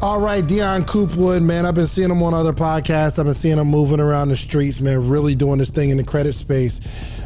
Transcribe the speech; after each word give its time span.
All 0.00 0.20
right, 0.20 0.46
Dion 0.46 0.84
Coopwood, 0.84 1.42
man. 1.42 1.66
I've 1.66 1.74
been 1.74 1.88
seeing 1.88 2.08
him 2.08 2.22
on 2.22 2.32
other 2.32 2.52
podcasts. 2.52 3.18
I've 3.18 3.24
been 3.24 3.34
seeing 3.34 3.58
him 3.58 3.66
moving 3.66 3.98
around 3.98 4.28
the 4.28 4.36
streets, 4.36 4.80
man, 4.80 5.08
really 5.08 5.34
doing 5.34 5.58
this 5.58 5.70
thing 5.70 5.90
in 5.90 5.96
the 5.96 6.04
credit 6.04 6.34
space. 6.34 6.80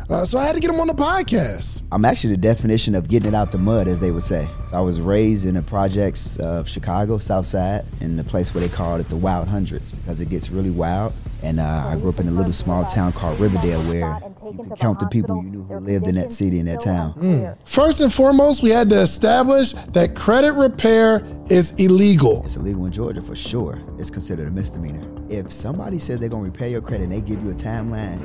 Uh, 0.08 0.24
so 0.24 0.38
I 0.38 0.46
had 0.46 0.54
to 0.54 0.60
get 0.60 0.70
him 0.70 0.80
on 0.80 0.86
the 0.86 0.94
podcast. 0.94 1.82
I'm 1.92 2.06
actually 2.06 2.30
the 2.30 2.40
definition 2.40 2.94
of 2.94 3.08
getting 3.08 3.28
it 3.28 3.34
out 3.34 3.52
the 3.52 3.58
mud, 3.58 3.88
as 3.88 4.00
they 4.00 4.10
would 4.10 4.22
say. 4.22 4.48
I 4.72 4.80
was 4.80 5.02
raised 5.02 5.44
in 5.44 5.54
the 5.54 5.62
projects 5.62 6.38
of 6.38 6.66
Chicago, 6.66 7.18
South 7.18 7.46
Side, 7.46 7.86
in 8.00 8.16
the 8.16 8.24
place 8.24 8.54
where 8.54 8.66
they 8.66 8.74
called 8.74 9.02
it 9.02 9.10
the 9.10 9.18
Wild 9.18 9.48
Hundreds 9.48 9.92
because 9.92 10.22
it 10.22 10.30
gets 10.30 10.48
really 10.48 10.70
wild. 10.70 11.12
And 11.42 11.60
uh, 11.60 11.84
I 11.88 11.96
grew 11.96 12.08
up 12.08 12.20
in 12.20 12.28
a 12.28 12.32
little 12.32 12.54
small 12.54 12.86
town 12.86 13.12
called 13.12 13.38
Riverdale 13.38 13.82
where 13.82 14.31
you 14.52 14.64
can 14.64 14.76
count 14.76 14.98
the 14.98 15.06
people 15.06 15.42
you 15.42 15.50
knew 15.50 15.64
who 15.64 15.78
lived 15.78 16.06
in 16.06 16.14
that 16.16 16.32
city 16.32 16.58
and 16.58 16.68
that 16.68 16.80
town. 16.80 17.12
Hmm. 17.12 17.44
First 17.64 18.00
and 18.00 18.12
foremost, 18.12 18.62
we 18.62 18.70
had 18.70 18.90
to 18.90 19.00
establish 19.00 19.72
that 19.72 20.14
credit 20.14 20.52
repair 20.52 21.24
is 21.50 21.72
illegal. 21.72 22.44
It's 22.44 22.56
illegal 22.56 22.86
in 22.86 22.92
Georgia 22.92 23.22
for 23.22 23.36
sure. 23.36 23.80
It's 23.98 24.10
considered 24.10 24.48
a 24.48 24.50
misdemeanor. 24.50 25.06
If 25.28 25.52
somebody 25.52 25.98
says 25.98 26.18
they're 26.18 26.28
gonna 26.28 26.44
repair 26.44 26.68
your 26.68 26.82
credit 26.82 27.04
and 27.04 27.12
they 27.12 27.20
give 27.20 27.42
you 27.42 27.50
a 27.50 27.54
timeline, 27.54 28.20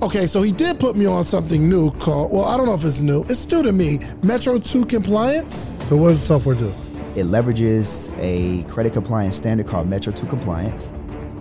Okay, 0.00 0.28
so 0.28 0.42
he 0.42 0.52
did 0.52 0.78
put 0.78 0.96
me 0.96 1.06
on 1.06 1.24
something 1.24 1.68
new 1.68 1.90
called, 1.90 2.32
well, 2.32 2.44
I 2.44 2.56
don't 2.56 2.66
know 2.66 2.74
if 2.74 2.84
it's 2.84 3.00
new. 3.00 3.24
It's 3.28 3.50
new 3.50 3.64
to 3.64 3.72
me. 3.72 3.98
Metro 4.22 4.56
2 4.56 4.86
compliance. 4.86 5.74
So 5.88 5.96
what 5.96 6.10
does 6.10 6.20
the 6.20 6.26
software 6.26 6.54
do? 6.54 6.72
it 7.18 7.26
leverages 7.26 8.14
a 8.20 8.62
credit 8.70 8.92
compliance 8.92 9.36
standard 9.36 9.66
called 9.66 9.88
Metro 9.88 10.12
2 10.12 10.26
Compliance, 10.26 10.92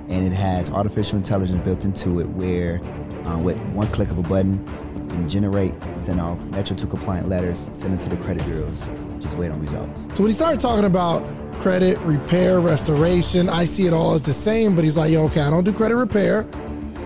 and 0.09 0.25
it 0.25 0.33
has 0.33 0.71
artificial 0.71 1.17
intelligence 1.17 1.59
built 1.61 1.85
into 1.85 2.19
it 2.19 2.27
where, 2.29 2.79
uh, 3.27 3.37
with 3.39 3.59
one 3.73 3.87
click 3.87 4.09
of 4.09 4.17
a 4.17 4.23
button, 4.23 4.65
you 4.95 5.15
can 5.15 5.29
generate 5.29 5.73
send 5.93 6.19
off 6.19 6.39
Metro 6.51 6.75
2 6.75 6.87
compliant 6.87 7.27
letters, 7.27 7.69
send 7.73 7.93
them 7.93 7.99
to 7.99 8.09
the 8.09 8.21
credit 8.23 8.43
bureaus, 8.45 8.89
just 9.19 9.37
wait 9.37 9.51
on 9.51 9.59
results. 9.59 10.03
So 10.15 10.23
when 10.23 10.27
he 10.27 10.33
started 10.33 10.59
talking 10.59 10.85
about 10.85 11.25
credit 11.55 11.97
repair, 11.99 12.59
restoration, 12.59 13.49
I 13.49 13.65
see 13.65 13.87
it 13.87 13.93
all 13.93 14.13
as 14.13 14.21
the 14.21 14.33
same, 14.33 14.75
but 14.75 14.83
he's 14.83 14.97
like, 14.97 15.11
yo, 15.11 15.25
okay, 15.25 15.41
I 15.41 15.49
don't 15.49 15.63
do 15.63 15.73
credit 15.73 15.95
repair. 15.95 16.43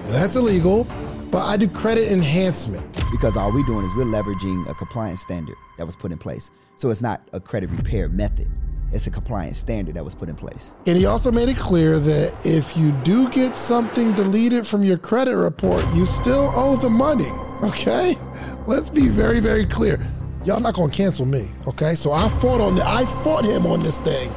That's 0.05 0.35
illegal. 0.35 0.85
But 1.31 1.45
I 1.45 1.55
do 1.55 1.67
credit 1.67 2.11
enhancement. 2.11 2.85
Because 3.11 3.37
all 3.37 3.51
we're 3.53 3.65
doing 3.65 3.85
is 3.85 3.95
we're 3.95 4.03
leveraging 4.03 4.69
a 4.69 4.73
compliance 4.73 5.21
standard 5.21 5.55
that 5.77 5.85
was 5.85 5.95
put 5.95 6.11
in 6.11 6.17
place. 6.17 6.51
So 6.75 6.89
it's 6.89 7.01
not 7.01 7.21
a 7.33 7.39
credit 7.39 7.69
repair 7.69 8.09
method, 8.09 8.47
it's 8.91 9.07
a 9.07 9.11
compliance 9.11 9.57
standard 9.57 9.95
that 9.95 10.03
was 10.03 10.13
put 10.13 10.29
in 10.29 10.35
place. 10.35 10.73
And 10.85 10.97
he 10.97 11.05
also 11.05 11.31
made 11.31 11.49
it 11.49 11.57
clear 11.57 11.99
that 11.99 12.45
if 12.45 12.75
you 12.75 12.91
do 13.03 13.29
get 13.29 13.57
something 13.57 14.13
deleted 14.13 14.67
from 14.67 14.83
your 14.83 14.97
credit 14.97 15.37
report, 15.37 15.85
you 15.93 16.05
still 16.05 16.51
owe 16.55 16.75
the 16.75 16.89
money. 16.89 17.29
Okay? 17.61 18.17
Let's 18.65 18.89
be 18.89 19.07
very, 19.07 19.39
very 19.39 19.67
clear. 19.67 19.99
Y'all 20.45 20.59
not 20.59 20.73
gonna 20.73 20.91
cancel 20.91 21.27
me, 21.27 21.47
okay? 21.67 21.93
So 21.93 22.11
I 22.11 22.27
fought 22.27 22.59
on 22.59 22.73
the, 22.73 22.83
I 22.83 23.05
fought 23.05 23.45
him 23.45 23.67
on 23.67 23.83
this 23.83 23.99
thing. 23.99 24.31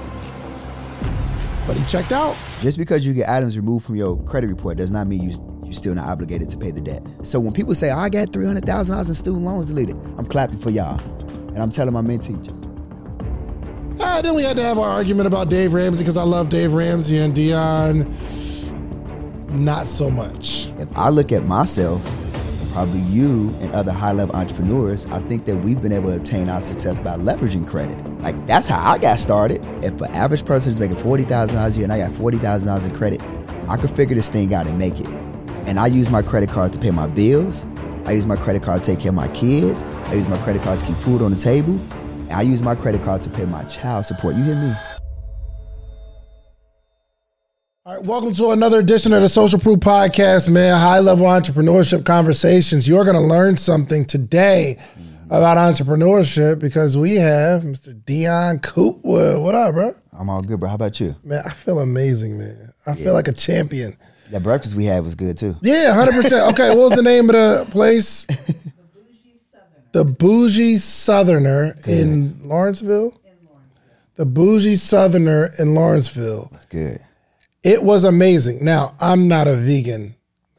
But 1.67 1.79
he 1.79 1.85
checked 1.87 2.13
out. 2.13 2.37
Just 2.61 2.77
because 2.77 3.07
you 3.07 3.15
get 3.15 3.31
items 3.31 3.57
removed 3.57 3.87
from 3.87 3.97
your 3.97 4.23
credit 4.25 4.49
report 4.49 4.77
does 4.77 4.91
not 4.91 5.07
mean 5.07 5.23
you 5.23 5.61
you're 5.65 5.73
still 5.73 5.95
not 5.95 6.07
obligated 6.07 6.51
to 6.51 6.59
pay 6.59 6.71
the 6.71 6.83
debt. 6.83 7.03
So 7.23 7.41
when 7.41 7.55
people 7.55 7.75
say, 7.75 7.91
oh, 7.91 7.97
I 7.99 8.11
got 8.11 8.33
three 8.33 8.47
hundred 8.47 8.67
thousand 8.67 8.93
dollars 8.93 9.09
in 9.09 9.15
student 9.15 9.43
loans 9.43 9.67
deleted, 9.67 9.97
I'm 10.19 10.27
clapping 10.27 10.59
for 10.59 10.69
y'all, 10.69 11.01
and 11.49 11.59
I'm 11.59 11.71
telling 11.71 11.95
my 11.95 12.03
men 12.03 12.19
teachers. 12.19 12.64
Ah, 14.01 14.21
then 14.23 14.35
we 14.35 14.43
had 14.43 14.57
to 14.57 14.63
have 14.63 14.79
our 14.79 14.89
argument 14.89 15.27
about 15.27 15.49
Dave 15.49 15.73
Ramsey 15.73 16.03
because 16.03 16.17
I 16.17 16.25
love 16.25 16.49
Dave 16.49 16.73
Ramsey 16.73 17.19
and 17.19 17.35
Dion. 17.35 18.13
Not 19.51 19.87
so 19.87 20.11
much. 20.11 20.69
If 20.79 20.95
I 20.97 21.11
look 21.11 21.31
at 21.31 21.45
myself, 21.45 22.03
probably 22.73 23.01
you 23.01 23.55
and 23.61 23.73
other 23.73 23.93
high 23.93 24.13
level 24.13 24.35
entrepreneurs, 24.35 25.07
I 25.07 25.21
think 25.29 25.45
that 25.45 25.57
we've 25.59 25.81
been 25.81 25.93
able 25.93 26.11
to 26.11 26.17
obtain 26.17 26.49
our 26.49 26.61
success 26.61 26.99
by 26.99 27.17
leveraging 27.17 27.69
credit. 27.69 27.97
Like 28.21 28.47
that's 28.49 28.67
how 28.67 28.79
I 28.91 28.99
got 28.99 29.21
started. 29.21 29.65
If 29.85 30.01
an 30.01 30.11
average 30.13 30.45
person 30.45 30.73
is 30.73 30.81
making 30.81 30.97
forty 30.99 31.23
thousand 31.23 31.55
dollars 31.55 31.77
a 31.77 31.79
year 31.79 31.85
and 31.85 31.93
I 31.93 31.99
got 31.99 32.13
forty 32.13 32.39
thousand 32.39 32.67
dollars 32.67 32.85
in 32.85 32.95
credit, 32.97 33.23
I 33.69 33.77
could 33.77 33.91
figure 33.91 34.17
this 34.17 34.29
thing 34.29 34.53
out 34.55 34.67
and 34.67 34.77
make 34.77 34.99
it. 34.99 35.07
And 35.67 35.79
I 35.79 35.87
use 35.87 36.11
my 36.11 36.21
credit 36.21 36.51
card 36.51 36.73
to 36.73 36.81
pay 36.81 36.91
my 36.91 37.07
bills. 37.07 37.65
I 38.07 38.13
use 38.13 38.27
my 38.27 38.37
credit 38.37 38.63
card 38.63 38.83
to 38.83 38.91
take 38.93 39.01
care 39.01 39.11
of 39.11 39.15
my 39.15 39.29
kids. 39.29 39.85
I 40.07 40.15
use 40.15 40.29
my 40.29 40.37
credit 40.39 40.63
card 40.63 40.81
to 40.81 40.85
keep 40.87 40.97
food 40.97 41.23
on 41.23 41.31
the 41.31 41.39
table. 41.41 41.79
I 42.31 42.43
use 42.43 42.63
my 42.63 42.75
credit 42.75 43.03
card 43.03 43.23
to 43.23 43.31
pay 43.31 43.45
my 43.45 43.65
child 43.65 44.07
support. 44.07 44.35
You 44.35 44.45
hear 44.45 44.57
me? 44.57 44.73
All 47.87 47.97
right, 47.97 48.03
welcome 48.03 48.33
to 48.33 48.51
another 48.51 48.79
edition 48.79 49.13
of 49.13 49.21
the 49.21 49.29
Social 49.29 49.59
Proof 49.59 49.79
Podcast, 49.79 50.49
man. 50.49 50.81
High 50.81 51.01
level 51.01 51.27
entrepreneurship 51.27 52.07
conversations. 52.07 52.89
You're 52.89 53.05
going 53.05 53.17
to 53.17 53.23
learn 53.23 53.59
something 53.59 54.07
today 54.07 54.77
mm-hmm. 54.79 55.35
about 55.35 55.59
entrepreneurship 55.59 56.61
because 56.61 56.97
we 56.97 57.17
have 57.17 57.63
Mr. 57.63 58.05
Dion 58.07 58.59
Coopwood. 58.61 59.43
What 59.43 59.55
up, 59.55 59.75
bro? 59.75 59.95
I'm 60.13 60.31
all 60.31 60.41
good, 60.41 60.61
bro. 60.61 60.71
How 60.71 60.77
about 60.77 60.99
you? 60.99 61.15
Man, 61.23 61.43
I 61.45 61.51
feel 61.51 61.79
amazing, 61.79 62.39
man. 62.39 62.73
I 62.87 62.95
feel 62.95 63.13
like 63.13 63.29
a 63.29 63.33
champion. 63.33 63.99
That 64.31 64.43
breakfast 64.43 64.75
we 64.75 64.87
had 64.87 65.05
was 65.05 65.15
good 65.15 65.37
too. 65.37 65.55
Yeah, 65.61 65.95
100%. 65.95 66.53
Okay, 66.53 66.71
what 66.71 66.79
was 66.79 66.93
the 66.95 67.03
name 67.03 67.29
of 67.29 67.35
the 67.35 67.67
place? 67.71 68.27
The 69.95 70.05
Bougie 70.05 70.79
Southerner 70.79 71.77
in 71.87 72.49
Lawrenceville? 72.49 73.17
The 74.17 74.27
Bougie 74.27 74.75
Southerner 74.75 75.51
in 75.57 75.77
Lawrenceville. 75.77 76.51
It's 76.53 76.67
good. 76.67 76.99
It 77.63 77.85
was 77.85 78.03
amazing. 78.03 78.65
Now, 78.65 78.97
I'm 78.99 79.29
not 79.29 79.47
a 79.47 79.55
vegan 79.55 80.17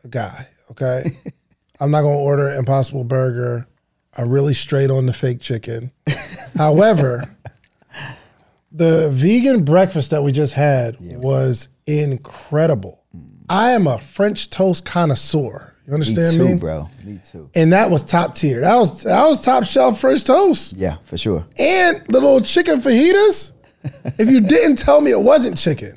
guy, 0.10 0.48
okay? 0.72 1.18
I'm 1.82 1.92
not 1.92 2.04
going 2.04 2.16
to 2.16 2.24
order 2.24 2.48
an 2.48 2.60
Impossible 2.60 3.04
Burger. 3.04 3.68
I'm 4.18 4.30
really 4.30 4.54
straight 4.54 4.90
on 4.90 5.06
the 5.06 5.12
fake 5.12 5.42
chicken. 5.42 5.92
However, 6.56 7.36
the 8.72 9.10
vegan 9.12 9.66
breakfast 9.66 10.12
that 10.12 10.24
we 10.24 10.32
just 10.32 10.54
had 10.54 10.96
was 11.02 11.68
incredible. 11.86 13.04
I 13.50 13.72
am 13.72 13.86
a 13.86 14.00
French 14.00 14.50
toast 14.50 14.86
connoisseur. 14.86 15.75
You 15.86 15.92
Me 15.92 15.94
understand 15.96 16.38
too, 16.38 16.46
me? 16.50 16.56
bro. 16.58 16.90
Me 17.04 17.20
too. 17.32 17.50
And 17.54 17.72
that 17.74 17.92
was 17.92 18.04
top 18.04 18.34
tier. 18.34 18.62
That 18.62 18.76
was 18.76 19.04
that 19.04 19.24
was 19.28 19.42
top 19.42 19.64
shelf 19.66 20.00
French 20.00 20.24
toast. 20.24 20.74
Yeah, 20.74 20.98
for 21.06 21.18
sure. 21.18 21.46
And 21.60 21.98
the 22.08 22.14
little 22.20 22.42
chicken 22.42 22.80
fajitas. 22.82 23.52
if 24.18 24.28
you 24.30 24.42
didn't 24.42 24.78
tell 24.78 25.00
me 25.00 25.12
it 25.12 25.22
wasn't 25.22 25.58
chicken, 25.58 25.92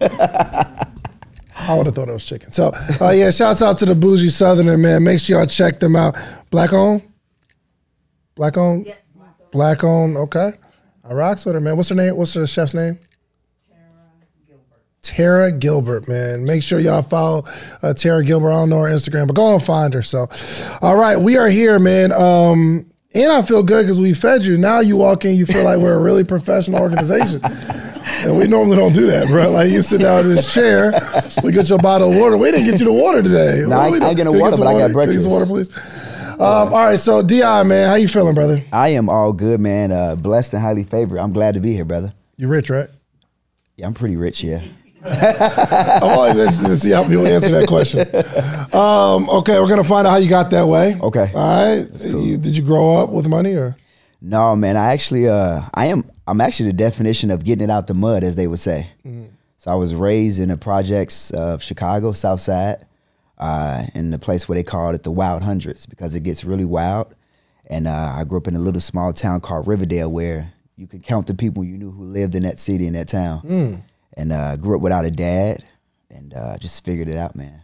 I 0.00 1.74
would 1.74 1.84
have 1.84 1.94
thought 1.94 2.08
it 2.08 2.12
was 2.12 2.24
chicken. 2.24 2.50
So, 2.50 2.72
uh, 3.00 3.10
yeah, 3.10 3.30
shouts 3.30 3.60
out 3.60 3.76
to 3.78 3.84
the 3.84 3.94
Bougie 3.94 4.30
Southerner, 4.30 4.78
man. 4.78 5.04
Make 5.04 5.20
sure 5.20 5.36
y'all 5.38 5.46
check 5.46 5.78
them 5.78 5.94
out. 5.94 6.16
Black 6.50 6.72
on? 6.72 7.02
Black 8.34 8.56
on? 8.56 8.86
Black 9.52 9.84
on, 9.84 10.16
okay. 10.16 10.52
I 11.04 11.12
rocks 11.12 11.44
with 11.44 11.54
her, 11.54 11.60
man. 11.60 11.76
What's 11.76 11.90
her 11.90 11.94
name? 11.94 12.16
What's 12.16 12.32
the 12.32 12.46
chef's 12.46 12.72
name? 12.72 12.98
Tara 15.02 15.52
Gilbert, 15.52 16.08
man. 16.08 16.44
Make 16.44 16.62
sure 16.62 16.78
y'all 16.80 17.02
follow 17.02 17.44
uh, 17.82 17.94
Tara 17.94 18.24
Gilbert. 18.24 18.50
I 18.50 18.54
don't 18.54 18.68
know 18.70 18.82
her 18.82 18.88
Instagram, 18.88 19.26
but 19.26 19.36
go 19.36 19.54
and 19.54 19.62
find 19.62 19.94
her. 19.94 20.02
So, 20.02 20.26
all 20.82 20.96
right, 20.96 21.16
we 21.16 21.36
are 21.36 21.48
here, 21.48 21.78
man. 21.78 22.12
Um, 22.12 22.84
and 23.14 23.32
I 23.32 23.42
feel 23.42 23.62
good 23.62 23.84
because 23.84 24.00
we 24.00 24.12
fed 24.12 24.42
you. 24.44 24.58
Now 24.58 24.80
you 24.80 24.96
walk 24.96 25.24
in, 25.24 25.34
you 25.36 25.46
feel 25.46 25.64
like 25.64 25.78
we're 25.78 25.94
a 25.94 26.02
really 26.02 26.24
professional 26.24 26.80
organization. 26.80 27.40
And 27.44 28.36
we 28.38 28.46
normally 28.48 28.76
don't 28.76 28.92
do 28.92 29.06
that, 29.06 29.28
bro. 29.28 29.50
Like 29.50 29.70
you 29.70 29.80
sit 29.82 30.00
down 30.00 30.26
in 30.26 30.34
this 30.34 30.52
chair, 30.52 30.92
we 31.42 31.52
get 31.52 31.68
you 31.70 31.76
a 31.76 31.82
bottle 31.82 32.10
of 32.12 32.18
water. 32.18 32.36
We 32.36 32.50
didn't 32.50 32.66
get 32.70 32.80
you 32.80 32.86
the 32.86 32.92
water 32.92 33.22
today. 33.22 33.62
No, 33.66 33.78
I- 33.78 34.08
I 34.08 34.14
get 34.14 34.24
no 34.24 34.32
water, 34.32 34.56
some 34.56 34.64
but 34.66 34.74
I 34.74 34.78
got 34.88 34.94
we 34.94 35.06
get 35.12 35.20
some 35.20 35.30
breakfast. 35.30 35.30
water, 35.30 35.46
please. 35.46 35.70
Um, 36.34 36.40
all 36.40 36.84
right, 36.86 36.98
so 36.98 37.22
Di, 37.22 37.62
man, 37.64 37.88
how 37.88 37.94
you 37.96 38.08
feeling, 38.08 38.34
brother? 38.34 38.62
I 38.72 38.90
am 38.90 39.08
all 39.08 39.32
good, 39.32 39.58
man. 39.60 39.90
Uh, 39.90 40.14
blessed 40.16 40.52
and 40.54 40.62
highly 40.62 40.84
favored. 40.84 41.18
I'm 41.18 41.32
glad 41.32 41.54
to 41.54 41.60
be 41.60 41.72
here, 41.72 41.84
brother. 41.84 42.12
You 42.36 42.48
rich, 42.48 42.70
right? 42.70 42.88
Yeah, 43.76 43.86
I'm 43.86 43.94
pretty 43.94 44.16
rich, 44.16 44.42
yeah. 44.42 44.62
Interested 45.04 46.66
to 46.66 46.76
see 46.76 46.90
how 46.90 47.02
people 47.06 47.26
answer 47.26 47.50
that 47.50 47.68
question. 47.68 48.00
Um, 48.74 49.28
okay, 49.30 49.60
we're 49.60 49.68
gonna 49.68 49.84
find 49.84 50.06
out 50.06 50.10
how 50.10 50.16
you 50.16 50.28
got 50.28 50.50
that 50.50 50.66
way. 50.66 50.98
Okay. 51.00 51.30
All 51.34 51.78
right. 51.78 51.86
You, 52.04 52.36
did 52.38 52.56
you 52.56 52.62
grow 52.62 52.96
up 53.02 53.10
with 53.10 53.26
money 53.28 53.54
or? 53.54 53.76
No, 54.20 54.54
man. 54.56 54.76
I 54.76 54.92
actually, 54.92 55.28
uh, 55.28 55.62
I 55.74 55.86
am. 55.86 56.02
I'm 56.26 56.40
actually 56.40 56.70
the 56.70 56.76
definition 56.76 57.30
of 57.30 57.44
getting 57.44 57.64
it 57.68 57.70
out 57.70 57.86
the 57.86 57.94
mud, 57.94 58.22
as 58.24 58.34
they 58.36 58.46
would 58.46 58.58
say. 58.58 58.88
So 59.58 59.70
I 59.72 59.74
was 59.76 59.94
raised 59.94 60.38
in 60.40 60.48
the 60.50 60.56
projects 60.56 61.30
of 61.30 61.62
Chicago, 61.62 62.12
South 62.12 62.40
Side, 62.40 62.84
uh, 63.38 63.84
in 63.94 64.10
the 64.10 64.18
place 64.18 64.48
where 64.48 64.56
they 64.56 64.62
called 64.62 64.94
it 64.94 65.02
the 65.04 65.10
Wild 65.10 65.42
Hundreds 65.42 65.86
because 65.86 66.14
it 66.14 66.20
gets 66.20 66.44
really 66.44 66.64
wild. 66.64 67.14
And 67.70 67.86
uh, 67.88 68.14
I 68.16 68.24
grew 68.24 68.38
up 68.38 68.46
in 68.48 68.54
a 68.56 68.58
little 68.60 68.80
small 68.80 69.12
town 69.12 69.40
called 69.40 69.66
Riverdale, 69.66 70.10
where 70.10 70.52
you 70.76 70.86
could 70.86 71.02
count 71.02 71.26
the 71.26 71.34
people 71.34 71.64
you 71.64 71.76
knew 71.76 71.90
who 71.90 72.04
lived 72.04 72.34
in 72.34 72.42
that 72.44 72.60
city 72.60 72.86
in 72.86 72.92
that 72.94 73.08
town. 73.08 73.84
And 74.18 74.32
uh, 74.32 74.56
grew 74.56 74.74
up 74.76 74.82
without 74.82 75.04
a 75.04 75.10
dad, 75.12 75.64
and 76.10 76.34
uh, 76.34 76.58
just 76.58 76.84
figured 76.84 77.06
it 77.08 77.16
out, 77.16 77.36
man. 77.36 77.62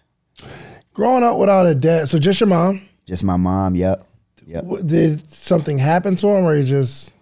Growing 0.93 1.25
up 1.25 1.37
without 1.37 1.67
a 1.67 1.75
dad, 1.75 2.09
so 2.09 2.17
just 2.17 2.39
your 2.41 2.47
mom. 2.47 2.89
Just 3.05 3.25
my 3.25 3.37
mom. 3.37 3.75
Yep. 3.75 4.07
Yep. 4.47 4.65
Did 4.87 5.29
something 5.29 5.79
happen 5.79 6.15
to 6.15 6.29
him, 6.29 6.45
or 6.45 6.55
you 6.55 6.63
just? 6.63 7.13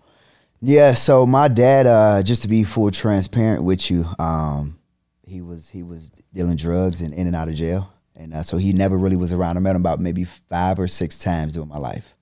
Yeah, 0.61 0.93
so 0.93 1.25
my 1.25 1.49
dad, 1.49 1.87
uh, 1.87 2.23
just 2.23 2.43
to 2.43 2.49
be 2.49 2.62
full 2.62 2.90
transparent 2.90 3.64
with 3.64 3.90
you, 3.90 4.05
um, 4.19 4.79
he 5.26 5.40
was 5.40 5.70
he 5.70 5.82
was 5.82 6.11
dealing 6.34 6.56
drugs 6.56 7.00
and 7.00 7.14
in 7.14 7.26
and 7.26 7.34
out 7.34 7.49
of 7.49 7.55
jail, 7.55 7.90
and 8.14 8.34
uh, 8.34 8.43
so 8.43 8.58
he 8.58 8.73
never 8.75 8.99
really 8.99 9.17
was 9.17 9.32
around. 9.32 9.56
I 9.56 9.61
met 9.61 9.75
him 9.75 9.82
about 9.82 9.99
maybe 9.99 10.25
five 10.25 10.79
or 10.79 10.87
six 10.87 11.19
times 11.19 11.55
during 11.55 11.69
my 11.70 11.79
life. 11.79 12.14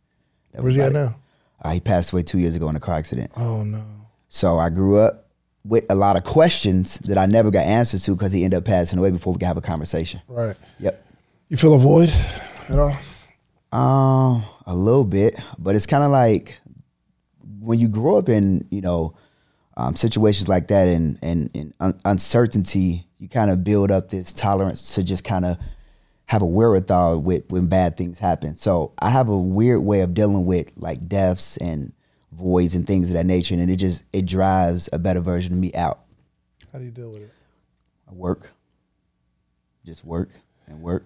That 0.52 0.62
Where's 0.62 0.76
was 0.76 0.76
he 0.76 0.82
at 0.82 0.90
it. 0.92 0.94
now? 0.94 1.16
Uh, 1.60 1.72
he 1.72 1.80
passed 1.80 2.12
away 2.12 2.22
two 2.22 2.38
years 2.38 2.54
ago 2.54 2.68
in 2.68 2.76
a 2.76 2.80
car 2.80 2.94
accident. 2.94 3.32
Oh 3.36 3.64
no. 3.64 3.82
So 4.28 4.58
I 4.60 4.70
grew 4.70 4.98
up 4.98 5.26
with 5.64 5.84
a 5.90 5.94
lot 5.94 6.16
of 6.16 6.24
questions 6.24 6.98
that 7.00 7.18
I 7.18 7.26
never 7.26 7.50
got 7.50 7.66
answers 7.66 8.04
to 8.04 8.12
because 8.12 8.32
he 8.32 8.44
ended 8.44 8.58
up 8.58 8.64
passing 8.64 8.98
away 8.98 9.10
before 9.10 9.32
we 9.32 9.38
could 9.38 9.46
have 9.46 9.56
a 9.56 9.62
conversation. 9.62 10.20
Right. 10.26 10.56
Yep. 10.78 11.04
You 11.48 11.56
feel 11.56 11.74
a 11.74 11.78
void 11.78 12.12
at 12.68 12.78
all? 12.78 12.96
Um, 13.72 14.44
a 14.66 14.74
little 14.74 15.04
bit, 15.04 15.38
but 15.58 15.76
it's 15.76 15.86
kind 15.86 16.02
of 16.02 16.10
like 16.10 16.58
when 17.60 17.78
you 17.78 17.88
grow 17.88 18.18
up 18.18 18.28
in 18.28 18.66
you 18.70 18.80
know 18.80 19.14
um, 19.76 19.94
situations 19.96 20.48
like 20.48 20.68
that 20.68 20.88
and 20.88 21.18
and, 21.22 21.50
and 21.54 21.74
un- 21.78 22.00
uncertainty, 22.04 23.06
you 23.18 23.28
kind 23.28 23.50
of 23.50 23.62
build 23.62 23.90
up 23.90 24.08
this 24.08 24.32
tolerance 24.32 24.94
to 24.94 25.02
just 25.02 25.24
kind 25.24 25.44
of 25.44 25.56
have 26.26 26.42
a 26.42 26.46
wherewithal 26.46 27.20
with 27.20 27.42
when 27.48 27.66
bad 27.66 27.96
things 27.96 28.18
happen. 28.18 28.56
So 28.56 28.92
I 28.98 29.10
have 29.10 29.28
a 29.28 29.36
weird 29.36 29.82
way 29.82 30.00
of 30.00 30.14
dealing 30.14 30.46
with 30.46 30.72
like 30.76 31.08
deaths 31.08 31.56
and 31.56 31.92
voids 32.32 32.74
and 32.74 32.86
things 32.86 33.10
of 33.10 33.14
that 33.14 33.26
nature, 33.26 33.54
and 33.54 33.70
it 33.70 33.76
just 33.76 34.04
it 34.12 34.26
drives 34.26 34.88
a 34.92 34.98
better 34.98 35.20
version 35.20 35.52
of 35.52 35.58
me 35.58 35.72
out. 35.74 36.00
How 36.72 36.78
do 36.78 36.84
you 36.84 36.90
deal 36.90 37.10
with 37.10 37.22
it? 37.22 37.32
I 38.08 38.14
work, 38.14 38.50
just 39.84 40.04
work 40.04 40.30
and 40.66 40.80
work. 40.82 41.04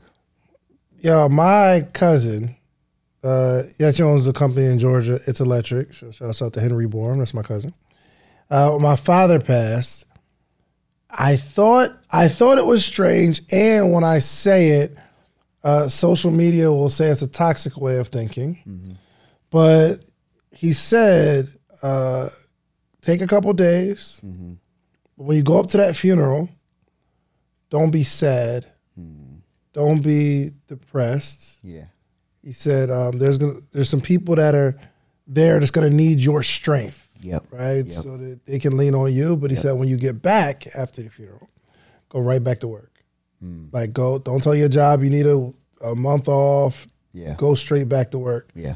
Yeah, 0.99 1.29
my 1.29 1.87
cousin, 1.93 2.57
uh, 3.23 3.65
yeah, 3.79 3.91
she 3.91 4.03
owns 4.03 4.27
a 4.27 4.33
company 4.33 4.67
in 4.67 4.79
Georgia. 4.79 5.21
It's 5.27 5.41
electric. 5.41 5.93
So 5.95 6.11
shout 6.11 6.41
out 6.41 6.53
to 6.55 6.61
Henry 6.61 6.87
Bourne. 6.87 7.19
That's 7.19 7.35
my 7.35 7.43
cousin. 7.43 7.75
Uh, 8.51 8.79
my 8.81 8.97
father 8.97 9.41
passed. 9.41 10.07
I 11.11 11.37
thought 11.37 11.97
I 12.11 12.29
thought 12.29 12.59
it 12.59 12.67
was 12.67 12.85
strange, 12.85 13.43
and 13.51 13.93
when 13.93 14.05
I 14.05 14.19
say 14.19 14.69
it, 14.81 14.97
uh, 15.63 15.89
social 15.89 16.31
media 16.31 16.71
will 16.71 16.89
say 16.89 17.07
it's 17.07 17.23
a 17.23 17.27
toxic 17.29 17.77
way 17.77 17.99
of 17.99 18.09
thinking. 18.09 18.99
But 19.51 20.05
he 20.57 20.73
said, 20.73 21.49
uh, 21.83 22.29
take 23.01 23.21
a 23.23 23.27
couple 23.27 23.53
days. 23.53 24.21
But 25.17 25.25
when 25.25 25.37
you 25.37 25.43
go 25.43 25.59
up 25.61 25.67
to 25.69 25.77
that 25.79 25.97
funeral, 25.97 26.49
don't 27.71 27.91
be 27.91 28.05
sad. 28.05 28.67
Don't 29.73 30.03
be 30.03 30.53
depressed. 30.69 31.59
Yeah, 31.65 31.87
He 32.43 32.53
said, 32.53 32.91
um, 32.91 33.19
"There's 33.19 33.39
gonna, 33.39 33.59
there's 33.73 33.89
some 33.91 34.01
people 34.01 34.37
that 34.37 34.55
are 34.55 34.77
there 35.27 35.59
that's 35.59 35.73
gonna 35.73 35.91
need 35.91 36.21
your 36.21 36.45
strength, 36.45 37.11
yep, 37.21 37.45
right? 37.51 37.79
Yep. 37.85 37.89
So 37.89 38.17
that 38.17 38.47
they 38.47 38.61
can 38.61 38.77
lean 38.77 38.95
on 38.95 39.13
you." 39.13 39.37
But 39.37 39.51
he 39.51 39.57
said, 39.57 39.73
when 39.77 39.89
you 39.89 39.97
get 39.97 40.23
back 40.23 40.69
after 40.77 41.03
the 41.03 41.11
funeral, 41.11 41.49
go 42.09 42.21
right 42.21 42.43
back 42.43 42.61
to 42.61 42.69
work. 42.69 43.03
Mm. 43.43 43.73
Like, 43.73 43.93
go. 43.93 44.21
Don't 44.21 44.41
tell 44.43 44.55
your 44.55 44.69
job 44.69 45.03
you 45.03 45.11
need 45.11 45.27
a, 45.27 45.53
a 45.83 45.97
month 45.97 46.29
off. 46.29 46.87
yeah, 47.13 47.35
Go 47.37 47.55
straight 47.57 47.89
back 47.89 48.13
to 48.13 48.19
work. 48.19 48.51
yeah, 48.55 48.75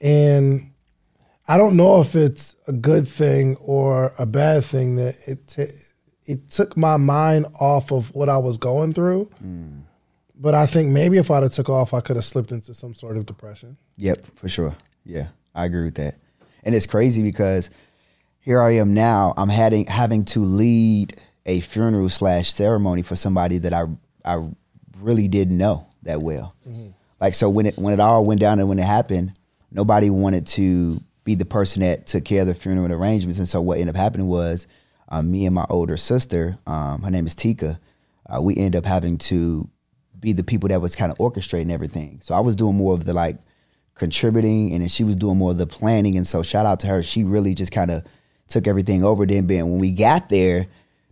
And 0.00 0.70
I 1.48 1.56
don't 1.56 1.76
know 1.76 2.00
if 2.00 2.14
it's 2.14 2.56
a 2.66 2.72
good 2.72 3.08
thing 3.08 3.56
or 3.56 4.12
a 4.18 4.26
bad 4.26 4.64
thing 4.64 4.96
that 4.96 5.16
it 5.26 5.46
t- 5.48 5.72
it 6.26 6.50
took 6.50 6.76
my 6.76 6.98
mind 6.98 7.46
off 7.58 7.90
of 7.90 8.14
what 8.14 8.28
I 8.28 8.36
was 8.36 8.58
going 8.58 8.92
through. 8.92 9.24
Hmm. 9.38 9.80
But 10.34 10.54
I 10.54 10.66
think 10.66 10.90
maybe 10.90 11.16
if 11.16 11.30
I'd 11.30 11.42
have 11.42 11.52
took 11.52 11.70
off, 11.70 11.94
I 11.94 12.00
could 12.00 12.16
have 12.16 12.24
slipped 12.24 12.52
into 12.52 12.74
some 12.74 12.94
sort 12.94 13.16
of 13.16 13.26
depression. 13.26 13.76
Yep, 13.96 14.36
for 14.36 14.48
sure. 14.48 14.76
Yeah, 15.04 15.28
I 15.54 15.64
agree 15.64 15.84
with 15.84 15.96
that. 15.96 16.16
And 16.62 16.74
it's 16.74 16.86
crazy 16.86 17.22
because 17.22 17.70
here 18.40 18.60
I 18.60 18.72
am 18.72 18.92
now. 18.94 19.32
I'm 19.36 19.48
having 19.48 19.86
having 19.86 20.24
to 20.26 20.40
lead 20.40 21.16
a 21.46 21.60
funeral 21.60 22.10
slash 22.10 22.52
ceremony 22.52 23.02
for 23.02 23.16
somebody 23.16 23.58
that 23.58 23.72
I 23.72 23.86
I 24.24 24.46
really 25.00 25.28
didn't 25.28 25.56
know 25.56 25.86
that 26.02 26.20
well. 26.20 26.54
Mm-hmm. 26.68 26.88
Like 27.20 27.34
so 27.34 27.48
when 27.48 27.66
it 27.66 27.78
when 27.78 27.94
it 27.94 28.00
all 28.00 28.24
went 28.26 28.40
down 28.40 28.58
and 28.60 28.68
when 28.68 28.78
it 28.78 28.84
happened, 28.84 29.32
nobody 29.72 30.10
wanted 30.10 30.46
to 30.48 31.00
be 31.28 31.34
the 31.34 31.44
person 31.44 31.82
that 31.82 32.06
took 32.06 32.24
care 32.24 32.40
of 32.40 32.46
the 32.46 32.54
funeral 32.54 32.90
arrangements. 32.90 33.38
And 33.38 33.46
so 33.46 33.60
what 33.60 33.78
ended 33.78 33.94
up 33.94 34.00
happening 34.00 34.28
was 34.28 34.66
um, 35.10 35.30
me 35.30 35.44
and 35.44 35.54
my 35.54 35.66
older 35.68 35.98
sister, 35.98 36.56
um, 36.66 37.02
her 37.02 37.10
name 37.10 37.26
is 37.26 37.34
Tika, 37.34 37.78
uh, 38.30 38.40
we 38.40 38.56
ended 38.56 38.76
up 38.76 38.86
having 38.86 39.18
to 39.18 39.68
be 40.18 40.32
the 40.32 40.42
people 40.42 40.70
that 40.70 40.80
was 40.80 40.96
kind 40.96 41.12
of 41.12 41.18
orchestrating 41.18 41.70
everything. 41.70 42.20
So 42.22 42.34
I 42.34 42.40
was 42.40 42.56
doing 42.56 42.76
more 42.76 42.94
of 42.94 43.04
the 43.04 43.12
like 43.12 43.36
contributing, 43.94 44.72
and 44.72 44.80
then 44.80 44.88
she 44.88 45.04
was 45.04 45.16
doing 45.16 45.36
more 45.36 45.50
of 45.50 45.58
the 45.58 45.66
planning. 45.66 46.16
And 46.16 46.26
so 46.26 46.42
shout 46.42 46.64
out 46.64 46.80
to 46.80 46.86
her. 46.86 47.02
She 47.02 47.24
really 47.24 47.54
just 47.54 47.72
kind 47.72 47.90
of 47.90 48.04
took 48.48 48.66
everything 48.66 49.04
over. 49.04 49.26
Then, 49.26 49.46
when 49.46 49.78
we 49.78 49.92
got 49.92 50.30
there, 50.30 50.66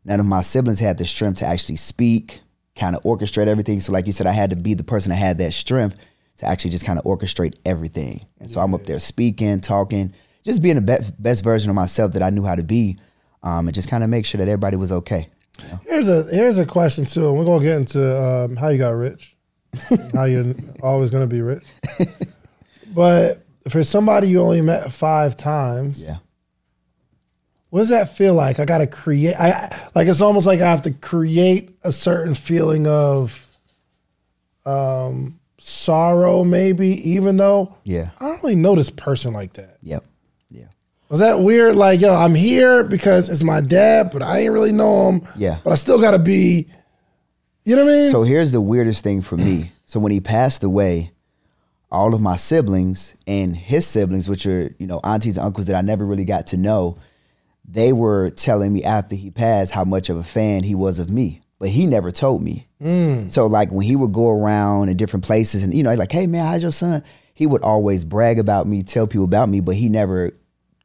none 0.07 0.19
of 0.19 0.25
my 0.25 0.41
siblings 0.41 0.81
had 0.81 0.97
the 0.97 1.05
strength 1.05 1.41
to 1.41 1.47
actually 1.47 1.77
speak, 1.77 2.41
kind 2.75 2.97
of 2.97 3.03
orchestrate 3.03 3.49
everything. 3.49 3.81
So 3.81 3.93
like 3.93 4.07
you 4.07 4.13
said, 4.13 4.27
I 4.27 4.33
had 4.33 4.49
to 4.49 4.57
be 4.57 4.73
the 4.73 4.85
person 4.85 5.11
that 5.11 5.17
had 5.17 5.37
that 5.39 5.53
strength 5.53 5.97
to 6.39 6.47
actually 6.47 6.71
just 6.71 6.85
kind 6.85 6.99
of 6.99 7.05
orchestrate 7.05 7.55
everything. 7.65 8.25
And 8.41 8.51
so 8.51 8.61
I'm 8.61 8.75
up 8.75 8.85
there 8.87 8.99
speaking, 8.99 9.61
talking, 9.61 10.13
just 10.45 10.63
being 10.63 10.77
the 10.77 10.81
be- 10.83 11.05
best 11.19 11.43
version 11.43 11.71
of 11.71 11.77
myself 11.77 12.13
that 12.13 12.23
I 12.23 12.31
knew 12.31 12.45
how 12.45 12.55
to 12.55 12.63
be, 12.63 12.99
um, 13.43 13.69
and 13.69 13.75
just 13.75 13.89
kind 13.89 14.05
of 14.05 14.11
make 14.11 14.27
sure 14.27 14.39
that 14.39 14.49
everybody 14.49 14.77
was 14.77 14.93
okay. 14.93 15.27
Here's 15.87 16.09
a 16.09 16.25
here's 16.25 16.59
a 16.59 16.67
question 16.67 17.05
too. 17.07 17.33
We're 17.33 17.45
gonna 17.47 17.65
get 17.65 17.77
into 17.77 18.23
um, 18.23 18.57
how 18.57 18.69
you 18.69 18.79
got 18.79 18.91
rich, 18.91 19.35
how 20.13 20.25
you're 20.25 20.55
always 20.83 21.11
gonna 21.11 21.27
be 21.27 21.41
rich. 21.41 21.65
But 22.95 23.43
for 23.69 23.83
somebody 23.83 24.29
you 24.29 24.41
only 24.43 24.61
met 24.61 24.93
five 24.93 25.37
times, 25.37 26.05
Yeah. 26.07 26.17
What 27.71 27.81
does 27.81 27.89
that 27.89 28.17
feel 28.17 28.33
like? 28.35 28.61
I 28.61 28.65
got 28.65 28.79
to 28.79 28.87
create. 28.87 29.35
I- 29.35 29.77
like 29.95 30.07
it's 30.09 30.21
almost 30.21 30.47
like 30.47 30.61
I 30.61 30.71
have 30.71 30.83
to 30.83 30.93
create 30.93 31.77
a 31.83 31.93
certain 31.93 32.35
feeling 32.35 32.87
of 32.87 33.43
um, 34.65 35.39
sorrow, 35.67 36.45
maybe, 36.45 37.11
even 37.11 37.37
though 37.37 37.75
Yeah. 37.83 38.11
I 38.21 38.27
don't 38.27 38.43
really 38.43 38.55
know 38.55 38.77
this 38.77 38.91
person 38.91 39.33
like 39.33 39.55
that. 39.55 39.79
Yep. 39.83 40.05
Yeah. 40.49 40.67
Was 41.09 41.19
that 41.19 41.41
weird? 41.41 41.75
Like, 41.75 42.01
yo, 42.01 42.15
I'm 42.15 42.37
here 42.37 42.85
because 42.85 43.29
it's 43.29 43.43
my 43.43 43.61
dad, 43.61 44.11
but 44.13 44.23
I 44.23 44.41
ain't 44.41 44.53
really 44.53 44.71
know 44.71 45.11
him. 45.11 45.23
Yeah. 45.37 45.59
But 45.65 45.73
I 45.73 45.75
still 45.75 46.01
got 46.01 46.13
to 46.13 46.21
be. 46.21 46.69
You 47.65 47.75
know 47.75 47.85
what 47.85 47.91
I 47.91 47.97
mean? 47.97 48.11
So 48.13 48.23
here's 48.23 48.53
the 48.53 48.61
weirdest 48.61 49.03
thing 49.03 49.23
for 49.23 49.37
me. 49.37 49.73
So 49.87 49.99
when 49.99 50.13
he 50.13 50.21
passed 50.21 50.63
away, 50.63 51.11
all 51.91 52.15
of 52.15 52.21
my 52.21 52.37
siblings 52.37 53.17
and 53.27 53.57
his 53.57 53.89
siblings, 53.89 54.29
which 54.29 54.47
are, 54.47 54.73
you 54.79 54.87
know, 54.87 55.01
aunties 55.03 55.37
and 55.37 55.47
uncles 55.47 55.67
that 55.67 55.75
I 55.75 55.81
never 55.81 56.07
really 56.07 56.25
got 56.25 56.47
to 56.49 56.57
know, 56.57 56.97
they 57.69 57.93
were 57.93 58.31
telling 58.31 58.73
me 58.73 58.85
after 58.85 59.17
he 59.17 59.33
passed 59.33 59.73
how 59.73 59.83
much 59.83 60.11
of 60.11 60.17
a 60.17 60.23
fan 60.23 60.63
he 60.63 60.77
was 60.77 61.01
of 61.01 61.11
me. 61.11 61.41
But 61.59 61.71
he 61.71 61.87
never 61.87 62.11
told 62.11 62.43
me. 62.43 62.67
Mm. 62.83 63.31
So 63.31 63.47
like 63.47 63.71
when 63.71 63.87
he 63.87 63.97
would 63.97 64.13
go 64.13 64.29
around 64.31 64.91
in 64.91 64.97
different 64.97 65.25
places 65.25 65.65
and 65.65 65.73
you 65.73 65.83
know, 65.83 65.91
he's 65.91 65.99
like, 65.99 66.13
hey 66.13 66.27
man, 66.27 66.45
how's 66.45 66.63
your 66.63 66.73
son? 66.73 67.03
He 67.33 67.47
would 67.47 67.63
always 67.63 68.05
brag 68.05 68.39
about 68.39 68.67
me, 68.67 68.83
tell 68.83 69.07
people 69.07 69.25
about 69.25 69.49
me, 69.49 69.61
but 69.61 69.75
he 69.75 69.89
never 69.89 70.33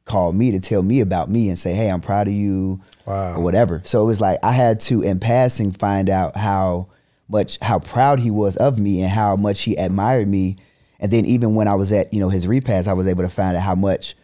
called 0.04 0.34
me 0.34 0.50
to 0.52 0.60
tell 0.60 0.82
me 0.82 1.00
about 1.00 1.30
me 1.30 1.48
and 1.48 1.58
say, 1.58 1.74
hey, 1.74 1.90
I'm 1.90 2.00
proud 2.00 2.26
of 2.28 2.34
you 2.34 2.80
Wow. 3.04 3.34
or 3.36 3.42
whatever. 3.42 3.82
So 3.84 4.02
it 4.02 4.06
was 4.06 4.20
like 4.20 4.38
I 4.42 4.52
had 4.52 4.80
to, 4.80 5.02
in 5.02 5.18
passing, 5.20 5.72
find 5.72 6.08
out 6.08 6.36
how 6.36 6.88
much 7.28 7.58
how 7.60 7.78
proud 7.78 8.20
he 8.20 8.30
was 8.30 8.56
of 8.56 8.78
me 8.78 9.00
and 9.02 9.10
how 9.10 9.36
much 9.36 9.62
he 9.62 9.74
admired 9.76 10.28
me. 10.28 10.56
And 11.00 11.10
then 11.10 11.24
even 11.26 11.54
when 11.54 11.66
I 11.68 11.74
was 11.74 11.92
at 11.92 12.12
you 12.14 12.20
know 12.20 12.28
his 12.28 12.46
repast, 12.46 12.86
I 12.88 12.92
was 12.92 13.06
able 13.06 13.24
to 13.24 13.28
find 13.30 13.56
out 13.56 13.62
how 13.62 13.74
much 13.74 14.14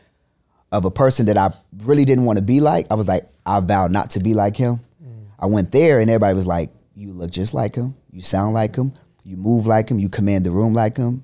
of 0.71 0.85
a 0.85 0.91
person 0.91 1.27
that 1.27 1.37
I 1.37 1.53
really 1.79 2.05
didn't 2.05 2.25
want 2.25 2.37
to 2.39 2.43
be 2.43 2.61
like. 2.61 2.87
I 2.91 2.95
was 2.95 3.09
like, 3.09 3.29
I 3.45 3.59
vow 3.61 3.89
not 3.89 4.11
to 4.11 4.21
be 4.21 4.33
like 4.35 4.57
him. 4.57 4.81
I 5.39 5.47
went 5.47 5.73
there 5.73 6.01
and 6.01 6.11
everybody 6.11 6.35
was 6.35 6.47
like, 6.47 6.71
you 6.95 7.13
look 7.13 7.31
just 7.31 7.55
like 7.55 7.75
him, 7.75 7.95
you 8.11 8.21
sound 8.23 8.55
like 8.55 8.75
him, 8.75 8.93
you 9.23 9.37
move 9.37 9.67
like 9.67 9.89
him, 9.91 9.99
you 9.99 10.09
command 10.09 10.45
the 10.45 10.51
room 10.51 10.75
like 10.75 10.97
him. 10.97 11.23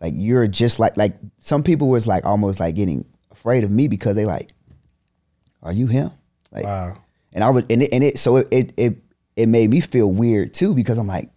Like 0.00 0.14
you're 0.16 0.48
just 0.48 0.80
like 0.80 0.96
like 0.96 1.14
some 1.38 1.62
people 1.62 1.88
was 1.88 2.06
like 2.06 2.24
almost 2.24 2.58
like 2.58 2.74
getting 2.74 3.04
afraid 3.30 3.62
of 3.62 3.70
me 3.70 3.86
because 3.86 4.16
they 4.16 4.26
like, 4.26 4.50
are 5.62 5.72
you 5.72 5.86
him? 5.86 6.10
Like 6.50 6.64
Wow. 6.64 6.96
and 7.32 7.44
I 7.44 7.50
was 7.50 7.64
and 7.70 7.82
it, 7.84 7.92
and 7.92 8.02
it 8.02 8.18
so 8.18 8.38
it, 8.38 8.48
it 8.50 8.72
it 8.76 8.96
it 9.36 9.46
made 9.46 9.70
me 9.70 9.80
feel 9.80 10.10
weird 10.10 10.54
too 10.54 10.74
because 10.74 10.98
I'm 10.98 11.06
like, 11.06 11.30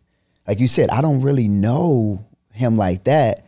like 0.47 0.59
you 0.59 0.67
said, 0.67 0.89
I 0.89 1.01
don't 1.01 1.21
really 1.21 1.47
know 1.47 2.25
him 2.51 2.75
like 2.75 3.03
that. 3.03 3.45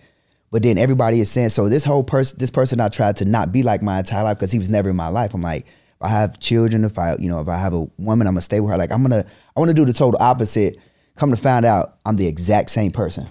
But 0.49 0.63
then 0.63 0.77
everybody 0.77 1.19
is 1.19 1.29
saying 1.29 1.49
so. 1.49 1.67
This 1.67 1.83
whole 1.83 2.03
person, 2.03 2.37
this 2.39 2.51
person, 2.51 2.79
I 2.79 2.87
tried 2.87 3.17
to 3.17 3.25
not 3.25 3.51
be 3.51 3.63
like 3.63 3.81
my 3.81 3.99
entire 3.99 4.23
life 4.23 4.37
because 4.37 4.51
he 4.51 4.59
was 4.59 4.69
never 4.69 4.89
in 4.89 4.95
my 4.95 5.09
life. 5.09 5.33
I'm 5.33 5.41
like, 5.41 5.65
if 5.97 6.05
I 6.05 6.09
have 6.09 6.39
children, 6.39 6.83
if 6.83 6.99
I 6.99 7.15
you 7.15 7.29
know 7.29 7.41
if 7.41 7.47
I 7.47 7.57
have 7.57 7.73
a 7.73 7.87
woman, 7.97 8.27
I'm 8.27 8.33
gonna 8.33 8.41
stay 8.41 8.59
with 8.59 8.71
her. 8.71 8.77
Like 8.77 8.91
I'm 8.91 9.01
gonna 9.01 9.25
I 9.55 9.59
want 9.59 9.69
to 9.69 9.73
do 9.73 9.85
the 9.85 9.93
total 9.93 10.21
opposite. 10.21 10.77
Come 11.15 11.31
to 11.31 11.37
find 11.37 11.65
out, 11.65 11.97
I'm 12.05 12.15
the 12.15 12.27
exact 12.27 12.69
same 12.69 12.91
person. 12.91 13.27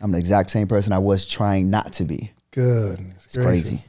I'm 0.00 0.12
the 0.12 0.18
exact 0.18 0.50
same 0.50 0.66
person 0.66 0.94
I 0.94 0.98
was 0.98 1.26
trying 1.26 1.68
not 1.68 1.92
to 1.94 2.04
be. 2.04 2.32
Goodness 2.50 3.26
It's 3.26 3.36
crazy. 3.36 3.80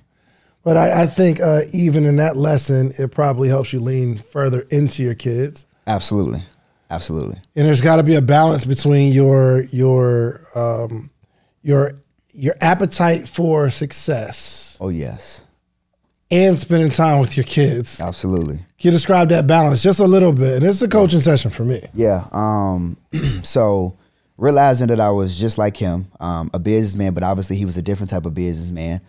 But 0.64 0.76
I, 0.76 1.04
I 1.04 1.06
think 1.06 1.40
uh, 1.40 1.62
even 1.72 2.04
in 2.04 2.18
that 2.18 2.36
lesson, 2.36 2.92
it 3.00 3.12
probably 3.12 3.48
helps 3.48 3.72
you 3.72 3.80
lean 3.80 4.18
further 4.18 4.68
into 4.70 5.02
your 5.02 5.16
kids. 5.16 5.66
Absolutely, 5.86 6.44
absolutely. 6.90 7.40
and 7.56 7.66
there's 7.66 7.80
got 7.80 7.96
to 7.96 8.04
be 8.04 8.16
a 8.16 8.22
balance 8.22 8.66
between 8.66 9.14
your 9.14 9.62
your 9.72 10.42
um, 10.54 11.10
your 11.62 11.94
your 12.34 12.56
appetite 12.60 13.30
for 13.30 13.70
success 13.70 14.68
Oh 14.80 14.90
yes, 14.90 15.44
and 16.30 16.60
spending 16.60 16.92
time 16.92 17.20
with 17.20 17.38
your 17.38 17.44
kids. 17.46 18.02
absolutely. 18.02 18.58
Can 18.58 18.66
you 18.80 18.92
describe 18.92 19.30
that 19.30 19.48
balance 19.48 19.82
just 19.82 20.00
a 20.00 20.06
little 20.06 20.34
bit? 20.34 20.58
And 20.58 20.66
it's 20.66 20.82
a 20.82 20.88
coaching 20.88 21.20
session 21.20 21.52
for 21.52 21.64
me. 21.64 21.82
Yeah. 21.94 22.28
Um, 22.32 22.98
so 23.44 23.98
realizing 24.38 24.88
that 24.88 25.00
I 25.00 25.10
was 25.10 25.40
just 25.40 25.58
like 25.58 25.78
him, 25.78 26.12
um, 26.20 26.50
a 26.54 26.60
businessman, 26.60 27.14
but 27.14 27.24
obviously 27.24 27.56
he 27.56 27.66
was 27.66 27.78
a 27.78 27.82
different 27.82 28.10
type 28.10 28.26
of 28.26 28.34
businessman. 28.34 29.02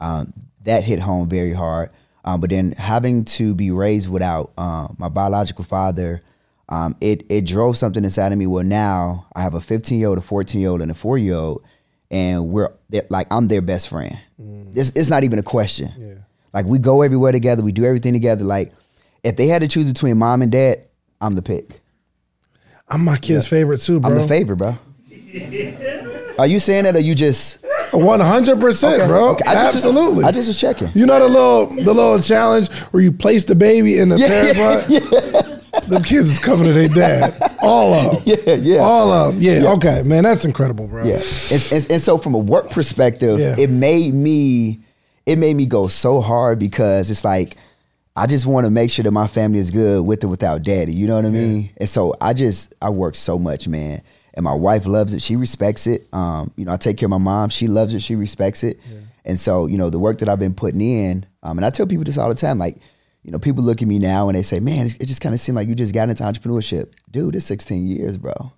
Um, 0.00 0.32
that 0.62 0.84
hit 0.84 1.00
home 1.00 1.28
very 1.28 1.52
hard. 1.52 1.90
Um, 2.24 2.40
but 2.40 2.50
then 2.50 2.72
having 2.72 3.24
to 3.24 3.54
be 3.54 3.70
raised 3.70 4.10
without 4.10 4.52
uh, 4.58 4.88
my 4.98 5.08
biological 5.08 5.64
father, 5.64 6.20
um, 6.68 6.96
it 7.00 7.24
it 7.28 7.46
drove 7.46 7.76
something 7.76 8.02
inside 8.02 8.32
of 8.32 8.38
me. 8.38 8.48
Well, 8.48 8.64
now 8.64 9.28
I 9.34 9.42
have 9.42 9.54
a 9.54 9.60
15 9.60 9.98
year 9.98 10.08
old, 10.08 10.18
a 10.18 10.22
14 10.22 10.60
year 10.60 10.70
old, 10.70 10.82
and 10.82 10.90
a 10.90 10.94
four 10.94 11.16
year 11.16 11.36
old, 11.36 11.62
and 12.10 12.48
we're 12.48 12.72
like 13.08 13.28
I'm 13.30 13.46
their 13.46 13.62
best 13.62 13.88
friend. 13.88 14.18
It's, 14.74 14.90
it's 14.96 15.08
not 15.08 15.22
even 15.22 15.38
a 15.38 15.44
question. 15.44 15.92
Yeah. 15.96 16.14
Like 16.56 16.64
we 16.64 16.78
go 16.78 17.02
everywhere 17.02 17.32
together, 17.32 17.62
we 17.62 17.70
do 17.70 17.84
everything 17.84 18.14
together. 18.14 18.42
Like 18.42 18.72
if 19.22 19.36
they 19.36 19.46
had 19.46 19.60
to 19.60 19.68
choose 19.68 19.84
between 19.86 20.16
mom 20.16 20.40
and 20.40 20.50
dad, 20.50 20.84
I'm 21.20 21.34
the 21.34 21.42
pick. 21.42 21.82
I'm 22.88 23.04
my 23.04 23.18
kid's 23.18 23.46
favorite 23.46 23.82
too, 23.82 24.00
bro. 24.00 24.10
I'm 24.10 24.16
the 24.16 24.26
favorite, 24.26 24.56
bro. 24.56 24.78
Are 26.38 26.46
you 26.46 26.58
saying 26.58 26.84
that, 26.84 26.96
or 26.96 27.00
you 27.00 27.14
just 27.14 27.58
One 27.92 28.20
hundred 28.20 28.58
percent, 28.58 29.06
bro. 29.06 29.32
Okay, 29.32 29.44
I 29.46 29.54
Absolutely. 29.66 30.24
I 30.24 30.32
just 30.32 30.48
was 30.48 30.58
checking. 30.58 30.88
you 30.94 31.04
know 31.04 31.18
the 31.18 31.28
little 31.28 31.66
the 31.84 31.92
little 31.92 32.20
challenge 32.22 32.70
where 32.90 33.02
you 33.02 33.12
place 33.12 33.44
the 33.44 33.54
baby 33.54 33.98
in 33.98 34.08
the 34.08 34.16
parent 34.16 34.56
butt. 34.56 35.88
The 35.90 36.00
kids 36.00 36.30
is 36.30 36.38
coming 36.38 36.64
to 36.64 36.72
their 36.72 36.88
dad. 36.88 37.36
All 37.60 37.92
of 37.92 38.24
them. 38.24 38.34
Yeah, 38.46 38.54
yeah. 38.54 38.78
All 38.78 39.12
of 39.12 39.34
them. 39.34 39.42
Yeah. 39.42 39.72
Okay, 39.74 40.02
man. 40.04 40.22
That's 40.24 40.46
incredible, 40.46 40.86
bro. 40.88 41.04
Yeah, 41.04 41.20
and, 41.52 41.68
and, 41.70 41.90
and 41.90 42.00
so 42.00 42.16
from 42.16 42.34
a 42.34 42.38
work 42.38 42.70
perspective, 42.70 43.38
Yeah. 43.38 43.56
it 43.58 43.68
made 43.68 44.14
me 44.14 44.80
it 45.26 45.38
made 45.38 45.54
me 45.54 45.66
go 45.66 45.88
so 45.88 46.20
hard 46.20 46.58
because 46.58 47.10
it's 47.10 47.24
like 47.24 47.56
I 48.14 48.26
just 48.26 48.46
want 48.46 48.64
to 48.64 48.70
make 48.70 48.90
sure 48.90 49.02
that 49.02 49.10
my 49.10 49.26
family 49.26 49.58
is 49.58 49.70
good 49.70 50.02
with 50.06 50.24
or 50.24 50.28
without 50.28 50.62
daddy. 50.62 50.94
You 50.94 51.06
know 51.06 51.16
what 51.16 51.26
I 51.26 51.30
mean? 51.30 51.70
And 51.76 51.88
so 51.88 52.14
I 52.20 52.32
just 52.32 52.74
I 52.80 52.88
work 52.90 53.14
so 53.14 53.38
much, 53.38 53.68
man. 53.68 54.00
And 54.32 54.44
my 54.44 54.54
wife 54.54 54.86
loves 54.86 55.12
it. 55.14 55.20
She 55.22 55.36
respects 55.36 55.86
it. 55.86 56.06
Um, 56.12 56.50
you 56.56 56.64
know, 56.64 56.72
I 56.72 56.76
take 56.76 56.96
care 56.96 57.06
of 57.06 57.10
my 57.10 57.18
mom. 57.18 57.48
She 57.50 57.68
loves 57.68 57.94
it. 57.94 58.00
She 58.02 58.14
respects 58.16 58.62
it. 58.64 58.78
And 59.24 59.40
so, 59.40 59.66
you 59.66 59.76
know, 59.76 59.90
the 59.90 59.98
work 59.98 60.18
that 60.18 60.28
I've 60.28 60.38
been 60.38 60.54
putting 60.54 60.80
in, 60.80 61.26
um, 61.42 61.58
and 61.58 61.64
I 61.66 61.70
tell 61.70 61.86
people 61.86 62.04
this 62.04 62.16
all 62.16 62.28
the 62.28 62.34
time, 62.34 62.58
like, 62.58 62.76
you 63.22 63.32
know, 63.32 63.38
people 63.40 63.64
look 63.64 63.82
at 63.82 63.88
me 63.88 63.98
now 63.98 64.28
and 64.28 64.36
they 64.38 64.42
say, 64.44 64.60
"Man, 64.60 64.86
it 64.86 65.06
just 65.06 65.20
kind 65.20 65.34
of 65.34 65.40
seemed 65.40 65.56
like 65.56 65.66
you 65.68 65.74
just 65.74 65.92
got 65.92 66.08
into 66.08 66.22
entrepreneurship." 66.22 66.92
Dude, 67.10 67.34
it's 67.34 67.44
16 67.46 67.88
years, 67.88 68.16
bro. 68.18 68.52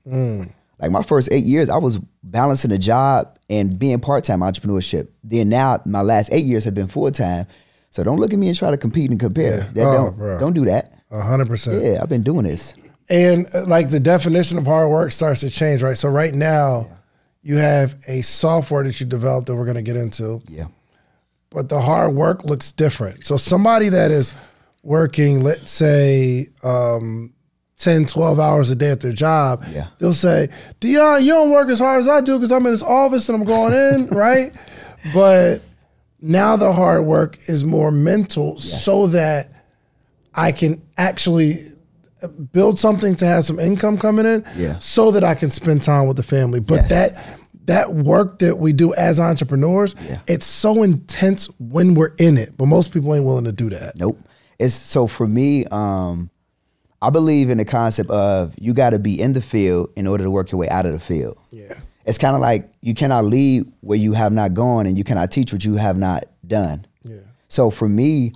Like 0.80 0.90
my 0.90 1.02
first 1.02 1.28
eight 1.32 1.44
years, 1.44 1.68
I 1.70 1.76
was 1.78 1.99
balancing 2.23 2.70
a 2.73 2.78
job 2.78 3.37
and 3.50 3.78
being 3.78 3.99
part 4.00 4.25
time 4.25 4.40
entrepreneurship. 4.40 5.08
Then 5.25 5.49
now 5.49 5.80
my 5.85 6.02
last 6.02 6.30
eight 6.32 6.44
years 6.44 6.64
have 6.64 6.75
been 6.75 6.87
full 6.88 7.11
time. 7.11 7.47
So 7.90 8.04
don't 8.04 8.18
look 8.20 8.32
at 8.32 8.38
me 8.38 8.49
and 8.49 8.56
try 8.56 8.70
to 8.70 8.76
compete 8.76 9.11
and 9.11 9.18
compare. 9.18 9.58
Yeah. 9.58 9.70
That 9.73 9.87
Oh, 9.87 9.92
don't 10.04 10.16
bro. 10.16 10.38
don't 10.38 10.52
do 10.52 10.64
that. 10.66 10.90
A 11.11 11.20
hundred 11.23 11.49
percent. 11.49 11.82
Yeah, 11.82 12.00
I've 12.02 12.08
been 12.08 12.23
doing 12.23 12.44
this. 12.44 12.75
And 13.08 13.47
uh, 13.54 13.64
like 13.66 13.88
the 13.90 13.99
definition 14.00 14.58
of 14.58 14.66
hard 14.66 14.90
work 14.90 15.11
starts 15.12 15.40
to 15.40 15.50
change, 15.50 15.82
right? 15.82 15.97
So 15.97 16.08
right 16.11 16.35
now, 16.35 16.87
you 17.42 17.56
have 17.56 17.97
a 18.06 18.20
software 18.23 18.85
that 18.85 19.00
you 19.00 19.06
developed 19.06 19.47
that 19.47 19.56
we're 19.56 19.64
going 19.64 19.76
to 19.76 19.82
get 19.82 19.97
into, 19.97 20.42
Yeah. 20.49 20.66
but 21.50 21.70
the 21.70 21.80
hard 21.80 22.14
work 22.14 22.44
looks 22.44 22.70
different. 22.73 23.25
So 23.25 23.38
somebody 23.38 23.88
that 23.88 24.11
is 24.11 24.35
working, 24.82 25.40
let's 25.40 25.70
say, 25.70 26.49
um, 26.62 27.32
10, 27.78 28.06
12 28.06 28.40
hours 28.40 28.70
a 28.70 28.75
day 28.75 28.90
at 28.90 29.00
their 29.00 29.12
job, 29.12 29.64
Yeah. 29.73 29.87
they'll 29.99 30.12
say, 30.12 30.49
Dion, 30.80 31.25
you 31.25 31.32
don't 31.32 31.50
work 31.50 31.68
as 31.68 31.78
hard 31.78 32.00
as 32.00 32.08
I 32.08 32.20
do 32.20 32.37
because 32.37 32.50
I'm 32.52 32.66
in 32.66 32.73
this 32.73 32.82
office 32.82 33.28
and 33.28 33.38
I'm 33.40 33.44
going 33.47 33.73
in, 33.73 34.08
right? 34.11 34.52
But 35.14 35.62
now 36.20 36.56
the 36.56 36.73
hard 36.73 37.04
work 37.04 37.38
is 37.47 37.64
more 37.64 37.90
mental 37.92 38.58
so 38.58 39.06
that 39.08 39.50
I 40.35 40.50
can 40.52 40.82
actually 40.97 41.64
build 42.52 42.80
something 42.80 43.14
to 43.14 43.25
have 43.26 43.44
some 43.44 43.61
income 43.61 43.97
coming 43.97 44.26
in 44.26 44.44
Yeah. 44.56 44.78
so 44.80 45.12
that 45.12 45.23
I 45.23 45.37
can 45.37 45.52
spend 45.52 45.85
time 45.85 46.08
with 46.08 46.16
the 46.16 46.25
family. 46.25 46.58
But 46.61 46.82
Yes. 46.82 46.88
that 46.90 47.16
that 47.66 47.94
work 47.94 48.38
that 48.38 48.58
we 48.58 48.73
do 48.73 48.94
as 48.94 49.20
entrepreneurs, 49.20 49.94
Yeah. 50.08 50.16
it's 50.26 50.47
so 50.47 50.82
intense 50.82 51.50
when 51.61 51.92
we're 51.94 52.14
in 52.18 52.38
it. 52.38 52.54
But 52.56 52.64
most 52.66 52.92
people 52.92 53.14
ain't 53.14 53.26
willing 53.26 53.44
to 53.44 53.52
do 53.52 53.68
that. 53.70 53.94
Nope. 53.99 54.18
It's 54.58 54.75
so 54.75 55.06
for 55.06 55.28
me, 55.28 55.66
um, 55.66 56.30
I 57.00 57.11
believe 57.11 57.49
in 57.50 57.59
the 57.59 57.64
concept 57.64 58.11
of 58.11 58.55
you 58.59 58.75
got 58.75 58.90
to 58.90 58.99
be 58.99 59.21
in 59.21 59.33
the 59.33 59.43
field 59.43 59.90
in 59.95 60.07
order 60.07 60.25
to 60.25 60.31
work 60.31 60.50
your 60.50 60.59
way 60.59 60.69
out 60.69 60.85
of 60.85 60.93
the 60.93 61.00
field. 61.00 61.38
Yeah. 61.50 61.75
It's 62.05 62.19
kind 62.19 62.35
of 62.35 62.40
like 62.40 62.69
you 62.81 62.95
cannot 62.95 63.25
lead 63.25 63.71
where 63.81 63.99
you 63.99 64.14
have 64.14 64.33
not 64.33 64.55
gone, 64.55 64.87
and 64.87 64.97
you 64.97 65.05
cannot 65.05 65.31
teach 65.31 65.52
what 65.52 65.64
you 65.64 65.76
have 65.76 65.97
not 65.97 66.25
done. 66.47 66.87
Yeah. 67.02 67.21
So 67.49 67.71
for 67.71 67.88
me, 67.88 68.33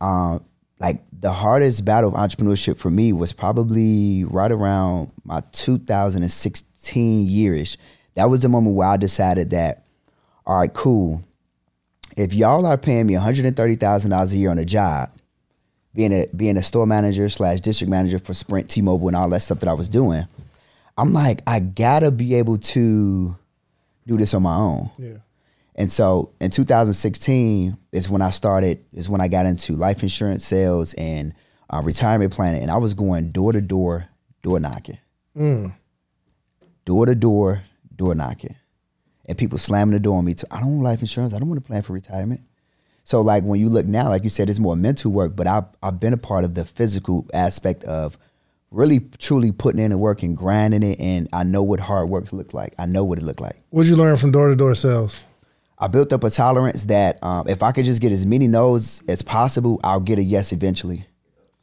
um, 0.00 0.44
like 0.78 1.02
the 1.12 1.32
hardest 1.32 1.84
battle 1.84 2.10
of 2.10 2.14
entrepreneurship 2.14 2.78
for 2.78 2.90
me 2.90 3.12
was 3.12 3.32
probably 3.32 4.24
right 4.24 4.52
around 4.52 5.10
my 5.24 5.42
2016 5.52 7.28
yearish. 7.28 7.76
That 8.14 8.30
was 8.30 8.40
the 8.40 8.48
moment 8.48 8.76
where 8.76 8.88
I 8.88 8.96
decided 8.96 9.50
that, 9.50 9.86
all 10.46 10.58
right, 10.58 10.72
cool. 10.72 11.24
If 12.16 12.34
y'all 12.34 12.66
are 12.66 12.78
paying 12.78 13.06
me 13.06 13.14
$130,000 13.14 14.32
a 14.32 14.36
year 14.36 14.50
on 14.50 14.58
a 14.58 14.64
job, 14.64 15.10
being 15.94 16.12
a 16.12 16.26
being 16.36 16.56
a 16.56 16.62
store 16.62 16.86
manager 16.86 17.28
slash 17.28 17.60
district 17.60 17.90
manager 17.90 18.18
for 18.18 18.34
Sprint, 18.34 18.68
T-Mobile, 18.70 19.08
and 19.08 19.16
all 19.16 19.28
that 19.30 19.40
stuff 19.42 19.60
that 19.60 19.68
I 19.68 19.74
was 19.74 19.88
doing, 19.88 20.26
I'm 20.96 21.12
like, 21.12 21.42
I 21.46 21.60
gotta 21.60 22.10
be 22.10 22.34
able 22.34 22.58
to 22.58 23.36
do 24.06 24.16
this 24.16 24.34
on 24.34 24.42
my 24.42 24.56
own. 24.56 24.90
Yeah. 24.98 25.18
And 25.78 25.92
so 25.92 26.32
in 26.40 26.50
2016 26.50 27.78
is 27.92 28.10
when 28.10 28.20
I 28.20 28.30
started, 28.30 28.84
is 28.92 29.08
when 29.08 29.20
I 29.20 29.28
got 29.28 29.46
into 29.46 29.74
life 29.76 30.02
insurance 30.02 30.44
sales 30.44 30.92
and 30.94 31.34
uh, 31.70 31.80
retirement 31.84 32.32
planning. 32.32 32.62
And 32.62 32.70
I 32.70 32.78
was 32.78 32.94
going 32.94 33.30
door 33.30 33.52
to 33.52 33.60
door, 33.60 34.08
door 34.42 34.58
knocking. 34.58 34.98
Door 36.84 37.06
to 37.06 37.14
door, 37.14 37.62
door 37.94 38.16
knocking. 38.16 38.56
And 39.26 39.38
people 39.38 39.56
slamming 39.56 39.92
the 39.92 40.00
door 40.00 40.18
on 40.18 40.24
me. 40.24 40.34
To, 40.34 40.46
I 40.50 40.58
don't 40.58 40.70
want 40.70 40.82
life 40.82 41.00
insurance. 41.00 41.32
I 41.32 41.38
don't 41.38 41.48
want 41.48 41.62
to 41.62 41.66
plan 41.66 41.82
for 41.82 41.92
retirement. 41.92 42.40
So 43.08 43.22
like 43.22 43.42
when 43.42 43.58
you 43.58 43.70
look 43.70 43.86
now, 43.86 44.10
like 44.10 44.22
you 44.22 44.28
said, 44.28 44.50
it's 44.50 44.58
more 44.58 44.76
mental 44.76 45.10
work, 45.10 45.34
but 45.34 45.46
I've, 45.46 45.64
I've 45.82 45.98
been 45.98 46.12
a 46.12 46.18
part 46.18 46.44
of 46.44 46.54
the 46.54 46.66
physical 46.66 47.26
aspect 47.32 47.82
of 47.84 48.18
really 48.70 49.00
truly 49.16 49.50
putting 49.50 49.80
in 49.80 49.92
the 49.92 49.96
work 49.96 50.22
and 50.22 50.36
grinding 50.36 50.82
it. 50.82 51.00
And 51.00 51.26
I 51.32 51.42
know 51.42 51.62
what 51.62 51.80
hard 51.80 52.10
work 52.10 52.34
looked 52.34 52.52
like. 52.52 52.74
I 52.78 52.84
know 52.84 53.04
what 53.04 53.16
it 53.16 53.24
looked 53.24 53.40
like. 53.40 53.56
What'd 53.70 53.88
you 53.88 53.96
learn 53.96 54.18
from 54.18 54.30
door 54.30 54.50
to 54.50 54.56
door 54.56 54.74
sales? 54.74 55.24
I 55.78 55.86
built 55.86 56.12
up 56.12 56.22
a 56.22 56.28
tolerance 56.28 56.84
that 56.84 57.18
um, 57.24 57.48
if 57.48 57.62
I 57.62 57.72
could 57.72 57.86
just 57.86 58.02
get 58.02 58.12
as 58.12 58.26
many 58.26 58.46
no's 58.46 59.02
as 59.08 59.22
possible, 59.22 59.80
I'll 59.82 60.00
get 60.00 60.18
a 60.18 60.22
yes 60.22 60.52
eventually. 60.52 61.06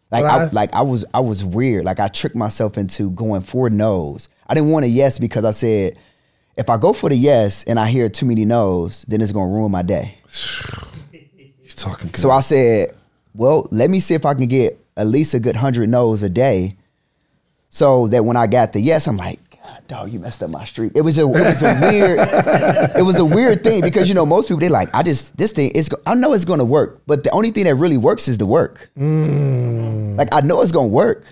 Like 0.10 0.26
I, 0.26 0.46
I- 0.46 0.50
like 0.50 0.74
I 0.74 0.82
was 0.82 1.06
I 1.14 1.20
was 1.20 1.46
weird. 1.46 1.86
Like 1.86 2.00
I 2.00 2.08
tricked 2.08 2.36
myself 2.36 2.76
into 2.76 3.12
going 3.12 3.42
for 3.42 3.70
no's. 3.70 4.30
I 4.48 4.56
didn't 4.56 4.72
want 4.72 4.86
a 4.86 4.90
yes 4.90 5.20
because 5.20 5.46
I 5.46 5.52
said 5.52 5.96
if 6.58 6.72
I 6.72 6.78
go 6.78 6.92
for 6.92 7.12
the 7.12 7.16
yes 7.16 7.64
and 7.66 7.80
I 7.80 7.88
hear 7.88 8.10
too 8.10 8.26
many 8.26 8.46
no's, 8.46 9.04
then 9.04 9.22
it's 9.22 9.32
gonna 9.32 9.52
ruin 9.52 9.70
my 9.72 9.84
day. 9.84 10.16
Talking 11.76 12.10
good. 12.10 12.18
So 12.20 12.32
I 12.32 12.40
said, 12.40 12.96
well, 13.34 13.68
let 13.72 13.90
me 13.90 14.00
see 14.00 14.14
if 14.14 14.26
I 14.26 14.34
can 14.34 14.48
get 14.48 14.80
at 14.98 15.08
least 15.08 15.34
a 15.34 15.40
good 15.40 15.56
hundred 15.58 15.90
no's 15.90 16.24
a 16.24 16.30
day, 16.30 16.76
so 17.70 18.08
that 18.08 18.24
when 18.24 18.38
I 18.38 18.48
got 18.48 18.74
the 18.74 18.80
yes, 18.80 19.08
I'm 19.08 19.18
like, 19.18 19.40
God, 19.62 19.88
dog, 19.88 20.12
you 20.12 20.20
messed 20.20 20.42
up 20.42 20.50
my 20.50 20.64
streak. 20.64 20.94
It 20.96 21.02
was 21.02 21.18
a, 21.18 21.24
it 21.24 21.28
was 21.28 21.62
a 21.62 21.78
weird, 21.92 22.20
it 22.98 23.04
was 23.04 23.20
a 23.20 23.26
weird 23.26 23.64
thing 23.64 23.82
because 23.82 24.08
you 24.08 24.16
know 24.16 24.26
most 24.26 24.48
people 24.48 24.62
they 24.62 24.70
like, 24.70 24.94
I 24.96 25.04
just 25.04 25.36
this 25.38 25.52
thing 25.52 25.72
is, 25.72 25.90
I 26.06 26.16
know 26.16 26.34
it's 26.34 26.46
gonna 26.46 26.64
work, 26.64 27.02
but 27.08 27.24
the 27.24 27.32
only 27.32 27.52
thing 27.52 27.66
that 27.66 27.76
really 27.76 27.98
works 27.98 28.28
is 28.28 28.38
the 28.38 28.46
work. 28.46 28.90
Mm. 28.98 30.18
Like 30.18 30.30
I 30.32 30.42
know 30.42 30.62
it's 30.62 30.72
gonna 30.72 30.88
work, 30.88 31.26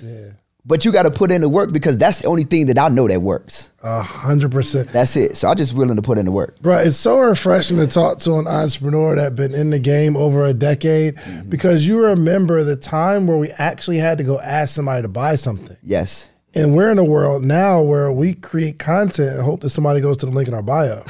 but 0.66 0.86
you 0.86 0.92
got 0.92 1.04
to 1.04 1.12
put 1.12 1.30
in 1.32 1.42
the 1.42 1.50
work 1.50 1.72
because 1.74 1.98
that's 1.98 2.20
the 2.22 2.28
only 2.28 2.44
thing 2.44 2.68
that 2.68 2.80
I 2.80 2.88
know 2.88 3.08
that 3.08 3.22
works. 3.22 3.72
A 3.84 4.02
hundred 4.02 4.52
percent. 4.52 4.90
That's 4.90 5.16
it. 5.18 5.36
So 5.36 5.50
I'm 5.50 5.58
just 5.58 5.74
willing 5.74 5.96
to 5.98 6.02
put 6.02 6.18
in 6.18 6.26
the 6.26 6.32
work. 6.32 6.60
Bro, 6.62 6.78
it's 6.80 6.96
so 6.96 7.20
refreshing 7.20 7.78
to 7.78 7.88
talk 7.88 8.20
to 8.20 8.36
an 8.36 8.48
entrepreneur 8.48 9.16
that 9.18 9.36
been 9.36 9.54
in 9.54 9.72
the 9.72 9.80
game 9.80 10.16
over 10.16 10.46
a 10.46 10.54
decade 10.54 11.16
Mm-hmm. 11.16 11.50
because 11.50 11.88
you 11.88 12.00
remember 12.04 12.64
the 12.64 12.76
time 12.78 13.28
where 13.28 13.38
we 13.38 13.50
actually 13.52 13.98
had 13.98 14.18
to 14.20 14.24
go 14.24 14.40
ask 14.40 14.74
somebody 14.76 15.02
to 15.02 15.08
buy 15.10 15.36
something. 15.36 15.76
Yes. 15.84 16.30
And 16.56 16.76
we're 16.76 16.92
in 16.92 17.00
a 17.00 17.04
world 17.04 17.44
now 17.44 17.82
where 17.82 18.12
we 18.12 18.36
create 18.36 18.78
content 18.78 19.32
and 19.38 19.42
hope 19.44 19.62
that 19.62 19.72
somebody 19.72 20.02
goes 20.02 20.18
to 20.18 20.28
the 20.28 20.32
link 20.32 20.48
in 20.48 20.54
our 20.54 20.62
bio. 20.62 21.04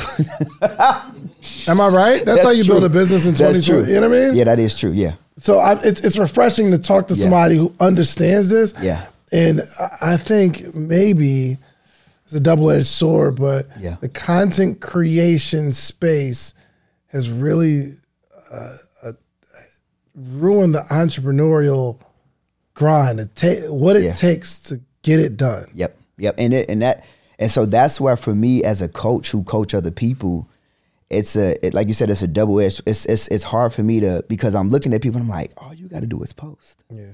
Am 1.68 1.82
I 1.82 1.88
right? 1.90 2.26
That's, 2.26 2.44
how 2.44 2.52
you 2.52 2.64
build 2.64 2.84
a 2.86 2.90
business 2.90 3.26
in 3.26 3.32
That's 3.34 3.66
2020. 3.66 3.92
You 3.94 4.00
know 4.02 4.10
what 4.10 4.18
I 4.18 4.26
mean? 4.28 4.36
Yeah, 4.36 4.44
that 4.46 4.60
is 4.60 4.80
true. 4.80 4.92
Yeah. 4.92 5.16
So 5.38 5.60
I, 5.60 5.74
it's 5.84 6.00
it's 6.02 6.18
refreshing 6.18 6.72
to 6.72 6.78
talk 6.78 7.08
to 7.10 7.14
Yeah. 7.16 7.24
somebody 7.24 7.58
who 7.58 7.74
understands 7.80 8.50
this. 8.50 8.74
Yeah. 8.82 9.06
And 9.34 9.62
I- 10.02 10.18
think 10.18 10.76
maybe 10.76 11.58
it's 12.26 12.34
a 12.34 12.40
double 12.40 12.70
edged 12.70 12.86
sword, 12.86 13.36
but 13.36 13.68
Yeah. 13.80 13.96
the 14.00 14.08
content 14.10 14.80
creation 14.80 15.74
space 15.74 16.54
has 17.08 17.30
really 17.30 17.96
uh, 18.52 18.78
uh, 19.02 19.12
ruined 20.16 20.76
the 20.76 20.82
entrepreneurial 20.92 21.98
grind. 22.76 23.20
It 23.20 23.36
ta- 23.36 23.72
what 23.74 23.96
it 23.96 24.04
Yeah. 24.04 24.14
takes 24.14 24.60
to 24.62 24.80
get 25.02 25.20
it 25.20 25.36
done. 25.38 25.66
Yep. 25.74 25.98
Yep. 26.18 26.36
And 26.38 26.54
it, 26.54 26.70
and 26.70 26.82
that 26.84 27.04
and 27.40 27.50
so 27.50 27.66
that's 27.66 28.00
where 28.00 28.16
for 28.16 28.36
me 28.36 28.64
as 28.64 28.82
a 28.84 28.88
coach 28.88 29.32
who 29.32 29.44
coach 29.44 29.74
other 29.74 29.90
people, 29.92 30.48
it's 31.10 31.36
a 31.36 31.56
it, 31.66 31.74
like 31.74 31.88
you 31.88 31.94
said, 31.96 32.10
it's 32.12 32.22
a 32.22 32.28
double 32.28 32.60
edged. 32.60 32.82
It's 32.86 33.06
it's 33.08 33.28
it's 33.30 33.44
hard 33.44 33.74
for 33.74 33.82
me 33.84 34.00
to 34.02 34.24
because 34.30 34.54
I'm 34.54 34.70
looking 34.70 34.94
at 34.94 35.02
people 35.02 35.20
and 35.20 35.30
I'm 35.32 35.36
like, 35.36 35.52
all 35.58 35.74
you 35.74 35.88
got 35.88 36.02
to 36.02 36.08
do 36.08 36.22
is 36.22 36.32
post. 36.34 36.84
Yeah. 36.94 37.06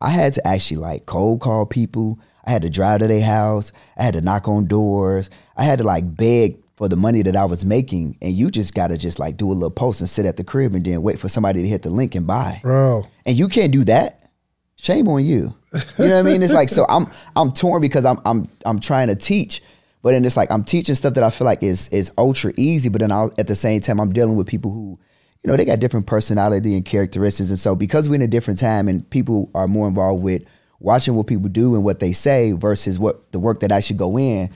I 0.00 0.10
had 0.10 0.34
to 0.34 0.46
actually 0.46 0.78
like 0.78 1.06
cold 1.06 1.40
call 1.40 1.66
people. 1.66 2.18
I 2.44 2.50
had 2.50 2.62
to 2.62 2.70
drive 2.70 3.00
to 3.00 3.08
their 3.08 3.24
house. 3.24 3.72
I 3.98 4.04
had 4.04 4.14
to 4.14 4.20
knock 4.20 4.46
on 4.48 4.66
doors. 4.66 5.30
I 5.56 5.64
had 5.64 5.78
to 5.78 5.84
like 5.84 6.16
beg 6.16 6.58
for 6.76 6.88
the 6.88 6.96
money 6.96 7.22
that 7.22 7.34
I 7.34 7.46
was 7.46 7.64
making, 7.64 8.18
and 8.20 8.34
you 8.34 8.50
just 8.50 8.74
gotta 8.74 8.98
just 8.98 9.18
like 9.18 9.36
do 9.38 9.50
a 9.50 9.54
little 9.54 9.70
post 9.70 10.00
and 10.00 10.08
sit 10.08 10.26
at 10.26 10.36
the 10.36 10.44
crib 10.44 10.74
and 10.74 10.84
then 10.84 11.02
wait 11.02 11.18
for 11.18 11.28
somebody 11.28 11.62
to 11.62 11.68
hit 11.68 11.82
the 11.82 11.90
link 11.90 12.14
and 12.14 12.26
buy. 12.26 12.60
bro. 12.62 13.06
And 13.24 13.34
you 13.36 13.48
can't 13.48 13.72
do 13.72 13.82
that. 13.84 14.30
Shame 14.76 15.08
on 15.08 15.24
you. 15.24 15.54
You 15.98 16.08
know 16.08 16.10
what 16.10 16.18
I 16.18 16.22
mean? 16.22 16.42
It's 16.42 16.52
like 16.52 16.68
so 16.68 16.84
I'm 16.88 17.06
I'm 17.34 17.50
torn 17.52 17.80
because 17.80 18.04
I'm 18.04 18.18
I'm 18.26 18.48
I'm 18.66 18.78
trying 18.78 19.08
to 19.08 19.16
teach, 19.16 19.62
but 20.02 20.12
then 20.12 20.24
it's 20.24 20.36
like 20.36 20.50
I'm 20.50 20.64
teaching 20.64 20.94
stuff 20.94 21.14
that 21.14 21.24
I 21.24 21.30
feel 21.30 21.46
like 21.46 21.62
is 21.62 21.88
is 21.88 22.12
ultra 22.18 22.52
easy, 22.58 22.90
but 22.90 23.00
then 23.00 23.10
I'll, 23.10 23.32
at 23.38 23.46
the 23.46 23.54
same 23.54 23.80
time 23.80 23.98
I'm 23.98 24.12
dealing 24.12 24.36
with 24.36 24.46
people 24.46 24.70
who 24.70 24.98
you 25.46 25.52
know 25.52 25.56
they 25.56 25.64
got 25.64 25.78
different 25.78 26.06
personality 26.08 26.74
and 26.74 26.84
characteristics, 26.84 27.50
and 27.50 27.58
so 27.58 27.76
because 27.76 28.08
we're 28.08 28.16
in 28.16 28.22
a 28.22 28.26
different 28.26 28.58
time 28.58 28.88
and 28.88 29.08
people 29.10 29.48
are 29.54 29.68
more 29.68 29.86
involved 29.86 30.22
with 30.24 30.42
watching 30.80 31.14
what 31.14 31.28
people 31.28 31.48
do 31.48 31.76
and 31.76 31.84
what 31.84 32.00
they 32.00 32.10
say 32.12 32.50
versus 32.50 32.98
what 32.98 33.30
the 33.30 33.38
work 33.38 33.60
that 33.60 33.70
actually 33.70 33.96
go 33.96 34.18
in, 34.18 34.50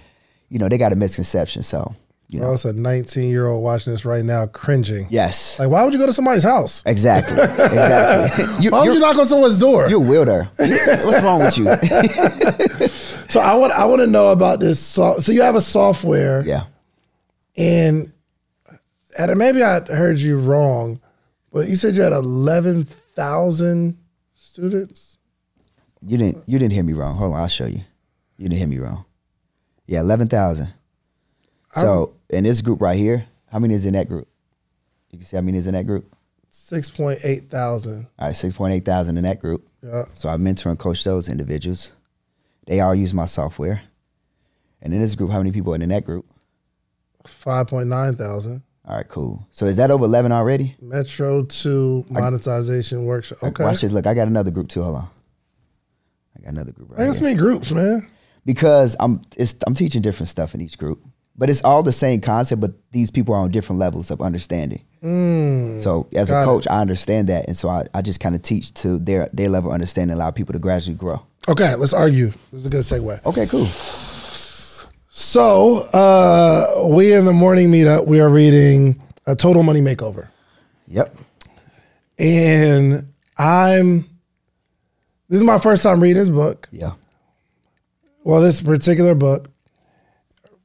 you 0.49 0.59
know 0.59 0.69
they 0.69 0.77
got 0.79 0.93
a 0.93 0.97
misconception. 0.97 1.63
So 1.63 1.95
you 2.29 2.41
know, 2.41 2.47
Bro, 2.47 2.55
it's 2.55 2.65
a 2.65 2.73
19 2.73 3.29
year 3.29 3.47
old 3.47 3.63
watching 3.63 3.93
this 3.93 4.05
right 4.05 4.25
now, 4.25 4.47
cringing. 4.47 5.07
yes, 5.11 5.59
Like, 5.61 5.69
why 5.69 5.83
would 5.85 5.93
you 5.93 5.99
go 5.99 6.07
to 6.07 6.13
somebody's 6.13 6.43
house? 6.43 6.83
exactly, 6.87 7.35
exactly. 7.41 8.45
you, 8.65 8.71
Why 8.73 8.85
would 8.85 8.95
you 8.95 9.01
knock 9.01 9.17
on 9.17 9.27
someone's 9.27 9.59
door? 9.59 9.89
you're 9.89 10.03
a 10.03 10.05
weirdo. 10.05 10.49
What's 11.05 11.23
wrong 11.23 11.41
with 11.41 11.57
you? 11.57 11.67
So 13.29 13.39
I 13.41 13.55
want 13.55 13.73
I 13.73 13.85
want 13.85 14.01
to 14.01 14.07
know 14.09 14.31
about 14.31 14.59
this. 14.59 14.81
So, 14.81 15.19
so 15.21 15.31
you 15.31 15.43
have 15.43 15.55
a 15.55 15.61
software, 15.61 16.45
yeah. 16.45 16.65
and 17.57 18.13
and 19.19 19.39
maybe 19.39 19.63
I 19.63 19.81
heard 19.81 20.21
you 20.21 20.39
wrong, 20.39 21.01
but 21.53 21.69
you 21.69 21.77
said 21.77 21.97
you 21.97 22.03
had 22.03 22.13
11,000 22.13 23.99
students. 24.35 25.19
You 26.07 26.17
didn't 26.17 26.43
you 26.47 26.59
didn't 26.59 26.73
hear 26.73 26.83
me 26.83 26.95
wrong. 26.95 27.17
Hold 27.17 27.35
on, 27.35 27.41
I'll 27.41 27.49
show 27.49 27.67
you. 27.67 27.83
You 28.39 28.49
didn't 28.49 28.59
hear 28.59 28.67
me 28.67 28.79
wrong. 28.79 29.05
Yeah, 29.87 30.01
eleven 30.01 30.29
thousand. 30.29 30.73
So 31.75 32.15
in 32.31 32.45
this 32.45 32.63
group 32.63 32.81
right 32.81 32.97
here, 32.97 33.27
how 33.53 33.59
many 33.59 33.75
is 33.75 33.85
in 33.87 33.93
that 33.93 34.09
group? 34.09 34.27
You 35.11 35.19
can 35.19 35.27
see 35.27 35.37
how 35.37 35.43
many 35.43 35.59
is 35.59 35.67
in 35.67 35.75
that 35.75 35.87
group? 35.87 36.15
6.8 36.51 37.49
thousand. 37.49 38.09
All 38.19 38.29
right, 38.29 38.37
six 38.37 38.55
point 38.55 38.75
eight 38.75 38.85
thousand 38.85 39.19
in 39.19 39.25
that 39.25 39.41
group. 39.41 39.69
Yeah. 39.83 40.05
So 40.15 40.29
I 40.29 40.37
mentor 40.37 40.71
and 40.71 40.79
coach 40.79 41.05
those 41.05 41.29
individuals. 41.29 41.95
They 42.67 42.81
all 42.81 42.95
use 42.95 43.15
my 43.15 43.27
software. 43.27 43.83
And 44.83 44.95
in 44.95 45.01
this 45.01 45.15
group, 45.15 45.31
how 45.31 45.39
many 45.39 45.53
people 45.53 45.73
are 45.73 45.77
in 45.77 45.89
that 45.91 46.05
group? 46.05 46.27
5.9 47.25 48.17
thousand. 48.17 48.63
All 48.87 48.97
right, 48.97 49.07
cool. 49.09 49.47
So 49.53 49.67
is 49.67 49.77
that 49.77 49.91
over 49.91 50.05
eleven 50.05 50.33
already? 50.33 50.75
Metro 50.81 51.45
2 51.45 52.07
monetization 52.09 53.05
workshop. 53.05 53.43
Okay. 53.43 53.63
Watch 53.63 53.83
this. 53.83 53.93
Look, 53.93 54.07
I 54.07 54.15
got 54.15 54.27
another 54.27 54.51
group 54.51 54.69
too. 54.69 54.83
Hold 54.83 54.97
on. 54.97 55.09
I 56.37 56.43
got 56.43 56.53
another 56.53 56.73
group 56.73 56.91
right 56.91 57.01
I 57.01 57.07
got 57.07 57.15
so 57.17 57.25
many 57.25 57.37
groups, 57.37 57.71
man. 57.71 58.07
because 58.45 58.97
I'm 58.99 59.21
it's 59.37 59.55
I'm 59.67 59.75
teaching 59.75 60.01
different 60.03 60.29
stuff 60.29 60.55
in 60.55 60.61
each 60.63 60.79
group, 60.79 61.01
but 61.37 61.51
it's 61.51 61.63
all 61.63 61.83
the 61.83 61.93
same 61.93 62.21
concept. 62.21 62.61
But 62.63 62.73
these 62.91 63.11
people 63.11 63.35
are 63.35 63.41
on 63.41 63.51
different 63.51 63.79
levels 63.79 64.11
of 64.11 64.21
understanding. 64.23 64.83
Mm. 65.03 65.81
so 65.81 66.09
as 66.15 66.31
a 66.31 66.45
coach, 66.45 66.67
I 66.69 66.81
understand 66.81 67.29
that, 67.29 67.47
and 67.49 67.57
so 67.57 67.69
I, 67.71 67.87
I 67.95 68.03
just 68.03 68.21
kind 68.21 68.35
of 68.35 68.43
teach 68.43 68.73
to 68.75 68.99
their 68.99 69.29
their 69.33 69.49
level 69.49 69.71
of 69.71 69.75
understanding, 69.75 70.15
allow 70.15 70.31
people 70.31 70.53
to 70.55 70.59
gradually 70.59 70.97
grow. 70.97 71.23
Okay, 71.49 71.75
let's 71.77 71.93
argue. 71.95 72.29
This 72.51 72.61
is 72.61 72.67
a 72.67 72.71
good 72.71 72.83
segue. 72.83 73.25
Okay, 73.27 73.47
cool. 73.47 73.65
So, 75.13 75.79
uh, 75.93 76.87
we 76.87 77.13
in 77.13 77.25
the 77.25 77.33
morning 77.33 77.69
meetup, 77.69 78.07
we 78.07 78.21
are 78.21 78.29
reading 78.29 79.03
a 79.27 79.35
Total 79.35 79.65
Money 79.65 79.81
Makeover. 79.81 80.29
Yep. 80.87 81.17
And 82.17 83.13
I'm, 83.37 84.09
this 85.29 85.39
is 85.39 85.43
my 85.43 85.59
first 85.59 85.83
time 85.83 86.01
reading 86.01 86.19
this 86.19 86.31
book. 86.31 86.69
Yeah. 86.71 86.93
Well, 88.23 88.41
this 88.41 88.63
particular 88.63 89.17
book. 89.17 89.51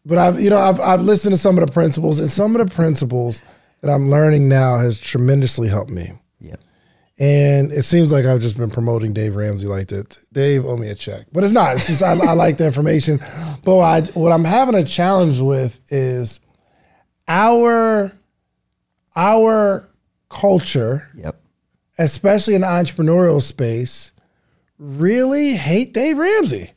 But 0.05 0.19
I've, 0.19 0.39
you 0.39 0.51
know, 0.51 0.59
I've, 0.59 0.79
I've 0.79 1.01
listened 1.01 1.33
to 1.33 1.39
some 1.39 1.57
of 1.57 1.65
the 1.65 1.73
principles, 1.73 2.19
and 2.19 2.29
some 2.29 2.55
of 2.55 2.69
the 2.69 2.71
principles 2.71 3.41
that 3.81 3.89
I'm 3.89 4.11
learning 4.11 4.47
now 4.47 4.77
has 4.77 4.99
tremendously 4.99 5.69
helped 5.69 5.89
me. 5.89 6.11
And 7.17 7.71
it 7.71 7.83
seems 7.83 8.11
like 8.11 8.25
I've 8.25 8.41
just 8.41 8.57
been 8.57 8.69
promoting 8.69 9.13
Dave 9.13 9.35
Ramsey 9.37 9.67
like 9.67 9.87
that. 9.87 10.17
Dave, 10.33 10.65
owe 10.65 10.75
me 10.75 10.89
a 10.89 10.95
check. 10.95 11.27
But 11.31 11.45
it's 11.45 11.53
not. 11.53 11.75
It's 11.75 11.87
just 11.87 12.03
I, 12.03 12.11
I 12.11 12.33
like 12.33 12.57
the 12.57 12.65
information. 12.65 13.21
But 13.63 13.77
I, 13.79 14.01
what 14.19 14.33
I'm 14.33 14.43
having 14.43 14.75
a 14.75 14.83
challenge 14.83 15.39
with 15.39 15.79
is 15.89 16.41
our 17.27 18.11
our 19.15 19.87
culture, 20.29 21.07
Yep. 21.15 21.39
especially 21.97 22.55
in 22.55 22.61
the 22.61 22.67
entrepreneurial 22.67 23.41
space, 23.41 24.11
really 24.77 25.53
hate 25.53 25.93
Dave 25.93 26.17
Ramsey. 26.17 26.71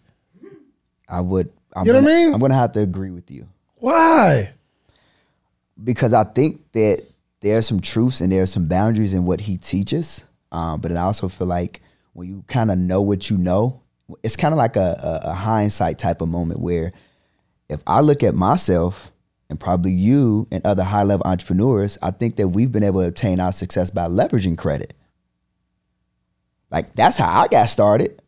I 1.09 1.21
would. 1.21 1.51
I'm 1.75 1.85
You 1.87 1.93
know 1.95 1.99
what 2.01 2.05
gonna, 2.07 2.15
I 2.15 2.25
mean? 2.27 2.35
I'm 2.35 2.41
gonna 2.41 2.55
have 2.55 2.73
to 2.73 2.81
agree 2.81 3.11
with 3.11 3.31
you 3.31 3.49
Why? 3.77 4.53
because 5.83 6.13
I 6.13 6.25
think 6.25 6.61
that 6.73 7.03
there 7.41 7.59
are 7.59 7.63
some 7.63 7.81
truths 7.81 8.21
and 8.21 8.31
there 8.33 8.43
are 8.43 8.47
some 8.47 8.69
boundaries 8.69 9.15
in 9.15 9.25
what 9.25 9.41
he 9.41 9.57
teaches. 9.57 10.25
Um, 10.53 10.81
but 10.81 10.89
then 10.89 10.97
I 10.97 11.03
also 11.03 11.29
feel 11.29 11.47
like 11.47 11.81
when 12.13 12.29
you 12.29 12.45
kind 12.49 12.71
of 12.71 12.79
know 12.79 13.03
what 13.03 13.31
you 13.31 13.37
know, 13.37 13.83
it's 14.23 14.37
kind 14.37 14.55
of 14.55 14.59
like 14.59 14.77
a, 14.77 15.21
a, 15.25 15.31
a 15.31 15.35
hindsight 15.35 15.99
type 15.99 16.21
of 16.21 16.29
moment 16.29 16.61
where 16.61 16.93
if 17.69 17.81
I 17.87 18.01
look 18.01 18.23
at 18.23 18.35
myself 18.35 19.13
and 19.51 19.61
probably 19.61 19.93
you 19.93 20.47
and 20.51 20.65
other 20.67 20.85
high 20.85 21.03
level 21.03 21.27
entrepreneurs, 21.27 21.99
I 22.03 22.11
think 22.11 22.37
that 22.37 22.49
we've 22.49 22.73
been 22.73 22.83
able 22.83 23.03
to 23.03 23.09
obtain 23.09 23.41
our 23.41 23.53
success 23.53 23.91
by 23.91 24.07
leveraging 24.07 24.57
credit. 24.57 24.95
Like 26.71 26.95
that's 26.95 27.17
how 27.17 27.43
I 27.43 27.49
got 27.49 27.67
started. 27.67 28.23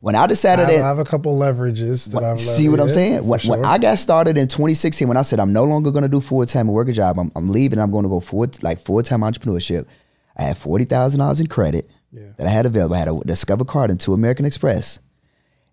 When 0.00 0.14
I 0.14 0.24
I 0.24 0.26
decided 0.26 0.66
have, 0.66 0.70
that 0.70 0.84
I 0.84 0.86
have 0.86 0.98
a 0.98 1.04
couple 1.04 1.38
leverages 1.38 2.12
that 2.12 2.22
I've 2.22 2.38
See 2.38 2.68
what 2.68 2.78
I'm 2.78 2.90
saying? 2.90 3.26
When, 3.26 3.40
for 3.40 3.52
when. 3.52 3.64
I 3.64 3.78
got 3.78 3.98
started 3.98 4.36
in 4.36 4.48
2016, 4.48 5.08
when 5.08 5.16
I 5.16 5.22
said 5.22 5.40
I'm 5.40 5.52
no 5.52 5.64
longer 5.64 5.90
going 5.90 6.02
to 6.02 6.10
do 6.10 6.20
full 6.20 6.44
time 6.44 6.68
work 6.68 6.88
a 6.88 6.92
job, 6.92 7.18
I'm, 7.18 7.32
I'm 7.34 7.48
leaving. 7.48 7.78
I'm 7.78 7.90
going 7.90 8.02
to 8.02 8.10
go 8.10 8.20
full 8.20 8.46
like 8.60 8.80
full 8.80 9.02
time 9.02 9.20
entrepreneurship. 9.20 9.86
I 10.36 10.42
had 10.42 10.58
forty 10.58 10.84
thousand 10.84 11.20
dollars 11.20 11.40
in 11.40 11.46
credit 11.46 11.88
Yeah. 12.12 12.32
that 12.36 12.46
I 12.46 12.50
had 12.50 12.66
available. 12.66 12.94
I 12.96 12.98
had 13.00 13.08
a 13.08 13.18
Discover 13.20 13.64
card 13.64 13.90
and 13.90 14.00
two 14.00 14.14
American 14.14 14.44
Express, 14.46 14.98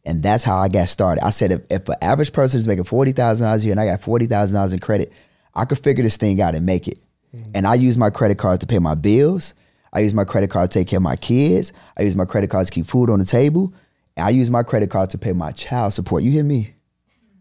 and 0.06 0.22
that's 0.24 0.44
how 0.44 0.58
I 0.58 0.68
got 0.68 0.90
started. 0.90 1.24
I 1.24 1.30
said 1.32 1.52
if, 1.52 1.62
if 1.70 1.90
an 1.90 1.96
average 2.02 2.34
person 2.34 2.60
is 2.60 2.68
making 2.68 2.84
forty 2.86 3.12
thousand 3.12 3.46
dollars 3.46 3.64
a 3.64 3.66
year 3.68 3.74
and 3.74 3.80
I 3.82 3.86
got 3.86 4.02
forty 4.02 4.26
thousand 4.28 4.56
dollars 4.56 4.74
in 4.74 4.80
credit, 4.80 5.12
I 5.56 5.66
could 5.66 5.80
figure 5.80 6.04
this 6.04 6.18
thing 6.18 6.42
out 6.42 6.56
and 6.56 6.66
make 6.66 6.88
it. 6.88 7.00
Mm-hmm. 7.36 7.52
And 7.56 7.68
I 7.68 7.76
use 7.76 7.98
my 7.98 8.10
credit 8.10 8.38
cards 8.38 8.60
to 8.60 8.68
pay 8.68 8.80
my 8.80 8.96
bills. 8.96 9.54
I 9.94 10.00
use 10.00 10.14
my 10.14 10.24
credit 10.24 10.50
card 10.50 10.72
to 10.72 10.80
take 10.80 10.88
care 10.88 10.98
of 10.98 11.04
my 11.04 11.16
kids. 11.16 11.74
I 11.98 12.04
use 12.04 12.16
my 12.16 12.26
credit 12.26 12.50
cards 12.50 12.70
to 12.70 12.74
keep 12.74 12.86
food 12.86 13.10
on 13.10 13.20
the 13.20 13.26
table. 13.26 13.74
I 14.18 14.30
use 14.30 14.50
my 14.52 14.64
credit 14.64 14.90
card 14.90 15.10
to 15.12 15.18
pay 15.18 15.34
my 15.34 15.52
child 15.52 15.94
support. 15.94 16.24
You 16.24 16.32
hear 16.32 16.44
me? 16.44 16.74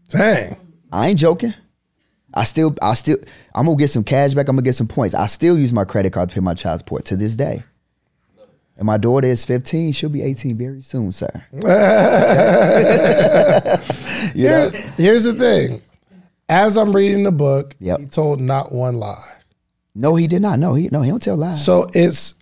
Dang. 0.09 0.55
I 0.91 1.07
ain't 1.09 1.19
joking. 1.19 1.53
I 2.33 2.43
still, 2.45 2.75
I 2.81 2.93
still, 2.93 3.17
I'm 3.53 3.65
gonna 3.65 3.77
get 3.77 3.89
some 3.89 4.03
cash 4.03 4.33
back. 4.33 4.47
I'm 4.47 4.55
gonna 4.55 4.63
get 4.63 4.75
some 4.75 4.87
points. 4.87 5.13
I 5.13 5.27
still 5.27 5.57
use 5.57 5.73
my 5.73 5.83
credit 5.85 6.13
card 6.13 6.29
to 6.29 6.35
pay 6.35 6.41
my 6.41 6.53
child 6.53 6.79
support 6.79 7.05
to 7.05 7.15
this 7.15 7.35
day. 7.35 7.63
And 8.77 8.85
my 8.85 8.97
daughter 8.97 9.27
is 9.27 9.43
15. 9.45 9.91
She'll 9.91 10.09
be 10.09 10.21
18 10.23 10.57
very 10.57 10.81
soon, 10.81 11.11
sir. 11.11 11.29
you 14.33 14.47
know? 14.47 14.69
Here- 14.69 14.81
here's 14.97 15.23
the 15.25 15.33
thing. 15.33 15.81
As 16.49 16.77
I'm 16.77 16.93
reading 16.95 17.23
the 17.23 17.31
book, 17.31 17.75
Yep. 17.79 17.99
he 17.99 18.05
told 18.07 18.41
not 18.41 18.71
one 18.71 18.97
lie. 18.97 19.23
No, 19.95 20.15
he 20.15 20.27
did 20.27 20.41
not. 20.41 20.59
No, 20.59 20.73
he 20.73 20.89
no, 20.91 21.01
he 21.01 21.09
don't 21.11 21.21
tell 21.21 21.35
lies. 21.37 21.63
So 21.63 21.89
it's 21.93 22.35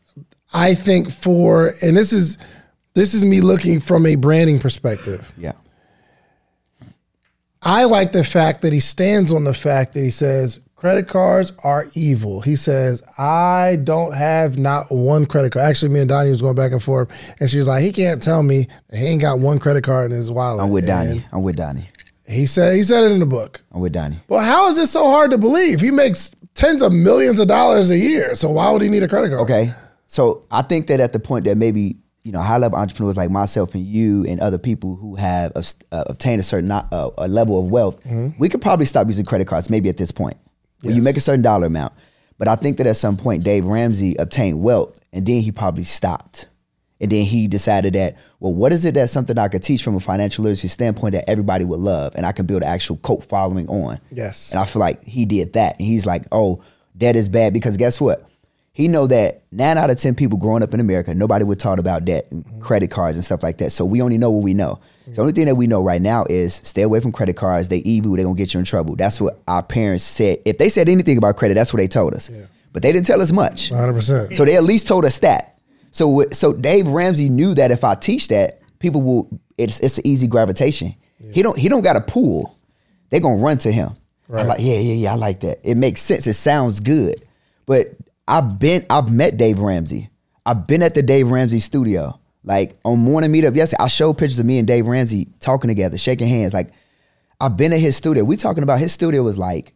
I 0.53 0.73
think 0.75 1.11
for 1.11 1.71
and 1.81 1.95
this 1.97 2.11
is 2.13 2.37
this 2.95 3.13
is 3.13 3.23
me 3.25 3.41
looking 3.41 3.79
from 3.79 4.05
a 4.05 4.15
branding 4.15 4.59
perspective. 4.59 5.31
yeah, 5.37 5.53
I 7.61 7.83
like 7.83 8.11
the 8.11 8.23
fact 8.23 8.61
that 8.61 8.71
he 8.71 8.79
stands 8.79 9.33
on 9.33 9.43
the 9.43 9.53
fact 9.53 9.93
that 9.93 10.01
he 10.01 10.11
says 10.11 10.61
credit 10.75 11.09
cards 11.09 11.51
are 11.63 11.87
evil. 11.93 12.39
He 12.39 12.55
says, 12.55 13.03
I 13.17 13.79
don't 13.83 14.13
have 14.13 14.57
not 14.57 14.89
one 14.89 15.25
credit 15.25 15.51
card. 15.51 15.65
Actually, 15.65 15.91
me 15.93 15.99
and 15.99 16.09
Donnie 16.09 16.29
was 16.29 16.41
going 16.41 16.55
back 16.55 16.71
and 16.71 16.81
forth, 16.81 17.11
and 17.39 17.49
she 17.49 17.57
was 17.57 17.67
like, 17.67 17.83
he 17.83 17.91
can't 17.91 18.23
tell 18.23 18.43
me 18.43 18.67
that 18.89 18.97
he 18.97 19.07
ain't 19.07 19.21
got 19.21 19.39
one 19.39 19.59
credit 19.59 19.83
card 19.83 20.11
in 20.11 20.17
his 20.17 20.31
wallet. 20.31 20.63
I'm 20.63 20.71
with 20.71 20.87
Donnie. 20.87 21.11
And 21.11 21.25
I'm 21.33 21.43
with 21.43 21.57
Donnie. 21.57 21.89
He 22.25 22.45
said 22.45 22.75
he 22.75 22.83
said 22.83 23.03
it 23.03 23.11
in 23.11 23.19
the 23.19 23.25
book. 23.25 23.61
I'm 23.71 23.81
with 23.81 23.91
Donnie. 23.91 24.19
Well, 24.29 24.43
how 24.43 24.67
is 24.67 24.75
this 24.75 24.91
so 24.91 25.05
hard 25.05 25.31
to 25.31 25.37
believe? 25.37 25.81
He 25.81 25.91
makes 25.91 26.31
tens 26.53 26.81
of 26.81 26.93
millions 26.93 27.39
of 27.39 27.47
dollars 27.47 27.89
a 27.89 27.97
year. 27.97 28.35
So 28.35 28.49
why 28.49 28.71
would 28.71 28.81
he 28.81 28.89
need 28.89 29.03
a 29.03 29.07
credit 29.07 29.29
card? 29.29 29.41
Okay. 29.41 29.73
So 30.07 30.45
I 30.49 30.61
think 30.61 30.87
that 30.87 30.99
at 30.99 31.11
the 31.11 31.19
point 31.19 31.45
that 31.45 31.57
maybe, 31.57 31.97
you 32.23 32.31
know, 32.31 32.41
high 32.41 32.57
level 32.57 32.77
entrepreneurs 32.77 33.17
like 33.17 33.29
myself 33.31 33.73
and 33.75 33.85
you 33.85 34.25
and 34.25 34.39
other 34.41 34.57
people 34.57 34.95
who 34.95 35.15
have 35.15 35.51
uh, 35.55 36.03
obtained 36.07 36.39
a 36.39 36.43
certain 36.43 36.69
uh, 36.71 37.09
a 37.17 37.27
level 37.27 37.59
of 37.59 37.71
wealth, 37.71 38.05
we 38.37 38.49
could 38.49 38.61
probably 38.61 38.85
stop 38.85 39.07
using 39.07 39.25
credit 39.25 39.47
cards 39.47 39.69
maybe 39.69 39.89
at 39.89 39.97
this 39.97 40.11
point. 40.11 40.37
When 40.81 40.95
you 40.95 41.01
make 41.01 41.17
a 41.17 41.21
certain 41.21 41.41
dollar 41.41 41.67
amount. 41.67 41.93
But 42.37 42.47
I 42.47 42.55
think 42.55 42.77
that 42.77 42.87
at 42.87 42.95
some 42.95 43.17
point 43.17 43.43
Dave 43.43 43.65
Ramsey 43.65 44.15
obtained 44.17 44.61
wealth 44.61 44.97
and 45.11 45.25
then 45.25 45.41
he 45.41 45.51
probably 45.51 45.83
stopped. 45.83 46.47
And 47.01 47.11
then 47.11 47.23
he 47.23 47.47
decided 47.47 47.93
that, 47.93 48.17
well, 48.39 48.53
what 48.53 48.73
is 48.73 48.83
it 48.85 48.93
that's 48.93 49.11
something 49.11 49.37
I 49.37 49.47
could 49.47 49.63
teach 49.63 49.83
from 49.83 49.95
a 49.95 49.99
financial 49.99 50.43
literacy 50.43 50.67
standpoint 50.67 51.13
that 51.13 51.29
everybody 51.29 51.63
would 51.65 51.79
love 51.79 52.13
and 52.15 52.25
I 52.25 52.31
can 52.33 52.45
build 52.45 52.61
an 52.61 52.67
actual 52.67 52.97
cult 52.97 53.23
following 53.23 53.67
on? 53.69 53.99
Yes. 54.11 54.51
And 54.51 54.59
I 54.59 54.65
feel 54.65 54.81
like 54.81 55.03
he 55.05 55.25
did 55.25 55.53
that. 55.53 55.77
And 55.79 55.87
he's 55.87 56.05
like, 56.05 56.23
oh, 56.31 56.61
debt 56.97 57.15
is 57.15 57.29
bad 57.29 57.53
because 57.53 57.77
guess 57.77 58.01
what? 58.01 58.28
He 58.79 58.87
know 58.87 59.07
that 59.07 59.41
nine 59.51 59.77
out 59.77 59.89
of 59.89 59.97
ten 59.97 60.15
people 60.15 60.37
growing 60.37 60.63
up 60.63 60.73
in 60.73 60.79
America, 60.79 61.13
nobody 61.13 61.43
would 61.43 61.59
talk 61.59 61.79
about 61.79 62.05
debt, 62.05 62.27
and 62.31 62.61
credit 62.61 62.89
cards, 62.89 63.17
and 63.17 63.25
stuff 63.25 63.43
like 63.43 63.57
that. 63.57 63.71
So 63.71 63.83
we 63.83 64.01
only 64.01 64.17
know 64.17 64.31
what 64.31 64.41
we 64.41 64.53
know. 64.53 64.79
So 65.07 65.15
the 65.15 65.21
only 65.23 65.33
thing 65.33 65.47
that 65.47 65.55
we 65.55 65.67
know 65.67 65.83
right 65.83 66.01
now 66.01 66.25
is 66.29 66.53
stay 66.53 66.83
away 66.83 67.01
from 67.01 67.11
credit 67.11 67.35
cards. 67.35 67.67
They 67.67 67.79
evil. 67.79 68.15
They 68.15 68.23
gonna 68.23 68.35
get 68.35 68.53
you 68.53 68.59
in 68.61 68.65
trouble. 68.65 68.95
That's 68.95 69.19
what 69.19 69.37
our 69.49 69.61
parents 69.63 70.05
said. 70.05 70.37
If 70.45 70.59
they 70.59 70.69
said 70.69 70.87
anything 70.87 71.17
about 71.17 71.35
credit, 71.35 71.55
that's 71.55 71.73
what 71.73 71.79
they 71.79 71.89
told 71.89 72.13
us. 72.13 72.31
But 72.71 72.81
they 72.81 72.93
didn't 72.93 73.05
tell 73.05 73.21
us 73.21 73.33
much. 73.33 73.69
100%. 73.69 74.37
So 74.37 74.45
they 74.45 74.55
at 74.55 74.63
least 74.63 74.87
told 74.87 75.03
us 75.03 75.19
that. 75.19 75.59
So 75.91 76.23
so 76.31 76.53
Dave 76.53 76.87
Ramsey 76.87 77.27
knew 77.27 77.53
that 77.55 77.71
if 77.71 77.83
I 77.83 77.95
teach 77.95 78.29
that, 78.29 78.61
people 78.79 79.01
will. 79.01 79.41
It's 79.57 79.81
it's 79.81 79.97
an 79.97 80.07
easy 80.07 80.27
gravitation. 80.27 80.95
He 81.33 81.41
don't 81.41 81.57
he 81.57 81.67
don't 81.67 81.81
got 81.81 81.97
a 81.97 82.01
pool. 82.01 82.57
They 83.09 83.19
gonna 83.19 83.43
run 83.43 83.57
to 83.57 83.73
him. 83.73 83.89
Right. 84.29 84.45
like 84.45 84.59
yeah 84.61 84.75
yeah 84.77 84.93
yeah. 84.93 85.11
I 85.11 85.15
like 85.15 85.41
that. 85.41 85.59
It 85.65 85.75
makes 85.75 85.99
sense. 85.99 86.27
It 86.27 86.35
sounds 86.35 86.79
good. 86.79 87.25
But 87.65 87.89
I've 88.29 88.59
been 88.59 88.85
I've 88.89 89.11
met 89.11 89.37
Dave 89.37 89.59
Ramsey. 89.59 90.09
I've 90.45 90.67
been 90.67 90.81
at 90.83 90.93
the 90.93 91.01
Dave 91.01 91.29
Ramsey 91.29 91.59
studio. 91.59 92.19
Like 92.43 92.79
on 92.85 92.99
morning 92.99 93.31
meetup 93.31 93.55
yesterday, 93.55 93.83
I 93.83 93.87
showed 93.87 94.17
pictures 94.17 94.39
of 94.39 94.45
me 94.45 94.59
and 94.59 94.67
Dave 94.67 94.87
Ramsey 94.87 95.27
talking 95.39 95.67
together, 95.67 95.97
shaking 95.97 96.27
hands. 96.27 96.53
Like 96.53 96.69
I've 97.41 97.57
been 97.57 97.73
at 97.73 97.79
his 97.79 97.95
studio. 97.97 98.23
We 98.23 98.37
talking 98.37 98.63
about 98.63 98.79
his 98.79 98.93
studio 98.93 99.23
was 99.23 99.37
like 99.37 99.73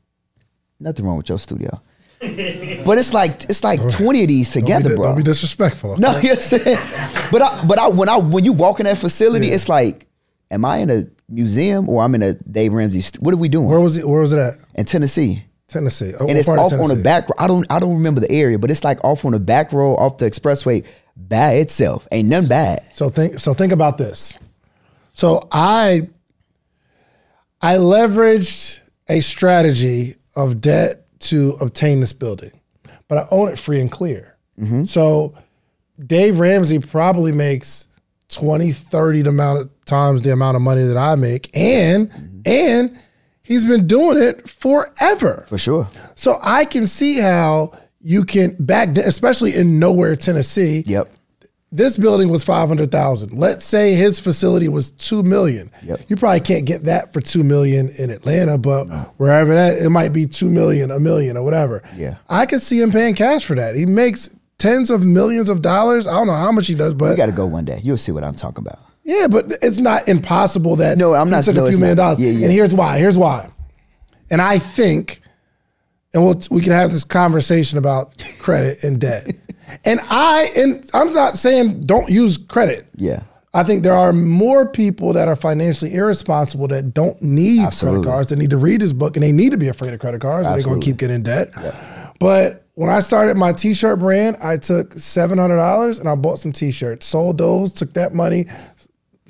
nothing 0.79 1.05
wrong 1.05 1.17
with 1.17 1.29
your 1.29 1.39
studio. 1.39 1.71
But 2.85 2.97
it's 2.97 3.13
like 3.13 3.43
it's 3.45 3.63
like 3.63 3.79
twenty 3.89 4.21
of 4.23 4.27
these 4.29 4.53
Don't 4.53 4.61
be, 4.63 4.67
together, 4.67 4.89
di- 4.91 4.95
bro. 4.95 5.05
don't 5.07 5.17
be 5.17 5.23
disrespectful. 5.23 5.97
No, 5.97 6.09
you 6.19 6.29
know 6.29 6.29
what 6.29 6.31
I'm 6.33 6.39
saying? 6.39 6.77
But 7.31 7.41
I, 7.41 7.65
but 7.65 7.79
I, 7.79 7.87
when 7.89 8.07
I 8.09 8.17
when 8.17 8.45
you 8.45 8.53
walk 8.53 8.79
in 8.79 8.85
that 8.85 8.97
facility, 8.97 9.47
it's 9.49 9.67
like, 9.69 10.07
am 10.51 10.63
I 10.63 10.77
in 10.77 10.89
a 10.89 11.03
museum 11.29 11.89
or 11.89 12.01
I'm 12.03 12.13
in 12.15 12.23
a 12.23 12.33
Dave 12.35 12.73
Ramsey? 12.73 13.01
St- 13.01 13.21
what 13.21 13.33
are 13.33 13.37
we 13.37 13.49
doing 13.49 13.67
Where 13.67 13.79
was 13.79 13.97
it? 13.97 14.07
Where 14.07 14.21
was 14.21 14.31
it 14.33 14.39
at? 14.39 14.53
in 14.75 14.85
Tennessee? 14.85 15.43
Tennessee. 15.73 16.13
Oh, 16.19 16.27
And 16.27 16.37
it's 16.37 16.47
off 16.47 16.71
on 16.73 16.89
the 16.89 17.01
back. 17.03 17.27
I 17.37 17.47
don't 17.47 17.65
I 17.69 17.79
don't 17.79 17.95
remember 17.95 18.21
the 18.21 18.31
area, 18.31 18.57
but 18.59 18.71
it's 18.71 18.83
like 18.83 19.03
off 19.03 19.25
on 19.25 19.31
the 19.31 19.39
back 19.39 19.73
road, 19.73 19.95
off 19.95 20.17
the 20.17 20.29
expressway, 20.29 20.85
by 21.17 21.53
itself. 21.53 22.07
Ain't 22.11 22.29
nothing 22.29 22.49
bad. 22.49 22.83
So 22.93 23.09
think 23.09 23.39
so 23.39 23.53
think 23.53 23.73
about 23.73 23.97
this. 23.97 24.37
So 25.13 25.47
I 25.51 26.07
I 27.61 27.75
leveraged 27.75 28.79
a 29.09 29.21
strategy 29.21 30.15
of 30.35 30.61
debt 30.61 31.05
to 31.19 31.55
obtain 31.61 31.99
this 31.99 32.13
building, 32.13 32.51
but 33.07 33.17
I 33.17 33.25
own 33.31 33.49
it 33.49 33.59
free 33.59 33.81
and 33.81 33.91
clear. 33.91 34.37
Mm-hmm. 34.59 34.83
So 34.83 35.33
Dave 36.05 36.39
Ramsey 36.39 36.79
probably 36.79 37.31
makes 37.31 37.87
20, 38.29 38.71
30 38.71 39.21
the 39.21 39.29
amount 39.29 39.61
of 39.61 39.85
times 39.85 40.21
the 40.21 40.33
amount 40.33 40.55
of 40.55 40.61
money 40.61 40.83
that 40.83 40.97
I 40.97 41.15
make. 41.15 41.55
And 41.55 42.09
mm-hmm. 42.09 42.41
and 42.45 42.99
he's 43.43 43.63
been 43.65 43.87
doing 43.87 44.17
it 44.17 44.49
forever. 44.49 45.45
For 45.47 45.57
sure. 45.57 45.89
So 46.15 46.39
I 46.41 46.65
can 46.65 46.87
see 46.87 47.19
how 47.19 47.73
you 48.01 48.25
can 48.25 48.55
back 48.59 48.93
then, 48.93 49.05
especially 49.07 49.55
in 49.55 49.79
nowhere, 49.79 50.15
Tennessee 50.15 50.83
Yep. 50.85 51.09
this 51.71 51.97
building 51.97 52.29
was 52.29 52.43
500,000. 52.43 53.33
Let's 53.33 53.65
say 53.65 53.95
his 53.95 54.19
facility 54.19 54.67
was 54.67 54.91
2 54.91 55.23
million. 55.23 55.71
Yep. 55.83 56.01
You 56.09 56.15
probably 56.17 56.41
can't 56.41 56.65
get 56.65 56.83
that 56.83 57.13
for 57.13 57.21
2 57.21 57.43
million 57.43 57.89
in 57.97 58.09
Atlanta, 58.09 58.57
but 58.57 58.85
wherever 59.17 59.53
that 59.53 59.77
it 59.77 59.89
might 59.89 60.13
be 60.13 60.25
2 60.25 60.49
million, 60.49 60.91
a 60.91 60.99
million 60.99 61.37
or 61.37 61.43
whatever. 61.43 61.81
Yeah. 61.95 62.15
I 62.29 62.45
could 62.45 62.61
see 62.61 62.81
him 62.81 62.91
paying 62.91 63.15
cash 63.15 63.45
for 63.45 63.55
that. 63.55 63.75
He 63.75 63.85
makes 63.85 64.29
tens 64.57 64.89
of 64.89 65.03
millions 65.03 65.49
of 65.49 65.61
dollars. 65.61 66.05
I 66.07 66.11
don't 66.13 66.27
know 66.27 66.35
how 66.35 66.51
much 66.51 66.67
he 66.67 66.75
does, 66.75 66.93
but 66.93 67.15
got 67.15 67.25
to 67.25 67.31
go 67.31 67.45
one 67.45 67.65
day. 67.65 67.79
You'll 67.83 67.97
see 67.97 68.11
what 68.11 68.23
I'm 68.23 68.35
talking 68.35 68.65
about. 68.65 68.79
Yeah, 69.03 69.27
but 69.27 69.53
it's 69.61 69.79
not 69.79 70.07
impossible 70.07 70.75
that 70.77 70.97
No, 70.97 71.13
I'm 71.13 71.29
not- 71.29 71.43
took 71.43 71.55
no, 71.55 71.65
a 71.65 71.69
few 71.69 71.79
million 71.79 71.97
not. 71.97 72.03
dollars. 72.03 72.19
Yeah, 72.19 72.31
yeah. 72.31 72.45
And 72.45 72.53
here's 72.53 72.73
why. 72.73 72.97
Here's 72.97 73.17
why. 73.17 73.49
And 74.31 74.41
I 74.41 74.59
think, 74.59 75.21
and 76.13 76.23
we'll 76.23 76.41
we 76.49 76.61
can 76.61 76.71
have 76.73 76.91
this 76.91 77.03
conversation 77.03 77.77
about 77.77 78.23
credit 78.39 78.83
and 78.83 78.99
debt. 78.99 79.35
and 79.85 79.99
I 80.09 80.47
and 80.57 80.89
I'm 80.93 81.13
not 81.13 81.37
saying 81.37 81.81
don't 81.81 82.09
use 82.09 82.37
credit. 82.37 82.87
Yeah. 82.95 83.23
I 83.55 83.63
think 83.63 83.83
there 83.83 83.93
are 83.93 84.11
more 84.13 84.67
people 84.67 85.13
that 85.13 85.27
are 85.27 85.35
financially 85.35 85.93
irresponsible 85.93 86.67
that 86.69 86.91
don't 86.93 87.21
need 87.21 87.61
Absolutely. 87.63 87.99
credit 88.01 88.11
cards. 88.11 88.29
They 88.29 88.35
need 88.37 88.49
to 88.49 88.57
read 88.57 88.81
this 88.81 88.93
book 88.93 89.15
and 89.15 89.21
they 89.23 89.31
need 89.31 89.51
to 89.51 89.57
be 89.57 89.67
afraid 89.67 89.93
of 89.93 89.99
credit 89.99 90.21
cards. 90.21 90.47
Or 90.47 90.55
they're 90.55 90.63
going 90.63 90.81
to 90.81 90.85
keep 90.85 90.97
getting 90.97 91.17
in 91.17 91.23
debt. 91.23 91.51
But 92.19 92.65
when 92.73 92.89
I 92.89 92.99
started 93.01 93.37
my 93.37 93.53
t-shirt 93.53 93.99
brand, 93.99 94.37
I 94.43 94.57
took 94.57 94.93
seven 94.93 95.37
hundred 95.37 95.57
dollars 95.57 95.99
and 95.99 96.09
I 96.09 96.15
bought 96.15 96.39
some 96.39 96.51
t-shirts, 96.51 97.05
sold 97.05 97.37
those, 97.37 97.73
took 97.73 97.93
that 97.93 98.15
money, 98.15 98.47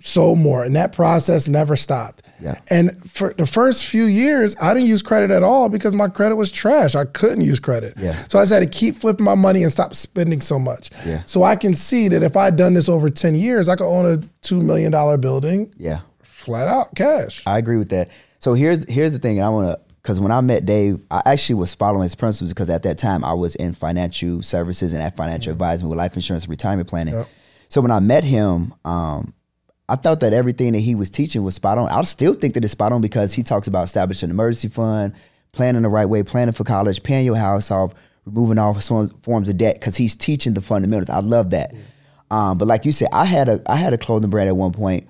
sold 0.04 0.38
more, 0.38 0.64
and 0.66 0.76
that 0.76 0.92
process 0.92 1.48
never 1.48 1.76
stopped. 1.76 2.22
Yeah. 2.42 2.60
And 2.70 2.92
for 3.10 3.34
the 3.34 3.46
first 3.46 3.86
few 3.86 4.04
years, 4.04 4.56
I 4.62 4.74
didn't 4.74 4.90
use 4.90 5.02
credit 5.02 5.32
at 5.32 5.44
all 5.44 5.70
because 5.70 5.96
my 5.96 6.10
credit 6.10 6.36
was 6.36 6.52
trash. 6.52 6.94
I 6.94 7.06
couldn't 7.06 7.42
use 7.42 7.60
credit. 7.60 7.94
Yeah. 7.98 8.14
So 8.28 8.38
I 8.38 8.42
just 8.42 8.52
had 8.54 8.60
to 8.64 8.70
keep 8.80 8.96
flipping 8.96 9.24
my 9.24 9.36
money 9.36 9.64
and 9.64 9.72
stop 9.72 9.96
spending 9.96 10.42
so 10.42 10.60
much. 10.60 10.90
Yeah. 11.06 11.24
So 11.26 11.44
I 11.44 11.56
can 11.56 11.74
see 11.74 12.10
that 12.10 12.22
if 12.22 12.36
I'd 12.36 12.58
done 12.58 12.74
this 12.74 12.90
over 12.90 13.10
10 13.10 13.36
years, 13.36 13.70
I 13.70 13.76
could 13.78 13.88
own 13.88 14.06
a 14.06 14.18
$2 14.42 14.62
million 14.62 14.92
building 15.22 15.74
Yeah. 15.78 16.02
flat 16.22 16.68
out 16.68 16.94
cash. 16.96 17.42
I 17.48 17.58
agree 17.58 17.78
with 17.78 17.90
that. 17.90 18.10
So 18.40 18.56
here's 18.56 18.84
here's 18.90 19.14
the 19.14 19.20
thing. 19.20 19.42
I 19.42 19.48
want 19.48 19.70
to 19.70 19.80
because 20.02 20.20
when 20.20 20.34
I 20.34 20.42
met 20.42 20.66
Dave, 20.66 21.02
I 21.10 21.22
actually 21.26 21.56
was 21.56 21.74
following 21.74 22.04
his 22.04 22.14
principles 22.14 22.52
because 22.52 22.70
at 22.70 22.84
that 22.84 22.98
time 22.98 23.24
I 23.24 23.32
was 23.34 23.56
in 23.56 23.72
financial 23.72 24.44
services 24.44 24.92
and 24.92 25.02
at 25.02 25.16
financial 25.16 25.54
advisement 25.54 25.90
with 25.92 25.98
life 25.98 26.16
insurance 26.18 26.44
and 26.44 26.52
retirement 26.52 26.90
planning. 26.90 27.14
Yep. 27.14 27.28
So 27.70 27.80
when 27.80 27.92
I 27.92 28.02
met 28.02 28.26
him, 28.26 28.74
um, 28.84 29.34
I 29.90 29.96
thought 29.96 30.22
that 30.22 30.34
everything 30.34 30.74
that 30.74 30.80
he 30.80 30.96
was 30.96 31.10
teaching 31.10 31.44
was 31.44 31.56
spot 31.56 31.78
on. 31.78 31.90
I 31.90 32.02
still 32.04 32.34
think 32.34 32.54
that 32.54 32.64
it's 32.64 32.72
spot 32.72 32.94
on 32.94 33.02
because 33.02 33.34
he 33.34 33.44
talks 33.44 33.68
about 33.68 33.84
establishing 33.84 34.30
an 34.30 34.36
emergency 34.36 34.70
fund, 34.70 35.14
planning 35.52 35.82
the 35.82 35.90
right 35.90 36.06
way, 36.06 36.24
planning 36.24 36.54
for 36.54 36.64
college, 36.64 37.04
paying 37.04 37.26
your 37.26 37.36
house 37.36 37.70
off, 37.70 37.94
removing 38.26 38.58
all 38.58 38.74
forms 38.74 39.12
forms 39.22 39.50
of 39.50 39.58
debt 39.58 39.76
because 39.76 39.98
he's 39.98 40.16
teaching 40.16 40.54
the 40.54 40.62
fundamentals. 40.62 41.10
I 41.10 41.20
love 41.20 41.50
that. 41.50 41.74
Um, 42.32 42.58
but 42.58 42.68
like 42.68 42.86
you 42.86 42.92
said, 42.92 43.10
I 43.12 43.26
had 43.26 43.50
a 43.50 43.62
I 43.68 43.76
had 43.76 43.94
a 43.94 43.98
clothing 43.98 44.30
brand 44.30 44.50
at 44.50 44.56
one 44.56 44.72
point, 44.72 45.08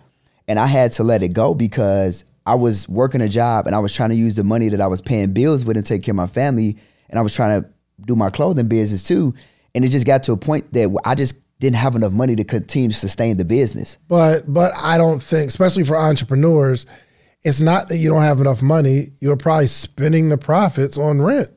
and 0.48 0.60
I 0.60 0.66
had 0.66 0.92
to 0.94 1.04
let 1.04 1.22
it 1.22 1.34
go 1.34 1.54
because 1.54 2.26
I 2.46 2.56
was 2.56 2.90
working 2.90 3.22
a 3.22 3.30
job 3.30 3.68
and 3.68 3.76
I 3.76 3.80
was 3.80 3.94
trying 3.94 4.10
to 4.10 4.16
use 4.16 4.36
the 4.36 4.44
money 4.44 4.70
that 4.70 4.82
I 4.82 4.88
was 4.88 5.02
paying 5.02 5.34
bills 5.34 5.64
with 5.64 5.78
and 5.78 5.86
take 5.86 6.04
care 6.04 6.12
of 6.14 6.18
my 6.18 6.28
family, 6.28 6.78
and 7.10 7.20
I 7.20 7.22
was 7.22 7.36
trying 7.36 7.62
to 7.62 7.70
do 8.06 8.16
my 8.16 8.30
clothing 8.30 8.68
business 8.68 9.04
too. 9.04 9.34
And 9.76 9.86
it 9.86 9.90
just 9.90 10.06
got 10.06 10.24
to 10.24 10.34
a 10.34 10.38
point 10.38 10.74
that 10.74 10.96
I 11.06 11.16
just 11.16 11.36
didn't 11.60 11.78
have 11.78 11.96
enough 11.96 12.12
money 12.12 12.36
to 12.36 12.44
continue 12.44 12.90
to 12.90 12.96
sustain 12.96 13.38
the 13.38 13.46
business. 13.46 13.98
But 14.08 14.52
but 14.52 14.74
I 14.82 14.98
don't 14.98 15.22
think, 15.22 15.48
especially 15.50 15.84
for 15.84 15.98
entrepreneurs, 15.98 16.86
it's 17.44 17.62
not 17.62 17.90
that 17.90 17.98
you 17.98 18.10
don't 18.10 18.22
have 18.22 18.40
enough 18.40 18.62
money. 18.62 19.12
You're 19.20 19.38
probably 19.38 19.68
spending 19.68 20.30
the 20.30 20.38
profits 20.38 20.98
on 20.98 21.22
rent. 21.22 21.50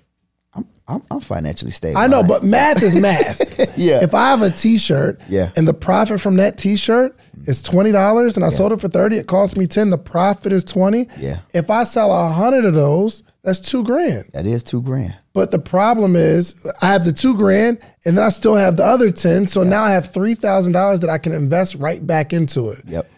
I'm, 0.89 1.03
I'm 1.11 1.21
financially 1.21 1.73
stable. 1.73 1.99
I 1.99 2.07
know, 2.07 2.21
right. 2.21 2.29
but 2.29 2.45
math 2.45 2.83
is 2.83 2.95
math. 3.01 3.43
Yeah. 3.77 4.03
If 4.03 4.15
I 4.15 4.31
have 4.31 4.41
a 4.41 4.49
T-shirt, 4.51 5.21
Yeah. 5.29 5.51
and 5.55 5.69
the 5.69 5.75
profit 5.75 6.19
from 6.19 6.37
that 6.37 6.57
T-shirt 6.57 7.15
is 7.47 7.63
twenty 7.63 7.93
dollars, 7.93 8.37
and 8.37 8.45
I 8.45 8.49
sold 8.49 8.73
it 8.73 8.81
for 8.81 8.89
thirty, 8.89 9.17
it 9.19 9.27
cost 9.27 9.55
me 9.57 9.67
ten. 9.67 9.91
The 9.91 9.99
profit 9.99 10.51
is 10.53 10.65
twenty. 10.65 11.09
Yeah. 11.19 11.41
If 11.53 11.69
I 11.69 11.85
sell 11.85 12.11
a 12.11 12.29
hundred 12.31 12.65
of 12.65 12.73
those, 12.73 13.23
that's 13.47 13.61
two 13.61 13.83
grand. 13.83 14.25
that 14.35 14.45
is 14.45 14.63
two 14.63 14.83
grand. 14.83 15.17
But 15.33 15.51
the 15.53 15.59
problem 15.59 16.17
is, 16.17 16.55
I 16.83 16.87
have 16.93 17.05
the 17.07 17.13
two 17.13 17.35
grand, 17.37 17.79
and 18.05 18.19
then 18.19 18.25
I 18.25 18.29
still 18.29 18.57
have 18.57 18.77
the 18.77 18.85
other 18.85 19.11
ten. 19.11 19.47
So 19.47 19.63
now 19.63 19.85
I 19.85 19.93
have 19.93 20.13
three 20.13 20.35
thousand 20.35 20.73
dollars 20.75 21.01
that 21.01 21.09
I 21.09 21.17
can 21.17 21.33
invest 21.33 21.77
right 21.77 22.07
back 22.07 22.33
into 22.35 22.69
it. 22.71 22.81
Yep. 22.87 23.11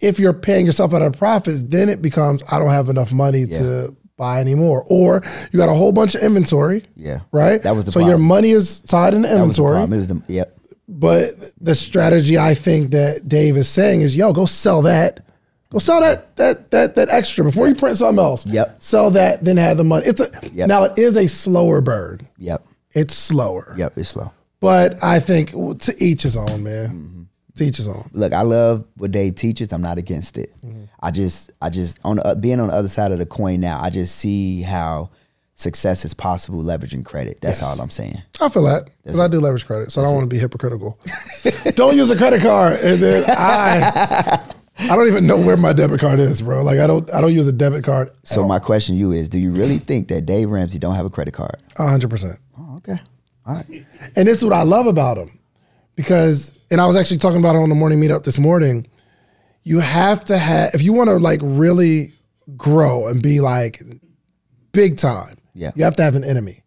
If 0.00 0.18
you're 0.18 0.32
paying 0.32 0.66
yourself 0.66 0.92
out 0.92 1.02
of 1.02 1.12
profits, 1.12 1.62
then 1.62 1.88
it 1.88 2.02
becomes 2.02 2.42
I 2.50 2.58
don't 2.58 2.70
have 2.70 2.88
enough 2.88 3.12
money 3.12 3.46
to 3.46 3.94
buy 4.16 4.40
anymore, 4.40 4.84
or 4.88 5.22
you 5.52 5.58
got 5.58 5.68
a 5.68 5.74
whole 5.74 5.92
bunch 5.92 6.14
of 6.14 6.22
inventory. 6.22 6.84
Yeah. 6.96 7.20
Right. 7.32 7.62
That 7.62 7.76
was 7.76 7.84
the 7.84 7.92
so 7.92 8.00
your 8.00 8.18
money 8.18 8.50
is 8.50 8.80
tied 8.82 9.14
in 9.14 9.22
the 9.22 9.28
That 9.28 9.46
was 9.46 9.56
the 9.56 9.62
inventory. 9.62 9.74
problem. 9.76 9.92
It 9.92 9.96
was 9.98 10.08
the 10.08 10.22
yep. 10.32 10.56
But 10.88 11.30
the 11.60 11.74
strategy 11.74 12.38
I 12.38 12.54
think 12.54 12.90
that 12.90 13.26
Dave 13.28 13.56
is 13.56 13.68
saying 13.68 14.02
is, 14.02 14.14
yo, 14.14 14.32
go 14.32 14.46
sell 14.46 14.82
that. 14.82 15.24
Go 15.74 15.80
sell 15.80 16.00
that 16.00 16.36
that 16.36 16.70
that 16.70 16.94
that 16.94 17.08
extra 17.10 17.42
before 17.44 17.66
you 17.66 17.74
print 17.74 17.96
something 17.96 18.24
else. 18.24 18.46
Yep. 18.46 18.80
Sell 18.80 19.10
that, 19.10 19.44
then 19.44 19.56
have 19.56 19.76
the 19.76 19.82
money. 19.82 20.06
It's 20.06 20.20
a 20.20 20.30
Yep. 20.52 20.68
now 20.68 20.84
it 20.84 20.96
is 20.96 21.16
a 21.16 21.26
slower 21.26 21.80
bird. 21.80 22.28
Yep. 22.38 22.64
It's 22.92 23.12
slower. 23.12 23.74
Yep. 23.76 23.98
It's 23.98 24.10
slow. 24.10 24.30
But 24.60 25.02
I 25.02 25.18
think 25.18 25.50
to 25.50 25.94
each 25.98 26.22
his 26.22 26.36
own, 26.36 26.62
man. 26.62 26.88
Mm-hmm. 26.88 27.22
To 27.56 27.64
each 27.64 27.78
his 27.78 27.88
own. 27.88 28.08
Look, 28.12 28.32
I 28.32 28.42
love 28.42 28.84
what 28.96 29.10
Dave 29.10 29.34
teaches. 29.34 29.72
I'm 29.72 29.82
not 29.82 29.98
against 29.98 30.38
it. 30.38 30.54
I 31.00 31.10
just, 31.10 31.50
I 31.60 31.70
just 31.70 31.98
on 32.04 32.16
the, 32.16 32.36
being 32.40 32.60
on 32.60 32.68
the 32.68 32.74
other 32.74 32.88
side 32.88 33.10
of 33.12 33.18
the 33.18 33.26
coin 33.26 33.60
now. 33.60 33.80
I 33.80 33.90
just 33.90 34.14
see 34.16 34.62
how 34.62 35.10
success 35.54 36.04
is 36.04 36.14
possible 36.14 36.62
leveraging 36.62 37.04
credit. 37.04 37.40
That's 37.40 37.62
all 37.62 37.80
I'm 37.80 37.90
saying. 37.90 38.22
I 38.40 38.48
feel 38.48 38.62
that 38.64 38.88
because 39.02 39.20
I 39.20 39.28
do 39.28 39.40
leverage 39.40 39.66
credit, 39.66 39.92
so 39.92 40.00
I 40.00 40.04
don't 40.04 40.14
want 40.14 40.30
to 40.30 40.34
be 40.34 40.40
hypocritical. 40.40 40.98
don't 41.74 41.96
use 41.96 42.10
a 42.10 42.16
credit 42.16 42.42
card, 42.42 42.80
and 42.80 43.00
then 43.02 43.24
I, 43.28 44.44
I 44.90 44.96
don't 44.96 45.08
even 45.08 45.26
know 45.26 45.38
where 45.40 45.56
my 45.56 45.72
debit 45.72 46.00
card 46.00 46.18
is, 46.18 46.42
bro. 46.42 46.62
Like 46.62 46.78
I 46.78 46.86
don't, 46.86 47.12
I 47.12 47.20
don't 47.20 47.32
use 47.32 47.48
a 47.48 47.52
debit 47.52 47.84
card. 47.84 48.10
So 48.24 48.46
my 48.46 48.58
question 48.58 48.94
to 48.94 48.98
you 48.98 49.12
is: 49.12 49.28
Do 49.28 49.38
you 49.38 49.50
really 49.52 49.78
think 49.78 50.08
that 50.08 50.26
Dave 50.26 50.50
Ramsey 50.50 50.78
don't 50.78 50.94
have 50.94 51.06
a 51.06 51.10
credit 51.10 51.32
card? 51.34 51.56
hundred 51.76 52.10
percent. 52.10 52.38
Oh, 52.58 52.76
okay. 52.76 52.98
All 53.46 53.54
right. 53.56 53.84
And 54.16 54.28
this 54.28 54.38
is 54.38 54.44
what 54.44 54.52
I 54.52 54.62
love 54.62 54.86
about 54.86 55.18
him. 55.18 55.38
Because, 55.96 56.52
and 56.72 56.80
I 56.80 56.86
was 56.86 56.96
actually 56.96 57.18
talking 57.18 57.38
about 57.38 57.54
it 57.54 57.58
on 57.58 57.68
the 57.68 57.74
morning 57.74 58.00
meetup 58.00 58.24
this 58.24 58.38
morning. 58.38 58.86
You 59.62 59.78
have 59.80 60.24
to 60.26 60.36
have, 60.36 60.74
if 60.74 60.82
you 60.82 60.92
want 60.92 61.08
to 61.08 61.16
like 61.16 61.40
really 61.42 62.12
grow 62.56 63.06
and 63.06 63.22
be 63.22 63.40
like 63.40 63.80
big 64.72 64.96
time, 64.98 65.36
Yeah. 65.54 65.70
you 65.76 65.84
have 65.84 65.94
to 65.96 66.02
have 66.02 66.16
an 66.16 66.24
enemy. 66.24 66.63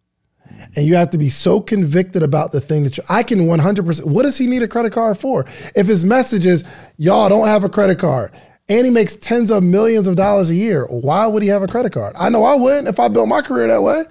And 0.75 0.85
you 0.85 0.95
have 0.95 1.09
to 1.11 1.17
be 1.17 1.29
so 1.29 1.59
convicted 1.59 2.23
about 2.23 2.51
the 2.51 2.61
thing 2.61 2.83
that 2.83 2.97
you, 2.97 3.03
I 3.09 3.23
can 3.23 3.39
100%. 3.39 4.05
What 4.05 4.23
does 4.23 4.37
he 4.37 4.47
need 4.47 4.63
a 4.63 4.67
credit 4.67 4.93
card 4.93 5.17
for? 5.17 5.45
If 5.75 5.87
his 5.87 6.05
message 6.05 6.45
is, 6.45 6.63
y'all 6.97 7.29
don't 7.29 7.47
have 7.47 7.63
a 7.63 7.69
credit 7.69 7.99
card, 7.99 8.31
and 8.69 8.85
he 8.85 8.91
makes 8.91 9.15
tens 9.15 9.49
of 9.49 9.63
millions 9.63 10.07
of 10.07 10.15
dollars 10.15 10.49
a 10.49 10.55
year, 10.55 10.85
why 10.87 11.25
would 11.25 11.41
he 11.41 11.49
have 11.49 11.63
a 11.63 11.67
credit 11.67 11.93
card? 11.93 12.15
I 12.17 12.29
know 12.29 12.43
I 12.43 12.55
wouldn't 12.55 12.87
if 12.87 12.99
I 12.99 13.07
built 13.07 13.29
my 13.29 13.41
career 13.41 13.67
that 13.67 13.81
way. 13.81 14.03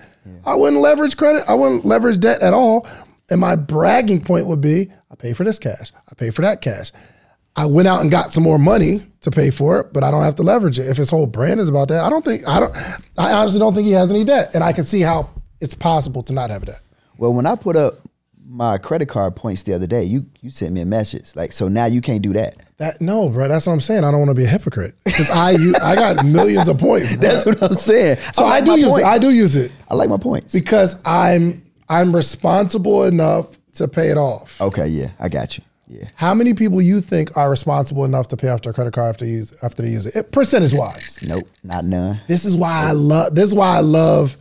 I 0.44 0.55
wouldn't 0.55 0.83
leverage 0.83 1.16
credit, 1.16 1.44
I 1.49 1.55
wouldn't 1.55 1.85
leverage 1.85 2.20
debt 2.20 2.42
at 2.42 2.55
all. 2.55 2.87
And 3.31 3.40
my 3.40 3.57
bragging 3.57 4.22
point 4.22 4.46
would 4.46 4.61
be 4.61 4.90
I 5.11 5.14
pay 5.16 5.33
for 5.33 5.44
this 5.44 5.59
cash, 5.59 5.92
I 6.11 6.14
pay 6.14 6.31
for 6.31 6.42
that 6.42 6.61
cash. 6.61 6.92
I 7.59 7.64
went 7.66 7.88
out 7.88 8.03
and 8.03 8.11
got 8.11 8.33
some 8.33 8.44
more 8.44 8.59
money 8.59 9.03
to 9.22 9.31
pay 9.31 9.51
for 9.51 9.81
it, 9.81 9.92
but 9.92 10.05
I 10.05 10.11
don't 10.11 10.22
have 10.22 10.35
to 10.37 10.42
leverage 10.42 10.79
it. 10.79 10.88
If 10.88 10.99
his 10.99 11.09
whole 11.09 11.27
brand 11.27 11.59
is 11.59 11.70
about 11.70 11.88
that, 11.88 12.05
I 12.05 12.11
don't 12.11 12.25
think 12.25 12.46
I 12.46 12.61
don't 12.61 12.77
I 13.18 13.33
honestly 13.33 13.59
don't 13.59 13.75
think 13.75 13.87
he 13.87 13.92
has 13.92 14.11
any 14.11 14.25
debt. 14.25 14.55
And 14.55 14.62
I 14.62 14.72
can 14.72 14.85
see 14.85 15.01
how 15.01 15.31
it's 15.61 15.75
possible 15.75 16.23
to 16.25 16.33
not 16.33 16.51
have 16.51 16.64
debt. 16.66 16.83
Well, 17.19 17.33
when 17.33 17.47
I 17.47 17.57
put 17.57 17.77
up 17.77 18.01
my 18.49 18.79
credit 18.79 19.07
card 19.09 19.35
points 19.35 19.64
the 19.64 19.73
other 19.73 19.87
day, 19.87 20.05
you 20.05 20.27
you 20.40 20.51
sent 20.51 20.73
me 20.73 20.81
a 20.81 20.87
message 20.87 21.35
like, 21.35 21.53
so 21.53 21.69
now 21.69 21.87
you 21.87 22.01
can't 22.01 22.23
do 22.23 22.33
that. 22.35 22.57
That 22.79 23.01
no, 23.01 23.29
bro. 23.29 23.49
That's 23.49 23.66
what 23.66 23.73
I'm 23.73 23.81
saying. 23.81 24.05
I 24.05 24.11
don't 24.11 24.21
want 24.21 24.31
to 24.31 24.35
be 24.35 24.45
a 24.45 24.49
hypocrite 24.49 24.95
because 25.05 25.31
I 25.31 25.53
you, 25.53 25.75
I 25.83 25.95
got 25.95 26.25
millions 26.27 26.69
of 26.69 26.79
points. 26.79 27.14
Bro. 27.16 27.29
That's 27.29 27.47
what 27.47 27.62
I'm 27.62 27.75
saying. 27.75 28.19
so 28.33 28.45
I, 28.45 28.61
like 28.61 28.64
do 28.66 28.79
use 28.79 28.88
points. 28.88 29.01
it. 29.01 29.05
I 29.07 29.19
do 29.19 29.31
use 29.31 29.57
it 29.57 29.73
I 29.88 29.95
like 29.95 30.09
my 30.09 30.19
points. 30.19 30.53
because 30.53 31.01
I'm 31.05 31.64
I'm 31.88 32.14
responsible 32.14 33.05
enough 33.05 33.57
to 33.75 33.88
pay 33.88 34.11
it 34.11 34.16
off. 34.16 34.61
Okay, 34.61 34.87
yeah, 34.88 35.11
I 35.19 35.29
got 35.29 35.59
you. 35.59 35.64
Yeah. 35.88 36.09
How 36.16 36.35
many 36.35 36.53
people 36.55 36.83
you 36.83 37.01
think 37.01 37.37
are 37.37 37.49
responsible 37.49 38.05
enough 38.05 38.29
to 38.29 38.37
pay 38.37 38.49
off 38.49 38.62
their 38.62 38.73
credit 38.73 38.92
card 38.92 39.09
after 39.11 39.25
use 39.25 39.55
after 39.62 39.83
they 39.83 39.90
use 39.90 40.07
it, 40.07 40.33
percentage 40.33 40.75
wise? 40.75 41.19
Nope, 41.23 41.49
not 41.64 41.85
none. 41.85 42.21
This 42.29 42.45
is 42.45 42.57
why 42.57 42.87
I 42.88 42.92
love. 42.92 43.35
This 43.35 43.49
is 43.49 43.55
why 43.55 43.77
I 43.77 43.81
love 43.81 44.37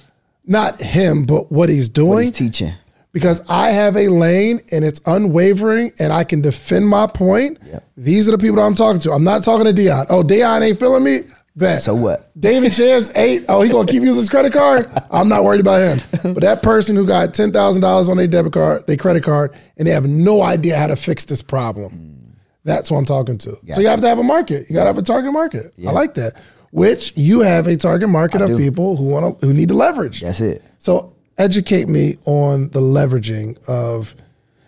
not 0.47 0.79
him, 0.79 1.23
but 1.23 1.51
what 1.51 1.69
he's 1.69 1.89
doing. 1.89 2.09
What 2.09 2.23
he's 2.23 2.31
teaching. 2.31 2.73
because 3.11 3.41
I 3.49 3.69
have 3.71 3.95
a 3.95 4.07
lane 4.09 4.61
and 4.71 4.83
it's 4.85 5.01
unwavering 5.05 5.91
and 5.99 6.11
I 6.13 6.23
can 6.23 6.41
defend 6.41 6.87
my 6.87 7.07
point. 7.07 7.57
These 7.97 8.27
are 8.27 8.31
the 8.31 8.37
people 8.37 8.57
that 8.57 8.63
I'm 8.63 8.75
talking 8.75 8.99
to. 9.01 9.11
I'm 9.11 9.23
not 9.23 9.43
talking 9.43 9.65
to 9.65 9.73
Dion. 9.73 10.05
Oh, 10.09 10.23
Dion 10.23 10.63
ain't 10.63 10.79
feeling 10.79 11.03
me. 11.03 11.21
Bet. 11.57 11.81
So 11.83 11.95
what? 11.95 12.29
David 12.37 12.73
Shands 12.73 13.11
eight. 13.15 13.45
Oh, 13.47 13.61
he 13.61 13.69
gonna 13.69 13.87
keep 13.87 14.01
using 14.03 14.17
his 14.17 14.29
credit 14.29 14.51
card. 14.51 14.89
I'm 15.09 15.29
not 15.29 15.45
worried 15.45 15.61
about 15.61 15.79
him. 15.79 16.33
But 16.33 16.41
that 16.41 16.61
person 16.61 16.97
who 16.97 17.07
got 17.07 17.33
ten 17.33 17.53
thousand 17.53 17.81
dollars 17.81 18.09
on 18.09 18.17
their 18.17 18.27
debit 18.27 18.51
card, 18.51 18.85
their 18.87 18.97
credit 18.97 19.23
card, 19.23 19.55
and 19.77 19.87
they 19.87 19.91
have 19.91 20.05
no 20.05 20.41
idea 20.41 20.77
how 20.77 20.87
to 20.87 20.97
fix 20.97 21.23
this 21.23 21.41
problem. 21.41 21.93
Mm. 21.93 22.35
That's 22.65 22.91
what 22.91 22.97
I'm 22.97 23.05
talking 23.05 23.37
to. 23.37 23.57
So 23.71 23.79
you 23.79 23.87
have 23.87 24.01
to 24.01 24.07
have 24.09 24.17
a 24.19 24.23
market. 24.23 24.69
You 24.69 24.75
gotta 24.75 24.87
have 24.87 24.97
a 24.97 25.01
target 25.01 25.31
market. 25.31 25.67
I 25.87 25.91
like 25.91 26.15
that. 26.15 26.33
Which 26.75 27.13
you 27.15 27.39
have 27.39 27.67
a 27.67 27.77
target 27.77 28.09
market 28.09 28.41
of 28.41 28.49
do. 28.49 28.57
people 28.57 28.97
who 28.97 29.05
want 29.05 29.39
to 29.39 29.47
who 29.47 29.53
need 29.53 29.69
to 29.69 29.73
leverage. 29.73 30.19
That's 30.19 30.41
it. 30.41 30.61
So 30.77 31.13
educate 31.37 31.87
me 31.87 32.17
on 32.25 32.67
the 32.69 32.81
leveraging 32.81 33.65
of. 33.69 34.13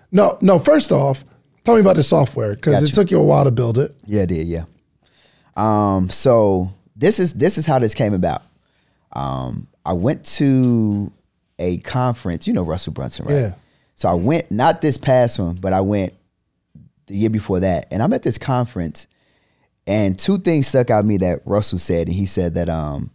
No, 0.10 0.38
no. 0.40 0.58
First 0.58 0.94
off, 0.94 1.26
tell 1.66 1.76
me 1.76 1.82
about 1.82 1.98
the 1.98 2.04
software 2.04 2.56
because 2.56 2.82
it 2.82 2.94
took 2.94 3.12
you 3.12 3.20
a 3.20 3.24
while 3.24 3.44
to 3.44 3.52
build 3.52 3.78
it. 3.78 3.94
Yeah, 4.06 4.22
it 4.22 4.28
did. 4.28 4.48
Yeah. 4.48 4.64
Um. 5.58 6.10
So 6.10 6.72
this 6.96 7.20
is 7.20 7.34
this 7.34 7.58
is 7.58 7.66
how 7.66 7.78
this 7.78 7.94
came 7.94 8.14
about. 8.14 8.42
Um. 9.12 9.68
I 9.86 9.92
went 9.92 10.24
to 10.38 11.12
a 11.60 11.80
conference. 11.80 12.48
You 12.48 12.54
know 12.54 12.64
Russell 12.64 12.94
Brunson, 12.94 13.26
right? 13.26 13.36
Yeah. 13.36 13.56
So 13.96 14.08
I 14.08 14.14
went 14.14 14.50
not 14.50 14.80
this 14.80 14.98
past 14.98 15.40
one, 15.40 15.56
but 15.56 15.74
I 15.74 15.82
went 15.82 16.14
the 17.08 17.16
year 17.16 17.30
before 17.30 17.60
that, 17.60 17.88
and 17.92 18.02
I'm 18.02 18.14
at 18.14 18.24
this 18.24 18.38
conference, 18.38 19.08
and 19.88 20.20
two 20.20 20.38
things 20.38 20.68
stuck 20.68 20.90
out 20.90 21.02
to 21.02 21.08
me 21.08 21.18
that 21.18 21.40
Russell 21.46 21.80
said, 21.80 22.08
and 22.08 22.16
he 22.16 22.26
said 22.26 22.54
that 22.56 22.70
um 22.70 23.10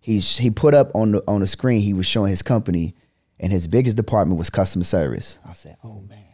he's 0.00 0.36
he 0.36 0.50
put 0.50 0.74
up 0.74 0.90
on 0.94 1.12
the 1.12 1.22
on 1.28 1.40
the 1.40 1.46
screen 1.46 1.80
he 1.80 1.94
was 1.94 2.06
showing 2.06 2.30
his 2.30 2.42
company, 2.42 2.94
and 3.38 3.52
his 3.52 3.68
biggest 3.68 3.96
department 3.96 4.36
was 4.36 4.50
customer 4.50 4.84
service. 4.84 5.38
I 5.48 5.52
said, 5.52 5.76
oh 5.84 6.00
man. 6.02 6.24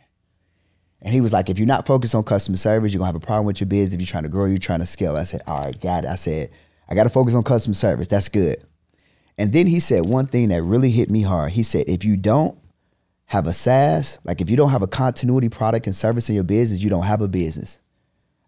And 1.02 1.12
he 1.12 1.20
was 1.20 1.34
like, 1.34 1.50
if 1.50 1.58
you're 1.58 1.68
not 1.68 1.86
focused 1.86 2.14
on 2.14 2.24
customer 2.24 2.56
service, 2.56 2.94
you're 2.94 2.98
gonna 2.98 3.12
have 3.12 3.14
a 3.14 3.20
problem 3.20 3.44
with 3.44 3.60
your 3.60 3.66
biz. 3.66 3.92
If 3.92 4.00
you're 4.00 4.06
trying 4.06 4.22
to 4.22 4.30
grow, 4.30 4.46
you're 4.46 4.56
trying 4.56 4.80
to 4.80 4.86
scale. 4.86 5.16
I 5.16 5.24
said, 5.24 5.42
all 5.46 5.60
right, 5.60 5.78
got 5.78 6.04
it. 6.04 6.08
I 6.08 6.14
said, 6.14 6.50
I 6.88 6.94
gotta 6.94 7.10
focus 7.10 7.34
on 7.34 7.42
customer 7.42 7.74
service. 7.74 8.08
That's 8.08 8.30
good. 8.30 8.64
And 9.36 9.52
then 9.52 9.66
he 9.66 9.80
said 9.80 10.06
one 10.06 10.28
thing 10.28 10.48
that 10.48 10.62
really 10.62 10.90
hit 10.90 11.10
me 11.10 11.20
hard. 11.20 11.52
He 11.52 11.62
said, 11.62 11.84
if 11.88 12.04
you 12.04 12.16
don't 12.16 12.56
have 13.26 13.46
a 13.46 13.52
SaaS, 13.52 14.18
like 14.24 14.40
if 14.40 14.48
you 14.48 14.56
don't 14.56 14.70
have 14.70 14.80
a 14.80 14.86
continuity 14.86 15.50
product 15.50 15.86
and 15.86 15.94
service 15.94 16.30
in 16.30 16.36
your 16.36 16.44
business, 16.44 16.82
you 16.82 16.88
don't 16.88 17.02
have 17.02 17.20
a 17.20 17.28
business. 17.28 17.82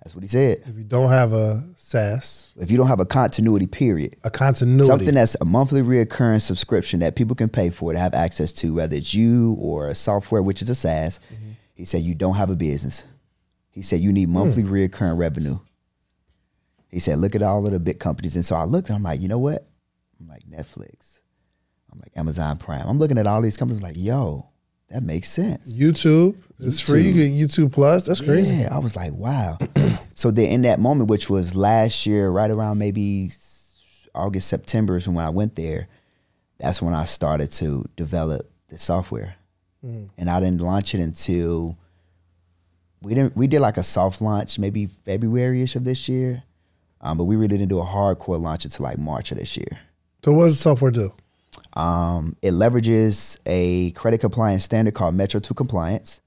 That's 0.06 0.14
what 0.14 0.22
he 0.22 0.28
said. 0.28 0.62
If 0.64 0.78
you 0.78 0.84
don't 0.84 1.10
have 1.10 1.32
a 1.32 1.64
SaaS, 1.74 2.54
If 2.56 2.70
you 2.70 2.76
don't 2.76 2.86
have 2.86 3.00
a 3.00 3.04
continuity, 3.04 3.66
period. 3.66 4.14
a 4.22 4.30
continuity, 4.30 4.86
Something 4.86 5.14
that's 5.14 5.36
a 5.40 5.44
monthly 5.44 5.82
reoccurring 5.82 6.40
subscription 6.40 7.00
that 7.00 7.16
people 7.16 7.34
can 7.34 7.48
pay 7.48 7.70
for 7.70 7.92
to 7.92 7.98
have 7.98 8.14
access 8.14 8.52
to, 8.52 8.74
whether 8.74 8.94
it's 8.94 9.14
you 9.14 9.56
or 9.58 9.88
a 9.88 9.96
software, 9.96 10.44
which 10.44 10.62
is 10.62 10.70
a 10.70 10.76
SaaS. 10.76 11.18
He 11.74 11.84
said 11.84 12.02
you 12.02 12.14
don't 12.14 12.36
have 12.36 12.50
a 12.50 12.54
business. 12.54 13.04
He 13.68 13.82
said 13.82 13.98
you 13.98 14.12
need 14.12 14.28
monthly 14.28 14.62
hmm. 14.62 14.72
reoccurring 14.72 15.18
revenue. 15.18 15.58
He 16.88 17.00
said, 17.00 17.18
look 17.18 17.34
at 17.34 17.42
all 17.42 17.66
of 17.66 17.72
the 17.72 17.80
big 17.80 17.98
companies. 17.98 18.36
And 18.36 18.44
so 18.44 18.54
I 18.54 18.62
looked 18.62 18.88
and 18.88 18.94
I'm 18.94 19.02
like, 19.02 19.20
you 19.20 19.26
know 19.26 19.40
what? 19.40 19.66
I'm 20.20 20.28
like 20.28 20.44
Netflix. 20.44 21.18
I'm 21.92 21.98
like 21.98 22.12
Amazon 22.14 22.58
Prime. 22.58 22.86
I'm 22.86 23.00
looking 23.00 23.18
at 23.18 23.26
all 23.26 23.42
these 23.42 23.56
companies 23.56 23.82
like, 23.82 23.96
yo, 23.96 24.50
that 24.88 25.02
makes 25.02 25.28
sense. 25.30 25.76
YouTube, 25.76 26.36
it's 26.60 26.80
free. 26.80 27.02
You 27.02 27.12
get 27.12 27.32
YouTube 27.32 27.72
Plus. 27.72 28.06
That's 28.06 28.20
crazy. 28.20 28.54
Yeah, 28.54 28.74
I 28.74 28.78
was 28.78 28.94
like, 28.94 29.12
wow. 29.12 29.58
so 30.16 30.32
then 30.32 30.50
in 30.50 30.62
that 30.62 30.80
moment, 30.80 31.08
which 31.08 31.30
was 31.30 31.54
last 31.54 32.06
year, 32.06 32.28
right 32.30 32.50
around 32.50 32.78
maybe 32.78 33.30
August, 34.14 34.48
September 34.48 34.96
is 34.96 35.06
when 35.06 35.18
I 35.18 35.28
went 35.28 35.54
there, 35.54 35.86
that's 36.58 36.82
when 36.82 36.94
I 36.94 37.04
started 37.04 37.52
to 37.52 37.88
develop 37.94 38.50
the 38.68 38.78
software. 38.78 39.36
And 40.16 40.28
I 40.28 40.40
didn't 40.40 40.62
launch 40.62 40.94
it 40.94 41.00
until 41.00 41.78
we 43.02 43.14
didn't 43.14 43.36
we 43.36 43.46
did 43.46 43.60
like 43.60 43.76
a 43.76 43.84
soft 43.84 44.20
launch 44.20 44.58
maybe 44.58 44.86
February-ish 44.86 45.76
of 45.76 45.84
this 45.84 46.08
year. 46.08 46.42
Um, 47.00 47.18
but 47.18 47.24
we 47.24 47.36
really 47.36 47.56
didn't 47.58 47.68
do 47.68 47.78
a 47.78 47.84
hardcore 47.84 48.40
launch 48.40 48.64
until 48.64 48.84
like 48.84 48.98
March 48.98 49.30
of 49.30 49.38
this 49.38 49.56
year. 49.56 49.78
So 50.24 50.32
what 50.32 50.44
does 50.46 50.56
the 50.56 50.62
software 50.62 50.90
do? 50.90 51.12
Um, 51.74 52.36
it 52.40 52.52
leverages 52.52 53.38
a 53.44 53.90
credit 53.92 54.18
compliance 54.18 54.64
standard 54.64 54.94
called 54.94 55.14
Metro 55.14 55.38
2 55.38 55.52
Compliance, 55.54 56.20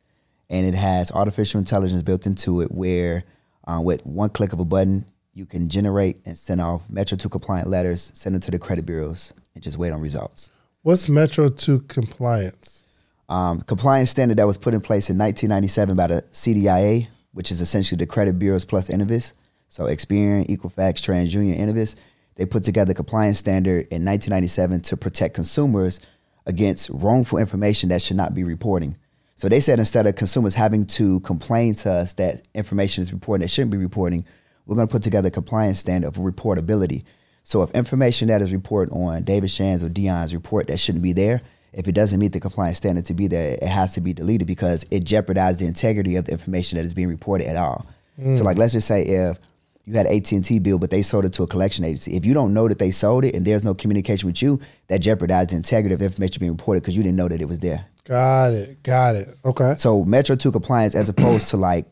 and 0.50 0.66
it 0.66 0.76
has 0.76 1.12
artificial 1.12 1.60
intelligence 1.60 2.04
built 2.04 2.28
into 2.28 2.62
it 2.62 2.72
where, 2.72 3.24
uh, 3.70 3.80
with 3.80 4.06
one 4.06 4.30
click 4.30 4.52
of 4.52 4.60
a 4.60 4.66
button, 4.66 5.06
you 5.34 5.46
can 5.46 5.70
generate 5.70 6.18
and 6.26 6.38
send 6.38 6.60
off 6.60 6.82
Metro 6.90 7.16
2 7.16 7.30
compliant 7.30 7.68
letters, 7.68 8.12
send 8.16 8.34
them 8.34 8.42
to 8.42 8.52
the 8.52 8.58
credit 8.58 8.86
bureaus, 8.86 9.34
and 9.54 9.64
just 9.64 9.78
wait 9.78 9.92
on 9.92 10.02
results. 10.02 10.50
What's 10.82 11.08
Metro 11.08 11.50
2 11.50 11.82
compliance? 11.82 12.84
Um, 13.28 13.62
compliance 13.62 14.10
standard 14.10 14.38
that 14.38 14.48
was 14.48 14.58
put 14.58 14.74
in 14.74 14.82
place 14.82 15.10
in 15.12 15.18
1997 15.20 15.96
by 15.96 16.08
the 16.08 16.24
CDIA, 16.34 17.08
which 17.32 17.52
is 17.52 17.62
essentially 17.62 17.98
the 17.98 18.08
credit 18.08 18.40
bureaus 18.40 18.66
plus 18.66 18.90
Innovis. 18.90 19.34
So 19.68 19.84
Experian, 19.84 20.50
Equifax, 20.50 20.96
TransUnion, 20.96 21.60
Innovis, 21.60 21.96
they 22.36 22.46
put 22.46 22.64
together 22.64 22.92
a 22.92 22.96
compliance 22.96 23.38
standard 23.38 23.82
in 23.92 24.04
1997 24.04 24.82
to 24.82 24.98
protect 24.98 25.36
consumers 25.36 26.00
against 26.48 26.90
wrongful 26.90 27.38
information 27.38 27.90
that 27.90 28.02
should 28.02 28.18
not 28.18 28.34
be 28.34 28.44
reporting. 28.44 28.98
So 29.40 29.48
they 29.48 29.62
said 29.62 29.80
instead 29.80 30.06
of 30.06 30.18
consumers 30.18 30.54
having 30.54 30.84
to 30.88 31.22
complain 31.22 31.74
to 31.76 31.90
us 31.90 32.14
that 32.16 32.46
information 32.54 33.04
is 33.04 33.14
reported 33.14 33.46
that 33.46 33.48
shouldn't 33.48 33.72
be 33.72 33.78
reporting, 33.78 34.26
we're 34.66 34.76
going 34.76 34.86
to 34.90 34.92
put 34.92 35.02
together 35.02 35.30
a 35.30 35.32
compliance 35.32 35.80
standard 35.80 36.10
of 36.10 36.16
reportability. 36.16 37.06
So 37.46 37.64
if 37.64 37.72
information 37.72 38.28
that 38.28 38.42
is 38.42 38.52
reported 38.52 38.94
on 38.94 39.24
David 39.24 39.50
Shands' 39.50 39.82
or 39.82 39.88
Dion's 39.88 40.34
report 40.34 40.68
that 40.68 40.78
shouldn't 40.78 41.06
be 41.06 41.14
there, 41.14 41.40
if 41.72 41.88
it 41.88 41.94
doesn't 41.94 42.20
meet 42.20 42.34
the 42.34 42.42
compliance 42.42 42.80
standard 42.80 43.06
to 43.06 43.14
be 43.14 43.28
there, 43.28 43.52
it 43.52 43.64
has 43.64 43.94
to 43.94 44.02
be 44.02 44.12
deleted 44.12 44.46
because 44.46 44.84
it 44.92 45.06
jeopardizes 45.06 45.60
the 45.60 45.68
integrity 45.68 46.18
of 46.18 46.26
the 46.26 46.34
information 46.34 46.78
that 46.78 46.84
is 46.84 46.94
being 46.94 47.08
reported 47.08 47.48
at 47.48 47.56
all. 47.56 47.86
So 48.18 48.24
mm. 48.24 48.44
like 48.44 48.58
let's 48.58 48.74
just 48.74 48.90
say 48.90 49.04
if 49.04 49.40
you 49.86 49.94
had 49.94 50.06
AT 50.06 50.32
and 50.32 50.46
T 50.46 50.60
bill, 50.60 50.78
but 50.78 50.90
they 50.92 51.02
sold 51.02 51.26
it 51.26 51.34
to 51.34 51.44
a 51.44 51.48
collection 51.48 51.84
agency. 51.84 52.16
If 52.16 52.26
you 52.26 52.34
don't 52.34 52.54
know 52.54 52.68
that 52.68 52.78
they 52.80 52.92
sold 52.92 53.26
it 53.26 53.36
and 53.36 53.46
there's 53.46 53.64
no 53.64 53.74
communication 53.74 54.28
with 54.28 54.42
you, 54.42 54.60
that 54.88 55.02
jeopardizes 55.02 55.50
the 55.50 55.56
integrity 55.58 55.96
of 55.96 56.02
information 56.02 56.40
being 56.40 56.52
reported 56.52 56.82
because 56.82 56.96
you 56.96 57.02
didn't 57.04 57.18
know 57.18 57.28
that 57.28 57.42
it 57.42 57.48
was 57.48 57.60
there. 57.60 57.86
Got 58.04 58.54
it. 58.54 58.84
Got 58.84 59.16
it. 59.16 59.36
Okay. 59.46 59.76
So 59.78 60.04
Metro 60.04 60.36
2 60.36 60.52
compliance 60.52 60.96
as 60.96 61.10
opposed 61.10 61.50
to 61.50 61.58
like 61.58 61.86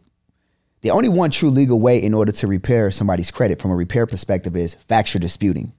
the 0.81 0.91
only 0.91 1.09
one 1.09 1.31
true 1.31 1.49
legal 1.49 1.79
way 1.79 2.01
in 2.01 2.13
order 2.13 2.31
to 2.31 2.47
repair 2.47 2.91
somebody's 2.91 3.31
credit 3.31 3.59
from 3.61 3.71
a 3.71 3.75
repair 3.75 4.05
perspective 4.05 4.55
is 4.55 4.75
factual 4.75 5.19
disputing. 5.19 5.73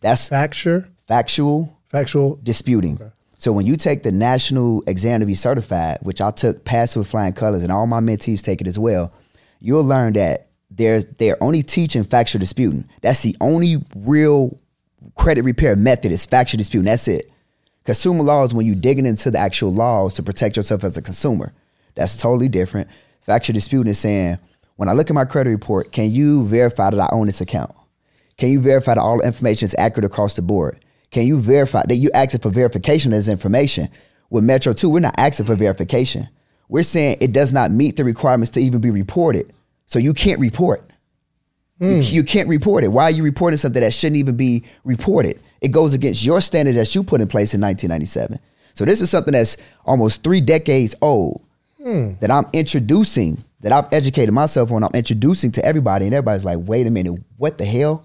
That's 0.00 0.28
Facture, 0.28 0.88
factual 1.06 1.78
factual. 1.90 2.38
disputing. 2.42 3.00
So 3.38 3.52
when 3.52 3.66
you 3.66 3.76
take 3.76 4.02
the 4.02 4.12
national 4.12 4.82
exam 4.86 5.20
to 5.20 5.26
be 5.26 5.34
certified, 5.34 5.98
which 6.02 6.20
I 6.20 6.30
took 6.30 6.64
passed 6.64 6.96
with 6.96 7.08
flying 7.08 7.32
colors 7.32 7.62
and 7.62 7.72
all 7.72 7.86
my 7.86 8.00
mentees 8.00 8.42
take 8.42 8.60
it 8.60 8.66
as 8.66 8.78
well, 8.78 9.12
you'll 9.60 9.84
learn 9.84 10.12
that 10.14 10.47
there's 10.78 11.04
they're 11.04 11.42
only 11.42 11.62
teaching 11.62 12.04
factual 12.04 12.38
disputing. 12.38 12.88
That's 13.02 13.22
the 13.22 13.36
only 13.40 13.84
real 13.94 14.56
credit 15.16 15.42
repair 15.42 15.76
method 15.76 16.12
is 16.12 16.24
factual 16.24 16.58
disputing. 16.58 16.86
That's 16.86 17.08
it. 17.08 17.30
Consumer 17.84 18.22
law 18.22 18.44
is 18.44 18.54
when 18.54 18.64
you're 18.64 18.74
digging 18.74 19.06
into 19.06 19.30
the 19.30 19.38
actual 19.38 19.72
laws 19.72 20.14
to 20.14 20.22
protect 20.22 20.56
yourself 20.56 20.84
as 20.84 20.96
a 20.96 21.02
consumer. 21.02 21.52
That's 21.94 22.16
totally 22.16 22.48
different. 22.48 22.88
Factual 23.22 23.54
disputing 23.54 23.90
is 23.90 23.98
saying, 23.98 24.38
when 24.76 24.88
I 24.88 24.92
look 24.92 25.10
at 25.10 25.14
my 25.14 25.24
credit 25.24 25.50
report, 25.50 25.90
can 25.90 26.10
you 26.10 26.46
verify 26.46 26.90
that 26.90 27.00
I 27.00 27.08
own 27.10 27.26
this 27.26 27.40
account? 27.40 27.72
Can 28.36 28.50
you 28.50 28.60
verify 28.60 28.94
that 28.94 29.00
all 29.00 29.18
the 29.18 29.26
information 29.26 29.66
is 29.66 29.74
accurate 29.78 30.04
across 30.04 30.36
the 30.36 30.42
board? 30.42 30.78
Can 31.10 31.26
you 31.26 31.40
verify 31.40 31.82
that 31.88 31.96
you 31.96 32.10
asking 32.14 32.40
for 32.40 32.50
verification 32.50 33.12
of 33.12 33.18
this 33.18 33.28
information? 33.28 33.88
With 34.30 34.44
Metro 34.44 34.72
2, 34.72 34.88
we're 34.88 35.00
not 35.00 35.14
asking 35.18 35.46
for 35.46 35.56
verification. 35.56 36.28
We're 36.68 36.82
saying 36.84 37.16
it 37.20 37.32
does 37.32 37.52
not 37.52 37.72
meet 37.72 37.96
the 37.96 38.04
requirements 38.04 38.50
to 38.50 38.60
even 38.60 38.80
be 38.80 38.90
reported. 38.90 39.52
So 39.88 39.98
you 39.98 40.14
can't 40.14 40.38
report. 40.38 40.84
You, 41.80 41.96
hmm. 41.96 42.00
you 42.02 42.22
can't 42.22 42.48
report 42.48 42.84
it. 42.84 42.88
Why 42.88 43.04
are 43.04 43.10
you 43.10 43.22
reporting 43.22 43.56
something 43.56 43.82
that 43.82 43.94
shouldn't 43.94 44.18
even 44.18 44.36
be 44.36 44.64
reported? 44.84 45.40
It 45.60 45.68
goes 45.68 45.94
against 45.94 46.24
your 46.24 46.40
standard 46.40 46.76
that 46.76 46.94
you 46.94 47.02
put 47.02 47.20
in 47.20 47.26
place 47.26 47.54
in 47.54 47.60
1997. 47.60 48.38
So 48.74 48.84
this 48.84 49.00
is 49.00 49.10
something 49.10 49.32
that's 49.32 49.56
almost 49.84 50.22
three 50.22 50.40
decades 50.40 50.94
old 51.00 51.42
hmm. 51.82 52.12
that 52.20 52.30
I'm 52.30 52.44
introducing, 52.52 53.38
that 53.60 53.72
I've 53.72 53.92
educated 53.92 54.32
myself 54.32 54.70
on. 54.70 54.84
I'm 54.84 54.90
introducing 54.94 55.50
to 55.52 55.64
everybody, 55.64 56.04
and 56.04 56.14
everybody's 56.14 56.44
like, 56.44 56.58
"Wait 56.60 56.86
a 56.86 56.90
minute, 56.90 57.20
what 57.38 57.58
the 57.58 57.64
hell?" 57.64 58.04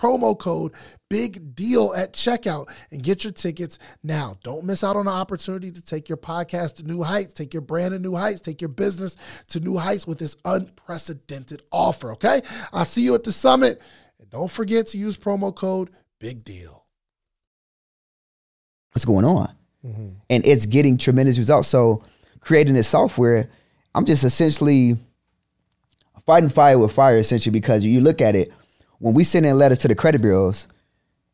promo 0.00 0.38
code 0.38 0.72
big 1.10 1.54
deal 1.54 1.92
at 1.94 2.12
checkout 2.12 2.70
and 2.90 3.02
get 3.02 3.24
your 3.24 3.32
tickets 3.32 3.78
now. 4.02 4.38
Don't 4.42 4.64
miss 4.64 4.82
out 4.82 4.96
on 4.96 5.06
the 5.06 5.10
opportunity 5.10 5.70
to 5.72 5.82
take 5.82 6.08
your 6.08 6.16
podcast 6.16 6.76
to 6.76 6.84
new 6.84 7.02
heights, 7.02 7.34
take 7.34 7.52
your 7.52 7.60
brand 7.60 7.92
to 7.92 7.98
new 7.98 8.14
heights, 8.14 8.40
take 8.40 8.60
your 8.60 8.68
business 8.68 9.16
to 9.48 9.60
new 9.60 9.76
heights 9.76 10.06
with 10.06 10.18
this 10.18 10.36
unprecedented 10.44 11.62
offer, 11.70 12.12
okay? 12.12 12.42
I'll 12.72 12.84
see 12.84 13.02
you 13.02 13.14
at 13.14 13.24
the 13.24 13.32
summit. 13.32 13.82
And 14.18 14.30
don't 14.30 14.50
forget 14.50 14.86
to 14.88 14.98
use 14.98 15.18
promo 15.18 15.54
code 15.54 15.90
big 16.18 16.44
deal. 16.44 16.86
What's 18.92 19.04
going 19.04 19.24
on? 19.24 19.54
Mm-hmm. 19.84 20.08
And 20.30 20.46
it's 20.46 20.66
getting 20.66 20.96
tremendous 20.96 21.38
results. 21.38 21.68
So 21.68 22.04
creating 22.40 22.74
this 22.74 22.88
software, 22.88 23.50
I'm 23.94 24.04
just 24.04 24.24
essentially 24.24 24.96
fighting 26.26 26.48
fire 26.48 26.78
with 26.78 26.92
fire, 26.92 27.18
essentially, 27.18 27.52
because 27.52 27.84
you 27.84 28.00
look 28.00 28.20
at 28.20 28.36
it, 28.36 28.50
when 29.00 29.14
we 29.14 29.24
send 29.24 29.46
in 29.46 29.58
letters 29.58 29.78
to 29.78 29.88
the 29.88 29.94
credit 29.94 30.20
bureaus, 30.20 30.68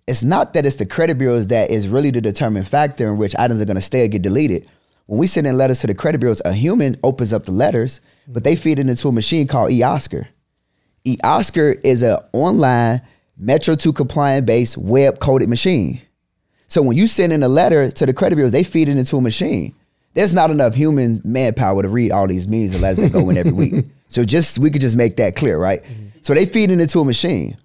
it's 0.06 0.22
not 0.22 0.54
that 0.54 0.64
it's 0.64 0.76
the 0.76 0.86
credit 0.86 1.18
bureaus 1.18 1.48
that 1.48 1.70
is 1.70 1.88
really 1.88 2.10
the 2.10 2.20
determining 2.20 2.64
factor 2.64 3.08
in 3.08 3.18
which 3.18 3.34
items 3.36 3.60
are 3.60 3.64
going 3.64 3.74
to 3.74 3.80
stay 3.80 4.04
or 4.04 4.08
get 4.08 4.22
deleted. 4.22 4.70
When 5.06 5.18
we 5.18 5.26
send 5.26 5.48
in 5.48 5.58
letters 5.58 5.80
to 5.80 5.88
the 5.88 5.94
credit 5.94 6.18
bureaus, 6.18 6.40
a 6.44 6.52
human 6.52 6.96
opens 7.02 7.32
up 7.32 7.44
the 7.44 7.52
letters, 7.52 8.00
but 8.28 8.44
they 8.44 8.54
feed 8.54 8.78
it 8.78 8.88
into 8.88 9.08
a 9.08 9.12
machine 9.12 9.48
called 9.48 9.70
eOscar. 9.70 10.28
eOscar 11.04 11.80
is 11.84 12.02
an 12.02 12.18
online 12.32 13.02
Metro 13.36 13.74
2 13.74 13.92
compliant 13.92 14.46
based 14.46 14.78
web 14.78 15.18
coded 15.18 15.48
machine. 15.48 16.00
So 16.68 16.82
when 16.82 16.96
you 16.96 17.06
send 17.08 17.32
in 17.32 17.42
a 17.42 17.48
letter 17.48 17.90
to 17.90 18.06
the 18.06 18.14
credit 18.14 18.36
bureaus, 18.36 18.52
they 18.52 18.64
feed 18.64 18.88
it 18.88 18.96
into 18.96 19.16
a 19.16 19.20
machine. 19.20 19.74
There's 20.14 20.32
not 20.32 20.50
enough 20.50 20.74
human 20.74 21.20
manpower 21.24 21.82
to 21.82 21.88
read 21.88 22.12
all 22.12 22.26
these 22.26 22.48
millions 22.48 22.74
of 22.74 22.80
letters 22.80 22.98
that 22.98 23.12
go 23.12 23.28
in 23.28 23.36
every 23.36 23.52
week. 23.52 23.84
So 24.08 24.22
just 24.24 24.60
we 24.60 24.70
could 24.70 24.82
just 24.82 24.96
make 24.96 25.16
that 25.16 25.34
clear, 25.34 25.58
right? 25.58 25.82
So 26.26 26.34
they 26.34 26.44
feed 26.44 26.72
it 26.72 26.80
into 26.80 26.98
a 26.98 27.04
machine. 27.04 27.56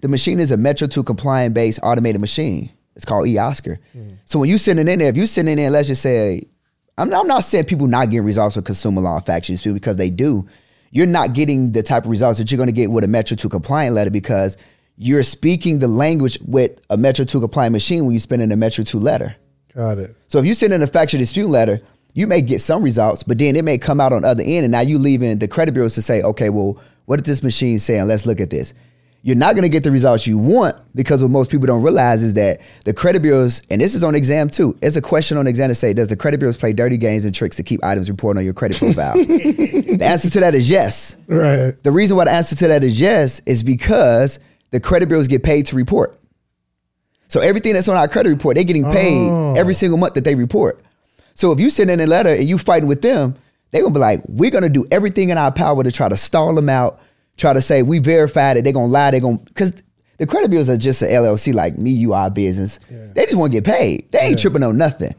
The 0.00 0.08
machine 0.08 0.40
is 0.40 0.50
a 0.50 0.56
Metro 0.56 0.86
2 0.86 1.04
compliant 1.04 1.54
based 1.54 1.78
automated 1.82 2.18
machine. 2.18 2.70
It's 2.94 3.04
called 3.04 3.26
eOscar. 3.26 3.76
Mm. 3.94 4.16
So 4.24 4.38
when 4.38 4.48
you 4.48 4.56
send 4.56 4.78
it 4.78 4.88
in 4.88 5.00
there, 5.00 5.10
if 5.10 5.18
you 5.18 5.26
send 5.26 5.50
it 5.50 5.52
in 5.52 5.58
there, 5.58 5.68
let's 5.68 5.88
just 5.88 6.00
say, 6.00 6.48
I'm 6.96 7.10
not, 7.10 7.20
I'm 7.20 7.26
not 7.26 7.44
saying 7.44 7.66
people 7.66 7.86
not 7.86 8.08
getting 8.08 8.24
results 8.24 8.56
with 8.56 8.64
consumer 8.64 9.02
law 9.02 9.20
factions 9.20 9.60
too, 9.60 9.74
because 9.74 9.96
they 9.96 10.08
do. 10.08 10.48
You're 10.92 11.06
not 11.06 11.34
getting 11.34 11.72
the 11.72 11.82
type 11.82 12.04
of 12.04 12.10
results 12.10 12.38
that 12.38 12.50
you're 12.50 12.56
going 12.56 12.70
to 12.70 12.72
get 12.72 12.90
with 12.90 13.04
a 13.04 13.06
Metro 13.06 13.36
2 13.36 13.50
compliant 13.50 13.94
letter 13.94 14.08
because 14.08 14.56
you're 14.96 15.22
speaking 15.22 15.78
the 15.78 15.88
language 15.88 16.38
with 16.40 16.80
a 16.88 16.96
Metro 16.96 17.26
2 17.26 17.38
compliant 17.38 17.74
machine 17.74 18.06
when 18.06 18.14
you 18.14 18.18
spend 18.18 18.40
in 18.40 18.50
a 18.50 18.56
Metro 18.56 18.82
2 18.82 18.98
letter. 18.98 19.36
Got 19.74 19.98
it. 19.98 20.16
So 20.28 20.38
if 20.38 20.46
you 20.46 20.54
send 20.54 20.72
in 20.72 20.80
a 20.80 20.86
factual 20.86 21.18
dispute 21.18 21.48
letter, 21.48 21.82
you 22.14 22.26
may 22.26 22.40
get 22.40 22.62
some 22.62 22.82
results, 22.82 23.22
but 23.22 23.36
then 23.36 23.56
it 23.56 23.62
may 23.62 23.76
come 23.76 24.00
out 24.00 24.14
on 24.14 24.22
the 24.22 24.28
other 24.28 24.42
end, 24.42 24.64
and 24.64 24.72
now 24.72 24.80
you 24.80 24.96
leaving 24.96 25.38
the 25.38 25.48
credit 25.48 25.72
bureaus 25.72 25.94
to 25.96 26.00
say, 26.00 26.22
okay, 26.22 26.48
well, 26.48 26.80
what 27.06 27.16
did 27.16 27.24
this 27.24 27.42
machine 27.42 27.78
say? 27.78 27.98
And 27.98 28.08
let's 28.08 28.26
look 28.26 28.40
at 28.40 28.50
this. 28.50 28.74
You're 29.22 29.34
not 29.34 29.54
going 29.54 29.62
to 29.62 29.68
get 29.68 29.82
the 29.82 29.90
results 29.90 30.24
you 30.26 30.38
want 30.38 30.76
because 30.94 31.20
what 31.20 31.32
most 31.32 31.50
people 31.50 31.66
don't 31.66 31.82
realize 31.82 32.22
is 32.22 32.34
that 32.34 32.60
the 32.84 32.94
credit 32.94 33.22
bureaus, 33.22 33.60
and 33.70 33.80
this 33.80 33.96
is 33.96 34.04
on 34.04 34.14
exam 34.14 34.48
too. 34.48 34.78
It's 34.82 34.94
a 34.94 35.02
question 35.02 35.36
on 35.36 35.48
exam 35.48 35.68
to 35.68 35.74
say, 35.74 35.92
does 35.92 36.06
the 36.06 36.16
credit 36.16 36.38
bureaus 36.38 36.56
play 36.56 36.72
dirty 36.72 36.96
games 36.96 37.24
and 37.24 37.34
tricks 37.34 37.56
to 37.56 37.64
keep 37.64 37.82
items 37.82 38.08
reported 38.08 38.38
on 38.38 38.44
your 38.44 38.54
credit 38.54 38.78
profile? 38.78 39.14
the 39.16 39.98
answer 40.00 40.30
to 40.30 40.40
that 40.40 40.54
is 40.54 40.70
yes. 40.70 41.16
Right. 41.26 41.74
The 41.82 41.90
reason 41.90 42.16
why 42.16 42.26
the 42.26 42.32
answer 42.32 42.54
to 42.54 42.68
that 42.68 42.84
is 42.84 43.00
yes 43.00 43.40
is 43.46 43.64
because 43.64 44.38
the 44.70 44.78
credit 44.78 45.08
bureaus 45.08 45.26
get 45.26 45.42
paid 45.42 45.66
to 45.66 45.76
report. 45.76 46.16
So 47.26 47.40
everything 47.40 47.72
that's 47.72 47.88
on 47.88 47.96
our 47.96 48.06
credit 48.06 48.30
report, 48.30 48.54
they're 48.54 48.64
getting 48.64 48.84
paid 48.84 49.28
oh. 49.28 49.54
every 49.56 49.74
single 49.74 49.98
month 49.98 50.14
that 50.14 50.22
they 50.22 50.36
report. 50.36 50.80
So 51.34 51.50
if 51.50 51.58
you 51.58 51.68
send 51.68 51.90
in 51.90 51.98
a 51.98 52.06
letter 52.06 52.32
and 52.32 52.48
you 52.48 52.58
fighting 52.58 52.88
with 52.88 53.02
them, 53.02 53.34
they're 53.76 53.82
gonna 53.82 53.94
be 53.94 54.00
like, 54.00 54.22
we're 54.26 54.50
gonna 54.50 54.70
do 54.70 54.86
everything 54.90 55.28
in 55.28 55.36
our 55.36 55.52
power 55.52 55.84
to 55.84 55.92
try 55.92 56.08
to 56.08 56.16
stall 56.16 56.54
them 56.54 56.70
out, 56.70 56.98
try 57.36 57.52
to 57.52 57.60
say 57.60 57.82
we 57.82 57.98
verified 57.98 58.56
it. 58.56 58.64
They're 58.64 58.72
gonna 58.72 58.86
lie. 58.86 59.10
They're 59.10 59.20
gonna 59.20 59.38
because 59.38 59.82
the 60.16 60.26
credit 60.26 60.48
bureaus 60.48 60.70
are 60.70 60.78
just 60.78 61.02
an 61.02 61.08
LLC 61.10 61.52
like 61.52 61.76
me, 61.76 61.90
you, 61.90 62.14
our 62.14 62.30
business. 62.30 62.80
They 62.88 63.24
just 63.24 63.36
want 63.36 63.52
to 63.52 63.60
get 63.60 63.64
paid. 63.64 64.10
They 64.12 64.20
ain't 64.20 64.38
tripping 64.38 64.62
on 64.62 64.78
nothing. 64.78 65.14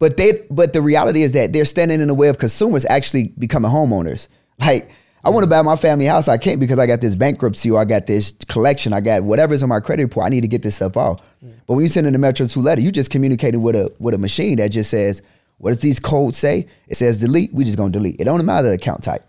But 0.00 0.16
they 0.16 0.44
but 0.50 0.72
the 0.72 0.82
reality 0.82 1.22
is 1.22 1.32
that 1.32 1.52
they're 1.52 1.64
standing 1.64 2.00
in 2.00 2.08
the 2.08 2.14
way 2.14 2.28
of 2.28 2.38
consumers 2.38 2.84
actually 2.86 3.32
becoming 3.38 3.70
homeowners. 3.70 4.26
Like 4.58 4.90
I 5.22 5.30
want 5.30 5.44
to 5.44 5.50
buy 5.50 5.62
my 5.62 5.76
family 5.76 6.06
house. 6.06 6.26
I 6.26 6.36
can't 6.38 6.58
because 6.58 6.78
I 6.78 6.86
got 6.86 7.00
this 7.00 7.14
bankruptcy 7.14 7.70
or 7.70 7.78
I 7.80 7.84
got 7.84 8.06
this 8.06 8.32
collection. 8.48 8.92
I 8.92 9.00
got 9.00 9.22
whatever's 9.22 9.62
on 9.62 9.68
my 9.68 9.78
credit 9.80 10.02
report. 10.04 10.26
I 10.26 10.30
need 10.30 10.40
to 10.40 10.48
get 10.48 10.62
this 10.62 10.76
stuff 10.76 10.96
off. 10.96 11.22
But 11.66 11.74
when 11.74 11.82
you 11.82 11.88
send 11.88 12.06
in 12.06 12.12
the 12.14 12.18
Metro 12.18 12.46
2 12.46 12.60
letter, 12.60 12.80
you 12.80 12.90
just 12.90 13.10
communicating 13.10 13.62
with 13.62 13.76
a 13.76 13.92
with 13.98 14.14
a 14.14 14.18
machine 14.18 14.56
that 14.56 14.68
just 14.68 14.90
says, 14.90 15.22
what 15.60 15.70
does 15.70 15.80
these 15.80 15.98
codes 16.00 16.36
say? 16.38 16.66
It 16.88 16.96
says 16.96 17.18
delete. 17.18 17.52
We 17.54 17.64
just 17.64 17.76
gonna 17.76 17.90
delete. 17.92 18.20
It 18.20 18.24
don't 18.24 18.44
matter 18.44 18.68
the 18.68 18.74
account 18.74 19.04
type. 19.04 19.22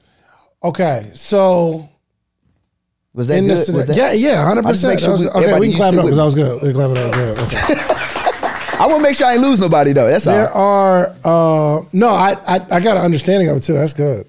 Okay. 0.63 1.11
So 1.13 1.87
Was 3.13 3.27
that 3.27 3.41
good? 3.41 3.49
Was 3.75 3.85
that- 3.87 3.95
yeah, 3.95 4.13
yeah, 4.13 4.43
hundred 4.45 4.65
I 4.65 4.71
just 4.71 4.83
make 4.85 4.93
percent. 4.99 5.19
sure 5.19 5.29
Okay, 5.37 5.59
we 5.59 5.67
can 5.69 5.77
clap 5.77 5.93
it 5.93 5.99
up 5.99 6.05
because. 6.05 6.19
I 6.19 6.25
was 6.25 6.35
good. 6.35 6.61
We 6.61 6.73
can 6.73 6.75
clap 6.75 6.91
it 6.91 6.97
up. 6.97 7.13
Good. 7.13 7.39
Okay. 7.39 7.75
I 8.81 8.87
want 8.87 8.97
to 8.99 9.03
make 9.03 9.15
sure 9.15 9.27
I 9.27 9.33
ain't 9.33 9.41
lose 9.43 9.59
nobody 9.59 9.93
though. 9.93 10.07
That's 10.07 10.25
There 10.25 10.49
all. 10.51 11.01
There 11.01 11.13
are 11.25 11.79
uh, 11.81 11.85
no, 11.93 12.09
I, 12.09 12.35
I 12.47 12.59
I 12.71 12.79
got 12.79 12.97
an 12.97 13.03
understanding 13.03 13.47
of 13.49 13.57
it 13.57 13.59
too. 13.63 13.73
That's 13.73 13.93
good. 13.93 14.27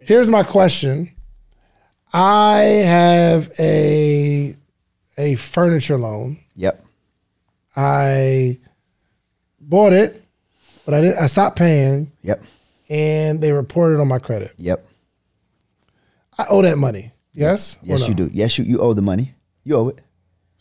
Here's 0.00 0.30
my 0.30 0.42
question. 0.44 1.10
I 2.12 2.58
have 2.84 3.50
a 3.58 4.54
a 5.18 5.34
furniture 5.36 5.98
loan. 5.98 6.38
Yep. 6.56 6.84
I 7.74 8.58
bought 9.60 9.92
it, 9.94 10.21
but 10.84 10.94
I 10.94 11.00
did 11.00 11.16
I 11.16 11.26
stopped 11.26 11.56
paying 11.56 12.12
Yep. 12.22 12.42
and 12.88 13.40
they 13.40 13.52
reported 13.52 14.00
on 14.00 14.08
my 14.08 14.18
credit. 14.18 14.52
Yep. 14.58 14.84
I 16.38 16.46
owe 16.48 16.62
that 16.62 16.78
money. 16.78 17.12
Yes? 17.34 17.76
Yes, 17.82 18.02
no? 18.02 18.06
you 18.08 18.14
do. 18.14 18.30
Yes, 18.32 18.58
you 18.58 18.64
you 18.64 18.78
owe 18.80 18.92
the 18.94 19.02
money. 19.02 19.34
You 19.64 19.76
owe 19.76 19.88
it. 19.88 20.00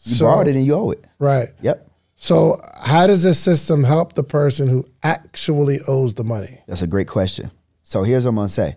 You 0.05 0.15
So- 0.15 0.25
borrowed 0.25 0.47
it 0.47 0.55
and 0.55 0.65
you 0.65 0.73
owe 0.73 0.91
it. 0.91 1.05
Right. 1.19 1.49
Yep. 1.61 1.87
So 2.15 2.61
how 2.79 3.07
does 3.07 3.23
this 3.23 3.39
system 3.39 3.83
help 3.83 4.13
the 4.13 4.23
person 4.23 4.67
who 4.67 4.85
actually 5.01 5.79
owes 5.87 6.13
the 6.13 6.23
money? 6.23 6.61
That's 6.67 6.81
a 6.83 6.87
great 6.87 7.07
question. 7.07 7.49
So 7.83 8.03
here's 8.03 8.25
what 8.25 8.29
I'm 8.29 8.35
gonna 8.35 8.47
say. 8.47 8.75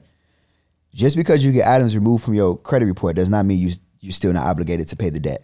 Just 0.95 1.16
because 1.16 1.45
you 1.45 1.53
get 1.53 1.68
items 1.68 1.95
removed 1.95 2.24
from 2.24 2.34
your 2.34 2.57
credit 2.57 2.86
report 2.86 3.16
does 3.16 3.28
not 3.28 3.45
mean 3.45 3.59
you 3.59 3.72
you're 4.01 4.12
still 4.12 4.32
not 4.32 4.47
obligated 4.47 4.88
to 4.88 4.97
pay 4.97 5.11
the 5.11 5.20
debt. 5.20 5.42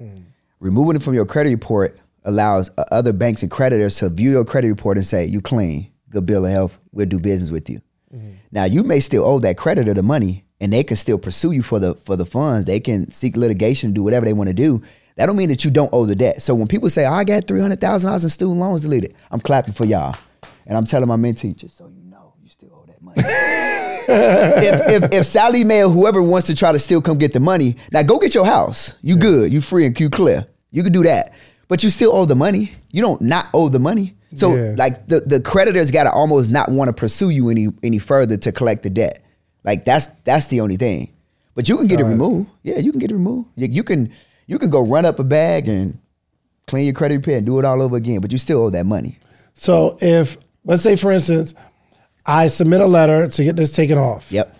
Mm. 0.00 0.24
Removing 0.60 0.96
it 0.96 1.02
from 1.02 1.14
your 1.14 1.24
credit 1.26 1.50
report 1.50 1.98
allows 2.24 2.70
uh, 2.78 2.84
other 2.90 3.12
banks 3.12 3.42
and 3.42 3.50
creditors 3.50 3.96
to 3.96 4.08
view 4.08 4.30
your 4.30 4.44
credit 4.44 4.68
report 4.68 4.96
and 4.96 5.06
say 5.06 5.26
you 5.26 5.40
clean, 5.40 5.90
good 6.10 6.26
bill 6.26 6.44
of 6.44 6.50
health, 6.50 6.78
we'll 6.92 7.06
do 7.06 7.18
business 7.18 7.50
with 7.50 7.68
you. 7.68 7.80
Now 8.50 8.64
you 8.64 8.82
may 8.82 9.00
still 9.00 9.24
owe 9.24 9.38
that 9.38 9.56
creditor 9.56 9.94
the 9.94 10.02
money, 10.02 10.44
and 10.60 10.72
they 10.72 10.84
can 10.84 10.96
still 10.96 11.18
pursue 11.18 11.52
you 11.52 11.62
for 11.62 11.78
the 11.78 11.94
for 11.94 12.14
the 12.14 12.26
funds. 12.26 12.66
They 12.66 12.78
can 12.78 13.10
seek 13.10 13.36
litigation, 13.36 13.94
do 13.94 14.02
whatever 14.02 14.26
they 14.26 14.34
want 14.34 14.48
to 14.48 14.54
do. 14.54 14.82
That 15.16 15.26
don't 15.26 15.36
mean 15.36 15.48
that 15.48 15.64
you 15.64 15.70
don't 15.70 15.88
owe 15.92 16.04
the 16.04 16.14
debt. 16.14 16.42
So 16.42 16.54
when 16.54 16.66
people 16.66 16.90
say, 16.90 17.06
"I 17.06 17.24
got 17.24 17.46
three 17.48 17.60
hundred 17.60 17.80
thousand 17.80 18.08
dollars 18.08 18.24
in 18.24 18.30
student 18.30 18.58
loans 18.58 18.82
deleted," 18.82 19.14
I'm 19.30 19.40
clapping 19.40 19.72
for 19.72 19.86
y'all, 19.86 20.14
and 20.66 20.76
I'm 20.76 20.84
telling 20.84 21.08
my 21.08 21.16
mentee, 21.16 21.56
just 21.56 21.78
so 21.78 21.88
you 21.88 22.02
know, 22.10 22.34
you 22.42 22.50
still 22.50 22.70
owe 22.74 22.84
that 22.86 23.00
money. 23.00 23.16
if, 23.26 25.02
if 25.02 25.12
if 25.12 25.26
Sallie 25.26 25.64
Mae 25.64 25.84
or 25.84 25.88
whoever 25.88 26.22
wants 26.22 26.46
to 26.48 26.54
try 26.54 26.70
to 26.70 26.78
still 26.78 27.00
come 27.00 27.16
get 27.16 27.32
the 27.32 27.40
money, 27.40 27.76
now 27.90 28.02
go 28.02 28.18
get 28.18 28.34
your 28.34 28.44
house. 28.44 28.94
You 29.00 29.16
good, 29.16 29.50
you 29.52 29.62
free 29.62 29.86
and 29.86 29.98
you 29.98 30.10
clear. 30.10 30.46
You 30.70 30.82
can 30.82 30.92
do 30.92 31.02
that, 31.02 31.32
but 31.72 31.82
you 31.82 31.88
still 31.88 32.12
owe 32.14 32.26
the 32.26 32.34
money. 32.36 32.70
You 32.90 33.00
don't 33.00 33.22
not 33.22 33.46
owe 33.54 33.70
the 33.70 33.78
money. 33.78 34.14
So 34.34 34.54
Yeah. 34.54 34.74
like 34.76 35.06
the 35.08 35.20
the 35.20 35.40
creditors 35.40 35.90
got 35.90 36.04
to 36.04 36.12
almost 36.12 36.50
not 36.50 36.70
want 36.70 36.88
to 36.88 36.92
pursue 36.92 37.30
you 37.30 37.48
any 37.48 37.68
any 37.82 37.98
further 37.98 38.36
to 38.36 38.52
collect 38.52 38.82
the 38.82 38.90
debt. 38.90 39.24
Like 39.64 39.86
that's 39.86 40.08
that's 40.24 40.48
the 40.48 40.60
only 40.60 40.76
thing. 40.76 41.14
But 41.54 41.70
you 41.70 41.78
can 41.78 41.86
get 41.86 41.98
it 41.98 42.04
removed. 42.04 42.50
Yeah, 42.62 42.76
you 42.76 42.90
can 42.92 42.98
get 43.00 43.10
it 43.10 43.14
removed. 43.14 43.48
You, 43.56 43.68
you 43.68 43.84
can 43.84 44.12
you 44.46 44.58
can 44.58 44.68
go 44.68 44.82
run 44.84 45.06
up 45.06 45.18
a 45.18 45.24
bag 45.24 45.66
and 45.66 45.98
clean 46.66 46.84
your 46.84 46.92
credit 46.92 47.16
repair 47.16 47.38
and 47.38 47.46
do 47.46 47.58
it 47.58 47.64
all 47.64 47.80
over 47.80 47.96
again. 47.96 48.20
But 48.20 48.32
you 48.32 48.36
still 48.38 48.64
owe 48.64 48.70
that 48.70 48.84
money. 48.84 49.18
So 49.54 49.96
if 50.02 50.36
let's 50.66 50.82
say 50.82 50.94
for 50.96 51.10
instance, 51.10 51.54
I 52.26 52.48
submit 52.48 52.82
a 52.82 52.86
letter 52.86 53.28
to 53.28 53.44
get 53.44 53.56
this 53.56 53.72
taken 53.72 53.96
off. 53.96 54.30
Yep. 54.30 54.54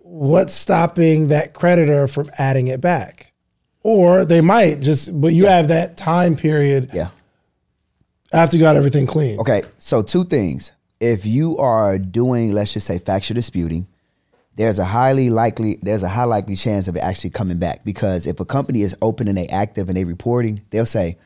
What's 0.00 0.52
stopping 0.52 1.28
that 1.28 1.54
creditor 1.54 2.06
from 2.08 2.30
adding 2.36 2.68
it 2.68 2.82
back? 2.82 3.31
Or 3.82 4.24
they 4.24 4.40
might 4.40 4.80
just 4.80 5.20
but 5.20 5.32
you 5.32 5.46
have 5.46 5.68
that 5.68 5.96
time 5.96 6.36
period 6.36 6.90
Yeah. 6.92 7.08
after 8.32 8.56
you 8.56 8.62
got 8.62 8.76
everything 8.76 9.06
clean. 9.06 9.38
Okay, 9.40 9.62
so 9.78 10.02
two 10.02 10.24
things. 10.24 10.72
If 11.00 11.26
you 11.26 11.58
are 11.58 11.98
doing, 11.98 12.52
let's 12.52 12.72
just 12.72 12.86
say, 12.86 12.98
factual 12.98 13.34
disputing, 13.34 13.88
there's 14.54 14.78
a 14.78 14.84
highly 14.84 15.30
likely 15.30 15.78
there's 15.82 16.02
a 16.04 16.08
high 16.08 16.24
likely 16.24 16.54
chance 16.54 16.86
of 16.86 16.94
it 16.94 17.00
actually 17.00 17.30
coming 17.30 17.58
back 17.58 17.84
because 17.84 18.26
if 18.26 18.38
a 18.38 18.44
company 18.44 18.82
is 18.82 18.94
open 19.02 19.26
and 19.26 19.36
they 19.36 19.46
active 19.48 19.88
and 19.88 19.96
they 19.96 20.04
reporting, 20.04 20.62
they'll 20.70 20.86
say, 20.86 21.16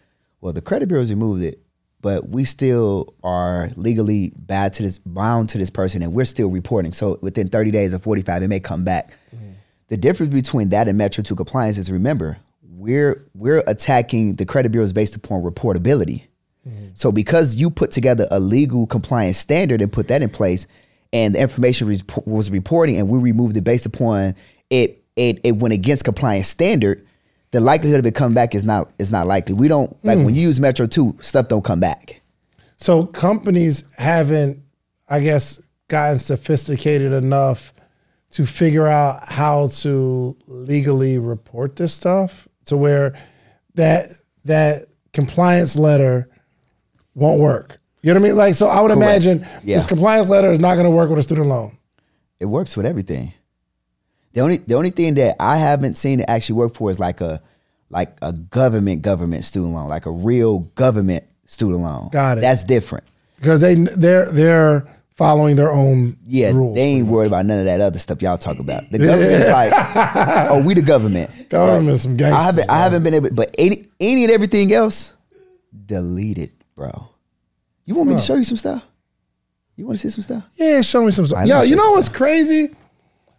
"Well, 0.40 0.52
the 0.54 0.62
credit 0.62 0.88
bureaus 0.88 1.10
removed 1.10 1.42
it, 1.42 1.58
but 2.00 2.28
we 2.30 2.44
still 2.44 3.12
are 3.22 3.70
legally 3.76 4.32
bad 4.36 4.72
to 4.74 4.82
this 4.82 4.96
bound 4.98 5.48
to 5.50 5.58
this 5.58 5.70
person, 5.70 6.02
and 6.02 6.14
we're 6.14 6.24
still 6.24 6.48
reporting. 6.48 6.92
So 6.92 7.18
within 7.20 7.48
30 7.48 7.70
days 7.70 7.92
or 7.94 7.98
45, 7.98 8.42
it 8.44 8.48
may 8.48 8.60
come 8.60 8.82
back." 8.84 9.12
Mm-hmm. 9.34 9.50
The 9.88 9.96
difference 9.96 10.32
between 10.32 10.70
that 10.70 10.88
and 10.88 10.96
Metro 10.98 11.22
2 11.22 11.36
compliance 11.36 11.78
is 11.78 11.92
remember, 11.92 12.38
we're 12.76 13.26
we're 13.34 13.62
attacking 13.66 14.36
the 14.36 14.44
credit 14.44 14.70
bureaus 14.70 14.92
based 14.92 15.16
upon 15.16 15.42
reportability. 15.42 16.26
Mm-hmm. 16.66 16.88
So 16.94 17.10
because 17.10 17.56
you 17.56 17.70
put 17.70 17.90
together 17.90 18.26
a 18.30 18.38
legal 18.38 18.86
compliance 18.86 19.38
standard 19.38 19.80
and 19.80 19.92
put 19.92 20.08
that 20.08 20.22
in 20.22 20.28
place, 20.28 20.66
and 21.12 21.34
the 21.34 21.40
information 21.40 21.88
was, 21.88 22.04
was 22.26 22.50
reporting, 22.50 22.96
and 22.96 23.08
we 23.08 23.18
removed 23.18 23.56
it 23.56 23.64
based 23.64 23.86
upon 23.86 24.34
it, 24.70 25.02
it 25.16 25.40
it 25.42 25.56
went 25.56 25.72
against 25.72 26.04
compliance 26.04 26.48
standard, 26.48 27.06
the 27.52 27.60
likelihood 27.60 28.00
of 28.00 28.06
it 28.06 28.14
coming 28.14 28.34
back 28.34 28.54
is 28.54 28.64
not 28.64 28.90
is 28.98 29.10
not 29.10 29.26
likely. 29.26 29.54
We 29.54 29.68
don't 29.68 29.92
like 30.04 30.18
when 30.18 30.28
mm. 30.28 30.34
you 30.34 30.42
use 30.42 30.60
Metro 30.60 30.86
Two, 30.86 31.16
stuff 31.20 31.48
don't 31.48 31.64
come 31.64 31.80
back. 31.80 32.20
So 32.76 33.06
companies 33.06 33.84
haven't, 33.96 34.62
I 35.08 35.20
guess, 35.20 35.62
gotten 35.88 36.18
sophisticated 36.18 37.12
enough 37.12 37.72
to 38.32 38.44
figure 38.44 38.86
out 38.86 39.26
how 39.26 39.68
to 39.68 40.36
legally 40.46 41.16
report 41.16 41.76
this 41.76 41.94
stuff 41.94 42.46
to 42.66 42.76
where 42.76 43.14
that 43.74 44.06
that 44.44 44.86
compliance 45.12 45.76
letter 45.76 46.28
won't 47.14 47.40
work. 47.40 47.78
You 48.02 48.12
know 48.14 48.20
what 48.20 48.26
I 48.26 48.28
mean? 48.28 48.36
Like, 48.36 48.54
so 48.54 48.68
I 48.68 48.80
would 48.80 48.92
imagine 48.92 49.44
Yeah. 49.64 49.76
this 49.78 49.86
compliance 49.86 50.28
letter 50.28 50.50
is 50.52 50.60
not 50.60 50.74
going 50.74 50.84
to 50.84 50.90
work 50.90 51.08
with 51.10 51.18
a 51.18 51.22
student 51.22 51.48
loan. 51.48 51.76
It 52.38 52.44
works 52.46 52.76
with 52.76 52.86
everything. 52.86 53.32
The 54.34 54.42
only 54.42 54.58
the 54.58 54.74
only 54.74 54.90
thing 54.90 55.14
that 55.14 55.36
I 55.40 55.56
haven't 55.56 55.96
seen 55.96 56.20
it 56.20 56.26
actually 56.28 56.56
work 56.56 56.74
for 56.74 56.90
is 56.90 56.98
like 57.00 57.20
a 57.22 57.40
like 57.88 58.16
a 58.20 58.32
government 58.32 59.00
government 59.02 59.44
student 59.44 59.72
loan, 59.72 59.88
like 59.88 60.04
a 60.06 60.10
real 60.10 60.58
government 60.74 61.24
student 61.46 61.80
loan. 61.80 62.10
Got 62.12 62.38
it. 62.38 62.40
That's 62.42 62.62
different. 62.64 63.04
because 63.36 63.60
they 63.62 63.74
they're 63.76 64.30
they're 64.30 64.86
following 65.16 65.56
their 65.56 65.72
own 65.72 66.16
Yeah, 66.26 66.52
rules. 66.52 66.74
they 66.76 66.82
ain't 66.82 67.08
worried 67.08 67.28
about 67.28 67.46
none 67.46 67.58
of 67.58 67.64
that 67.64 67.80
other 67.80 67.98
stuff 67.98 68.22
y'all 68.22 68.38
talk 68.38 68.58
about. 68.58 68.90
The 68.90 68.98
government's 68.98 69.48
like, 69.48 69.72
oh, 70.50 70.62
we 70.62 70.74
the 70.74 70.82
government. 70.82 71.30
Government 71.48 71.98
some 71.98 72.16
gangsters. 72.16 72.40
I 72.40 72.44
haven't, 72.44 72.70
I 72.70 72.78
haven't 72.82 73.02
been 73.04 73.14
able, 73.14 73.30
but 73.30 73.54
any, 73.58 73.86
any 74.00 74.24
and 74.24 74.32
everything 74.32 74.72
else, 74.72 75.14
delete 75.86 76.38
it, 76.38 76.50
bro. 76.74 77.08
You 77.84 77.94
want 77.94 78.08
me 78.10 78.16
to 78.16 78.20
show 78.20 78.34
you 78.34 78.44
some 78.44 78.56
stuff? 78.58 78.84
You 79.76 79.86
want 79.86 79.98
to 80.00 80.10
see 80.10 80.12
some 80.14 80.22
stuff? 80.22 80.44
Yeah, 80.56 80.80
show 80.82 81.04
me 81.04 81.10
some 81.12 81.24
stuff. 81.26 81.38
I 81.40 81.44
Yo, 81.44 81.62
you 81.62 81.76
know 81.76 81.92
what's 81.92 82.08
crazy? 82.08 82.74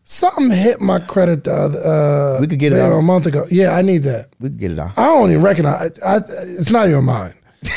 Something 0.04 0.52
hit 0.52 0.80
my 0.80 1.00
credit 1.00 1.44
the 1.44 1.54
other, 1.54 1.80
uh, 1.80 2.40
We 2.40 2.48
could 2.48 2.60
get 2.60 2.72
it 2.72 2.80
off. 2.80 2.94
a 2.98 3.02
month 3.02 3.26
ago. 3.26 3.46
Yeah, 3.52 3.72
I 3.76 3.82
need 3.82 4.04
that. 4.04 4.30
We 4.40 4.50
can 4.50 4.58
get 4.58 4.72
it 4.72 4.80
off. 4.80 4.98
I 4.98 5.06
don't 5.06 5.30
even 5.32 5.42
recognize. 5.44 6.00
I, 6.00 6.18
it's 6.18 6.72
not 6.72 6.88
even 6.88 7.04
mine. 7.04 7.34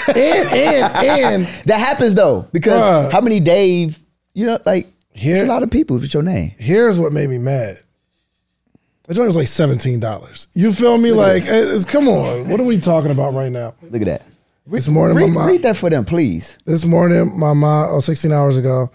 And 0.09 0.17
and 0.17 0.93
and 1.07 1.47
That 1.67 1.79
happens 1.79 2.15
though, 2.15 2.47
because 2.53 2.81
Bruh. 2.81 3.13
how 3.13 3.21
many 3.21 3.41
Dave? 3.41 3.99
You 4.35 4.47
know, 4.47 4.59
like 4.67 4.89
Here- 5.13 5.35
it's 5.37 5.45
a 5.45 5.47
lot 5.47 5.63
of 5.63 5.71
people 5.71 5.97
with 5.99 6.13
your 6.15 6.23
name. 6.23 6.53
here's 6.59 6.99
what 6.99 7.13
made 7.13 7.29
me 7.31 7.39
mad. 7.39 7.77
The 9.05 9.15
joint 9.15 9.27
was 9.27 9.37
like 9.37 9.49
seventeen 9.49 9.99
dollars. 9.99 10.47
You 10.53 10.73
feel 10.73 10.97
me? 10.99 11.11
Like, 11.11 11.43
it's, 11.47 11.85
come 11.85 12.07
on. 12.09 12.49
What 12.49 12.61
are 12.61 12.65
we 12.65 12.79
talking 12.79 13.11
about 13.11 13.35
right 13.35 13.51
now? 13.51 13.75
Look 13.83 14.03
at 14.03 14.07
that. 14.07 14.23
This 14.67 14.87
morning, 14.87 15.17
read, 15.17 15.29
my 15.31 15.35
mom, 15.35 15.47
read 15.49 15.63
that 15.63 15.77
for 15.77 15.91
them, 15.91 16.05
please. 16.05 16.57
this 16.65 16.85
morning, 16.85 17.37
my 17.37 17.53
mom, 17.53 17.89
oh, 17.91 17.99
16 17.99 18.31
hours 18.31 18.57
ago, 18.57 18.89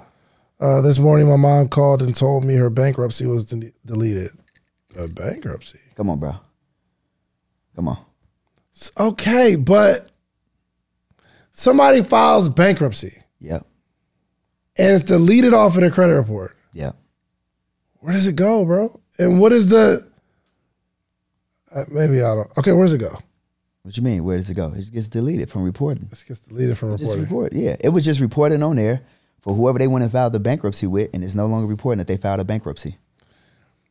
uh, 0.62 0.80
this 0.80 1.00
morning, 1.00 1.28
my 1.28 1.36
mom 1.36 1.68
called 1.68 2.02
and 2.02 2.16
told 2.16 2.46
me 2.46 2.54
her 2.56 2.70
bankruptcy 2.70 3.26
was 3.26 3.44
de- 3.44 3.74
deleted. 3.86 4.30
A 4.98 5.10
bankruptcy? 5.10 5.80
Come 5.96 6.10
on, 6.10 6.20
bro. 6.20 6.36
Come 7.76 7.90
on. 7.90 7.98
Okay, 8.98 9.56
but 9.58 10.10
somebody 11.58 12.04
files 12.04 12.50
bankruptcy 12.50 13.24
Yep. 13.40 13.66
and 14.78 14.92
it's 14.96 15.06
deleted 15.06 15.54
off 15.54 15.76
of 15.76 15.82
their 15.82 15.90
credit 15.92 16.14
report. 16.16 16.56
Yep. 16.74 16.96
Where 18.00 18.14
does 18.14 18.28
it 18.28 18.36
go, 18.36 18.66
bro? 18.66 19.00
And 19.18 19.40
what 19.40 19.52
is 19.54 19.70
the? 19.70 20.06
Uh, 21.74 21.86
maybe 21.90 22.22
I 22.22 22.36
don't. 22.36 22.48
Okay, 22.58 22.72
where 22.74 22.86
does 22.86 22.94
it 22.94 23.00
go? 23.00 23.18
What 23.84 23.96
you 23.98 24.04
mean? 24.04 24.24
Where 24.24 24.38
does 24.38 24.50
it 24.50 24.56
go? 24.56 24.74
It 24.76 24.92
gets 24.92 25.08
deleted 25.08 25.50
from 25.50 25.64
reporting. 25.64 26.08
It 26.12 26.24
gets 26.28 26.40
deleted 26.42 26.78
from 26.78 26.98
Just 26.98 27.16
reporting. 27.16 27.24
report. 27.24 27.54
Yeah. 27.54 27.76
It 27.80 27.90
was 27.90 28.04
just 28.04 28.20
reporting 28.20 28.64
on 28.64 28.76
there 28.78 29.02
for 29.42 29.54
whoever 29.54 29.78
they 29.80 29.88
want 29.88 30.04
to 30.04 30.10
file 30.10 30.30
the 30.30 30.40
bankruptcy 30.40 30.88
with, 30.88 31.10
and 31.14 31.24
it's 31.24 31.36
no 31.36 31.46
longer 31.46 31.68
reporting 31.68 32.00
that 32.00 32.08
they 32.08 32.18
filed 32.18 32.40
a 32.40 32.44
bankruptcy. 32.44 32.98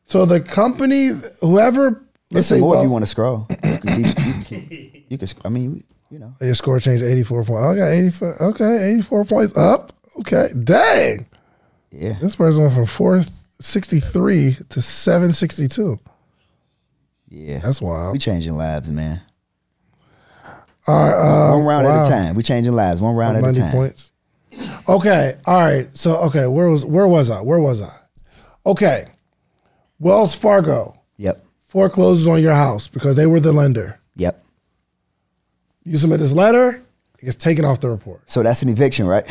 So 0.05 0.25
the 0.25 0.39
company, 0.41 1.11
whoever, 1.41 2.03
let's 2.29 2.29
There's 2.29 2.47
say, 2.47 2.59
more 2.59 2.77
if 2.77 2.83
you 2.83 2.89
want 2.89 3.03
to 3.03 3.07
scroll. 3.07 3.47
You 3.49 3.57
can, 3.79 4.03
you 4.03 4.13
can, 4.43 5.03
you 5.09 5.17
can, 5.17 5.27
I 5.45 5.49
mean, 5.49 5.83
you 6.09 6.19
know. 6.19 6.35
your 6.41 6.53
score 6.55 6.79
changed 6.79 7.03
eighty 7.03 7.23
four 7.23 7.43
points. 7.43 7.61
Okay, 7.79 7.97
eighty 7.99 8.09
four. 8.09 8.41
Okay, 8.43 8.91
eighty 8.91 9.01
four 9.01 9.25
points 9.25 9.55
up. 9.57 9.91
Okay, 10.19 10.49
dang, 10.63 11.27
Yeah. 11.91 12.13
this 12.21 12.35
person 12.35 12.63
went 12.63 12.75
from 12.75 12.85
four 12.85 13.23
sixty 13.59 13.99
three 13.99 14.57
to 14.69 14.81
seven 14.81 15.33
sixty 15.33 15.67
two. 15.67 15.99
Yeah. 17.29 17.59
That's 17.59 17.81
wild. 17.81 18.13
We 18.13 18.19
changing 18.19 18.55
lives, 18.55 18.89
man. 18.91 19.21
All 20.87 20.95
right, 21.03 21.13
uh, 21.13 21.57
One 21.57 21.65
round 21.65 21.87
at 21.87 22.05
a 22.05 22.09
time. 22.09 22.35
We 22.35 22.43
changing 22.43 22.73
lives. 22.73 23.01
One 23.01 23.15
round 23.15 23.35
at 23.37 23.43
a 23.43 23.47
90 23.47 23.59
time. 23.59 23.71
points. 23.71 24.11
Okay. 24.87 25.35
All 25.45 25.55
right. 25.59 25.89
So 25.97 26.17
okay, 26.27 26.45
where 26.47 26.69
was 26.69 26.85
where 26.85 27.07
was 27.07 27.29
I? 27.31 27.41
Where 27.41 27.59
was 27.59 27.81
I? 27.81 27.91
Okay. 28.65 29.05
Wells 29.99 30.35
Fargo 30.35 31.01
Yep. 31.17 31.43
forecloses 31.67 32.27
on 32.27 32.41
your 32.41 32.53
house 32.53 32.87
because 32.87 33.15
they 33.15 33.25
were 33.25 33.39
the 33.39 33.51
lender. 33.51 33.99
Yep. 34.15 34.44
You 35.85 35.97
submit 35.97 36.19
this 36.19 36.31
letter, 36.33 36.81
it 37.19 37.25
gets 37.25 37.35
taken 37.37 37.63
off 37.63 37.79
the 37.79 37.89
report. 37.89 38.21
So 38.25 38.43
that's 38.43 38.61
an 38.63 38.69
eviction, 38.69 39.05
right? 39.07 39.25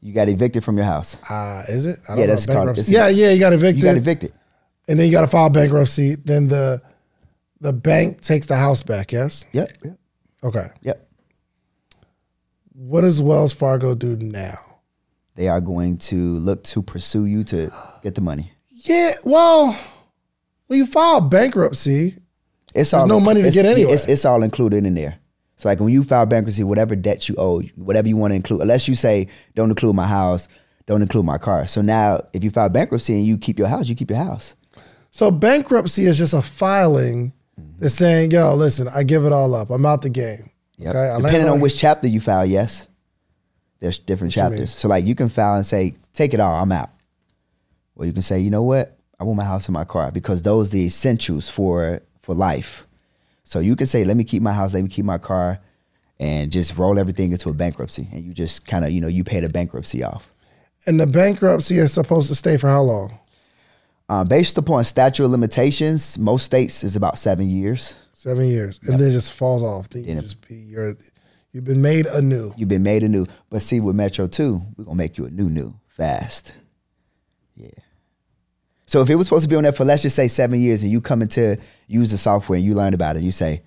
You 0.00 0.12
got 0.12 0.28
evicted 0.28 0.62
from 0.62 0.76
your 0.76 0.84
house. 0.86 1.18
Uh, 1.28 1.64
is 1.68 1.86
it? 1.86 1.98
I 2.08 2.14
Yeah, 2.16 2.26
that's 2.26 2.46
called- 2.46 2.76
yeah, 2.88 3.08
yeah, 3.08 3.30
you 3.30 3.40
got 3.40 3.52
evicted. 3.52 3.82
You 3.82 3.88
got 3.90 3.96
evicted. 3.96 4.32
and 4.86 4.98
then 4.98 5.06
you 5.06 5.12
got 5.12 5.22
to 5.22 5.26
file 5.26 5.50
bankruptcy. 5.50 6.14
Then 6.14 6.48
the 6.48 6.80
the 7.60 7.72
bank 7.72 8.20
takes 8.20 8.46
the 8.46 8.54
house 8.56 8.82
back. 8.82 9.10
Yes. 9.12 9.44
Yep. 9.52 9.72
Yep. 9.84 9.98
Okay. 10.44 10.66
Yep. 10.82 11.08
What 12.74 13.00
does 13.00 13.20
Wells 13.22 13.52
Fargo 13.52 13.94
do 13.94 14.14
now? 14.16 14.58
They 15.34 15.48
are 15.48 15.60
going 15.60 15.98
to 15.98 16.16
look 16.36 16.62
to 16.64 16.82
pursue 16.82 17.26
you 17.26 17.42
to 17.44 17.72
get 18.02 18.14
the 18.14 18.20
money. 18.20 18.52
Yeah. 18.70 19.12
Well, 19.24 19.76
when 20.68 20.78
you 20.78 20.86
file 20.86 21.20
bankruptcy, 21.20 22.18
It's 22.74 22.92
all 22.94 23.06
no 23.06 23.18
money 23.20 23.42
to 23.42 23.50
get 23.50 23.64
anyway. 23.64 23.92
It's, 23.92 24.06
it's 24.06 24.24
all 24.24 24.42
included 24.42 24.84
in 24.84 24.94
there. 24.94 25.18
So 25.58 25.68
like 25.68 25.80
when 25.80 25.92
you 25.92 26.02
file 26.02 26.24
bankruptcy, 26.24 26.64
whatever 26.64 26.96
debt 26.96 27.28
you 27.28 27.34
owe, 27.36 27.60
whatever 27.76 28.08
you 28.08 28.16
want 28.16 28.30
to 28.30 28.36
include, 28.36 28.62
unless 28.62 28.88
you 28.88 28.94
say 28.94 29.28
don't 29.54 29.68
include 29.68 29.94
my 29.94 30.06
house, 30.06 30.48
don't 30.86 31.02
include 31.02 31.26
my 31.26 31.36
car. 31.36 31.68
So 31.68 31.82
now 31.82 32.22
if 32.32 32.42
you 32.42 32.50
file 32.50 32.70
bankruptcy 32.70 33.12
and 33.14 33.26
you 33.26 33.36
keep 33.36 33.58
your 33.58 33.68
house, 33.68 33.88
you 33.88 33.94
keep 33.94 34.10
your 34.10 34.18
house. 34.18 34.56
so 35.10 35.30
bankruptcy 35.30 36.06
is 36.06 36.16
just 36.16 36.32
a 36.32 36.40
filing 36.42 37.34
mm-hmm. 37.60 37.78
that's 37.78 37.94
saying, 37.94 38.30
"Yo, 38.30 38.54
listen, 38.54 38.88
I 38.88 39.02
give 39.02 39.24
it 39.24 39.32
all 39.32 39.54
up. 39.54 39.70
I'm 39.70 39.84
out 39.84 40.02
the 40.02 40.10
game." 40.10 40.50
Yep. 40.78 40.94
Okay. 40.94 41.22
Depending 41.22 41.48
on 41.48 41.60
which 41.60 41.76
chapter 41.76 42.08
you 42.08 42.20
file, 42.20 42.46
yes. 42.46 42.88
There's 43.80 43.98
different 43.98 44.32
chapters. 44.32 44.74
So 44.74 44.88
like 44.88 45.04
you 45.04 45.14
can 45.14 45.28
file 45.28 45.54
and 45.54 45.66
say, 45.66 45.94
take 46.12 46.34
it 46.34 46.40
all, 46.40 46.54
I'm 46.54 46.72
out. 46.72 46.90
Or 47.94 48.06
you 48.06 48.12
can 48.12 48.22
say, 48.22 48.40
you 48.40 48.50
know 48.50 48.62
what? 48.62 48.96
I 49.20 49.24
want 49.24 49.36
my 49.36 49.44
house 49.44 49.66
and 49.66 49.74
my 49.74 49.84
car 49.84 50.12
because 50.12 50.42
those 50.42 50.68
are 50.68 50.72
the 50.72 50.84
essentials 50.84 51.48
for 51.48 52.00
for 52.20 52.34
life. 52.34 52.86
So 53.48 53.60
you 53.60 53.76
can 53.76 53.86
say, 53.86 54.04
let 54.04 54.14
me 54.18 54.24
keep 54.24 54.42
my 54.42 54.52
house, 54.52 54.74
let 54.74 54.82
me 54.82 54.90
keep 54.90 55.06
my 55.06 55.16
car, 55.16 55.58
and 56.20 56.52
just 56.52 56.76
roll 56.76 56.98
everything 56.98 57.32
into 57.32 57.48
a 57.48 57.54
bankruptcy. 57.54 58.06
And 58.12 58.22
you 58.22 58.34
just 58.34 58.66
kind 58.66 58.84
of, 58.84 58.90
you 58.90 59.00
know, 59.00 59.08
you 59.08 59.24
pay 59.24 59.40
the 59.40 59.48
bankruptcy 59.48 60.04
off. 60.04 60.30
And 60.84 61.00
the 61.00 61.06
bankruptcy 61.06 61.78
is 61.78 61.90
supposed 61.90 62.28
to 62.28 62.34
stay 62.34 62.58
for 62.58 62.68
how 62.68 62.82
long? 62.82 63.18
Um, 64.10 64.26
based 64.26 64.58
upon 64.58 64.84
statute 64.84 65.24
of 65.24 65.30
limitations, 65.30 66.18
most 66.18 66.44
states 66.44 66.84
is 66.84 66.94
about 66.94 67.16
seven 67.16 67.48
years. 67.48 67.94
Seven 68.12 68.44
years, 68.48 68.80
and 68.86 69.00
then 69.00 69.08
it 69.08 69.12
just 69.14 69.32
falls 69.32 69.62
off. 69.62 69.88
Then 69.88 70.02
you 70.02 70.08
Then 70.08 70.18
it- 70.18 70.22
just 70.22 70.46
be 70.46 70.54
you're 70.54 70.96
you've 71.52 71.64
been 71.64 71.80
made 71.80 72.04
anew. 72.04 72.52
You've 72.54 72.68
been 72.68 72.82
made 72.82 73.02
anew. 73.02 73.24
But 73.48 73.62
see, 73.62 73.80
with 73.80 73.96
Metro 73.96 74.26
2, 74.26 74.60
we're 74.76 74.84
gonna 74.84 74.96
make 74.96 75.16
you 75.16 75.24
a 75.24 75.30
new 75.30 75.48
new 75.48 75.74
fast. 75.86 76.52
Yeah. 77.56 77.70
So 78.88 79.02
if 79.02 79.10
it 79.10 79.16
was 79.16 79.26
supposed 79.26 79.42
to 79.42 79.50
be 79.50 79.56
on 79.56 79.64
there 79.64 79.72
for 79.72 79.84
let's 79.84 80.00
just 80.00 80.16
say 80.16 80.28
seven 80.28 80.62
years 80.62 80.82
and 80.82 80.90
you 80.90 81.02
come 81.02 81.20
into 81.20 81.58
use 81.88 82.10
the 82.10 82.16
software 82.16 82.56
and 82.56 82.64
you 82.64 82.74
learn 82.74 82.94
about 82.94 83.18
it, 83.18 83.22
you 83.22 83.32
say, 83.32 83.60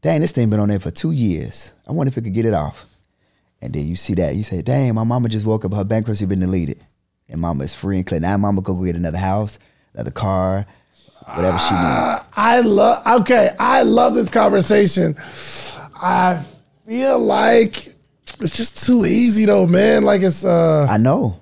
dang, 0.00 0.22
this 0.22 0.32
thing 0.32 0.48
been 0.48 0.60
on 0.60 0.70
there 0.70 0.80
for 0.80 0.90
two 0.90 1.10
years. 1.10 1.74
I 1.86 1.92
wonder 1.92 2.08
if 2.08 2.16
it 2.16 2.22
could 2.22 2.32
get 2.32 2.46
it 2.46 2.54
off. 2.54 2.86
And 3.60 3.74
then 3.74 3.86
you 3.86 3.96
see 3.96 4.14
that, 4.14 4.34
you 4.34 4.42
say, 4.42 4.62
dang, 4.62 4.94
my 4.94 5.04
mama 5.04 5.28
just 5.28 5.44
woke 5.44 5.66
up, 5.66 5.74
her 5.74 5.84
bankruptcy 5.84 6.24
been 6.24 6.40
deleted. 6.40 6.80
And 7.28 7.42
mama 7.42 7.64
is 7.64 7.74
free 7.74 7.98
and 7.98 8.06
clear. 8.06 8.20
Now 8.20 8.38
mama 8.38 8.62
go 8.62 8.74
get 8.76 8.96
another 8.96 9.18
house, 9.18 9.58
another 9.92 10.10
car, 10.10 10.64
whatever 11.34 11.58
she 11.58 11.74
needs. 11.74 12.24
I 12.34 12.60
love. 12.64 13.20
Okay, 13.20 13.54
I 13.60 13.82
love 13.82 14.14
this 14.14 14.30
conversation. 14.30 15.16
I 15.96 16.42
feel 16.86 17.18
like 17.18 17.94
it's 18.40 18.56
just 18.56 18.86
too 18.86 19.04
easy 19.04 19.44
though, 19.44 19.66
man. 19.66 20.02
Like 20.02 20.22
it's 20.22 20.46
uh, 20.46 20.86
I 20.88 20.96
know. 20.96 21.41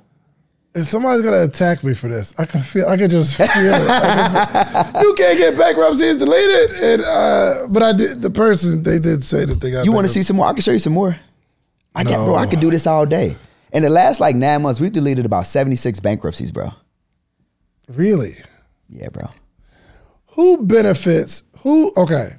If 0.75 0.87
somebody's 0.87 1.23
gonna 1.23 1.43
attack 1.43 1.83
me 1.83 1.95
for 1.95 2.09
this. 2.09 2.35
I 2.39 2.45
can 2.45 2.61
feel. 2.61 2.89
I 2.89 2.97
can 2.97 3.11
just 3.11 3.37
feel 3.37 3.47
it. 3.49 3.87
Can- 3.87 5.03
you 5.03 5.15
can't 5.15 5.39
get 5.39 5.59
bankruptcy; 5.59 6.05
it's 6.05 6.19
deleted. 6.19 6.71
And 6.83 7.03
uh, 7.03 7.67
but 7.69 7.83
I 7.83 7.93
did. 7.93 8.23
The 8.23 8.31
person 8.31 8.83
they 8.83 8.99
did 8.99 9.25
say 9.25 9.45
that 9.45 9.61
they 9.61 9.71
got. 9.71 9.85
You 9.85 9.93
want 9.93 10.07
to 10.07 10.13
see 10.13 10.23
some 10.23 10.37
more? 10.37 10.47
I 10.47 10.53
can 10.53 10.63
show 10.63 10.73
you 10.73 10.79
some 10.79 10.93
more. 10.93 11.17
I 11.95 12.05
get, 12.05 12.17
bro. 12.17 12.37
I 12.37 12.47
could 12.47 12.61
do 12.61 12.71
this 12.71 12.87
all 12.87 13.05
day. 13.07 13.37
In 13.73 13.83
the 13.83 13.91
last 13.91 14.21
like 14.21 14.37
nine 14.37 14.63
months, 14.63 14.81
we've 14.81 14.93
deleted 14.93 15.27
about 15.27 15.47
seventy 15.47 15.77
six 15.77 15.99
bankruptcies, 16.01 16.51
bro. 16.53 16.73
Really? 17.89 18.37
Yeah, 18.89 19.09
bro. 19.09 19.29
Who 20.29 20.65
benefits? 20.65 21.43
Who? 21.63 21.93
Okay. 21.97 22.37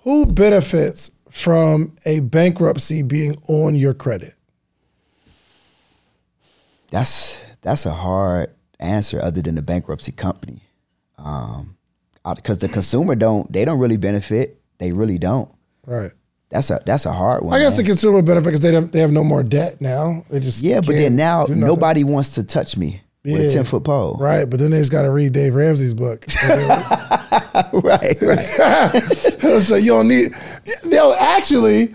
Who 0.00 0.26
benefits 0.26 1.10
from 1.30 1.94
a 2.04 2.20
bankruptcy 2.20 3.02
being 3.02 3.36
on 3.48 3.74
your 3.76 3.94
credit? 3.94 4.34
That's 6.90 7.42
that's 7.62 7.86
a 7.86 7.92
hard 7.92 8.50
answer, 8.78 9.20
other 9.22 9.40
than 9.40 9.54
the 9.54 9.62
bankruptcy 9.62 10.12
company, 10.12 10.62
um, 11.18 11.76
because 12.36 12.58
the 12.58 12.68
consumer 12.68 13.14
don't 13.14 13.50
they 13.52 13.64
don't 13.64 13.78
really 13.78 13.96
benefit. 13.96 14.60
They 14.78 14.92
really 14.92 15.18
don't. 15.18 15.50
Right. 15.86 16.10
That's 16.50 16.70
a 16.70 16.80
that's 16.84 17.06
a 17.06 17.12
hard 17.12 17.42
one. 17.42 17.54
I 17.54 17.60
guess 17.60 17.78
man. 17.78 17.84
the 17.84 17.90
consumer 17.90 18.20
benefit 18.20 18.44
because 18.44 18.60
they 18.60 18.70
don't, 18.70 18.92
they 18.92 19.00
have 19.00 19.10
no 19.10 19.24
more 19.24 19.42
debt 19.42 19.80
now. 19.80 20.22
They 20.30 20.38
just 20.38 20.62
yeah, 20.62 20.80
but 20.80 20.96
then 20.96 21.16
now 21.16 21.46
nobody 21.48 22.04
wants 22.04 22.34
to 22.34 22.44
touch 22.44 22.76
me 22.76 23.00
with 23.24 23.40
a 23.40 23.50
ten 23.50 23.64
foot 23.64 23.84
pole. 23.84 24.16
Right, 24.20 24.48
but 24.48 24.60
then 24.60 24.70
they 24.70 24.78
just 24.78 24.92
got 24.92 25.02
to 25.02 25.10
read 25.10 25.32
Dave 25.32 25.54
Ramsey's 25.54 25.94
book. 25.94 26.26
right, 27.72 28.20
right. 28.20 29.02
so 29.62 29.76
you 29.76 29.92
don't 29.92 30.08
need. 30.08 30.32
No, 30.84 31.14
actually, 31.18 31.94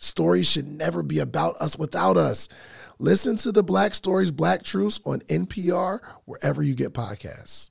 Stories 0.00 0.50
should 0.50 0.66
never 0.66 1.02
be 1.02 1.18
about 1.18 1.56
us 1.56 1.78
without 1.78 2.16
us. 2.16 2.48
Listen 2.98 3.36
to 3.36 3.52
the 3.52 3.62
Black 3.62 3.94
Stories, 3.94 4.30
Black 4.30 4.62
Truths 4.62 4.98
on 5.04 5.20
NPR, 5.20 6.00
wherever 6.24 6.62
you 6.62 6.74
get 6.74 6.94
podcasts. 6.94 7.70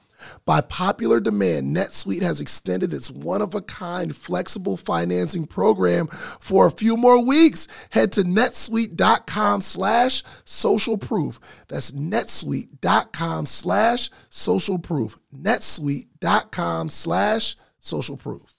By 0.45 0.61
popular 0.61 1.19
demand, 1.19 1.75
NetSuite 1.75 2.21
has 2.21 2.39
extended 2.39 2.93
its 2.93 3.11
one 3.11 3.41
of 3.41 3.55
a 3.55 3.61
kind 3.61 4.15
flexible 4.15 4.77
financing 4.77 5.47
program 5.47 6.07
for 6.07 6.65
a 6.65 6.71
few 6.71 6.97
more 6.97 7.23
weeks. 7.23 7.67
Head 7.91 8.11
to 8.13 8.23
netsuite.com 8.23 9.61
slash 9.61 10.23
social 10.45 10.97
proof. 10.97 11.39
That's 11.67 11.91
netsuite.com 11.91 13.45
slash 13.45 14.09
social 14.29 14.79
proof. 14.79 15.17
netsuite.com 15.35 16.89
slash 16.89 17.55
social 17.79 18.17
proof. 18.17 18.51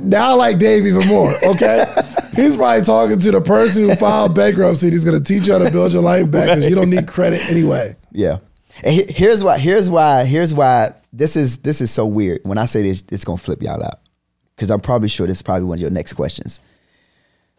Now 0.00 0.30
I 0.30 0.32
like 0.34 0.58
Dave 0.58 0.84
even 0.84 1.06
more, 1.06 1.32
okay? 1.42 1.84
He's 2.34 2.56
probably 2.56 2.84
talking 2.84 3.18
to 3.18 3.30
the 3.30 3.40
person 3.40 3.88
who 3.88 3.96
filed 3.96 4.34
bankruptcy. 4.34 4.90
He's 4.90 5.04
going 5.04 5.22
to 5.22 5.24
teach 5.24 5.46
you 5.46 5.54
how 5.54 5.58
to 5.60 5.70
build 5.70 5.92
your 5.92 6.02
life 6.02 6.30
back 6.30 6.48
because 6.48 6.68
you 6.68 6.74
don't 6.74 6.90
need 6.90 7.08
credit 7.08 7.48
anyway. 7.48 7.96
Yeah. 8.12 8.38
And 8.84 9.10
here's 9.10 9.42
why. 9.42 9.58
Here's 9.58 9.90
why. 9.90 10.24
Here's 10.24 10.52
why. 10.54 10.94
This 11.12 11.36
is 11.36 11.58
this 11.58 11.80
is 11.80 11.90
so 11.90 12.06
weird. 12.06 12.40
When 12.44 12.58
I 12.58 12.66
say 12.66 12.82
this, 12.82 13.02
it's 13.10 13.24
gonna 13.24 13.38
flip 13.38 13.62
y'all 13.62 13.82
out 13.82 14.00
because 14.54 14.70
I'm 14.70 14.80
probably 14.80 15.08
sure 15.08 15.26
this 15.26 15.38
is 15.38 15.42
probably 15.42 15.64
one 15.64 15.78
of 15.78 15.82
your 15.82 15.90
next 15.90 16.12
questions. 16.14 16.60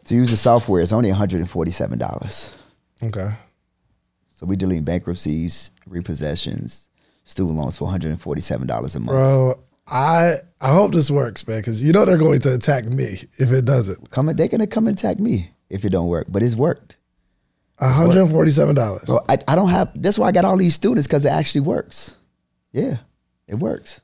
To 0.04 0.14
use 0.14 0.30
the 0.30 0.36
software, 0.36 0.80
it's 0.80 0.92
only 0.92 1.10
147 1.10 1.98
dollars. 1.98 2.56
Okay. 3.02 3.30
So 4.30 4.46
we 4.46 4.54
dealing 4.56 4.84
bankruptcies, 4.84 5.72
repossessions, 5.88 6.88
student 7.24 7.56
loans 7.56 7.76
for 7.78 7.84
147 7.86 8.66
dollars 8.66 8.94
a 8.94 9.00
month. 9.00 9.10
Bro, 9.10 9.60
I 9.88 10.34
I 10.60 10.72
hope 10.72 10.92
this 10.92 11.10
works, 11.10 11.46
man, 11.48 11.58
because 11.58 11.82
you 11.82 11.92
know 11.92 12.04
they're 12.04 12.16
going 12.16 12.40
to 12.40 12.54
attack 12.54 12.84
me 12.86 13.24
if 13.38 13.50
it 13.50 13.64
doesn't. 13.64 14.10
Come, 14.10 14.26
they're 14.26 14.48
gonna 14.48 14.66
come 14.68 14.86
and 14.86 14.96
attack 14.96 15.18
me 15.18 15.50
if 15.68 15.84
it 15.84 15.90
don't 15.90 16.06
work, 16.08 16.26
but 16.28 16.42
it's 16.42 16.54
worked. 16.54 16.97
$147. 17.80 19.06
Bro, 19.06 19.20
I, 19.28 19.38
I 19.46 19.54
don't 19.54 19.68
have, 19.68 20.00
that's 20.00 20.18
why 20.18 20.28
I 20.28 20.32
got 20.32 20.44
all 20.44 20.56
these 20.56 20.74
students 20.74 21.06
because 21.06 21.24
it 21.24 21.30
actually 21.30 21.62
works. 21.62 22.16
Yeah, 22.72 22.98
it 23.46 23.56
works. 23.56 24.02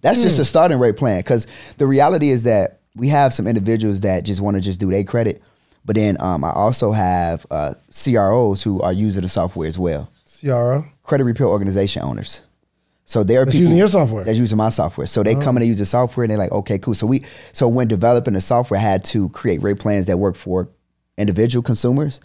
That's 0.00 0.22
just 0.22 0.38
a 0.38 0.44
starting 0.44 0.78
rate 0.78 0.96
plan 0.96 1.18
because 1.18 1.46
the 1.76 1.86
reality 1.86 2.30
is 2.30 2.44
that 2.44 2.80
we 2.94 3.08
have 3.08 3.34
some 3.34 3.46
individuals 3.46 4.00
that 4.00 4.24
just 4.24 4.40
want 4.40 4.56
to 4.56 4.60
just 4.60 4.80
do 4.80 4.90
their 4.90 5.04
credit. 5.04 5.42
But 5.84 5.96
then 5.96 6.16
um, 6.20 6.44
I 6.44 6.50
also 6.50 6.92
have 6.92 7.46
uh, 7.50 7.74
CROs 7.92 8.62
who 8.62 8.80
are 8.80 8.92
using 8.92 9.22
the 9.22 9.28
software 9.28 9.68
as 9.68 9.78
well. 9.78 10.10
CRO? 10.40 10.86
Credit 11.02 11.24
repair 11.24 11.46
organization 11.46 12.02
owners. 12.02 12.42
So 13.04 13.24
they're 13.24 13.44
That's 13.44 13.56
people 13.56 13.62
using 13.62 13.78
your 13.78 13.88
software? 13.88 14.24
That's 14.24 14.38
using 14.38 14.56
my 14.56 14.70
software. 14.70 15.06
So 15.06 15.22
they 15.22 15.34
come 15.34 15.56
in 15.56 15.62
and 15.62 15.68
use 15.68 15.78
the 15.78 15.84
software 15.84 16.24
and 16.24 16.30
they're 16.30 16.38
like, 16.38 16.52
okay, 16.52 16.78
cool. 16.78 16.94
So 16.94 17.06
we 17.06 17.24
so 17.52 17.66
when 17.66 17.88
developing 17.88 18.34
the 18.34 18.40
software, 18.40 18.78
I 18.78 18.82
had 18.82 19.04
to 19.06 19.28
create 19.30 19.62
rate 19.62 19.80
plans 19.80 20.06
that 20.06 20.18
work 20.18 20.36
for 20.36 20.68
individual 21.18 21.62
consumers. 21.62 22.20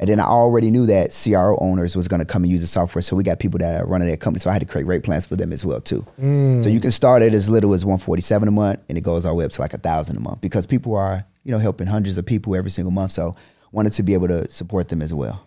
And 0.00 0.08
then 0.08 0.18
I 0.18 0.24
already 0.24 0.70
knew 0.70 0.86
that 0.86 1.12
CRO 1.12 1.58
owners 1.60 1.94
was 1.94 2.08
going 2.08 2.20
to 2.20 2.24
come 2.24 2.42
and 2.42 2.50
use 2.50 2.62
the 2.62 2.66
software. 2.66 3.02
So 3.02 3.14
we 3.14 3.22
got 3.22 3.38
people 3.38 3.58
that 3.58 3.82
are 3.82 3.86
running 3.86 4.08
their 4.08 4.16
company. 4.16 4.40
So 4.40 4.48
I 4.48 4.54
had 4.54 4.60
to 4.60 4.66
create 4.66 4.86
rate 4.86 5.02
plans 5.02 5.26
for 5.26 5.36
them 5.36 5.52
as 5.52 5.62
well 5.62 5.78
too. 5.78 6.06
So 6.16 6.70
you 6.70 6.80
can 6.80 6.90
start 6.90 7.20
at 7.20 7.34
as 7.34 7.50
little 7.50 7.74
as 7.74 7.84
147 7.84 8.48
a 8.48 8.50
month 8.50 8.80
and 8.88 8.96
it 8.96 9.02
goes 9.02 9.26
all 9.26 9.32
the 9.32 9.36
way 9.36 9.44
up 9.44 9.52
to 9.52 9.60
like 9.60 9.74
a 9.74 9.78
thousand 9.78 10.16
a 10.16 10.20
month 10.20 10.40
because 10.40 10.66
people 10.66 10.96
are, 10.96 11.26
you 11.44 11.52
know, 11.52 11.58
helping 11.58 11.86
hundreds 11.86 12.16
of 12.16 12.24
people 12.24 12.56
every 12.56 12.70
single 12.70 12.90
month. 12.90 13.12
So 13.12 13.36
wanted 13.72 13.92
to 13.92 14.02
be 14.02 14.14
able 14.14 14.28
to 14.28 14.50
support 14.50 14.88
them 14.88 15.02
as 15.02 15.12
well. 15.12 15.46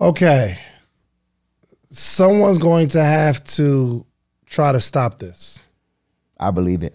Okay. 0.00 0.58
Someone's 1.90 2.58
going 2.58 2.86
to 2.90 3.02
have 3.02 3.42
to 3.44 4.06
try 4.46 4.70
to 4.70 4.80
stop 4.80 5.18
this. 5.18 5.58
I 6.38 6.52
believe 6.52 6.84
it. 6.84 6.94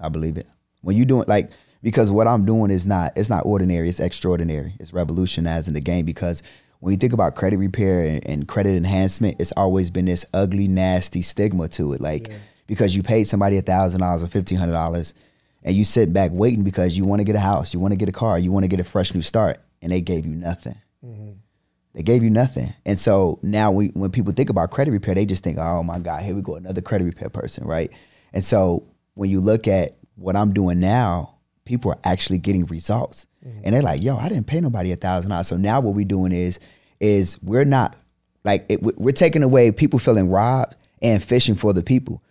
I 0.00 0.08
believe 0.08 0.36
it. 0.36 0.48
When 0.80 0.96
you 0.96 1.04
doing 1.04 1.26
like 1.28 1.50
because 1.86 2.10
what 2.10 2.26
I'm 2.26 2.44
doing 2.44 2.72
is 2.72 2.84
not 2.84 3.12
it's 3.14 3.30
not 3.30 3.46
ordinary, 3.46 3.88
it's 3.88 4.00
extraordinary. 4.00 4.74
It's 4.80 4.92
revolutionizing 4.92 5.72
the 5.72 5.80
game 5.80 6.04
because 6.04 6.42
when 6.80 6.90
you 6.90 6.98
think 6.98 7.12
about 7.12 7.36
credit 7.36 7.58
repair 7.58 8.02
and, 8.02 8.26
and 8.26 8.48
credit 8.48 8.74
enhancement, 8.74 9.36
it's 9.38 9.52
always 9.52 9.88
been 9.88 10.06
this 10.06 10.24
ugly, 10.34 10.66
nasty 10.66 11.22
stigma 11.22 11.68
to 11.68 11.92
it. 11.92 12.00
Like 12.00 12.32
because 12.66 12.96
you 12.96 13.04
paid 13.04 13.28
somebody 13.28 13.56
a 13.56 13.62
thousand 13.62 14.00
dollars 14.00 14.24
or 14.24 14.26
fifteen 14.26 14.58
hundred 14.58 14.72
dollars 14.72 15.14
and 15.62 15.76
you 15.76 15.84
sit 15.84 16.12
back 16.12 16.32
waiting 16.34 16.64
because 16.64 16.98
you 16.98 17.04
want 17.04 17.20
to 17.20 17.24
get 17.24 17.36
a 17.36 17.40
house, 17.40 17.72
you 17.72 17.78
want 17.78 17.92
to 17.92 17.96
get 17.96 18.08
a 18.08 18.12
car, 18.12 18.36
you 18.36 18.50
want 18.50 18.64
to 18.64 18.68
get 18.68 18.80
a 18.80 18.84
fresh 18.84 19.14
new 19.14 19.22
start, 19.22 19.60
and 19.80 19.92
they 19.92 20.00
gave 20.00 20.26
you 20.26 20.34
nothing. 20.34 20.74
Mm-hmm. 21.04 21.34
They 21.94 22.02
gave 22.02 22.24
you 22.24 22.30
nothing. 22.30 22.74
And 22.84 22.98
so 22.98 23.38
now 23.44 23.70
we, 23.70 23.88
when 23.90 24.10
people 24.10 24.32
think 24.32 24.50
about 24.50 24.72
credit 24.72 24.90
repair, 24.90 25.14
they 25.14 25.24
just 25.24 25.44
think, 25.44 25.58
oh 25.58 25.84
my 25.84 26.00
God, 26.00 26.24
here 26.24 26.34
we 26.34 26.42
go, 26.42 26.56
another 26.56 26.80
credit 26.80 27.04
repair 27.04 27.30
person, 27.30 27.64
right? 27.64 27.92
And 28.32 28.44
so 28.44 28.88
when 29.14 29.30
you 29.30 29.38
look 29.38 29.68
at 29.68 29.96
what 30.16 30.34
I'm 30.34 30.52
doing 30.52 30.80
now, 30.80 31.35
people 31.66 31.90
are 31.90 31.98
actually 32.04 32.38
getting 32.38 32.64
results. 32.66 33.26
Mm-hmm. 33.46 33.60
And 33.64 33.74
they're 33.74 33.82
like, 33.82 34.02
yo, 34.02 34.16
I 34.16 34.30
didn't 34.30 34.46
pay 34.46 34.60
nobody 34.60 34.92
a 34.92 34.96
thousand 34.96 35.30
dollars. 35.30 35.48
So 35.48 35.56
now 35.58 35.80
what 35.80 35.94
we're 35.94 36.06
doing 36.06 36.32
is, 36.32 36.58
is 36.98 37.38
we're 37.42 37.66
not 37.66 37.94
like 38.44 38.64
it, 38.70 38.82
we- 38.82 38.94
we're 38.96 39.12
taking 39.12 39.42
away 39.42 39.70
people 39.70 39.98
feeling 39.98 40.30
robbed 40.30 40.74
and 41.02 41.22
fishing 41.22 41.54
for 41.54 41.74
the 41.74 41.82
people. 41.82 42.22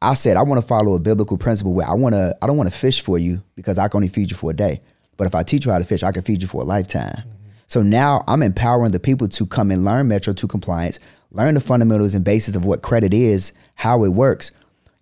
I 0.00 0.14
said 0.14 0.36
I 0.36 0.42
want 0.42 0.60
to 0.60 0.66
follow 0.66 0.94
a 0.94 1.00
biblical 1.00 1.36
principle 1.36 1.74
where 1.74 1.88
I 1.88 1.94
want 1.94 2.14
to 2.14 2.36
I 2.40 2.46
don't 2.46 2.56
want 2.56 2.72
to 2.72 2.76
fish 2.78 3.02
for 3.02 3.18
you 3.18 3.42
because 3.56 3.78
I 3.78 3.88
can 3.88 3.98
only 3.98 4.08
feed 4.08 4.30
you 4.30 4.36
for 4.36 4.50
a 4.50 4.54
day. 4.54 4.80
But 5.16 5.26
if 5.26 5.34
I 5.34 5.42
teach 5.42 5.64
you 5.64 5.72
how 5.72 5.78
to 5.78 5.84
fish, 5.84 6.02
I 6.02 6.12
can 6.12 6.22
feed 6.22 6.42
you 6.42 6.48
for 6.48 6.62
a 6.62 6.64
lifetime. 6.64 7.14
Mm-hmm. 7.16 7.28
So 7.66 7.82
now 7.82 8.24
I'm 8.28 8.42
empowering 8.42 8.92
the 8.92 9.00
people 9.00 9.28
to 9.28 9.46
come 9.46 9.70
and 9.70 9.84
learn 9.84 10.08
Metro 10.08 10.32
2 10.32 10.46
compliance, 10.46 10.98
learn 11.30 11.54
the 11.54 11.60
fundamentals 11.60 12.14
and 12.14 12.24
basis 12.24 12.54
of 12.54 12.64
what 12.64 12.82
credit 12.82 13.14
is, 13.14 13.52
how 13.76 14.04
it 14.04 14.10
works, 14.10 14.50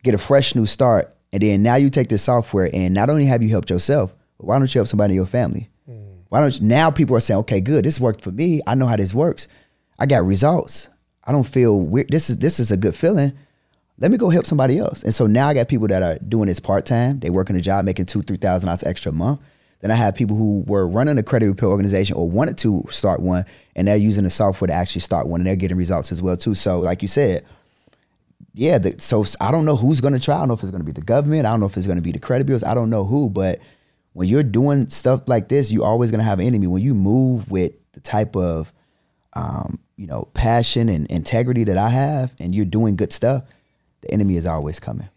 get 0.03 0.15
a 0.15 0.19
fresh 0.19 0.55
new 0.55 0.67
start, 0.67 1.15
and 1.33 1.43
then 1.43 1.63
now 1.63 1.77
you 1.77 1.91
take 1.91 2.09
this 2.09 2.23
software 2.23 2.71
and 2.73 2.95
not 2.95 3.11
only 3.11 3.27
have 3.27 3.43
you 3.43 3.49
helped 3.49 3.71
yourself, 3.71 4.15
but 4.39 4.47
Why 4.47 4.59
don't 4.59 4.75
you 4.75 4.79
help 4.79 4.89
somebody 4.89 5.13
in 5.13 5.17
your 5.17 5.27
family? 5.27 5.69
Why 6.31 6.41
don't 6.41 6.61
you, 6.61 6.67
now 6.67 6.91
people 6.91 7.17
are 7.17 7.21
saying, 7.21 7.41
okay, 7.41 7.61
good, 7.61 7.85
this 7.85 8.01
worked 8.01 8.21
for 8.23 8.31
me. 8.31 8.61
I 8.67 8.75
know 8.75 8.87
how 8.87 8.97
this 8.97 9.13
works. 9.13 9.49
I 9.99 10.07
got 10.07 10.25
results. 10.25 10.89
I 11.25 11.33
don't 11.33 11.47
feel 11.47 11.79
weird. 11.81 12.09
This 12.09 12.31
is 12.31 12.39
this 12.39 12.59
is 12.59 12.71
a 12.71 12.77
good 12.77 12.95
feeling. 12.95 13.33
Let 13.99 14.11
me 14.11 14.17
go 14.17 14.31
help 14.31 14.47
somebody 14.47 14.79
else. 14.79 15.03
And 15.03 15.15
so 15.15 15.27
now 15.27 15.49
I 15.49 15.55
got 15.55 15.69
people 15.69 15.89
that 15.89 16.03
are 16.03 16.19
doing 16.27 16.47
this 16.47 16.59
part 16.61 16.87
time. 16.87 17.19
They 17.21 17.29
working 17.29 17.57
a 17.57 17.61
job, 17.61 17.85
making 17.85 18.07
two, 18.07 18.23
three 18.23 18.39
thousand 18.39 18.69
dollars 18.69 18.83
extra 18.85 19.13
a 19.13 19.15
month. 19.15 19.41
Then 19.81 19.91
I 19.91 19.95
have 19.95 20.15
people 20.15 20.37
who 20.37 20.63
were 20.67 20.87
running 20.87 21.19
a 21.19 21.23
credit 21.23 21.49
repair 21.49 21.69
organization 21.69 22.17
or 22.17 22.29
wanted 22.31 22.57
to 22.59 22.85
start 22.91 23.21
one, 23.21 23.45
and 23.77 23.89
they're 23.89 23.97
using 23.97 24.25
the 24.25 24.31
software 24.31 24.69
to 24.69 24.75
actually 24.75 25.01
start 25.03 25.27
one, 25.27 25.41
and 25.41 25.47
they're 25.47 25.57
getting 25.57 25.77
results 25.77 26.13
as 26.13 26.23
well 26.23 26.37
too. 26.37 26.55
So, 26.55 26.81
like 26.81 27.03
you 27.03 27.09
said, 27.09 27.45
yeah. 28.55 28.79
The, 28.79 29.01
so 29.01 29.25
I 29.41 29.51
don't 29.51 29.65
know 29.65 29.77
who's 29.77 30.01
going 30.01 30.15
to 30.15 30.21
try. 30.21 30.37
I 30.37 30.39
don't 30.41 30.49
know 30.49 30.55
if 30.55 30.63
it's 30.63 30.71
going 30.71 30.83
to 30.83 30.87
be 30.87 30.93
the 30.93 31.01
government. 31.01 31.47
I 31.47 31.51
don't 31.51 31.61
know 31.61 31.67
if 31.67 31.77
it's 31.77 31.87
going 31.87 31.99
to 31.99 32.03
be 32.03 32.13
the 32.13 32.19
credit 32.19 32.47
bureaus. 32.47 32.65
I 32.65 32.75
don't 32.75 32.91
know 32.91 33.05
who. 33.05 33.29
But 33.31 33.61
when 34.13 34.29
you're 34.29 34.43
doing 34.43 34.89
stuff 34.91 35.23
like 35.27 35.49
this, 35.49 35.71
you're 35.71 35.85
always 35.85 36.11
going 36.11 36.19
to 36.19 36.25
have 36.25 36.41
an 36.41 36.47
enemy. 36.47 36.67
When 36.67 36.83
you 36.83 36.95
move 36.95 37.51
with 37.51 37.73
the 37.93 38.01
type 38.01 38.37
of 38.37 38.73
um, 39.35 39.79
you 39.97 40.07
know 40.07 40.29
passion 40.35 40.89
and 40.89 41.07
integrity 41.11 41.65
that 41.65 41.77
I 41.77 41.89
have, 41.89 42.33
and 42.41 42.55
you're 42.55 42.65
doing 42.65 42.97
good 42.97 43.13
stuff, 43.13 43.45
the 44.01 44.11
enemy 44.13 44.37
is 44.37 44.47
always 44.47 44.81
coming. 44.81 45.09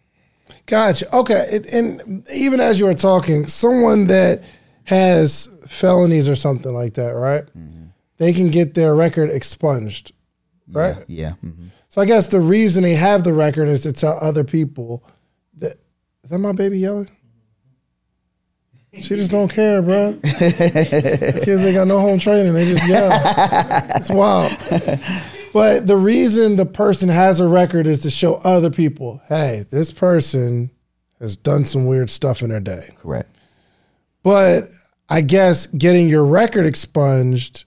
Gotcha. 0.65 1.13
Okay. 1.15 1.59
And, 1.73 2.01
and 2.01 2.29
even 2.33 2.59
as 2.59 2.79
you 2.79 2.85
were 2.85 2.93
talking, 2.93 3.47
someone 3.47 4.07
that 4.07 4.43
has 4.85 5.49
felonies 5.67 6.29
or 6.29 6.35
something 6.35 6.73
like 6.73 6.93
that, 6.95 7.11
right? 7.11 7.43
They 8.17 8.31
can 8.31 8.51
get 8.51 8.73
their 8.73 8.93
record 8.95 9.29
expunged, 9.29 10.13
right? 10.71 10.97
Yeah. 11.07 11.33
yeah. 11.41 11.49
mhm. 11.49 11.67
So 11.93 12.01
I 12.01 12.05
guess 12.05 12.25
the 12.25 12.39
reason 12.39 12.81
they 12.81 12.95
have 12.95 13.23
the 13.23 13.33
record 13.33 13.67
is 13.67 13.83
to 13.83 13.91
tell 13.93 14.17
other 14.19 14.43
people 14.43 15.07
that 15.59 15.77
is 16.23 16.31
that 16.31 16.39
my 16.39 16.51
baby 16.51 16.79
yelling? 16.79 17.07
She 18.93 19.15
just 19.15 19.29
don't 19.29 19.47
care, 19.47 19.79
bro. 19.79 20.17
Kids 20.23 21.61
ain't 21.61 21.75
got 21.75 21.87
no 21.87 21.99
home 21.99 22.17
training; 22.17 22.55
they 22.55 22.73
just 22.73 22.87
yell. 22.89 23.11
It's 23.95 24.09
wild. 24.09 24.57
But 25.53 25.85
the 25.85 25.95
reason 25.95 26.55
the 26.55 26.65
person 26.65 27.09
has 27.09 27.39
a 27.39 27.47
record 27.47 27.85
is 27.85 27.99
to 27.99 28.09
show 28.09 28.41
other 28.43 28.71
people, 28.71 29.21
hey, 29.27 29.65
this 29.69 29.91
person 29.91 30.71
has 31.19 31.35
done 31.37 31.63
some 31.63 31.85
weird 31.85 32.09
stuff 32.09 32.41
in 32.41 32.49
their 32.49 32.59
day. 32.59 32.87
Correct. 32.97 33.29
But 34.23 34.63
I 35.09 35.21
guess 35.21 35.67
getting 35.67 36.09
your 36.09 36.25
record 36.25 36.65
expunged, 36.65 37.65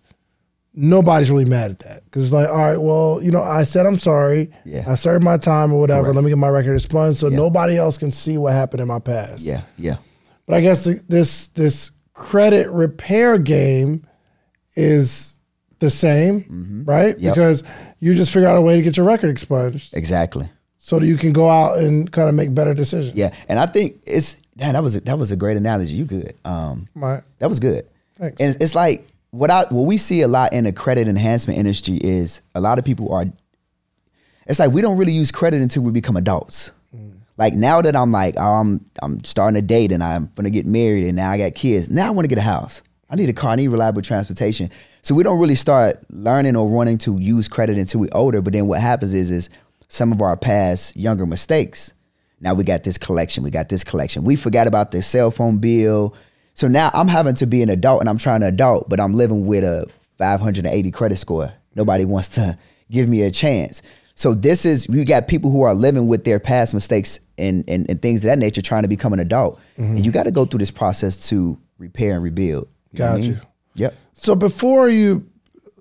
nobody's 0.76 1.30
really 1.30 1.44
mad 1.46 1.70
at 1.70 1.78
that 1.80 2.04
because 2.04 2.24
it's 2.24 2.32
like, 2.32 2.48
all 2.48 2.56
right, 2.58 2.76
well, 2.76 3.20
you 3.22 3.30
know, 3.30 3.42
I 3.42 3.64
said 3.64 3.86
I'm 3.86 3.96
sorry. 3.96 4.50
Yeah. 4.64 4.84
I 4.86 4.94
served 4.94 5.24
my 5.24 5.38
time 5.38 5.72
or 5.72 5.80
whatever. 5.80 6.12
Let 6.12 6.22
me 6.22 6.30
get 6.30 6.38
my 6.38 6.48
record 6.50 6.74
expunged 6.74 7.18
so 7.18 7.28
nobody 7.30 7.76
else 7.78 7.96
can 7.98 8.12
see 8.12 8.36
what 8.38 8.52
happened 8.52 8.80
in 8.82 8.88
my 8.88 8.98
past. 9.00 9.40
Yeah. 9.44 9.62
Yeah. 9.78 9.96
But 10.46 10.56
I 10.56 10.60
guess 10.60 10.84
th- 10.84 11.00
this 11.08 11.48
this 11.48 11.90
credit 12.12 12.70
repair 12.70 13.38
game 13.38 14.06
is 14.74 15.38
the 15.78 15.90
same, 15.90 16.84
right? 16.86 17.14
Mm-hmm. 17.16 17.24
Yep. 17.24 17.34
Because 17.34 17.64
you 17.98 18.14
just 18.14 18.32
figure 18.32 18.48
out 18.48 18.56
a 18.56 18.60
way 18.62 18.76
to 18.76 18.82
get 18.82 18.96
your 18.96 19.06
record 19.06 19.30
expunged 19.30 19.94
Exactly. 19.94 20.48
so 20.78 20.98
that 20.98 21.06
you 21.06 21.16
can 21.16 21.32
go 21.32 21.48
out 21.50 21.78
and 21.78 22.10
kind 22.10 22.28
of 22.28 22.34
make 22.34 22.54
better 22.54 22.74
decisions. 22.74 23.14
Yeah. 23.14 23.34
And 23.48 23.58
I 23.58 23.66
think 23.66 24.02
it's 24.06 24.36
damn, 24.56 24.72
that 24.74 24.82
was 24.82 24.96
a, 24.96 25.00
that 25.00 25.18
was 25.18 25.30
a 25.32 25.36
great 25.36 25.56
analogy. 25.56 25.94
You 25.94 26.04
good. 26.04 26.34
Um, 26.44 26.88
Right. 26.94 27.22
that 27.38 27.48
was 27.48 27.60
good. 27.60 27.86
Thanks. 28.16 28.40
And 28.40 28.56
it's 28.60 28.74
like 28.74 29.06
what 29.30 29.50
I 29.50 29.64
what 29.70 29.82
we 29.82 29.98
see 29.98 30.22
a 30.22 30.28
lot 30.28 30.52
in 30.52 30.64
the 30.64 30.72
credit 30.72 31.08
enhancement 31.08 31.58
industry 31.58 31.96
is 31.96 32.42
a 32.54 32.60
lot 32.60 32.78
of 32.78 32.84
people 32.84 33.12
are. 33.12 33.26
It's 34.46 34.58
like 34.58 34.72
we 34.72 34.80
don't 34.80 34.96
really 34.96 35.12
use 35.12 35.32
credit 35.32 35.60
until 35.60 35.82
we 35.82 35.90
become 35.92 36.16
adults. 36.16 36.70
Mm. 36.94 37.18
Like 37.36 37.54
now 37.54 37.82
that 37.82 37.96
I'm 37.96 38.12
like 38.12 38.36
oh, 38.38 38.42
I'm 38.42 38.84
I'm 39.02 39.22
starting 39.24 39.54
to 39.56 39.62
date 39.62 39.92
and 39.92 40.02
I'm 40.02 40.30
gonna 40.34 40.50
get 40.50 40.66
married 40.66 41.04
and 41.04 41.16
now 41.16 41.30
I 41.30 41.38
got 41.38 41.54
kids. 41.54 41.90
Now 41.90 42.06
I 42.06 42.10
want 42.10 42.24
to 42.24 42.28
get 42.28 42.38
a 42.38 42.42
house. 42.42 42.82
I 43.08 43.14
need 43.14 43.28
a 43.28 43.32
car. 43.32 43.50
I 43.52 43.56
need 43.56 43.68
reliable 43.68 44.02
transportation. 44.02 44.70
So 45.02 45.14
we 45.14 45.22
don't 45.22 45.38
really 45.38 45.54
start 45.54 45.98
learning 46.10 46.56
or 46.56 46.68
wanting 46.68 46.98
to 46.98 47.18
use 47.18 47.46
credit 47.46 47.78
until 47.78 48.00
we're 48.00 48.10
older. 48.12 48.42
But 48.42 48.52
then 48.52 48.66
what 48.66 48.80
happens 48.80 49.14
is 49.14 49.30
is 49.30 49.48
some 49.88 50.12
of 50.12 50.20
our 50.20 50.36
past 50.36 50.96
younger 50.96 51.26
mistakes. 51.26 51.92
Now 52.40 52.54
we 52.54 52.64
got 52.64 52.82
this 52.82 52.98
collection. 52.98 53.44
We 53.44 53.50
got 53.50 53.68
this 53.68 53.84
collection. 53.84 54.24
We 54.24 54.36
forgot 54.36 54.66
about 54.66 54.90
the 54.90 55.02
cell 55.02 55.30
phone 55.30 55.58
bill. 55.58 56.14
So 56.56 56.68
now 56.68 56.90
I'm 56.94 57.06
having 57.08 57.34
to 57.36 57.46
be 57.46 57.62
an 57.62 57.68
adult 57.68 58.00
and 58.00 58.08
I'm 58.08 58.16
trying 58.16 58.40
to 58.40 58.46
adult, 58.46 58.88
but 58.88 58.98
I'm 58.98 59.12
living 59.12 59.46
with 59.46 59.62
a 59.62 59.86
580 60.16 60.90
credit 60.90 61.18
score. 61.18 61.52
Nobody 61.74 62.06
wants 62.06 62.30
to 62.30 62.56
give 62.90 63.08
me 63.08 63.22
a 63.22 63.30
chance. 63.30 63.82
So 64.14 64.32
this 64.32 64.64
is 64.64 64.88
you 64.88 65.04
got 65.04 65.28
people 65.28 65.50
who 65.50 65.62
are 65.62 65.74
living 65.74 66.06
with 66.06 66.24
their 66.24 66.40
past 66.40 66.72
mistakes 66.72 67.20
and 67.36 67.62
and, 67.68 67.88
and 67.90 68.00
things 68.00 68.24
of 68.24 68.30
that 68.30 68.38
nature, 68.38 68.62
trying 68.62 68.82
to 68.82 68.88
become 68.88 69.12
an 69.12 69.20
adult, 69.20 69.60
and 69.76 70.02
you 70.04 70.10
got 70.10 70.22
to 70.22 70.30
go 70.30 70.46
through 70.46 70.60
this 70.60 70.70
process 70.70 71.28
to 71.28 71.58
repair 71.76 72.14
and 72.14 72.22
rebuild. 72.22 72.66
You 72.92 73.04
I 73.04 73.08
Got 73.08 73.20
you. 73.20 73.32
mean? 73.32 73.40
Yep. 73.74 73.94
So 74.14 74.34
before 74.34 74.88
you 74.88 75.28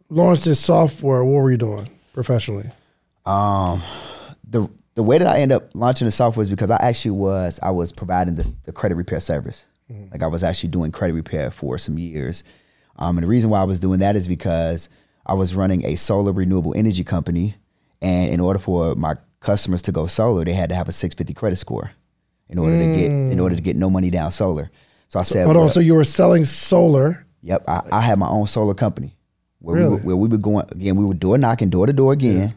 launched 0.10 0.44
this 0.44 0.60
software, 0.60 1.24
what 1.24 1.42
were 1.42 1.52
you 1.52 1.56
doing 1.56 1.90
professionally? 2.14 2.70
Um, 3.26 3.82
the 4.44 4.68
the 4.96 5.04
way 5.04 5.18
that 5.18 5.28
I 5.28 5.40
ended 5.40 5.56
up 5.56 5.70
launching 5.74 6.06
the 6.06 6.12
software 6.12 6.44
is 6.44 6.50
because 6.50 6.70
I 6.70 6.78
actually 6.82 7.12
was 7.12 7.62
I 7.64 7.72
was 7.72 7.94
providing 7.94 8.36
the 8.36 8.72
credit 8.74 8.96
repair 8.96 9.22
service. 9.22 9.64
Like 9.90 10.24
I 10.24 10.28
was 10.28 10.44
actually 10.44 10.70
doing 10.70 10.92
credit 10.92 11.14
repair 11.14 11.52
for 11.52 11.78
some 11.78 11.98
years. 11.98 12.44
Um, 12.98 13.18
and 13.18 13.24
the 13.24 13.28
reason 13.28 13.50
why 13.50 13.60
I 13.60 13.66
was 13.66 13.80
doing 13.80 14.00
that 14.00 14.16
is 14.16 14.28
because 14.28 14.90
I 15.26 15.34
was 15.34 15.56
running 15.56 15.86
a 15.86 15.96
solar 15.96 16.32
renewable 16.32 16.74
energy 16.76 17.04
company, 17.04 17.56
and 18.02 18.32
in 18.32 18.40
order 18.40 18.60
for 18.60 18.96
my 18.96 19.16
customers 19.40 19.82
to 19.84 19.92
go 19.92 20.08
solar, 20.08 20.44
they 20.46 20.54
had 20.54 20.70
to 20.70 20.76
have 20.76 20.88
a 20.88 20.92
650 20.92 21.34
credit 21.34 21.58
score 21.58 21.92
in 22.50 22.58
order 22.58 22.78
to 22.78 22.96
get 22.96 23.12
in 23.12 23.40
order 23.40 23.56
to 23.56 23.62
get 23.62 23.76
no 23.76 23.90
money 23.90 24.10
down 24.10 24.32
solar. 24.32 24.72
So 25.08 25.20
I 25.20 25.24
said, 25.24 25.46
Hold 25.46 25.58
on. 25.58 25.70
So 25.70 25.80
you 25.80 25.94
were 25.96 26.04
selling 26.04 26.46
solar. 26.46 27.26
Yep, 27.42 27.64
I, 27.68 27.82
I 27.92 28.02
had 28.02 28.18
my 28.18 28.28
own 28.28 28.48
solar 28.48 28.74
company 28.74 29.16
where 29.60 29.76
we 29.76 29.82
were, 29.84 29.98
where 30.02 30.16
we 30.16 30.28
were 30.30 30.38
going 30.38 30.66
again. 30.72 30.96
We 30.96 31.06
were 31.06 31.14
door 31.14 31.38
knocking 31.38 31.70
door 31.70 31.86
to 31.86 31.94
door 31.94 32.14
again. 32.14 32.56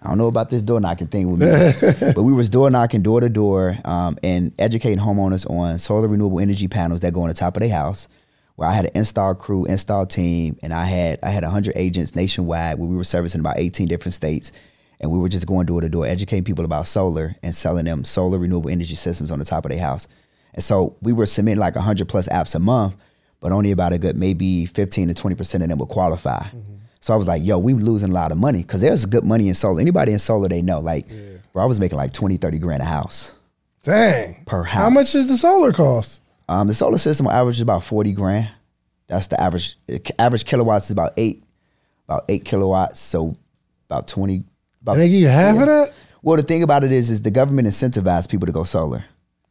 I 0.00 0.08
don't 0.08 0.18
know 0.18 0.28
about 0.28 0.48
this 0.48 0.62
door 0.62 0.80
knocking 0.80 1.08
thing 1.08 1.30
with 1.30 1.40
me, 1.40 2.12
but 2.14 2.22
we 2.22 2.32
was 2.32 2.48
door 2.48 2.70
knocking 2.70 3.02
door 3.02 3.20
to 3.20 3.28
door 3.28 3.76
um, 3.84 4.16
and 4.22 4.52
educating 4.58 4.98
homeowners 4.98 5.48
on 5.50 5.78
solar 5.80 6.06
renewable 6.06 6.38
energy 6.38 6.68
panels 6.68 7.00
that 7.00 7.12
go 7.12 7.22
on 7.22 7.28
the 7.28 7.34
top 7.34 7.56
of 7.56 7.60
their 7.60 7.70
house. 7.70 8.06
Where 8.54 8.68
I 8.68 8.72
had 8.72 8.86
an 8.86 8.90
install 8.96 9.34
crew, 9.36 9.66
install 9.66 10.04
team, 10.06 10.58
and 10.62 10.72
I 10.74 10.84
had 10.84 11.20
I 11.22 11.30
had 11.30 11.44
hundred 11.44 11.74
agents 11.76 12.16
nationwide 12.16 12.78
where 12.78 12.88
we 12.88 12.96
were 12.96 13.04
servicing 13.04 13.40
about 13.40 13.58
eighteen 13.58 13.86
different 13.86 14.14
states, 14.14 14.50
and 15.00 15.10
we 15.12 15.18
were 15.18 15.28
just 15.28 15.46
going 15.46 15.66
door 15.66 15.80
to 15.80 15.88
door 15.88 16.06
educating 16.06 16.44
people 16.44 16.64
about 16.64 16.88
solar 16.88 17.36
and 17.42 17.54
selling 17.54 17.84
them 17.84 18.02
solar 18.02 18.38
renewable 18.38 18.70
energy 18.70 18.96
systems 18.96 19.30
on 19.30 19.38
the 19.38 19.44
top 19.44 19.64
of 19.64 19.70
their 19.70 19.80
house. 19.80 20.08
And 20.54 20.64
so 20.64 20.96
we 21.02 21.12
were 21.12 21.26
submitting 21.26 21.60
like 21.60 21.76
100 21.76 22.08
plus 22.08 22.28
apps 22.28 22.54
a 22.56 22.58
month, 22.58 22.96
but 23.40 23.52
only 23.52 23.70
about 23.70 23.92
a 23.92 23.98
good 23.98 24.16
maybe 24.16 24.66
15 24.66 25.14
to 25.14 25.14
20% 25.14 25.62
of 25.62 25.68
them 25.68 25.78
would 25.78 25.88
qualify. 25.88 26.46
So 27.00 27.14
I 27.14 27.16
was 27.16 27.26
like, 27.28 27.44
yo, 27.44 27.58
we 27.58 27.74
losing 27.74 28.10
a 28.10 28.12
lot 28.12 28.32
of 28.32 28.38
money 28.38 28.62
because 28.62 28.80
there's 28.80 29.06
good 29.06 29.24
money 29.24 29.48
in 29.48 29.54
solar. 29.54 29.80
Anybody 29.80 30.12
in 30.12 30.18
solar, 30.18 30.48
they 30.48 30.62
know. 30.62 30.80
Like, 30.80 31.06
bro, 31.52 31.62
I 31.62 31.66
was 31.66 31.78
making 31.78 31.96
like 31.96 32.12
20, 32.12 32.36
30 32.38 32.58
grand 32.58 32.82
a 32.82 32.86
house 32.86 33.36
Dang. 33.82 34.42
per 34.46 34.64
house. 34.64 34.82
How 34.82 34.90
much 34.90 35.12
does 35.12 35.28
the 35.28 35.36
solar 35.36 35.72
cost? 35.72 36.20
Um, 36.48 36.66
the 36.66 36.74
solar 36.74 36.98
system 36.98 37.26
on 37.26 37.34
average 37.34 37.56
is 37.56 37.62
about 37.62 37.84
40 37.84 38.12
grand. 38.12 38.50
That's 39.06 39.28
the 39.28 39.40
average. 39.40 39.78
Average 40.18 40.44
kilowatts 40.44 40.86
is 40.86 40.90
about 40.90 41.12
eight, 41.16 41.44
about 42.08 42.24
eight 42.28 42.44
kilowatts. 42.44 43.00
So 43.00 43.36
about 43.88 44.08
20. 44.08 44.44
About, 44.82 44.92
And 44.92 45.02
they 45.02 45.08
give 45.08 45.20
you 45.20 45.28
half 45.28 45.56
of 45.58 45.66
that? 45.66 45.92
well, 46.22 46.36
the 46.36 46.42
thing 46.42 46.62
about 46.62 46.84
it 46.84 46.92
is, 46.92 47.10
is 47.10 47.22
the 47.22 47.30
government 47.30 47.68
incentivized 47.68 48.28
people 48.28 48.46
to 48.46 48.52
go 48.52 48.64
solar. 48.64 49.04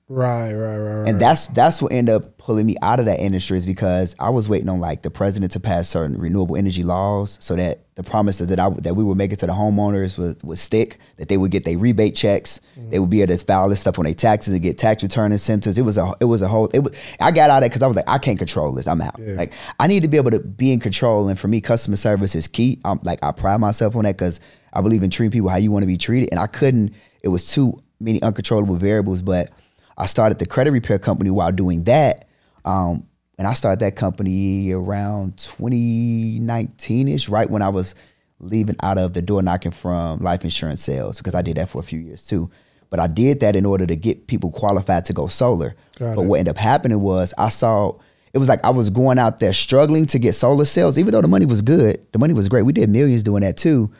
Right, 0.09 0.53
right, 0.53 0.77
right, 0.77 0.95
right. 0.99 1.09
And 1.09 1.19
that's 1.19 1.47
that's 1.47 1.81
what 1.81 1.91
ended 1.91 2.15
up 2.15 2.37
pulling 2.37 2.65
me 2.65 2.77
out 2.81 3.01
of 3.01 3.07
that 3.07 3.19
industry 3.19 3.57
is 3.57 3.65
because 3.65 4.15
I 4.19 4.29
was 4.29 4.47
waiting 4.47 4.69
on 4.69 4.79
like 4.79 5.01
the 5.01 5.11
president 5.11 5.51
to 5.51 5.59
pass 5.59 5.89
certain 5.89 6.17
renewable 6.17 6.55
energy 6.55 6.81
laws 6.81 7.37
so 7.41 7.57
that 7.57 7.93
the 7.95 8.03
promises 8.03 8.47
that 8.47 8.57
I 8.57 8.69
that 8.69 8.95
we 8.95 9.03
would 9.03 9.17
make 9.17 9.33
it 9.33 9.39
to 9.39 9.47
the 9.47 9.51
homeowners 9.51 10.17
would, 10.17 10.41
would 10.43 10.57
stick, 10.59 10.99
that 11.17 11.27
they 11.27 11.35
would 11.35 11.51
get 11.51 11.65
their 11.65 11.77
rebate 11.77 12.15
checks, 12.15 12.61
mm-hmm. 12.79 12.89
they 12.89 12.99
would 12.99 13.09
be 13.09 13.21
able 13.21 13.35
to 13.35 13.43
file 13.43 13.67
this 13.67 13.81
stuff 13.81 13.99
on 13.99 14.05
their 14.05 14.13
taxes 14.13 14.53
and 14.53 14.63
get 14.63 14.77
tax 14.77 15.03
return 15.03 15.33
incentives. 15.33 15.77
It 15.77 15.81
was 15.81 15.97
a 15.97 16.13
it 16.21 16.25
was 16.25 16.41
a 16.41 16.47
whole 16.47 16.67
it 16.67 16.79
was 16.79 16.95
I 17.19 17.31
got 17.31 17.49
out 17.49 17.57
of 17.57 17.65
it 17.65 17.69
because 17.71 17.81
I 17.81 17.87
was 17.87 17.97
like, 17.97 18.07
I 18.07 18.17
can't 18.17 18.37
control 18.37 18.71
this. 18.71 18.87
I'm 18.87 19.01
out. 19.01 19.19
Like 19.19 19.51
I 19.77 19.87
need 19.87 20.03
to 20.03 20.07
be 20.07 20.15
able 20.15 20.31
to 20.31 20.39
be 20.39 20.71
in 20.71 20.79
control. 20.79 21.27
And 21.27 21.37
for 21.37 21.49
me, 21.49 21.59
customer 21.59 21.97
service 21.97 22.33
is 22.33 22.47
key. 22.47 22.79
I'm 22.85 23.01
like 23.03 23.19
I 23.21 23.33
pride 23.33 23.57
myself 23.57 23.93
on 23.97 24.05
that 24.05 24.15
because 24.15 24.39
I 24.71 24.79
believe 24.79 25.03
in 25.03 25.09
treating 25.09 25.31
people 25.31 25.49
how 25.49 25.57
you 25.57 25.71
want 25.71 25.83
to 25.83 25.87
be 25.87 25.97
treated. 25.97 26.29
And 26.31 26.39
I 26.39 26.47
couldn't, 26.47 26.93
it 27.23 27.29
was 27.29 27.51
too 27.51 27.81
many 27.99 28.21
uncontrollable 28.21 28.75
variables, 28.75 29.21
but 29.21 29.49
I 29.97 30.05
started 30.05 30.39
the 30.39 30.45
credit 30.45 30.71
repair 30.71 30.99
company 30.99 31.29
while 31.29 31.51
doing 31.51 31.83
that. 31.85 32.27
Um, 32.65 33.07
and 33.37 33.47
I 33.47 33.53
started 33.53 33.79
that 33.79 33.95
company 33.95 34.71
around 34.71 35.37
2019 35.37 37.07
ish, 37.07 37.29
right 37.29 37.49
when 37.49 37.61
I 37.61 37.69
was 37.69 37.95
leaving 38.39 38.75
out 38.81 38.97
of 38.97 39.13
the 39.13 39.21
door 39.21 39.41
knocking 39.41 39.71
from 39.71 40.19
life 40.19 40.43
insurance 40.43 40.83
sales, 40.83 41.17
because 41.17 41.35
I 41.35 41.41
did 41.41 41.57
that 41.57 41.69
for 41.69 41.79
a 41.79 41.83
few 41.83 41.99
years 41.99 42.25
too. 42.25 42.49
But 42.89 42.99
I 42.99 43.07
did 43.07 43.41
that 43.41 43.55
in 43.55 43.65
order 43.65 43.85
to 43.85 43.95
get 43.95 44.27
people 44.27 44.51
qualified 44.51 45.05
to 45.05 45.13
go 45.13 45.27
solar. 45.27 45.75
Got 45.97 46.15
but 46.15 46.21
it. 46.21 46.25
what 46.25 46.39
ended 46.39 46.55
up 46.55 46.57
happening 46.57 47.01
was 47.01 47.33
I 47.37 47.49
saw 47.49 47.95
it 48.33 48.39
was 48.39 48.47
like 48.47 48.63
I 48.63 48.69
was 48.69 48.89
going 48.89 49.19
out 49.19 49.39
there 49.39 49.53
struggling 49.53 50.05
to 50.07 50.19
get 50.19 50.33
solar 50.33 50.65
sales, 50.65 50.97
even 50.97 51.11
though 51.11 51.21
the 51.21 51.27
money 51.27 51.45
was 51.45 51.61
good. 51.61 52.05
The 52.11 52.19
money 52.19 52.33
was 52.33 52.49
great. 52.49 52.63
We 52.63 52.73
did 52.73 52.89
millions 52.89 53.23
doing 53.23 53.41
that 53.41 53.57
too. 53.57 53.91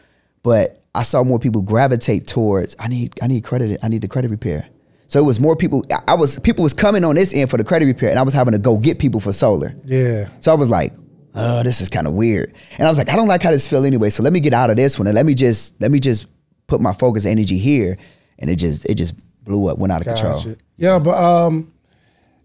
But 0.44 0.84
I 0.96 1.04
saw 1.04 1.24
more 1.24 1.40
people 1.40 1.62
gravitate 1.62 2.28
towards 2.28 2.76
I 2.80 2.88
need 2.88 3.14
I 3.22 3.28
need 3.28 3.44
credit, 3.44 3.80
I 3.84 3.88
need 3.88 4.02
the 4.02 4.08
credit 4.08 4.32
repair. 4.32 4.68
So 5.08 5.20
it 5.20 5.24
was 5.24 5.40
more 5.40 5.56
people. 5.56 5.84
I- 6.08 6.16
was 6.16 6.38
people 6.40 6.64
was 6.64 6.74
coming 6.74 7.04
on 7.06 7.16
this 7.16 7.34
end 7.34 7.50
for 7.50 7.58
the 7.58 7.64
credit 7.64 7.86
repair, 7.86 8.10
and 8.10 8.20
I 8.20 8.24
was 8.24 8.34
having 8.34 8.52
to 8.54 8.60
go 8.60 8.78
get 8.78 9.00
people 9.00 9.20
for 9.20 9.32
solar. 9.34 9.74
Yeah. 9.86 10.28
So 10.42 10.52
I 10.52 10.56
was 10.56 10.70
like, 10.70 10.94
oh, 11.36 11.64
this 11.64 11.80
is 11.82 11.90
kind 11.90 12.08
of 12.08 12.14
weird. 12.14 12.54
And 12.78 12.88
I 12.88 12.92
was 12.92 12.98
like, 12.98 13.10
I 13.10 13.16
don't 13.16 13.28
like 13.28 13.42
how 13.44 13.52
this 13.52 13.68
feel 13.68 13.86
anyway. 13.86 14.10
So 14.10 14.22
let 14.24 14.34
me 14.34 14.40
get 14.40 14.54
out 14.54 14.70
of 14.70 14.76
this 14.76 15.00
one 15.00 15.08
and 15.08 15.16
let 15.16 15.26
me 15.26 15.34
just 15.34 15.80
let 15.82 15.92
me 15.92 16.00
just 16.00 16.28
put 16.68 16.82
my 16.82 16.94
focus 16.94 17.26
energy 17.26 17.58
here. 17.58 17.98
And 18.40 18.50
it 18.50 18.58
just 18.58 18.86
it 18.86 18.96
just 18.96 19.16
blew 19.44 19.68
up, 19.68 19.78
went 19.78 19.92
out 19.94 20.02
of 20.06 20.08
control. 20.08 20.56
Yeah, 20.76 21.00
but 21.00 21.16
um, 21.18 21.72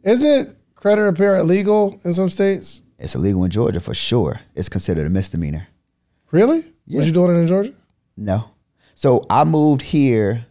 isn't 0.05 0.57
credit 0.75 1.03
repair 1.03 1.37
illegal 1.37 2.01
in 2.05 2.13
some 2.13 2.29
states? 2.29 2.81
It's 2.99 3.15
illegal 3.17 3.43
in 3.45 3.51
Georgia 3.51 3.81
for 3.81 3.95
sure. 3.95 4.41
It's 4.55 4.69
considered 4.69 5.07
a 5.07 5.11
misdemeanor. 5.11 5.67
Really? 6.31 6.65
Was 6.89 7.07
you 7.07 7.13
doing 7.13 7.35
it 7.37 7.41
in 7.41 7.47
Georgia? 7.49 7.73
No. 8.17 8.51
So 8.95 9.27
I 9.29 9.43
moved 9.45 9.83
here. 9.83 10.47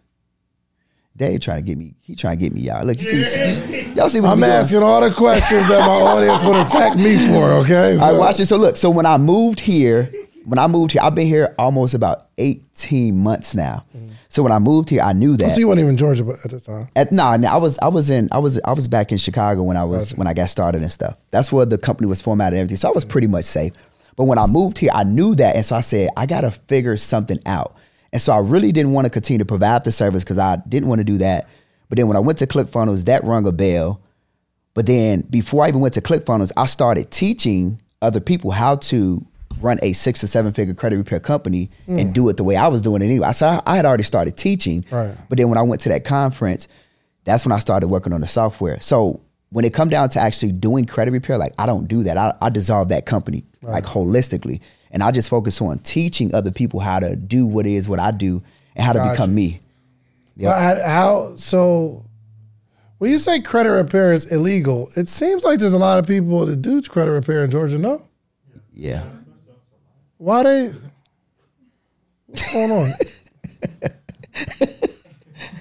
Dave 1.21 1.39
trying 1.39 1.57
to 1.57 1.61
get 1.63 1.77
me. 1.77 1.93
He 2.01 2.15
trying 2.15 2.39
to 2.39 2.43
get 2.43 2.51
me, 2.51 2.61
y'all. 2.61 2.83
Look, 2.83 2.99
you 2.99 3.23
see, 3.23 3.39
you- 3.39 3.93
y'all 3.93 4.09
see 4.09 4.19
what 4.21 4.31
I'm 4.31 4.37
he 4.39 4.43
doing? 4.43 4.51
asking 4.51 4.81
all 4.83 5.01
the 5.01 5.11
questions 5.11 5.67
that 5.69 5.79
my 5.87 6.01
audience 6.01 6.43
would 6.43 6.55
attack 6.55 6.97
me 6.97 7.15
for. 7.27 7.51
Okay. 7.61 7.93
All 7.93 7.99
right, 7.99 8.13
So- 8.13 8.19
watch 8.19 8.37
this. 8.37 8.49
So 8.49 8.57
look, 8.57 8.75
so 8.75 8.89
when 8.89 9.05
I 9.05 9.17
moved 9.17 9.59
here, 9.59 10.11
when 10.45 10.57
I 10.57 10.65
moved 10.65 10.93
here, 10.93 11.01
I've 11.03 11.13
been 11.13 11.27
here 11.27 11.53
almost 11.59 11.93
about 11.93 12.25
18 12.39 13.17
months 13.19 13.53
now. 13.53 13.85
So 14.29 14.41
when 14.41 14.51
I 14.51 14.59
moved 14.59 14.89
here, 14.89 15.01
I 15.01 15.13
knew 15.13 15.33
oh, 15.33 15.37
that. 15.37 15.51
So 15.51 15.59
you 15.59 15.67
weren't 15.67 15.79
even 15.79 15.91
in 15.91 15.97
Georgia, 15.97 16.23
but 16.23 16.37
at 16.43 16.49
the 16.51 16.59
time. 16.59 16.87
At, 16.95 17.11
nah, 17.11 17.37
nah, 17.37 17.53
I 17.53 17.57
was 17.57 17.77
I 17.81 17.89
was 17.89 18.09
in 18.09 18.29
I 18.31 18.39
was 18.39 18.59
I 18.65 18.71
was 18.71 18.87
back 18.87 19.11
in 19.11 19.17
Chicago 19.17 19.61
when 19.61 19.77
I 19.77 19.83
was 19.83 20.15
when 20.15 20.25
I 20.25 20.33
got 20.33 20.49
started 20.49 20.81
and 20.81 20.91
stuff. 20.91 21.17
That's 21.29 21.51
where 21.51 21.65
the 21.65 21.77
company 21.77 22.07
was 22.07 22.21
formatted 22.21 22.53
and 22.57 22.61
everything. 22.61 22.77
So 22.77 22.87
I 22.89 22.93
was 22.93 23.05
pretty 23.05 23.27
much 23.27 23.45
safe. 23.45 23.73
But 24.15 24.23
when 24.25 24.37
I 24.39 24.47
moved 24.47 24.77
here, 24.79 24.91
I 24.93 25.03
knew 25.03 25.35
that, 25.35 25.55
and 25.55 25.65
so 25.65 25.75
I 25.75 25.81
said 25.81 26.09
I 26.17 26.25
got 26.25 26.41
to 26.41 26.51
figure 26.51 26.97
something 26.97 27.39
out. 27.45 27.75
And 28.13 28.21
so 28.21 28.33
I 28.33 28.39
really 28.39 28.71
didn't 28.71 28.91
want 28.91 29.05
to 29.05 29.09
continue 29.09 29.39
to 29.39 29.45
provide 29.45 29.83
the 29.83 29.91
service 29.91 30.23
because 30.23 30.37
I 30.37 30.57
didn't 30.67 30.89
want 30.89 30.99
to 30.99 31.05
do 31.05 31.17
that. 31.19 31.47
But 31.89 31.97
then 31.97 32.07
when 32.07 32.17
I 32.17 32.21
went 32.21 32.39
to 32.39 32.47
ClickFunnels, 32.47 33.05
that 33.05 33.23
rung 33.23 33.45
a 33.45 33.51
bell. 33.51 34.01
But 34.73 34.85
then 34.85 35.21
before 35.21 35.65
I 35.65 35.67
even 35.67 35.81
went 35.81 35.93
to 35.95 36.01
ClickFunnels, 36.01 36.51
I 36.55 36.65
started 36.65 37.11
teaching 37.11 37.81
other 38.01 38.19
people 38.19 38.51
how 38.51 38.75
to 38.75 39.25
run 39.59 39.79
a 39.81 39.93
six 39.93 40.23
or 40.23 40.27
seven 40.27 40.53
figure 40.53 40.73
credit 40.73 40.97
repair 40.97 41.19
company 41.19 41.69
and 41.87 42.09
mm. 42.09 42.13
do 42.13 42.27
it 42.29 42.37
the 42.37 42.43
way 42.43 42.55
I 42.55 42.67
was 42.67 42.81
doing 42.81 43.01
it 43.01 43.05
anyway. 43.05 43.31
So 43.33 43.47
I, 43.47 43.61
I 43.65 43.75
had 43.75 43.85
already 43.85 44.03
started 44.03 44.37
teaching. 44.37 44.85
Right. 44.89 45.15
But 45.29 45.37
then 45.37 45.49
when 45.49 45.57
I 45.57 45.61
went 45.61 45.81
to 45.81 45.89
that 45.89 46.03
conference, 46.03 46.67
that's 47.25 47.45
when 47.45 47.51
I 47.51 47.59
started 47.59 47.87
working 47.87 48.13
on 48.13 48.21
the 48.21 48.27
software. 48.27 48.79
So 48.81 49.21
when 49.49 49.65
it 49.65 49.73
come 49.73 49.89
down 49.89 50.09
to 50.09 50.19
actually 50.19 50.53
doing 50.53 50.85
credit 50.85 51.11
repair, 51.11 51.37
like 51.37 51.53
I 51.57 51.65
don't 51.65 51.87
do 51.87 52.03
that. 52.03 52.17
I, 52.17 52.33
I 52.41 52.49
dissolve 52.49 52.89
that 52.89 53.05
company 53.05 53.43
like 53.61 53.83
holistically. 53.83 54.61
And 54.91 55.01
I 55.03 55.11
just 55.11 55.29
focus 55.29 55.61
on 55.61 55.79
teaching 55.79 56.35
other 56.35 56.51
people 56.51 56.79
how 56.81 56.99
to 56.99 57.15
do 57.15 57.45
what 57.45 57.65
is 57.65 57.87
what 57.87 57.99
I 57.99 58.11
do 58.11 58.41
and 58.75 58.85
how 58.85 58.93
to 58.93 58.99
Gotcha. 58.99 59.11
become 59.13 59.33
me. 59.35 59.59
But 60.37 60.81
how? 60.81 61.35
So 61.37 62.03
when 62.97 63.09
you 63.11 63.17
say 63.17 63.39
credit 63.41 63.69
repair 63.71 64.11
is 64.11 64.31
illegal, 64.31 64.89
it 64.95 65.07
seems 65.07 65.43
like 65.43 65.59
there's 65.59 65.73
a 65.73 65.77
lot 65.77 65.99
of 65.99 66.07
people 66.07 66.45
that 66.45 66.61
do 66.61 66.81
credit 66.81 67.11
repair 67.11 67.43
in 67.43 67.51
Georgia. 67.51 67.77
No, 67.77 68.01
Yeah. 68.73 69.03
why 70.17 70.43
they? 70.43 70.73
What's 72.27 72.51
going 72.53 72.71
on? 72.71 72.91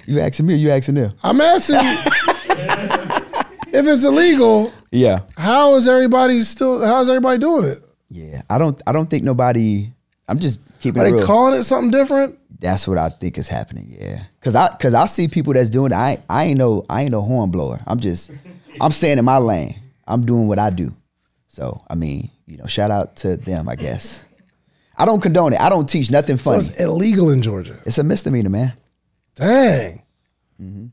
You 0.06 0.18
asking 0.20 0.46
me 0.46 0.54
or 0.54 0.56
you 0.56 0.70
asking 0.70 0.96
them? 0.96 1.12
I'm 1.22 1.40
asking. 1.40 1.76
You. 1.76 1.96
If 3.72 3.86
it's 3.86 4.02
illegal, 4.04 4.72
Yeah. 4.90 5.20
how 5.36 5.76
is 5.76 5.86
everybody 5.86 6.40
still? 6.40 6.84
How 6.84 7.00
is 7.02 7.08
everybody 7.08 7.38
doing 7.38 7.66
it? 7.66 7.78
Yeah. 8.10 8.42
I 8.50 8.58
don't 8.58 8.80
I 8.86 8.92
don't 8.92 9.08
think 9.08 9.24
nobody 9.24 9.90
I'm 10.28 10.38
just 10.38 10.60
keeping 10.80 11.00
Are 11.02 11.06
it 11.06 11.10
they 11.10 11.16
real. 11.16 11.26
calling 11.26 11.58
it 11.58 11.64
something 11.64 11.90
different? 11.90 12.38
That's 12.60 12.86
what 12.86 12.98
I 12.98 13.08
think 13.08 13.38
is 13.38 13.48
happening. 13.48 13.96
Yeah, 13.98 14.24
cause 14.42 14.54
I 14.54 14.68
cause 14.76 14.92
I 14.94 15.06
see 15.06 15.28
people 15.28 15.54
that's 15.54 15.70
doing 15.70 15.92
it. 15.92 15.94
I 15.94 16.10
ain't- 16.12 16.20
I 16.28 16.44
ain't 16.44 16.58
no 16.58 16.84
I 16.90 17.02
ain't 17.02 17.10
no 17.12 17.22
horn 17.22 17.50
blower. 17.50 17.80
I'm 17.86 17.98
just 18.00 18.30
I'm 18.80 18.90
staying 18.92 19.18
in 19.18 19.24
my 19.24 19.38
lane. 19.38 19.80
I'm 20.06 20.24
doing 20.26 20.46
what 20.48 20.58
I 20.58 20.70
do. 20.70 20.92
So 21.48 21.82
I 21.88 21.94
mean, 21.94 22.30
you 22.46 22.58
know, 22.58 22.66
shout 22.66 22.90
out 22.90 23.16
to 23.16 23.36
them. 23.36 23.68
I 23.68 23.76
guess 23.76 24.24
I 24.98 25.04
don't 25.06 25.20
condone 25.20 25.52
it. 25.54 25.60
I 25.60 25.68
don't 25.70 25.88
teach 25.88 26.10
nothing 26.10 26.36
So 26.36 26.44
funny. 26.50 26.58
it's 26.58 26.80
illegal 26.80 27.30
in 27.30 27.40
Georgia. 27.42 27.80
it's 27.86 27.98
a 27.98 28.04
misdemeanor, 28.04 28.50
man. 28.50 28.72
Dang, 29.36 30.02
mm-hmm. 30.60 30.86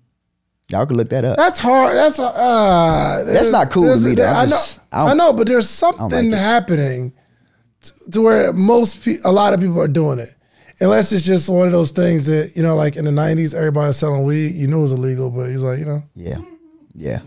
Y'all 0.70 0.86
can 0.86 0.98
look 0.98 1.10
that 1.10 1.24
up. 1.24 1.38
that's 1.38 1.60
hard. 1.60 1.96
That's 1.96 2.20
uh, 2.20 3.24
That's 3.26 3.50
not 3.50 3.72
cool 3.72 3.96
to 3.96 4.06
me, 4.06 4.16
though. 4.16 4.26
I 4.26 4.46
know. 4.46 4.62
I 4.92 5.12
I, 5.12 5.14
know, 5.14 5.32
but 5.32 5.48
there's 5.48 5.70
something 5.70 6.34
it. 6.34 6.38
happening 6.38 7.14
to, 7.82 8.12
to 8.12 8.22
where 8.22 8.52
most 8.54 9.04
pe- 9.04 9.18
a 9.24 9.32
lot 9.32 9.54
of 9.54 9.62
people 9.62 9.80
are 9.82 9.88
doing 9.88 10.20
it. 10.20 10.30
Unless 10.80 11.12
it's 11.14 11.24
just 11.26 11.50
one 11.50 11.66
of 11.68 11.72
those 11.72 11.92
things 11.92 12.26
that 12.28 12.52
you 12.56 12.64
know, 12.64 12.76
like 12.76 12.98
in 12.98 13.06
the 13.06 13.12
'90s, 13.12 13.56
everybody 13.56 13.88
was 13.88 13.98
selling 13.98 14.26
weed. 14.26 14.56
You 14.56 14.68
knew 14.68 14.80
it 14.80 14.82
was 14.82 14.92
illegal, 14.92 15.30
but 15.30 15.50
he's 15.50 15.64
like, 15.64 15.80
you 15.80 15.86
know. 15.86 16.04
Yeah, 16.16 16.40
yeah. 16.94 17.22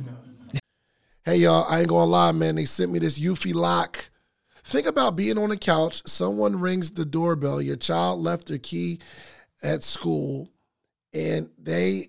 Hey 1.25 1.37
y'all, 1.37 1.67
I 1.69 1.81
ain't 1.81 1.89
gonna 1.89 2.11
lie, 2.11 2.33
man. 2.33 2.57
They 2.57 2.65
sent 2.67 2.93
me 2.93 2.99
this 2.99 3.19
Eufy 3.19 3.55
lock. 3.55 4.11
Think 4.65 4.87
about 4.87 5.17
being 5.17 5.37
on 5.39 5.49
the 5.49 5.57
couch, 5.57 6.03
someone 6.07 6.61
rings 6.61 6.91
the 6.93 7.05
doorbell, 7.05 7.61
your 7.61 7.77
child 7.77 8.21
left 8.21 8.47
their 8.49 8.59
key 8.59 9.01
at 9.63 9.83
school, 9.83 10.49
and 11.13 11.51
they 11.59 12.09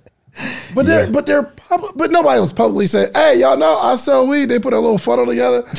But 0.73 0.85
they're, 0.85 1.07
but 1.11 1.25
they're, 1.25 1.43
pub- 1.43 1.91
but 1.97 2.11
nobody 2.11 2.39
was 2.39 2.53
publicly 2.53 2.87
saying, 2.87 3.09
"Hey, 3.13 3.41
y'all 3.41 3.57
know 3.57 3.75
I 3.77 3.95
sell 3.95 4.25
weed." 4.25 4.45
They 4.45 4.57
put 4.57 4.71
a 4.71 4.79
little 4.79 4.97
funnel 4.97 5.25
together. 5.25 5.63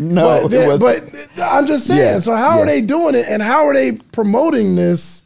No, 0.00 0.42
but, 0.42 0.44
it 0.44 0.50
they- 0.50 0.68
was- 0.68 0.80
but 0.80 1.42
I'm 1.42 1.66
just 1.66 1.86
saying. 1.86 1.98
Yeah, 2.00 2.18
so 2.20 2.34
how 2.36 2.56
yeah. 2.56 2.62
are 2.62 2.66
they 2.66 2.80
doing 2.82 3.14
it, 3.16 3.26
and 3.28 3.42
how 3.42 3.66
are 3.66 3.74
they 3.74 3.92
promoting 3.92 4.76
this 4.76 5.24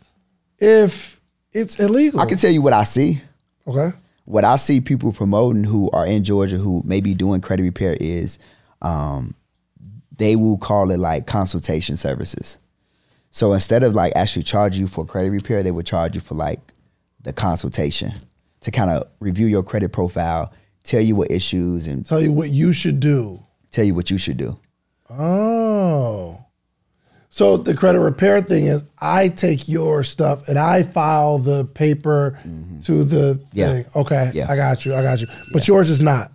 if 0.58 1.20
it's 1.52 1.78
illegal? 1.78 2.20
I 2.20 2.26
can 2.26 2.38
tell 2.38 2.50
you 2.50 2.62
what 2.62 2.72
I 2.72 2.84
see. 2.84 3.20
okay. 3.66 3.92
what 4.24 4.44
I 4.44 4.56
see 4.56 4.80
people 4.80 5.12
promoting 5.12 5.64
who 5.64 5.90
are 5.90 6.06
in 6.06 6.24
Georgia 6.24 6.56
who 6.56 6.82
may 6.86 7.00
be 7.00 7.12
doing 7.14 7.40
credit 7.42 7.64
repair 7.64 7.96
is 8.00 8.38
um, 8.80 9.34
they 10.16 10.36
will 10.36 10.56
call 10.56 10.90
it 10.90 10.98
like 10.98 11.26
consultation 11.26 11.96
services. 11.96 12.58
So 13.30 13.52
instead 13.52 13.82
of 13.82 13.94
like 13.94 14.12
actually 14.16 14.44
charge 14.44 14.78
you 14.78 14.86
for 14.86 15.04
credit 15.04 15.30
repair, 15.30 15.62
they 15.62 15.70
would 15.72 15.86
charge 15.86 16.14
you 16.14 16.20
for 16.22 16.34
like 16.34 16.60
the 17.22 17.32
consultation 17.32 18.12
to 18.60 18.70
kind 18.70 18.90
of 18.90 19.06
review 19.20 19.46
your 19.46 19.62
credit 19.62 19.90
profile, 19.92 20.52
tell 20.84 21.00
you 21.00 21.14
what 21.16 21.30
issues 21.30 21.86
and 21.86 22.04
Tell 22.06 22.20
you 22.20 22.32
what 22.32 22.50
you 22.50 22.72
should 22.72 23.00
do. 23.00 23.42
tell 23.70 23.84
you 23.84 23.94
what 23.94 24.10
you 24.10 24.18
should 24.18 24.36
do. 24.36 24.58
Oh. 25.10 26.38
So 27.28 27.56
the 27.56 27.74
credit 27.74 28.00
repair 28.00 28.42
thing 28.42 28.66
is 28.66 28.84
I 28.98 29.28
take 29.28 29.66
your 29.68 30.02
stuff 30.02 30.48
and 30.48 30.58
I 30.58 30.82
file 30.82 31.38
the 31.38 31.64
paper 31.64 32.38
to 32.84 33.04
the 33.04 33.34
Mm-hmm. 33.34 33.42
Yeah. 33.58 33.72
thing. 33.72 33.84
Okay. 33.96 34.30
Yeah. 34.34 34.50
I 34.50 34.56
got 34.56 34.84
you. 34.84 34.94
I 34.94 35.02
got 35.02 35.20
you. 35.22 35.28
But 35.52 35.66
yours 35.66 35.88
is 35.88 36.02
not 36.02 36.30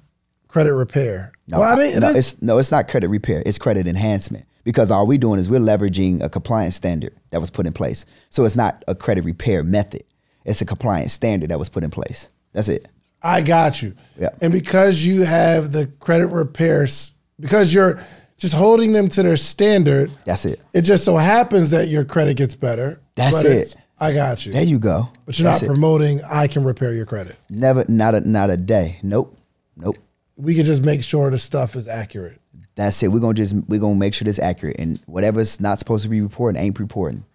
credit 0.48 0.74
repair. 0.74 1.32
No, 1.48 1.60
well, 1.60 1.72
I 1.72 1.76
mean, 1.76 2.00
no, 2.00 2.08
it 2.10 2.16
is- 2.18 2.34
it's 2.34 2.42
no, 2.42 2.58
it's 2.58 2.72
not 2.72 2.88
credit 2.88 3.10
repair. 3.10 3.44
It's 3.46 3.58
credit 3.60 3.88
enhancement 3.88 4.46
because 4.64 4.90
all 4.90 5.06
we're 5.06 5.18
doing 5.20 5.40
is 5.40 5.50
we're 5.50 5.60
leveraging 5.60 6.24
a 6.24 6.30
compliance 6.30 6.76
standard 6.76 7.16
that 7.30 7.40
was 7.40 7.50
put 7.52 7.68
in 7.68 7.74
place. 7.74 8.06
So 8.32 8.44
it's 8.44 8.56
not 8.56 8.84
a 8.88 8.96
credit 8.96 9.24
repair 9.24 9.64
method. 9.64 10.04
It's 10.48 10.62
a 10.62 10.66
compliance 10.66 11.14
standard 11.14 11.50
that 11.52 11.60
was 11.60 11.70
put 11.70 11.84
in 11.84 11.92
place. 11.92 12.30
That's 12.54 12.70
it. 12.70 12.88
I 13.22 13.42
got 13.42 13.82
you. 13.84 13.94
Yeah. 14.18 14.30
And 14.42 14.52
because 14.54 15.06
you 15.06 15.24
have 15.24 15.72
the 15.72 15.88
credit 16.00 16.28
repairs, 16.28 17.14
because 17.40 17.74
you're 17.74 18.00
just 18.38 18.54
holding 18.54 18.94
them 18.94 19.10
to 19.10 19.24
their 19.24 19.38
standard, 19.38 20.10
That's 20.26 20.46
it. 20.46 20.62
it 20.74 20.82
just 20.82 21.04
so 21.04 21.18
happens 21.18 21.72
that 21.72 21.90
your 21.90 22.06
credit 22.06 22.38
gets 22.38 22.56
better. 22.56 23.02
That's 23.16 23.44
it. 23.44 23.76
I 24.00 24.14
got 24.14 24.46
you. 24.46 24.54
There 24.54 24.64
you 24.64 24.80
go. 24.80 25.10
but 25.26 25.38
you're 25.38 25.50
That's 25.50 25.64
not 25.64 25.72
it. 25.72 25.74
promoting 25.74 26.22
I 26.24 26.48
can 26.48 26.64
repair 26.64 26.94
your 26.94 27.06
credit. 27.08 27.36
Never, 27.50 27.84
not 27.90 28.16
a, 28.16 28.22
not 28.22 28.50
a 28.50 28.56
day. 28.58 29.00
Nope, 29.04 29.36
nope. 29.76 29.98
We 30.38 30.54
can 30.54 30.66
just 30.66 30.84
make 30.84 31.04
sure 31.04 31.32
the 31.32 31.40
stuff 31.40 31.76
is 31.76 31.88
accurate. 31.88 32.40
That's 32.76 33.02
it. 33.02 33.08
We're 33.08 33.20
gonna 33.20 33.34
just 33.34 33.56
we're 33.68 33.80
gonna 33.80 33.96
make 33.96 34.14
sure 34.14 34.24
this 34.26 34.38
accurate 34.38 34.76
and 34.78 35.02
whatever's 35.08 35.60
not 35.60 35.80
supposed 35.80 36.04
to 36.04 36.10
be 36.10 36.22
reporting 36.22 36.62
ain't 36.62 36.80
reporting. 36.80 37.26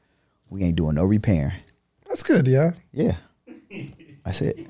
We 0.51 0.63
ain't 0.63 0.77
doing 0.77 0.95
no 0.95 1.05
repairing. 1.05 1.55
That's 2.13 2.23
good, 2.23 2.47
yeah. 2.47 2.73
Yeah, 2.93 3.17
that's 4.25 4.43
it. 4.43 4.69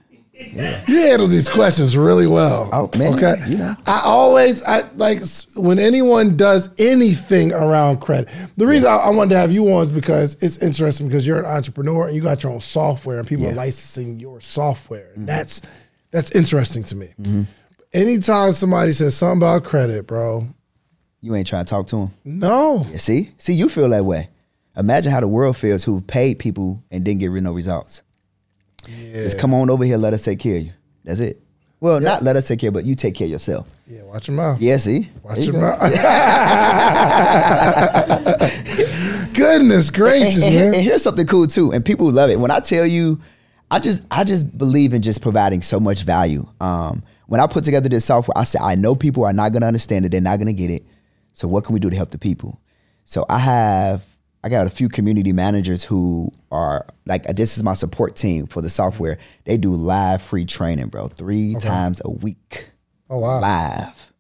You 0.86 1.01
handle 1.03 1.28
these 1.28 1.49
questions 1.49 1.97
really 1.97 2.26
well. 2.26 2.68
Oh, 2.72 2.90
man, 2.99 3.14
Okay. 3.14 3.34
you 3.49 3.59
know. 3.59 3.76
I 3.86 4.01
always 4.05 4.62
I 4.64 4.82
like 4.97 5.20
when 5.57 5.78
anyone 5.78 6.36
does 6.36 6.68
anything 6.78 7.53
around 7.53 8.01
credit. 8.01 8.28
The 8.57 8.66
reason 8.66 8.88
I, 8.88 8.97
I 8.97 9.11
wanted 9.11 9.30
to 9.30 9.36
have 9.38 9.53
you 9.53 9.72
on 9.72 9.82
is 9.84 9.90
because 9.90 10.34
it's 10.40 10.59
interesting 10.59 11.07
because 11.07 11.26
you're 11.26 11.38
an 11.38 11.45
entrepreneur 11.47 12.07
and 12.09 12.16
you 12.16 12.22
got 12.22 12.43
your 12.43 12.53
own 12.53 12.61
software 12.61 13.18
and 13.18 13.26
people 13.26 13.47
are 13.47 13.53
licensing 13.55 14.18
your 14.18 14.40
software. 14.40 15.09
Mm-hmm. 15.11 15.20
And 15.20 15.28
that's 15.28 15.62
that's 16.11 16.30
interesting 16.32 16.82
to 16.84 16.97
me. 16.97 17.09
Anytime 17.93 18.53
somebody 18.53 18.93
says 18.93 19.16
something 19.16 19.38
about 19.38 19.64
credit, 19.64 20.07
bro, 20.07 20.47
You 21.20 21.34
ain't 21.36 21.47
trying 21.47 21.64
to 21.66 21.70
talk 21.70 21.86
to 21.88 21.97
him. 21.97 22.11
no. 22.24 22.86
Yeah, 22.90 22.99
see, 22.99 23.30
see, 23.38 23.53
you 23.55 23.68
feel 23.68 23.88
that 23.90 24.05
way. 24.05 24.28
Imagine 24.77 25.12
how 25.12 25.20
the 25.20 25.29
world 25.29 25.57
feels 25.57 25.85
who've 25.85 26.07
paid 26.07 26.39
people 26.39 26.83
and 26.91 27.05
didn't 27.05 27.20
get 27.20 27.31
rid 27.31 27.43
no 27.45 27.53
results. 27.53 28.03
Just 28.87 29.39
come 29.39 29.53
on 29.55 29.70
over 29.70 29.85
here, 29.85 29.97
let 29.99 30.12
us 30.14 30.25
take 30.25 30.39
care 30.41 30.57
of 30.57 30.62
you. 30.64 30.73
That's 31.05 31.20
it. 31.20 31.41
Well, 31.81 32.01
not 32.01 32.23
let 32.23 32.37
us 32.37 32.47
take 32.47 32.61
care, 32.61 32.70
but 32.70 32.85
you 32.85 32.95
take 32.95 33.16
care 33.16 33.25
of 33.27 33.31
yourself. 33.33 33.66
Yeah, 33.89 34.03
watch 34.05 34.29
your 34.29 34.37
mouth. 34.37 34.61
Yeah, 34.61 34.77
see, 34.77 35.09
Watch 35.25 35.37
There 35.39 35.47
you 35.47 35.53
your 35.53 35.61
mouth. 35.62 35.81
Goodness 39.35 39.91
gracious, 39.91 40.43
and, 40.45 40.53
here- 40.53 40.64
man. 40.66 40.75
and 40.75 40.83
here's 40.83 41.03
something 41.03 41.27
cool 41.27 41.47
too, 41.49 41.73
and 41.73 41.85
people 41.85 42.09
love 42.11 42.31
it. 42.31 42.39
When 42.39 42.51
I 42.53 42.61
tell 42.61 42.87
you, 42.87 43.20
I 43.70 43.79
just 43.81 44.03
I 44.11 44.23
just 44.25 44.57
believe 44.57 44.95
in 44.95 45.03
just 45.03 45.20
providing 45.23 45.61
so 45.62 45.81
much 45.81 46.03
value. 46.05 46.47
Um, 46.61 47.03
when 47.27 47.41
I 47.41 47.47
put 47.47 47.64
together 47.64 47.89
this 47.89 48.05
software, 48.05 48.37
I 48.39 48.45
said 48.45 48.61
I 48.61 48.75
know 48.77 48.95
people 48.95 49.25
are 49.25 49.33
not 49.33 49.51
going 49.53 49.62
to 49.62 49.66
understand 49.66 50.05
it, 50.05 50.11
they're 50.11 50.20
not 50.20 50.37
going 50.37 50.47
to 50.49 50.53
get 50.53 50.70
it. 50.70 50.85
So 51.33 51.49
what 51.49 51.64
can 51.64 51.73
we 51.75 51.81
do 51.81 51.91
to 51.91 51.97
help 51.97 52.11
the 52.11 52.18
people? 52.18 52.61
So 53.05 53.25
I 53.29 53.39
have 53.39 54.05
I 54.45 54.49
got 54.49 54.66
a 54.66 54.70
few 54.70 54.88
community 54.88 55.32
managers 55.32 55.84
who 55.84 56.32
are 56.51 56.86
like 57.07 57.24
this 57.36 57.57
is 57.57 57.62
my 57.62 57.74
support 57.74 58.16
team 58.16 58.47
for 58.47 58.61
the 58.61 58.70
software. 58.70 59.18
They 59.45 59.57
do 59.57 59.72
live 59.72 60.20
free 60.20 60.45
training, 60.45 60.88
bro, 60.88 61.09
three 61.09 61.55
times 61.55 62.03
a 62.05 62.11
week. 62.11 62.70
Oh, 63.09 63.18
wow. 63.18 63.40
Live. 63.40 64.12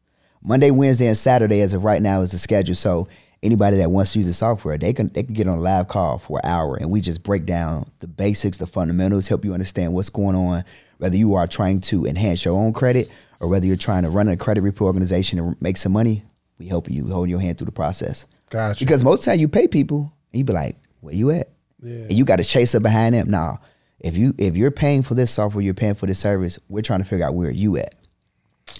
Monday, 0.42 0.70
Wednesday, 0.70 1.06
and 1.06 1.16
Saturday, 1.16 1.60
as 1.60 1.72
of 1.72 1.84
right 1.84 2.02
now, 2.02 2.20
is 2.20 2.32
the 2.32 2.38
schedule. 2.38 2.74
So 2.74 3.08
anybody 3.42 3.78
that 3.78 3.90
wants 3.90 4.12
to 4.12 4.18
use 4.18 4.26
the 4.26 4.34
software, 4.34 4.78
they 4.78 4.92
can 4.92 5.08
they 5.08 5.22
can 5.24 5.34
get 5.34 5.48
on 5.48 5.58
a 5.58 5.60
live 5.60 5.88
call 5.88 6.18
for 6.18 6.38
an 6.38 6.48
hour, 6.48 6.76
and 6.76 6.90
we 6.90 7.00
just 7.00 7.22
break 7.22 7.44
down 7.44 7.90
the 7.98 8.06
basics, 8.06 8.58
the 8.58 8.66
fundamentals, 8.66 9.28
help 9.28 9.44
you 9.44 9.54
understand 9.54 9.92
what's 9.92 10.10
going 10.10 10.36
on. 10.36 10.64
Whether 10.98 11.16
you 11.16 11.34
are 11.34 11.48
trying 11.48 11.80
to 11.82 12.06
enhance 12.06 12.44
your 12.44 12.56
own 12.56 12.72
credit 12.72 13.10
or 13.40 13.48
whether 13.48 13.66
you're 13.66 13.76
trying 13.76 14.04
to 14.04 14.10
run 14.10 14.28
a 14.28 14.36
credit 14.36 14.60
repair 14.60 14.86
organization 14.86 15.40
and 15.40 15.60
make 15.60 15.76
some 15.76 15.90
money, 15.90 16.22
we 16.58 16.68
help 16.68 16.88
you, 16.88 17.08
hold 17.08 17.28
your 17.28 17.40
hand 17.40 17.58
through 17.58 17.64
the 17.66 17.72
process. 17.72 18.26
Gotcha. 18.52 18.84
Because 18.84 19.02
most 19.02 19.24
time 19.24 19.40
you 19.40 19.48
pay 19.48 19.66
people, 19.66 20.12
and 20.30 20.38
you 20.38 20.44
be 20.44 20.52
like, 20.52 20.76
"Where 21.00 21.14
you 21.14 21.30
at?" 21.30 21.48
And 21.82 22.12
you 22.12 22.26
got 22.26 22.36
to 22.36 22.44
chase 22.44 22.74
up 22.74 22.82
behind 22.82 23.14
them. 23.14 23.30
Nah, 23.30 23.56
if 23.98 24.14
you 24.14 24.34
if 24.36 24.56
you're 24.56 24.70
paying 24.70 25.02
for 25.02 25.14
this 25.14 25.30
software, 25.30 25.64
you're 25.64 25.72
paying 25.72 25.94
for 25.94 26.04
this 26.06 26.18
service. 26.18 26.58
We're 26.68 26.82
trying 26.82 27.00
to 27.00 27.06
figure 27.06 27.24
out 27.24 27.34
where 27.34 27.50
you 27.50 27.78
at. 27.78 27.94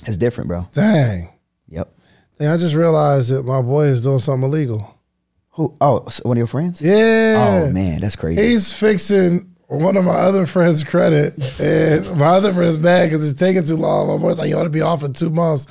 It's 0.06 0.18
different, 0.18 0.48
bro. 0.48 0.68
Dang. 0.72 1.30
Yep. 1.70 1.90
Dang, 2.38 2.48
I 2.48 2.56
just 2.58 2.74
realized 2.74 3.30
that 3.30 3.44
my 3.44 3.62
boy 3.62 3.86
is 3.86 4.02
doing 4.02 4.18
something 4.18 4.46
illegal. 4.46 4.94
Who? 5.52 5.74
Oh, 5.80 6.06
one 6.22 6.36
of 6.36 6.38
your 6.38 6.46
friends? 6.46 6.82
Yeah. 6.82 7.64
Oh 7.66 7.70
man, 7.70 8.00
that's 8.02 8.16
crazy. 8.16 8.42
He's 8.42 8.74
fixing 8.74 9.54
one 9.68 9.96
of 9.96 10.04
my 10.04 10.16
other 10.16 10.44
friends' 10.44 10.84
credit, 10.84 11.32
and 11.58 12.18
my 12.18 12.26
other 12.26 12.52
friend's 12.52 12.78
mad 12.78 13.06
because 13.06 13.28
it's 13.28 13.40
taking 13.40 13.64
too 13.64 13.76
long. 13.76 14.08
My 14.08 14.18
boy's 14.18 14.38
like, 14.38 14.50
"You 14.50 14.58
ought 14.58 14.64
to 14.64 14.70
be 14.70 14.82
off 14.82 15.02
in 15.02 15.14
two 15.14 15.30
months." 15.30 15.66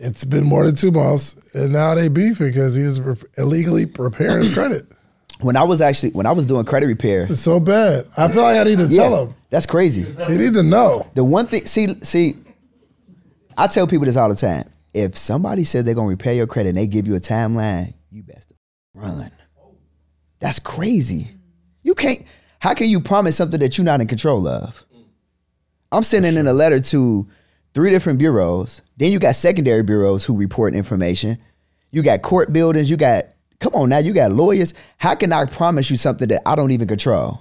It's 0.00 0.24
been 0.24 0.44
more 0.44 0.66
than 0.66 0.74
two 0.74 0.90
months, 0.90 1.36
and 1.54 1.72
now 1.72 1.94
they 1.94 2.08
beefing 2.08 2.48
because 2.48 2.74
he's 2.74 3.00
re- 3.00 3.16
illegally 3.38 3.84
repairing 3.86 4.38
his 4.38 4.52
credit. 4.54 4.86
when 5.40 5.56
I 5.56 5.62
was 5.64 5.80
actually 5.80 6.10
when 6.10 6.26
I 6.26 6.32
was 6.32 6.46
doing 6.46 6.64
credit 6.64 6.86
repair, 6.86 7.22
It's 7.22 7.40
so 7.40 7.60
bad. 7.60 8.06
I 8.16 8.28
feel 8.28 8.42
like 8.42 8.56
I 8.58 8.64
need 8.64 8.78
to 8.78 8.86
yeah, 8.86 9.02
tell 9.02 9.26
him. 9.26 9.34
that's 9.50 9.66
crazy. 9.66 10.02
He 10.02 10.36
need 10.36 10.54
to 10.54 10.62
know. 10.62 11.06
The 11.14 11.22
one 11.24 11.46
thing, 11.46 11.66
see, 11.66 11.94
see, 12.02 12.36
I 13.56 13.66
tell 13.68 13.86
people 13.86 14.06
this 14.06 14.16
all 14.16 14.28
the 14.28 14.34
time. 14.34 14.64
If 14.92 15.16
somebody 15.16 15.64
says 15.64 15.84
they're 15.84 15.94
gonna 15.94 16.08
repair 16.08 16.34
your 16.34 16.46
credit 16.46 16.70
and 16.70 16.78
they 16.78 16.86
give 16.86 17.06
you 17.06 17.14
a 17.14 17.20
timeline, 17.20 17.94
you 18.10 18.22
best 18.22 18.52
run. 18.94 19.30
That's 20.40 20.58
crazy. 20.58 21.28
You 21.82 21.94
can't. 21.94 22.22
How 22.60 22.74
can 22.74 22.88
you 22.88 23.00
promise 23.00 23.36
something 23.36 23.60
that 23.60 23.76
you're 23.76 23.84
not 23.84 24.00
in 24.00 24.06
control 24.06 24.46
of? 24.48 24.84
I'm 25.92 26.02
sending 26.02 26.34
in 26.36 26.46
a 26.46 26.52
letter 26.52 26.80
to 26.80 27.28
three 27.74 27.90
different 27.90 28.18
bureaus. 28.18 28.80
Then 28.96 29.12
you 29.12 29.18
got 29.18 29.36
secondary 29.36 29.82
bureaus 29.82 30.24
who 30.24 30.36
report 30.36 30.74
information. 30.74 31.38
You 31.90 32.02
got 32.02 32.22
court 32.22 32.52
buildings. 32.52 32.88
You 32.90 32.96
got 32.96 33.26
come 33.60 33.74
on 33.74 33.88
now. 33.90 33.98
You 33.98 34.12
got 34.12 34.32
lawyers. 34.32 34.74
How 34.98 35.14
can 35.14 35.32
I 35.32 35.46
promise 35.46 35.90
you 35.90 35.96
something 35.96 36.28
that 36.28 36.42
I 36.46 36.54
don't 36.54 36.70
even 36.72 36.88
control? 36.88 37.40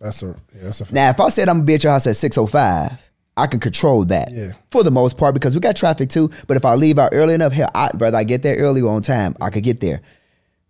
That's 0.00 0.22
a 0.22 0.26
yeah, 0.54 0.62
that's 0.62 0.80
a 0.80 0.84
fact. 0.84 0.94
Now, 0.94 1.10
if 1.10 1.20
I 1.20 1.28
said 1.28 1.48
I'm 1.48 1.56
gonna 1.58 1.64
be 1.66 1.74
at 1.74 1.82
your 1.84 1.92
house 1.92 2.06
at 2.06 2.16
605, 2.16 2.92
I 3.38 3.46
can 3.46 3.60
control 3.60 4.04
that 4.06 4.30
Yeah. 4.32 4.52
for 4.70 4.82
the 4.82 4.90
most 4.90 5.16
part 5.18 5.34
because 5.34 5.54
we 5.54 5.60
got 5.60 5.76
traffic 5.76 6.08
too. 6.10 6.30
But 6.46 6.56
if 6.56 6.64
I 6.64 6.74
leave 6.74 6.98
out 6.98 7.10
early 7.12 7.34
enough, 7.34 7.52
hell, 7.52 7.70
I, 7.74 7.90
whether 7.98 8.16
I 8.16 8.24
get 8.24 8.42
there 8.42 8.56
early 8.56 8.80
or 8.82 8.94
on 8.94 9.02
time, 9.02 9.36
I 9.40 9.50
could 9.50 9.62
get 9.62 9.80
there. 9.80 10.00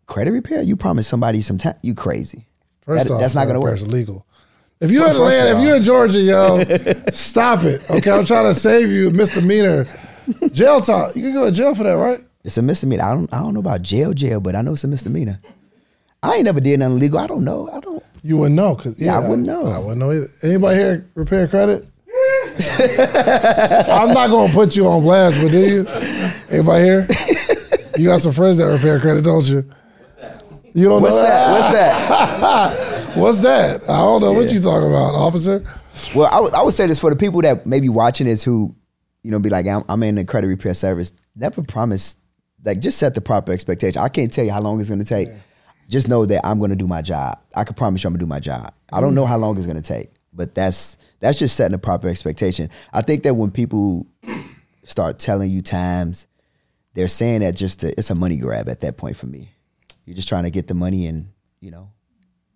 Credit 0.06 0.30
repair, 0.32 0.62
you 0.62 0.76
promise 0.76 1.08
somebody 1.08 1.42
some 1.42 1.58
time, 1.58 1.74
you 1.82 1.94
crazy. 1.94 2.46
First 2.82 3.08
That- 3.08 3.14
off, 3.14 3.20
that's 3.20 3.34
not 3.34 3.46
gonna 3.46 3.60
work. 3.60 3.74
is 3.74 3.82
illegal. 3.82 4.24
If 4.80 4.90
you're 4.90 5.04
in 5.06 5.12
Atlanta, 5.12 5.58
if 5.58 5.64
you're 5.64 5.76
in 5.76 5.82
Georgia, 5.82 6.20
yo, 6.20 6.62
stop 7.12 7.64
it. 7.64 7.88
Okay, 7.90 8.10
I'm 8.10 8.26
trying 8.26 8.44
to 8.44 8.54
save 8.54 8.90
you, 8.90 9.10
misdemeanor, 9.10 9.86
jail 10.52 10.80
time. 10.82 11.12
You 11.14 11.22
can 11.22 11.32
go 11.32 11.46
to 11.46 11.52
jail 11.52 11.74
for 11.74 11.84
that, 11.84 11.92
right? 11.92 12.20
It's 12.44 12.58
a 12.58 12.62
misdemeanor. 12.62 13.02
I 13.04 13.14
don't, 13.14 13.32
I 13.32 13.38
don't 13.40 13.54
know 13.54 13.60
about 13.60 13.80
jail, 13.82 14.12
jail, 14.12 14.38
but 14.40 14.54
I 14.54 14.60
know 14.60 14.74
it's 14.74 14.84
a 14.84 14.88
misdemeanor. 14.88 15.40
I 16.22 16.34
ain't 16.34 16.44
never 16.44 16.60
did 16.60 16.78
nothing 16.80 16.96
illegal. 16.98 17.18
I 17.18 17.26
don't 17.26 17.44
know. 17.44 17.70
I 17.70 17.80
don't. 17.80 18.02
You 18.22 18.36
wouldn't 18.38 18.56
know, 18.56 18.74
cause 18.74 19.00
Yeah, 19.00 19.16
I 19.16 19.28
wouldn't 19.28 19.46
know. 19.46 19.68
I 19.68 19.78
wouldn't 19.78 19.98
know 19.98 20.12
either. 20.12 20.26
Anybody 20.42 20.76
here 20.76 21.06
repair 21.14 21.48
credit? 21.48 21.86
I'm 23.88 24.12
not 24.12 24.28
gonna 24.28 24.52
put 24.52 24.76
you 24.76 24.88
on 24.88 25.02
blast, 25.02 25.38
but 25.40 25.52
do 25.52 25.58
you? 25.58 25.86
Anybody 26.50 26.84
here? 26.84 27.08
You 27.96 28.08
got 28.08 28.20
some 28.20 28.32
friends 28.32 28.58
that 28.58 28.64
repair 28.66 28.98
credit, 29.00 29.24
don't 29.24 29.44
you? 29.46 29.64
You 30.74 30.88
don't 30.88 31.02
What's 31.02 31.16
know 31.16 31.22
that? 31.22 31.50
What's 31.52 31.68
that? 31.68 32.92
What's 33.16 33.40
that? 33.40 33.82
I 33.84 33.98
don't 33.98 34.22
know 34.22 34.32
what 34.32 34.46
Yeah. 34.46 34.54
you 34.54 34.60
talking 34.60 34.88
about, 34.88 35.14
officer. 35.14 35.64
Well, 36.14 36.28
I 36.54 36.62
would, 36.62 36.74
say 36.74 36.86
this 36.86 37.00
for 37.00 37.08
the 37.08 37.16
people 37.16 37.40
that 37.42 37.66
may 37.66 37.80
be 37.80 37.88
watching 37.88 38.26
this 38.26 38.42
who, 38.42 38.74
you 39.22 39.30
know, 39.30 39.38
be 39.38 39.48
like, 39.48 39.66
I'm, 39.66 39.84
I'm 39.88 40.02
in 40.02 40.16
the 40.16 40.24
credit 40.24 40.48
repair 40.48 40.74
service. 40.74 41.12
Never 41.34 41.62
promise, 41.62 42.16
like, 42.62 42.80
just 42.80 42.98
set 42.98 43.14
the 43.14 43.22
proper 43.22 43.52
expectation. 43.52 44.02
I 44.02 44.10
can't 44.10 44.30
tell 44.30 44.44
you 44.44 44.52
how 44.52 44.60
long 44.60 44.80
it's 44.80 44.90
going 44.90 44.98
to 44.98 45.06
take. 45.06 45.28
Just 45.88 46.08
know 46.08 46.26
that 46.26 46.44
I'm 46.44 46.58
going 46.58 46.70
to 46.70 46.76
do 46.76 46.86
my 46.86 47.00
job. 47.00 47.38
I 47.54 47.64
can 47.64 47.74
promise 47.74 48.04
you 48.04 48.08
I'm 48.08 48.12
going 48.12 48.18
to 48.18 48.24
do 48.24 48.28
my 48.28 48.40
job. 48.40 48.74
I 48.92 49.00
don't 49.00 49.10
mm-hmm. 49.10 49.16
know 49.16 49.26
how 49.26 49.38
long 49.38 49.56
it's 49.56 49.66
going 49.66 49.80
to 49.80 49.82
take, 49.82 50.10
but 50.32 50.54
that's 50.54 50.98
that's 51.20 51.38
just 51.38 51.56
setting 51.56 51.72
the 51.72 51.78
proper 51.78 52.08
expectation. 52.08 52.68
I 52.92 53.02
think 53.02 53.22
that 53.22 53.34
when 53.34 53.50
people 53.50 54.06
start 54.82 55.18
telling 55.18 55.50
you 55.50 55.62
times, 55.62 56.26
they're 56.94 57.08
saying 57.08 57.40
that 57.40 57.54
just 57.54 57.80
to, 57.80 57.96
it's 57.96 58.10
a 58.10 58.14
money 58.14 58.36
grab 58.36 58.68
at 58.68 58.80
that 58.80 58.96
point 58.96 59.16
for 59.16 59.26
me. 59.26 59.50
You're 60.04 60.16
just 60.16 60.28
trying 60.28 60.44
to 60.44 60.50
get 60.50 60.66
the 60.66 60.74
money 60.74 61.06
and 61.06 61.28
you 61.60 61.70
know, 61.70 61.90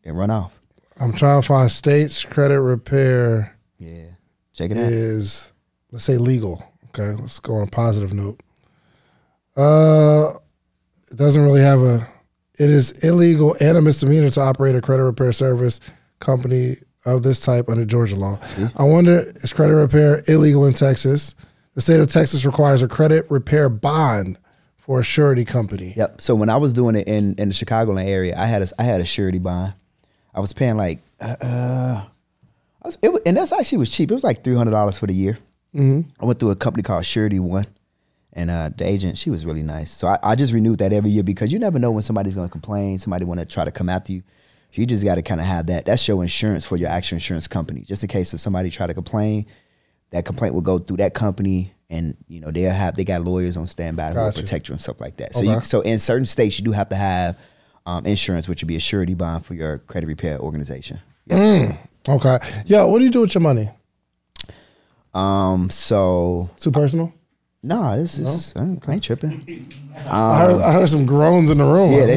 and 0.05 0.17
run 0.19 0.31
off. 0.31 0.53
I'm 0.99 1.13
trying 1.13 1.41
to 1.41 1.47
find 1.47 1.71
states 1.73 2.25
credit 2.25 2.61
repair 2.61 3.57
Yeah, 3.79 4.05
check 4.53 4.71
it 4.71 4.77
out. 4.77 4.85
is 4.93 5.53
let's 5.91 6.05
say 6.05 6.17
legal. 6.19 6.63
Okay, 6.89 7.13
let's 7.21 7.39
go 7.39 7.57
on 7.57 7.63
a 7.63 7.67
positive 7.71 8.13
note. 8.13 8.41
Uh, 9.57 10.35
it 11.11 11.17
doesn't 11.17 11.43
really 11.45 11.61
have 11.63 11.81
a. 11.81 12.07
It 12.59 12.69
is 12.71 12.93
illegal 13.05 13.57
and 13.61 13.79
a 13.79 13.83
misdemeanor 13.83 14.31
to 14.31 14.41
operate 14.41 14.75
a 14.75 14.81
credit 14.83 15.05
repair 15.05 15.33
service 15.33 15.81
company 16.19 16.77
of 17.07 17.23
this 17.23 17.41
type 17.41 17.69
under 17.71 17.85
Georgia 17.87 18.17
law. 18.17 18.39
I 18.77 18.83
wonder 18.85 19.33
is 19.37 19.53
credit 19.53 19.75
repair 19.75 20.23
illegal 20.29 20.67
in 20.67 20.75
Texas? 20.75 21.35
The 21.75 21.81
state 21.81 22.01
of 22.01 22.11
Texas 22.11 22.45
requires 22.45 22.83
a 22.83 22.89
credit 22.89 23.31
repair 23.31 23.69
bond 23.71 24.39
for 24.77 25.01
a 25.01 25.03
surety 25.03 25.45
company. 25.47 25.95
Yep. 25.97 26.21
So 26.21 26.35
when 26.35 26.51
I 26.51 26.59
was 26.59 26.73
doing 26.75 26.97
it 26.97 27.09
in 27.09 27.35
in 27.37 27.49
the 27.49 27.55
Chicagoland 27.55 28.07
area, 28.07 28.37
I 28.37 28.47
had 28.47 28.61
a 28.63 28.69
I 28.79 28.83
had 28.83 29.01
a 29.01 29.05
surety 29.07 29.39
bond. 29.39 29.73
I 30.35 30.41
was 30.41 30.53
paying 30.53 30.77
like 30.77 31.01
uh, 31.21 31.37
uh 31.41 32.05
was, 32.85 32.99
it 33.03 33.23
and 33.27 33.37
that's 33.37 33.53
actually 33.53 33.79
was 33.79 33.91
cheap. 33.91 34.11
It 34.11 34.15
was 34.15 34.25
like 34.25 34.43
three 34.45 34.57
hundred 34.57 34.73
dollars 34.73 34.99
for 34.99 35.07
the 35.07 35.15
year. 35.15 35.39
Mm-hmm. 35.75 36.09
I 36.21 36.25
went 36.25 36.41
through 36.41 36.51
a 36.51 36.57
company 36.57 36.83
called 36.83 37.05
Surety 37.05 37.39
One, 37.39 37.67
and 38.33 38.51
uh, 38.51 38.71
the 38.77 38.87
agent 38.87 39.19
she 39.19 39.31
was 39.31 39.45
really 39.45 39.63
nice. 39.63 39.91
So 39.91 40.09
I, 40.09 40.19
I 40.23 40.35
just 40.35 40.53
renewed 40.53 40.79
that 40.79 40.93
every 40.93 41.11
year 41.11 41.23
because 41.23 41.53
you 41.53 41.59
never 41.59 41.79
know 41.79 41.91
when 41.91 42.03
somebody's 42.03 42.35
going 42.35 42.49
to 42.49 42.53
complain. 42.53 42.99
Somebody 42.99 43.25
want 43.25 43.41
to 43.41 43.47
try 43.47 43.65
to 43.65 43.71
come 43.71 43.89
after 43.89 44.13
you. 44.13 44.23
You 44.73 44.87
just 44.87 45.05
got 45.05 45.17
to 45.17 45.23
kind 45.23 45.41
of 45.41 45.49
have 45.49 45.67
that. 45.67 45.85
That's 45.85 46.07
your 46.07 46.23
insurance 46.23 46.65
for 46.65 46.77
your 46.77 46.91
actual 46.91 47.17
insurance 47.17 47.49
company, 47.49 47.81
just 47.81 48.05
in 48.05 48.09
case 48.09 48.33
if 48.33 48.41
somebody 48.41 48.71
try 48.71 48.87
to 48.87 48.95
complain. 48.95 49.47
That 50.11 50.25
complaint 50.25 50.55
will 50.55 50.63
go 50.63 50.79
through 50.79 50.99
that 50.99 51.13
company, 51.13 51.73
and 51.89 52.17
you 52.29 52.41
know 52.41 52.51
they'll 52.51 52.71
have 52.71 52.97
they 52.97 53.05
got 53.05 53.23
lawyers 53.23 53.57
on 53.57 53.67
standby 53.67 54.13
who 54.13 54.21
will 54.21 54.33
protect 54.33 54.69
you 54.69 54.73
and 54.73 54.81
stuff 54.81 55.01
like 55.01 55.17
that. 55.17 55.35
So 55.35 55.43
you, 55.43 55.61
so 55.63 55.81
in 55.81 55.99
certain 55.99 56.27
states 56.27 56.59
you 56.59 56.65
do 56.65 56.73
have 56.73 56.89
to 56.91 56.97
have 56.97 57.37
um, 57.87 58.07
insurance, 58.07 58.49
which 58.49 58.63
would 58.63 58.69
be 58.69 58.77
a 58.77 58.81
surety 58.81 59.15
bond 59.15 59.45
for 59.47 59.55
your 59.55 59.79
credit 59.79 60.07
repair 60.07 60.39
organization. 60.39 61.01
Okay. 61.31 62.39
Yo, 62.67 62.89
what 62.89 62.99
do 62.99 63.05
you 63.05 63.11
do 63.11 63.21
with 63.21 63.35
your 63.35 63.43
money? 63.43 63.71
Um, 65.13 65.71
so 65.71 66.51
Too 66.57 66.71
personal? 66.71 67.13
no, 67.63 67.99
this 68.01 68.19
is 68.19 68.55
I 68.57 68.63
ain't 68.63 68.89
I 68.89 68.93
ain't 68.95 69.03
tripping. 69.03 69.69
I, 70.09 70.39
heard, 70.39 70.61
I 70.63 70.73
heard 70.73 70.89
some 70.89 71.05
groans 71.05 71.51
in 71.51 71.59
the 71.59 71.65
room. 71.65 71.93
Yeah, 71.93 72.07
they- 72.07 72.17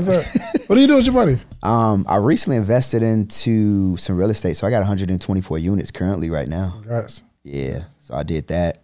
that? 0.00 0.62
What 0.66 0.74
do 0.74 0.80
you 0.82 0.88
do 0.88 0.96
with 0.96 1.06
your 1.06 1.14
money? 1.14 1.38
Um, 1.62 2.04
I 2.08 2.16
recently 2.16 2.56
invested 2.56 3.02
into 3.02 3.96
some 3.96 4.16
real 4.16 4.30
estate, 4.30 4.56
so 4.56 4.66
I 4.66 4.70
got 4.70 4.78
124 4.80 5.58
units 5.58 5.90
currently 5.92 6.28
right 6.28 6.48
now. 6.48 6.72
Congrats. 6.74 7.22
Yeah, 7.44 7.84
so 8.00 8.14
I 8.14 8.24
did 8.24 8.48
that. 8.48 8.82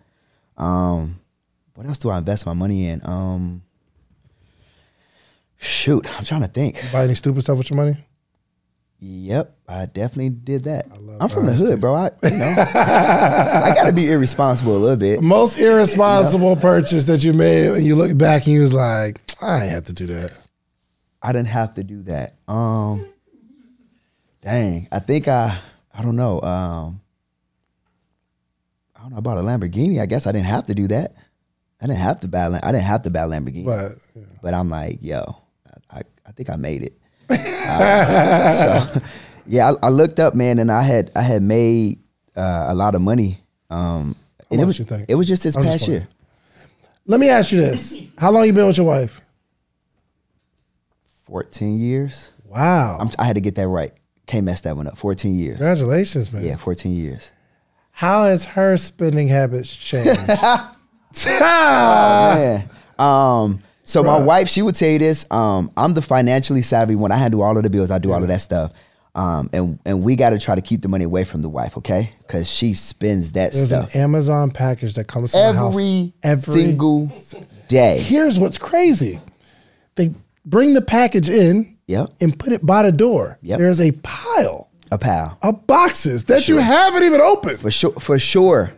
Um, 0.56 1.18
what 1.74 1.86
else 1.86 1.98
do 1.98 2.10
I 2.10 2.18
invest 2.18 2.46
my 2.46 2.52
money 2.52 2.86
in? 2.86 3.00
Um, 3.04 3.62
shoot, 5.62 6.06
I'm 6.18 6.24
trying 6.24 6.42
to 6.42 6.48
think. 6.48 6.82
Buy 6.92 7.04
any 7.04 7.14
stupid 7.14 7.40
stuff 7.42 7.58
with 7.58 7.70
your 7.70 7.76
money? 7.76 7.96
Yep, 9.04 9.56
I 9.68 9.86
definitely 9.86 10.30
did 10.30 10.64
that. 10.64 10.88
love 11.02 11.16
I'm 11.20 11.28
from 11.28 11.44
the 11.46 11.50
honesty. 11.52 11.70
hood, 11.70 11.80
bro. 11.80 11.94
I, 11.94 12.10
you 12.22 12.30
know, 12.30 12.54
I 12.58 13.72
got 13.74 13.86
to 13.86 13.92
be 13.92 14.08
irresponsible 14.10 14.76
a 14.76 14.78
little 14.78 14.96
bit. 14.96 15.22
Most 15.22 15.58
irresponsible 15.58 16.54
purchase 16.56 17.06
that 17.06 17.24
you 17.24 17.32
made, 17.32 17.70
and 17.72 17.84
you 17.84 17.96
look 17.96 18.16
back 18.16 18.44
and 18.46 18.54
you 18.54 18.60
was 18.60 18.72
like, 18.72 19.20
I 19.40 19.62
ain't 19.62 19.70
have 19.72 19.86
to 19.86 19.92
do 19.92 20.06
that. 20.06 20.36
I 21.20 21.32
didn't 21.32 21.48
have 21.48 21.74
to 21.74 21.82
do 21.84 22.02
that. 22.02 22.34
Um, 22.46 23.06
dang, 24.40 24.86
I 24.92 25.00
think 25.00 25.26
I, 25.26 25.58
I 25.96 26.02
don't 26.02 26.16
know. 26.16 26.40
Um, 26.40 27.00
I 28.96 29.02
don't 29.02 29.10
know 29.12 29.18
about 29.18 29.38
a 29.38 29.42
Lamborghini. 29.42 30.00
I 30.00 30.06
guess 30.06 30.28
I 30.28 30.32
didn't 30.32 30.46
have 30.46 30.66
to 30.66 30.74
do 30.74 30.86
that. 30.88 31.12
I 31.80 31.86
didn't 31.88 31.98
have 31.98 32.20
to 32.20 32.28
buy. 32.28 32.42
a 32.44 32.50
Lam- 32.50 32.60
I 32.62 32.70
didn't 32.70 32.84
have 32.84 33.02
to 33.02 33.10
buy 33.10 33.22
a 33.22 33.26
Lamborghini. 33.26 33.64
But 33.64 33.92
yeah. 34.14 34.22
But 34.42 34.54
I'm 34.54 34.68
like, 34.70 34.98
yo, 35.02 35.38
I, 35.92 36.02
I, 36.26 36.32
think 36.32 36.50
I 36.50 36.56
made 36.56 36.82
it. 36.82 36.98
Uh, 37.30 38.52
so, 38.92 39.00
yeah, 39.46 39.72
I, 39.72 39.86
I 39.86 39.88
looked 39.90 40.20
up, 40.20 40.34
man, 40.34 40.58
and 40.58 40.70
I 40.70 40.82
had 40.82 41.10
I 41.14 41.22
had 41.22 41.42
made 41.42 42.00
uh, 42.36 42.66
a 42.68 42.74
lot 42.74 42.94
of 42.94 43.00
money. 43.00 43.38
Um, 43.70 44.16
and 44.50 44.60
it 44.60 44.64
was 44.64 44.78
you 44.78 44.84
think? 44.84 45.06
it 45.08 45.14
was 45.14 45.28
just 45.28 45.42
this 45.42 45.56
I'm 45.56 45.64
just 45.64 45.78
past 45.78 45.88
year, 45.88 46.08
let 47.06 47.20
me 47.20 47.28
ask 47.28 47.52
you 47.52 47.60
this: 47.60 48.02
How 48.18 48.30
long 48.30 48.46
you 48.46 48.52
been 48.52 48.66
with 48.66 48.76
your 48.76 48.86
wife? 48.86 49.20
fourteen 51.24 51.78
years. 51.78 52.32
Wow. 52.44 52.98
I'm, 53.00 53.10
I 53.18 53.24
had 53.24 53.36
to 53.36 53.40
get 53.40 53.54
that 53.54 53.68
right. 53.68 53.92
Can't 54.26 54.44
mess 54.44 54.60
that 54.62 54.76
one 54.76 54.86
up. 54.86 54.98
Fourteen 54.98 55.34
years. 55.34 55.56
Congratulations, 55.56 56.32
man. 56.32 56.44
Yeah, 56.44 56.56
fourteen 56.56 56.94
years. 56.94 57.32
How 57.92 58.24
has 58.24 58.44
her 58.46 58.76
spending 58.76 59.28
habits 59.28 59.74
changed? 59.74 60.20
Man. 61.26 62.68
Um, 62.98 63.62
so 63.84 64.02
my 64.02 64.22
wife, 64.22 64.48
she 64.48 64.62
would 64.62 64.74
tell 64.74 64.88
you 64.88 64.98
this. 64.98 65.26
Um, 65.30 65.70
I'm 65.76 65.94
the 65.94 66.02
financially 66.02 66.62
savvy 66.62 66.96
one. 66.96 67.12
I 67.12 67.16
handle 67.16 67.42
all 67.42 67.56
of 67.56 67.62
the 67.62 67.70
bills. 67.70 67.90
I 67.90 67.98
do 67.98 68.12
all 68.12 68.22
of 68.22 68.28
that 68.28 68.40
stuff. 68.40 68.72
Um, 69.14 69.50
and 69.52 69.78
and 69.84 70.02
we 70.02 70.16
got 70.16 70.30
to 70.30 70.38
try 70.38 70.54
to 70.54 70.62
keep 70.62 70.80
the 70.80 70.88
money 70.88 71.04
away 71.04 71.24
from 71.24 71.42
the 71.42 71.48
wife, 71.48 71.76
okay? 71.76 72.10
Because 72.18 72.50
she 72.50 72.72
spends 72.72 73.32
that 73.32 73.52
stuff. 73.52 73.68
There's 73.68 73.68
stuff 73.68 73.94
an 73.94 74.00
Amazon 74.00 74.50
package 74.50 74.94
that 74.94 75.06
comes 75.06 75.32
to 75.32 75.38
my 75.38 75.52
house 75.52 75.74
every, 75.74 76.14
every 76.22 76.54
single 76.54 77.10
day. 77.68 77.98
Here's 77.98 78.38
what's 78.38 78.56
crazy: 78.56 79.20
they 79.96 80.14
bring 80.46 80.72
the 80.72 80.80
package 80.80 81.28
in 81.28 81.76
Yep, 81.88 82.10
and 82.20 82.38
put 82.38 82.52
it 82.52 82.64
by 82.64 82.84
the 82.84 82.92
door. 82.92 83.38
Yep. 83.42 83.58
There's 83.58 83.80
a 83.80 83.92
pile 83.92 84.70
a 84.90 84.98
pal 84.98 85.38
of 85.42 85.66
boxes 85.66 86.24
that 86.24 86.48
you 86.48 86.58
haven't 86.58 87.02
even 87.02 87.20
opened. 87.20 87.60
for 87.60 87.70
sure. 87.70 87.92
For 87.92 88.18
sure. 88.18 88.72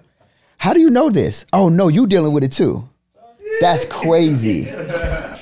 How 0.57 0.73
do 0.73 0.81
you 0.81 0.91
know 0.91 1.11
this? 1.11 1.45
Oh 1.53 1.69
no, 1.69 1.89
you 1.89 2.07
dealing 2.07 2.33
with 2.33 2.43
it 2.43 2.53
too. 2.53 2.89
That's 3.60 3.85
crazy. 3.85 4.68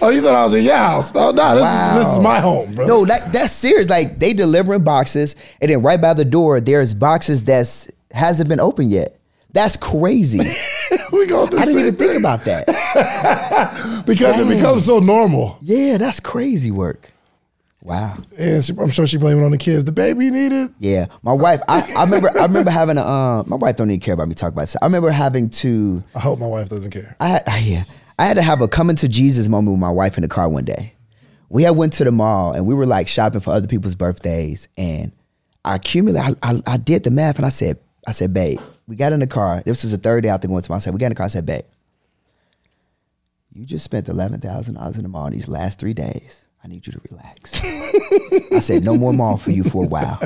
Oh, 0.01 0.10
you 0.10 0.20
thought 0.20 0.34
I 0.34 0.44
was 0.44 0.55
in 0.55 0.64
your 0.64 0.76
house? 0.76 1.12
Oh 1.14 1.30
no, 1.30 1.55
this 1.55 1.64
is 1.64 2.06
this 2.06 2.16
is 2.16 2.18
my 2.18 2.40
home, 2.40 2.74
bro. 2.74 2.86
No, 2.86 3.05
that 3.05 3.32
that's 3.32 3.52
serious. 3.52 3.89
Like 3.89 4.18
they 4.18 4.32
delivering 4.32 4.84
boxes, 4.84 5.36
and 5.60 5.70
then 5.70 5.82
right 5.82 6.01
by 6.01 6.14
the 6.14 6.24
door, 6.24 6.60
there's 6.60 6.94
boxes 6.94 7.44
that's 7.44 7.90
hasn't 8.12 8.48
been 8.48 8.60
opened 8.60 8.90
yet. 8.90 9.18
That's 9.52 9.76
crazy. 9.76 10.39
we 11.12 11.26
go 11.26 11.47
through 11.47 11.59
I 11.59 11.64
didn't 11.66 11.80
even 11.80 11.97
think 11.97 12.10
thing 12.10 12.20
about 12.20 12.44
that. 12.44 12.66
because 14.06 14.39
it 14.40 14.48
becomes 14.48 14.86
so 14.86 14.98
normal. 14.98 15.59
Yeah, 15.60 15.98
that's 15.98 16.20
crazy 16.20 16.70
work. 16.70 17.12
Wow. 17.82 18.16
And 18.39 18.64
she, 18.64 18.72
I'm 18.78 18.90
sure 18.90 19.06
she 19.06 19.18
blaming 19.18 19.43
it 19.43 19.47
on 19.47 19.51
the 19.51 19.59
kids. 19.59 19.84
The 19.84 19.93
baby 19.93 20.30
needed. 20.30 20.72
Yeah, 20.78 21.06
my 21.22 21.32
wife. 21.32 21.60
I, 21.68 21.82
I 21.97 22.05
remember. 22.05 22.30
I 22.39 22.43
remember 22.43 22.70
having 22.70 22.97
a. 22.97 23.02
Uh, 23.02 23.43
my 23.47 23.56
wife 23.56 23.76
don't 23.76 23.90
even 23.90 24.01
care 24.01 24.14
about 24.14 24.28
me 24.28 24.34
talking 24.34 24.55
about 24.55 24.62
this. 24.62 24.76
I 24.80 24.86
remember 24.86 25.10
having 25.10 25.51
to. 25.51 26.02
I 26.14 26.20
hope 26.20 26.39
my 26.39 26.47
wife 26.47 26.68
doesn't 26.68 26.93
care. 26.93 27.16
I 27.18 27.40
I, 27.44 27.59
yeah, 27.59 27.84
I 28.18 28.26
had 28.26 28.34
to 28.34 28.43
have 28.43 28.60
a 28.60 28.68
coming 28.68 28.97
to 28.97 29.09
Jesus 29.09 29.48
moment 29.48 29.72
with 29.72 29.80
my 29.80 29.90
wife 29.90 30.16
in 30.16 30.22
the 30.22 30.28
car 30.28 30.48
one 30.48 30.64
day. 30.64 30.94
We 31.48 31.64
had 31.64 31.76
went 31.76 31.93
to 31.94 32.05
the 32.05 32.12
mall 32.12 32.52
and 32.52 32.66
we 32.66 32.74
were 32.74 32.86
like 32.86 33.09
shopping 33.09 33.40
for 33.40 33.52
other 33.52 33.68
people's 33.68 33.94
birthdays, 33.94 34.68
and 34.76 35.12
I 35.64 35.76
accumulated. 35.76 36.36
I, 36.43 36.51
I, 36.51 36.62
I 36.66 36.76
did 36.76 37.05
the 37.05 37.10
math 37.10 37.36
and 37.36 37.47
I 37.47 37.51
said, 37.51 37.78
I 38.06 38.12
said, 38.12 38.32
babe, 38.32 38.60
we 38.86 38.97
got 38.97 39.12
in 39.12 39.20
the 39.20 39.26
car. 39.26 39.62
This 39.64 39.82
was 39.82 39.93
the 39.93 39.98
third 39.98 40.22
day 40.22 40.28
after 40.28 40.48
going 40.48 40.62
to 40.62 40.72
my. 40.72 40.78
Said, 40.78 40.94
we 40.94 40.98
got 40.98 41.06
in 41.06 41.12
the 41.12 41.16
car. 41.16 41.26
I 41.26 41.28
said, 41.28 41.47
babe, 41.47 41.64
you 43.52 43.66
just 43.66 43.84
spent 43.84 44.09
eleven 44.09 44.40
thousand 44.40 44.74
dollars 44.74 44.97
in 44.97 45.02
the 45.02 45.09
mall 45.09 45.30
these 45.30 45.48
last 45.48 45.78
three 45.78 45.94
days. 45.94 46.41
I 46.64 46.68
need 46.68 46.86
you 46.86 46.93
to 46.93 47.01
relax. 47.10 47.60
I 48.52 48.60
said, 48.60 48.84
no 48.84 48.97
more 48.97 49.12
mall 49.12 49.36
for 49.36 49.51
you 49.51 49.64
for 49.64 49.84
a 49.84 49.89
while. 49.89 50.20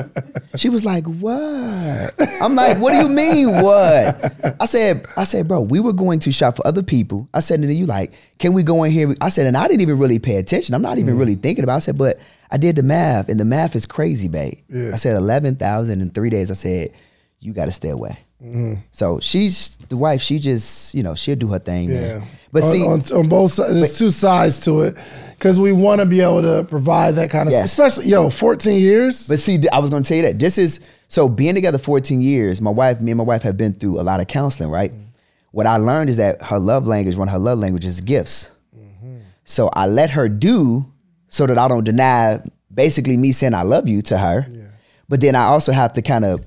She 0.55 0.69
was 0.69 0.85
like, 0.85 1.05
what? 1.05 2.13
I'm 2.41 2.53
like, 2.53 2.77
what 2.77 2.91
do 2.91 2.99
you 2.99 3.09
mean, 3.09 3.63
what? 3.63 4.55
I 4.61 4.65
said, 4.65 5.07
I 5.17 5.23
said, 5.23 5.47
bro, 5.47 5.61
we 5.61 5.79
were 5.79 5.93
going 5.93 6.19
to 6.19 6.31
shop 6.31 6.57
for 6.57 6.67
other 6.67 6.83
people. 6.83 7.27
I 7.33 7.39
said, 7.39 7.59
and 7.59 7.69
then 7.69 7.75
you 7.75 7.87
like, 7.87 8.13
can 8.37 8.53
we 8.53 8.61
go 8.61 8.83
in 8.83 8.91
here? 8.91 9.15
I 9.19 9.29
said, 9.29 9.47
and 9.47 9.57
I 9.57 9.67
didn't 9.67 9.81
even 9.81 9.97
really 9.97 10.19
pay 10.19 10.35
attention. 10.35 10.75
I'm 10.75 10.83
not 10.83 10.99
even 10.99 11.13
mm-hmm. 11.13 11.19
really 11.19 11.35
thinking 11.35 11.63
about 11.63 11.73
it. 11.73 11.77
I 11.77 11.79
said, 11.79 11.97
but 11.97 12.19
I 12.51 12.57
did 12.57 12.75
the 12.75 12.83
math, 12.83 13.29
and 13.29 13.39
the 13.39 13.45
math 13.45 13.75
is 13.75 13.87
crazy, 13.87 14.27
babe. 14.27 14.59
Yeah. 14.69 14.91
I 14.93 14.97
said, 14.97 15.17
11,000 15.17 16.01
in 16.01 16.07
three 16.09 16.29
days. 16.29 16.51
I 16.51 16.53
said, 16.53 16.93
you 17.39 17.51
got 17.51 17.65
to 17.65 17.71
stay 17.71 17.89
away. 17.89 18.15
Mm-hmm. 18.41 18.81
So 18.91 19.19
she's 19.19 19.77
the 19.89 19.97
wife. 19.97 20.21
She 20.21 20.37
just, 20.39 20.93
you 20.93 21.03
know, 21.03 21.15
she'll 21.15 21.35
do 21.35 21.47
her 21.47 21.59
thing. 21.59 21.89
Yeah. 21.89 22.19
Man. 22.19 22.27
But 22.51 22.63
on, 22.63 22.71
see, 22.71 22.85
on, 22.85 23.19
on 23.19 23.29
both 23.29 23.51
sides, 23.51 23.73
there's 23.73 23.93
but, 23.93 23.97
two 23.97 24.09
sides 24.09 24.59
to 24.65 24.81
it 24.81 24.97
because 25.37 25.59
we 25.59 25.71
want 25.71 26.01
to 26.01 26.05
be 26.05 26.21
able 26.21 26.41
to 26.43 26.63
provide 26.63 27.15
that 27.15 27.29
kind 27.29 27.47
of, 27.47 27.53
yes. 27.53 27.71
especially 27.71 28.07
yo, 28.07 28.29
14 28.29 28.79
years. 28.79 29.27
But 29.27 29.39
see, 29.39 29.61
I 29.71 29.79
was 29.79 29.89
going 29.89 30.03
to 30.03 30.07
tell 30.07 30.17
you 30.17 30.23
that 30.23 30.39
this 30.39 30.57
is 30.57 30.79
so 31.07 31.27
being 31.27 31.55
together 31.55 31.77
14 31.77 32.21
years. 32.21 32.61
My 32.61 32.71
wife, 32.71 33.01
me 33.01 33.11
and 33.11 33.17
my 33.17 33.23
wife 33.23 33.41
have 33.41 33.57
been 33.57 33.73
through 33.73 33.99
a 33.99 34.03
lot 34.03 34.19
of 34.19 34.27
counseling. 34.27 34.69
Right. 34.69 34.91
Mm-hmm. 34.91 35.03
What 35.51 35.65
I 35.65 35.77
learned 35.77 36.09
is 36.09 36.17
that 36.17 36.41
her 36.43 36.59
love 36.59 36.85
language, 36.85 37.15
one 37.15 37.27
of 37.27 37.31
her 37.31 37.39
love 37.39 37.59
languages, 37.59 37.95
is 37.95 38.01
gifts. 38.01 38.51
Mm-hmm. 38.77 39.19
So 39.45 39.69
I 39.73 39.87
let 39.87 40.11
her 40.11 40.29
do 40.29 40.85
so 41.27 41.47
that 41.47 41.57
I 41.57 41.67
don't 41.67 41.83
deny 41.83 42.39
basically 42.73 43.17
me 43.17 43.31
saying 43.31 43.53
I 43.53 43.63
love 43.63 43.87
you 43.87 44.01
to 44.03 44.17
her. 44.17 44.45
Yeah. 44.47 44.63
But 45.09 45.21
then 45.21 45.35
I 45.35 45.45
also 45.45 45.71
have 45.71 45.93
to 45.93 46.01
kind 46.01 46.25
of 46.25 46.45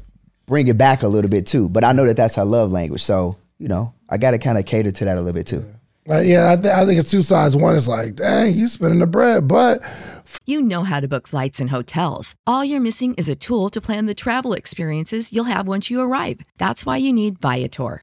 bring 0.51 0.69
it 0.69 0.77
back 0.77 1.03
a 1.03 1.09
little 1.09 1.31
bit 1.31 1.47
too. 1.47 1.71
But 1.71 1.85
I 1.85 1.93
know 1.93 2.05
that 2.05 2.17
that's 2.17 2.35
her 2.35 2.45
love 2.45 2.71
language. 2.73 3.03
So, 3.03 3.39
you 3.59 3.69
know, 3.69 3.95
I 4.11 4.19
got 4.19 4.33
to 4.33 4.39
kind 4.39 4.59
of 4.59 4.67
cater 4.67 4.93
to 4.93 5.05
that 5.07 5.17
a 5.17 5.21
little 5.21 5.33
bit 5.33 5.47
too. 5.47 5.65
Yeah, 6.07 6.21
yeah 6.21 6.53
I, 6.53 6.57
th- 6.57 6.75
I, 6.75 6.85
think 6.85 6.99
it's 6.99 7.11
two 7.11 7.23
sides. 7.23 7.57
One 7.57 7.77
is 7.77 7.89
like, 7.89 8.17
dang, 8.17 8.53
you 8.53 8.67
spending 8.67 8.99
the 8.99 9.07
bread, 9.07 9.49
but. 9.49 9.81
You 10.47 10.61
know 10.61 10.83
how 10.83 11.01
to 11.01 11.09
book 11.09 11.29
flights 11.29 11.61
and 11.61 11.71
hotels. 11.71 12.35
All 12.47 12.65
you're 12.65 12.81
missing 12.81 13.15
is 13.15 13.29
a 13.29 13.37
tool 13.37 13.71
to 13.71 13.81
plan 13.81 14.07
the 14.07 14.15
travel 14.15 14.53
experiences 14.53 15.33
you'll 15.33 15.45
have 15.45 15.67
once 15.67 15.89
you 15.89 16.01
arrive. 16.01 16.41
That's 16.59 16.85
why 16.85 16.99
you 16.99 17.13
need 17.13 17.39
Viator. 17.39 18.03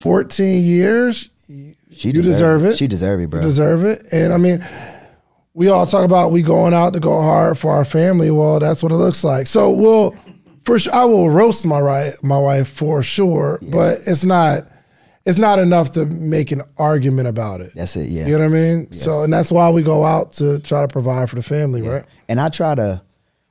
14 0.00 0.62
years, 0.62 1.30
she 1.90 2.10
you 2.10 2.22
deserve 2.22 2.64
it. 2.64 2.76
She 2.76 2.86
deserve 2.86 3.20
it, 3.20 3.30
bro. 3.30 3.40
You 3.40 3.46
deserve 3.46 3.84
it. 3.84 4.06
And 4.12 4.32
I 4.32 4.36
mean, 4.36 4.64
we 5.54 5.68
all 5.68 5.86
talk 5.86 6.04
about 6.04 6.30
we 6.30 6.42
going 6.42 6.74
out 6.74 6.92
to 6.92 7.00
go 7.00 7.20
hard 7.20 7.58
for 7.58 7.72
our 7.72 7.84
family. 7.84 8.30
Well, 8.30 8.60
that's 8.60 8.82
what 8.82 8.92
it 8.92 8.96
looks 8.96 9.24
like. 9.24 9.46
So 9.46 9.70
we'll 9.70 10.14
for 10.62 10.78
sure 10.78 10.94
I 10.94 11.04
will 11.04 11.30
roast 11.30 11.66
my 11.66 11.80
right 11.80 12.12
my 12.22 12.38
wife 12.38 12.68
for 12.68 13.02
sure, 13.02 13.58
yeah. 13.60 13.70
but 13.72 13.98
it's 14.06 14.24
not 14.24 14.68
it's 15.24 15.38
not 15.38 15.58
enough 15.58 15.92
to 15.92 16.06
make 16.06 16.52
an 16.52 16.62
argument 16.76 17.26
about 17.28 17.60
it. 17.60 17.72
That's 17.74 17.96
it, 17.96 18.08
yeah. 18.08 18.26
You 18.26 18.38
know 18.38 18.44
what 18.44 18.44
I 18.44 18.48
mean? 18.48 18.88
Yeah. 18.90 18.98
So 18.98 19.22
and 19.22 19.32
that's 19.32 19.50
why 19.50 19.70
we 19.70 19.82
go 19.82 20.04
out 20.04 20.34
to 20.34 20.60
try 20.60 20.82
to 20.82 20.88
provide 20.88 21.28
for 21.28 21.36
the 21.36 21.42
family, 21.42 21.82
yeah. 21.82 21.90
right? 21.90 22.04
And 22.28 22.40
I 22.40 22.50
try 22.50 22.74
to 22.74 23.02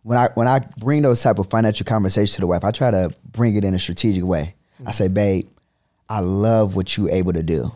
when 0.04 0.18
I 0.18 0.30
when 0.36 0.48
I 0.48 0.60
bring 0.78 1.02
those 1.02 1.22
type 1.22 1.40
of 1.40 1.50
financial 1.50 1.86
conversations 1.86 2.36
to 2.36 2.42
the 2.42 2.48
wife, 2.48 2.64
I 2.64 2.72
try 2.72 2.92
to 2.92 3.14
bring 3.32 3.58
it 3.58 3.66
in 3.66 3.74
a 3.74 3.80
strategic 3.80 4.24
way. 4.24 4.56
Mm-hmm. 4.76 4.88
I 4.88 4.92
say, 4.92 5.08
babe, 5.10 5.50
I 6.10 6.20
love 6.20 6.76
what 6.76 6.96
you're 6.98 7.12
able 7.12 7.34
to 7.34 7.44
do 7.44 7.72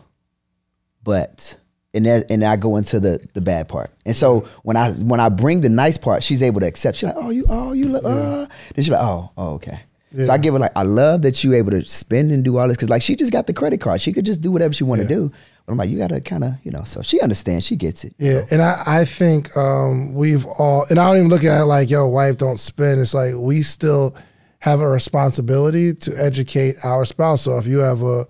but 1.04 1.58
and 1.94 2.06
that, 2.06 2.30
and 2.30 2.42
I 2.44 2.56
go 2.56 2.76
into 2.76 3.00
the 3.00 3.26
the 3.34 3.40
bad 3.40 3.68
part. 3.68 3.90
And 4.06 4.16
so 4.16 4.40
when 4.62 4.76
I 4.76 4.92
when 4.92 5.20
I 5.20 5.28
bring 5.28 5.60
the 5.60 5.68
nice 5.68 5.98
part, 5.98 6.22
she's 6.22 6.42
able 6.42 6.60
to 6.60 6.66
accept. 6.66 6.98
She's 6.98 7.08
like, 7.08 7.16
oh, 7.18 7.30
you, 7.30 7.44
oh, 7.48 7.72
you, 7.72 7.88
look, 7.88 8.04
uh. 8.04 8.46
Then 8.74 8.84
she's 8.84 8.90
like, 8.90 9.02
oh, 9.02 9.30
oh, 9.36 9.54
okay. 9.54 9.80
Yeah. 10.14 10.26
So 10.26 10.32
I 10.32 10.38
give 10.38 10.52
her 10.52 10.60
like, 10.60 10.72
I 10.76 10.82
love 10.82 11.22
that 11.22 11.42
you 11.42 11.54
able 11.54 11.70
to 11.70 11.84
spend 11.86 12.32
and 12.32 12.44
do 12.44 12.58
all 12.58 12.68
this 12.68 12.76
because 12.76 12.90
like 12.90 13.02
she 13.02 13.16
just 13.16 13.32
got 13.32 13.46
the 13.46 13.54
credit 13.54 13.80
card. 13.80 14.00
She 14.00 14.12
could 14.12 14.26
just 14.26 14.42
do 14.42 14.50
whatever 14.50 14.74
she 14.74 14.84
want 14.84 15.00
to 15.00 15.08
yeah. 15.08 15.14
do. 15.14 15.32
But 15.64 15.72
I'm 15.72 15.78
like, 15.78 15.90
you 15.90 15.98
gotta 15.98 16.20
kind 16.20 16.44
of, 16.44 16.54
you 16.62 16.70
know. 16.70 16.82
So 16.84 17.02
she 17.02 17.20
understands. 17.20 17.64
She 17.64 17.76
gets 17.76 18.04
it. 18.04 18.14
Yeah, 18.18 18.30
you 18.30 18.36
know? 18.36 18.44
and 18.52 18.62
I 18.62 18.82
I 18.86 19.04
think 19.04 19.56
um, 19.56 20.12
we've 20.14 20.44
all, 20.44 20.86
and 20.90 20.98
I 20.98 21.06
don't 21.06 21.18
even 21.18 21.28
look 21.28 21.44
at 21.44 21.60
it 21.60 21.64
like, 21.64 21.88
yo, 21.88 22.08
wife, 22.08 22.36
don't 22.36 22.58
spend. 22.58 23.00
It's 23.00 23.14
like 23.14 23.34
we 23.34 23.62
still 23.62 24.16
have 24.62 24.80
a 24.80 24.88
responsibility 24.88 25.92
to 25.92 26.16
educate 26.16 26.76
our 26.84 27.04
spouse. 27.04 27.42
So 27.42 27.58
if 27.58 27.66
you 27.66 27.80
have 27.80 28.00
a, 28.02 28.28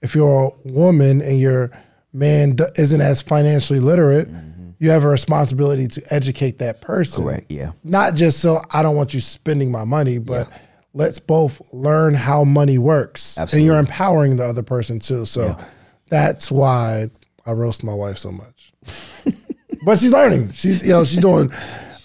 if 0.00 0.14
you're 0.14 0.44
a 0.44 0.68
woman 0.68 1.20
and 1.20 1.40
you're 1.40 1.72
man 2.12 2.56
isn't 2.76 3.00
as 3.00 3.20
financially 3.20 3.80
literate, 3.80 4.28
mm-hmm. 4.28 4.70
you 4.78 4.90
have 4.90 5.02
a 5.02 5.08
responsibility 5.08 5.88
to 5.88 6.02
educate 6.08 6.58
that 6.58 6.80
person. 6.82 7.24
Correct. 7.24 7.50
Yeah. 7.50 7.72
Not 7.82 8.14
just 8.14 8.38
so 8.38 8.60
I 8.70 8.84
don't 8.84 8.94
want 8.94 9.12
you 9.12 9.18
spending 9.18 9.72
my 9.72 9.82
money, 9.82 10.18
but 10.18 10.48
yeah. 10.48 10.58
let's 10.94 11.18
both 11.18 11.60
learn 11.72 12.14
how 12.14 12.44
money 12.44 12.78
works. 12.78 13.36
Absolutely. 13.36 13.58
And 13.58 13.66
you're 13.66 13.80
empowering 13.80 14.36
the 14.36 14.44
other 14.44 14.62
person 14.62 15.00
too. 15.00 15.24
So 15.24 15.46
yeah. 15.46 15.64
that's 16.10 16.52
why 16.52 17.10
I 17.44 17.52
roast 17.52 17.82
my 17.82 17.94
wife 17.94 18.18
so 18.18 18.30
much. 18.30 18.72
but 19.84 19.98
she's 19.98 20.12
learning. 20.12 20.52
She's 20.52 20.86
you 20.86 20.92
know 20.92 21.02
she's 21.02 21.18
doing. 21.18 21.50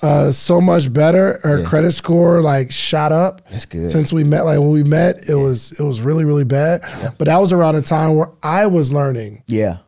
Uh, 0.01 0.31
so 0.31 0.61
much 0.61 0.91
better. 0.93 1.39
Her 1.43 1.61
yeah. 1.61 1.67
credit 1.67 1.91
score 1.93 2.41
like 2.41 2.71
shot 2.71 3.11
up. 3.11 3.41
That's 3.49 3.65
good. 3.65 3.89
Since 3.89 4.13
we 4.13 4.23
met, 4.23 4.41
like 4.41 4.59
when 4.59 4.69
we 4.69 4.83
met, 4.83 5.17
it 5.17 5.29
yeah. 5.29 5.35
was 5.35 5.71
it 5.79 5.83
was 5.83 6.01
really 6.01 6.25
really 6.25 6.43
bad. 6.43 6.81
But 7.17 7.25
that 7.25 7.37
was 7.37 7.51
around 7.51 7.75
a 7.75 7.81
time 7.81 8.15
where 8.15 8.29
I 8.43 8.67
was 8.67 8.93
learning. 8.93 9.43
Yeah. 9.47 9.79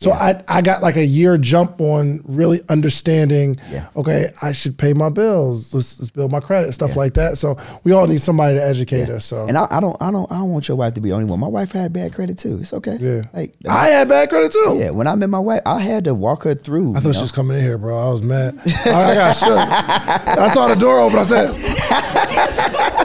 So 0.00 0.08
yeah. 0.08 0.42
I 0.48 0.58
I 0.58 0.62
got 0.62 0.82
like 0.82 0.96
a 0.96 1.04
year 1.04 1.36
jump 1.36 1.78
on 1.78 2.22
really 2.24 2.60
understanding. 2.70 3.56
Yeah. 3.70 3.88
Okay, 3.94 4.28
I 4.40 4.52
should 4.52 4.78
pay 4.78 4.94
my 4.94 5.10
bills. 5.10 5.74
Let's, 5.74 6.00
let's 6.00 6.10
build 6.10 6.32
my 6.32 6.40
credit, 6.40 6.72
stuff 6.72 6.92
yeah. 6.92 6.96
like 6.96 7.14
that. 7.14 7.36
So 7.36 7.58
we 7.84 7.92
all 7.92 8.06
need 8.06 8.22
somebody 8.22 8.56
to 8.56 8.64
educate 8.64 9.10
us. 9.10 9.26
So 9.26 9.46
and 9.46 9.58
I, 9.58 9.66
I, 9.70 9.78
don't 9.78 10.00
I 10.00 10.10
don't 10.10 10.30
I 10.32 10.36
don't 10.36 10.52
want 10.52 10.68
your 10.68 10.78
wife 10.78 10.94
to 10.94 11.02
be 11.02 11.10
the 11.10 11.16
only 11.16 11.26
one. 11.26 11.38
My 11.38 11.48
wife 11.48 11.72
had 11.72 11.92
bad 11.92 12.14
credit 12.14 12.38
too. 12.38 12.60
It's 12.62 12.72
okay. 12.72 12.96
Yeah. 12.98 13.24
Like 13.34 13.54
I 13.68 13.88
had 13.88 14.08
bad 14.08 14.30
credit 14.30 14.52
too. 14.52 14.78
Yeah. 14.80 14.88
When 14.88 15.06
I 15.06 15.14
met 15.16 15.28
my 15.28 15.38
wife, 15.38 15.60
I 15.66 15.80
had 15.80 16.04
to 16.04 16.14
walk 16.14 16.44
her 16.44 16.54
through. 16.54 16.96
I 16.96 17.00
thought 17.00 17.14
she 17.14 17.20
was 17.20 17.32
coming 17.32 17.58
in 17.58 17.62
here, 17.62 17.76
bro. 17.76 17.98
I 17.98 18.10
was 18.10 18.22
mad. 18.22 18.58
I, 18.86 19.10
I 19.10 19.14
got 19.14 19.32
shook. 19.36 19.50
I 19.50 20.50
saw 20.54 20.66
the 20.68 20.76
door 20.76 21.00
open. 21.00 21.18
I 21.18 21.24
said. 21.24 22.96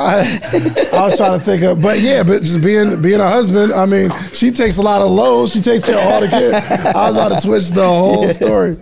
I, 0.00 0.88
I 0.92 1.02
was 1.06 1.16
trying 1.16 1.38
to 1.38 1.44
think 1.44 1.62
of, 1.62 1.80
but 1.80 2.00
yeah, 2.00 2.22
but 2.22 2.40
just 2.42 2.60
being 2.60 3.00
being 3.02 3.20
a 3.20 3.28
husband. 3.28 3.72
I 3.72 3.86
mean, 3.86 4.10
she 4.32 4.50
takes 4.50 4.78
a 4.78 4.82
lot 4.82 5.00
of 5.02 5.10
loads. 5.10 5.52
She 5.52 5.60
takes 5.60 5.84
care 5.84 5.98
of 5.98 6.04
all 6.06 6.20
the 6.20 6.28
kids. 6.28 6.54
I 6.94 7.06
was 7.10 7.14
about 7.14 7.28
to 7.30 7.40
switch 7.40 7.68
the 7.70 7.86
whole 7.86 8.28
story. 8.30 8.76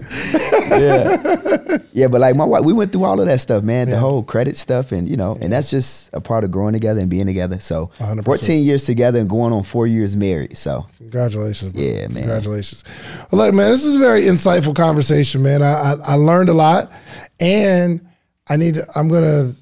yeah, 0.69 1.79
yeah, 1.93 2.07
but 2.09 2.21
like 2.21 2.37
my 2.37 2.45
wife, 2.45 2.65
we 2.65 2.73
went 2.73 2.93
through 2.93 3.05
all 3.05 3.21
of 3.21 3.27
that 3.27 3.41
stuff, 3.41 3.63
man. 3.65 3.89
The 3.91 3.99
whole 3.99 4.23
credit 4.23 4.57
stuff, 4.57 4.93
and 4.93 5.09
you 5.09 5.17
know, 5.17 5.37
and 5.41 5.53
that's 5.53 5.71
just 5.71 6.11
a 6.13 6.21
part 6.21 6.45
of 6.45 6.51
growing 6.51 6.73
together 6.75 7.01
and 7.01 7.11
being 7.11 7.27
together. 7.27 7.61
So, 7.61 7.91
100%. 7.99 8.25
fourteen 8.25 8.65
years 8.65 8.85
together 8.85 9.19
and 9.19 9.29
going 9.29 9.53
on 9.53 9.63
four 9.63 9.87
years 9.87 10.17
married. 10.17 10.57
So, 10.57 10.87
Congratulations. 10.99 11.73
bro. 11.73 11.83
Yeah, 11.83 12.07
man. 12.09 12.23
Congratulations. 12.23 12.85
Well, 13.31 13.45
look, 13.45 13.55
man, 13.55 13.71
this 13.71 13.85
is 13.85 13.97
a 13.97 13.99
very 13.99 14.23
insightful 14.23 14.75
conversation, 14.75 15.43
man. 15.43 15.63
I, 15.63 15.73
I, 15.73 15.93
I 15.93 16.15
learned 16.15 16.49
a 16.49 16.55
lot, 16.55 16.93
and 17.41 18.07
I 18.49 18.57
need. 18.57 18.75
To, 18.75 18.87
I'm 18.95 19.09
gonna 19.09 19.53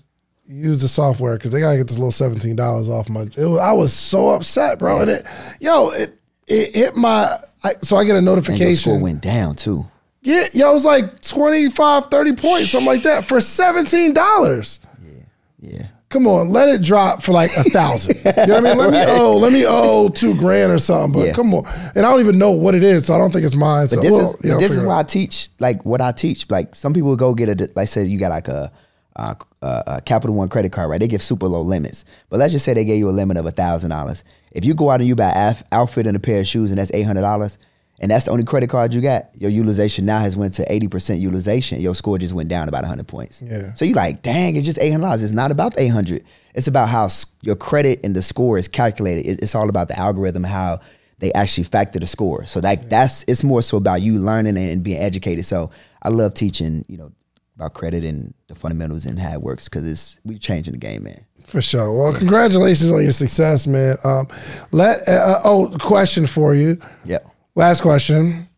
use 0.49 0.81
the 0.83 0.89
software 0.89 1.35
because 1.37 1.53
they 1.53 1.61
gotta 1.61 1.77
get 1.77 1.89
this 1.89 1.99
little 1.99 2.13
seventeen 2.13 2.57
dollars 2.57 2.89
off 2.89 3.09
my. 3.09 3.23
It 3.23 3.37
was, 3.39 3.61
I 3.61 3.73
was 3.73 3.93
so 3.93 4.31
upset, 4.31 4.79
bro, 4.79 5.01
and 5.01 5.11
it, 5.11 5.27
yo, 5.61 5.91
it 5.91 6.19
it 6.47 6.75
hit 6.75 6.97
my. 6.97 7.37
I, 7.65 7.73
so 7.83 7.97
I 7.97 8.05
get 8.05 8.17
a 8.17 8.21
notification. 8.23 9.01
went 9.01 9.23
down 9.23 9.57
too. 9.57 9.87
Yeah, 10.23 10.45
yo, 10.53 10.71
it 10.71 10.75
was 10.75 10.85
like 10.85 11.21
25, 11.21 12.07
30 12.07 12.33
points, 12.35 12.71
something 12.71 12.87
like 12.87 13.03
that, 13.05 13.25
for 13.25 13.41
seventeen 13.41 14.13
dollars. 14.13 14.81
Yeah, 15.05 15.13
yeah. 15.61 15.87
Come 16.09 16.29
on, 16.29 16.51
let 16.51 16.69
it 16.69 16.83
drop 16.83 17.21
for 17.23 17.33
like 17.33 17.51
a 17.57 17.65
thousand. 17.65 18.17
You 18.25 18.47
know 18.47 18.61
what 18.61 18.67
I 18.67 18.75
mean? 18.75 18.79
Let 18.79 18.91
me 18.93 19.05
owe, 19.21 19.37
let 19.39 19.53
me 19.53 19.65
owe 19.67 20.09
two 20.09 20.37
grand 20.37 20.71
or 20.73 20.79
something. 20.79 21.13
But 21.21 21.27
Yeah. 21.29 21.33
come 21.33 21.53
on, 21.53 21.65
and 21.97 22.07
I 22.07 22.11
don't 22.11 22.21
even 22.21 22.39
know 22.39 22.53
what 22.53 22.75
it 22.77 22.85
is, 22.85 23.07
so 23.07 23.15
I 23.15 23.19
don't 23.19 23.33
think 23.33 23.45
it's 23.45 23.57
mine. 23.57 23.89
So 23.89 23.97
But 23.97 24.03
this 24.03 24.13
well, 24.13 24.31
is 24.35 24.37
yeah, 24.45 24.53
I'll 24.55 24.61
this 24.61 24.71
is 24.73 24.83
why. 24.83 25.01
I 25.01 25.03
teach 25.03 25.49
like 25.59 25.85
what 25.85 26.01
I 26.01 26.13
teach. 26.13 26.49
Like 26.49 26.75
some 26.77 26.95
people 26.95 27.15
go 27.17 27.35
get 27.35 27.49
a 27.61 27.71
like 27.75 27.89
say 27.89 28.05
you 28.05 28.19
got 28.19 28.31
like 28.31 28.47
a, 28.49 28.71
uh 29.17 29.35
a, 29.63 29.83
a 29.87 30.01
Capital 30.01 30.37
One 30.37 30.49
credit 30.49 30.73
card, 30.73 30.91
right? 30.91 31.01
They 31.01 31.09
give 31.09 31.23
super 31.23 31.49
low 31.49 31.63
limits. 31.63 32.05
But 32.29 32.39
let's 32.39 32.53
just 32.53 32.65
say 32.65 32.75
they 32.75 32.85
gave 32.85 32.99
you 32.99 33.09
a 33.09 33.11
limit 33.11 33.37
of 33.37 33.47
a 33.47 33.51
thousand 33.51 33.91
dollars. 33.91 34.25
If 34.53 34.65
you 34.65 34.75
go 34.75 34.91
out 34.91 35.01
and 35.01 35.09
you 35.09 35.15
buy 35.17 35.31
an 35.31 35.57
outfit 35.73 36.07
and 36.07 36.17
a 36.17 36.21
pair 36.21 36.41
of 36.41 36.47
shoes 36.47 36.71
and 36.71 36.79
that's 36.79 36.91
eight 36.95 37.03
hundred 37.03 37.23
dollars, 37.23 37.59
and 37.99 38.11
that's 38.11 38.27
the 38.27 38.31
only 38.31 38.45
credit 38.45 38.69
card 38.69 38.93
you 38.93 39.01
got, 39.01 39.31
your 39.35 39.51
utilization 39.51 40.05
now 40.05 40.19
has 40.19 40.37
went 40.37 40.55
to 40.55 40.73
eighty 40.73 40.89
percent 40.89 41.19
utilization. 41.19 41.81
Your 41.81 41.95
score 41.95 42.19
just 42.19 42.35
went 42.35 42.49
down 42.49 42.69
about 42.69 42.85
hundred 42.85 43.09
points. 43.09 43.43
Yeah. 43.43 43.75
So 43.75 43.85
you're 43.85 43.97
like, 43.97 44.23
dang, 44.23 44.57
it's 44.57 44.67
just 44.67 44.79
eight 44.79 44.91
hundred 44.91 45.05
dollars. 45.05 45.23
It's 45.23 45.33
not 45.33 45.51
about 45.51 45.75
the 45.75 45.83
eight 45.83 45.89
hundred. 45.89 46.25
It's 46.55 46.69
about 46.69 46.89
how 46.89 47.09
your 47.43 47.57
credit 47.57 48.01
and 48.05 48.15
the 48.15 48.23
score 48.23 48.59
is 48.59 48.69
calculated. 48.69 49.43
It's 49.43 49.55
all 49.55 49.69
about 49.69 49.89
the 49.89 49.99
algorithm, 49.99 50.45
how 50.45 50.81
they 51.19 51.33
actually 51.33 51.65
factor 51.65 51.99
the 51.99 52.07
score. 52.07 52.45
So 52.45 52.61
like 52.61 52.89
that's 52.89 53.25
it's 53.27 53.43
more 53.43 53.63
so 53.63 53.79
about 53.79 54.03
you 54.03 54.19
learning 54.19 54.59
and 54.59 54.83
being 54.83 54.99
educated. 54.99 55.47
So 55.47 55.71
I 56.03 56.11
love 56.11 56.35
teaching, 56.35 56.85
you 56.89 56.99
know, 56.99 57.13
about 57.57 57.75
credit 57.75 58.05
and 58.05 58.35
the 58.49 58.55
fundamentals 58.55 59.07
and 59.07 59.19
how 59.19 59.33
it 59.33 59.43
works 59.43 59.69
because 59.69 59.91
it's 59.91 60.21
we 60.25 60.39
changing 60.39 60.73
the 60.73 60.79
game, 60.79 61.05
man. 61.05 61.25
For 61.45 61.63
sure. 61.63 61.93
Well, 61.93 62.13
congratulations 62.13 62.91
on 62.91 63.03
your 63.03 63.13
success, 63.13 63.67
man. 63.67 63.97
Um, 64.05 64.27
let 64.73 65.07
uh, 65.09 65.41
oh, 65.45 65.75
question 65.81 66.27
for 66.27 66.55
you. 66.55 66.79
Yep. 67.05 67.29
Last 67.55 67.81
question. 67.83 68.49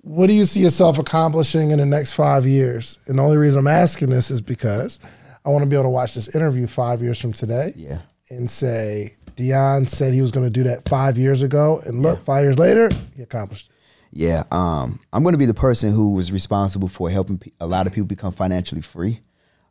What 0.00 0.26
do 0.26 0.34
you 0.34 0.44
see 0.44 0.60
yourself 0.60 0.98
accomplishing 0.98 1.70
in 1.70 1.78
the 1.78 1.86
next 1.86 2.12
five 2.12 2.44
years? 2.44 2.98
And 3.06 3.18
the 3.18 3.22
only 3.22 3.36
reason 3.38 3.60
I'm 3.60 3.66
asking 3.68 4.10
this 4.10 4.30
is 4.30 4.40
because 4.42 4.98
I 5.46 5.48
want 5.48 5.62
to 5.64 5.70
be 5.70 5.76
able 5.76 5.84
to 5.84 5.90
watch 5.90 6.14
this 6.14 6.34
interview 6.34 6.66
five 6.66 7.00
years 7.00 7.18
from 7.20 7.32
today 7.32 7.72
Yeah. 7.76 8.00
and 8.28 8.50
say, 8.50 9.14
Dion 9.36 9.86
said 9.86 10.12
he 10.12 10.20
was 10.20 10.30
going 10.30 10.44
to 10.46 10.50
do 10.50 10.64
that 10.64 10.86
five 10.88 11.16
years 11.16 11.42
ago. 11.42 11.80
And 11.86 12.02
look, 12.02 12.20
five 12.20 12.42
years 12.44 12.58
later, 12.58 12.90
he 13.16 13.22
accomplished 13.22 13.70
it. 13.70 13.73
Yeah, 14.16 14.44
um, 14.52 15.00
I'm 15.12 15.24
going 15.24 15.32
to 15.32 15.38
be 15.38 15.44
the 15.44 15.54
person 15.54 15.90
who 15.90 16.12
was 16.12 16.30
responsible 16.30 16.86
for 16.86 17.10
helping 17.10 17.38
pe- 17.38 17.50
a 17.58 17.66
lot 17.66 17.88
of 17.88 17.92
people 17.92 18.06
become 18.06 18.30
financially 18.32 18.80
free. 18.80 19.18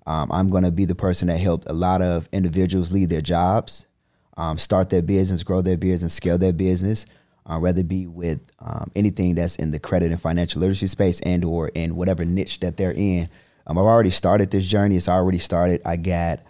Um, 0.05 0.29
I'm 0.33 0.49
going 0.49 0.65
to 0.65 0.71
be 0.71 0.83
the 0.83 0.95
person 0.95 1.29
that 1.29 1.37
helped 1.37 1.69
a 1.69 1.73
lot 1.73 2.01
of 2.01 2.27
individuals 2.33 2.91
leave 2.91 3.07
their 3.07 3.21
jobs, 3.21 3.87
um, 4.35 4.57
start 4.57 4.89
their 4.89 5.01
business, 5.01 5.43
grow 5.43 5.61
their 5.61 5.77
business, 5.77 6.01
and 6.01 6.11
scale 6.11 6.37
their 6.37 6.51
business, 6.51 7.05
uh, 7.45 7.57
whether 7.57 7.85
be 7.85 8.05
with 8.05 8.41
um, 8.59 8.91
anything 8.97 9.35
that's 9.35 9.55
in 9.55 9.71
the 9.71 9.79
credit 9.79 10.11
and 10.11 10.21
financial 10.21 10.59
literacy 10.59 10.87
space 10.87 11.21
and 11.21 11.45
or 11.45 11.69
in 11.69 11.95
whatever 11.95 12.25
niche 12.25 12.59
that 12.59 12.75
they're 12.75 12.91
in. 12.91 13.29
Um, 13.65 13.77
I've 13.77 13.85
already 13.85 14.09
started 14.09 14.51
this 14.51 14.67
journey. 14.67 14.97
It's 14.97 15.07
already 15.07 15.39
started. 15.39 15.81
I 15.85 15.95
got 15.95 16.41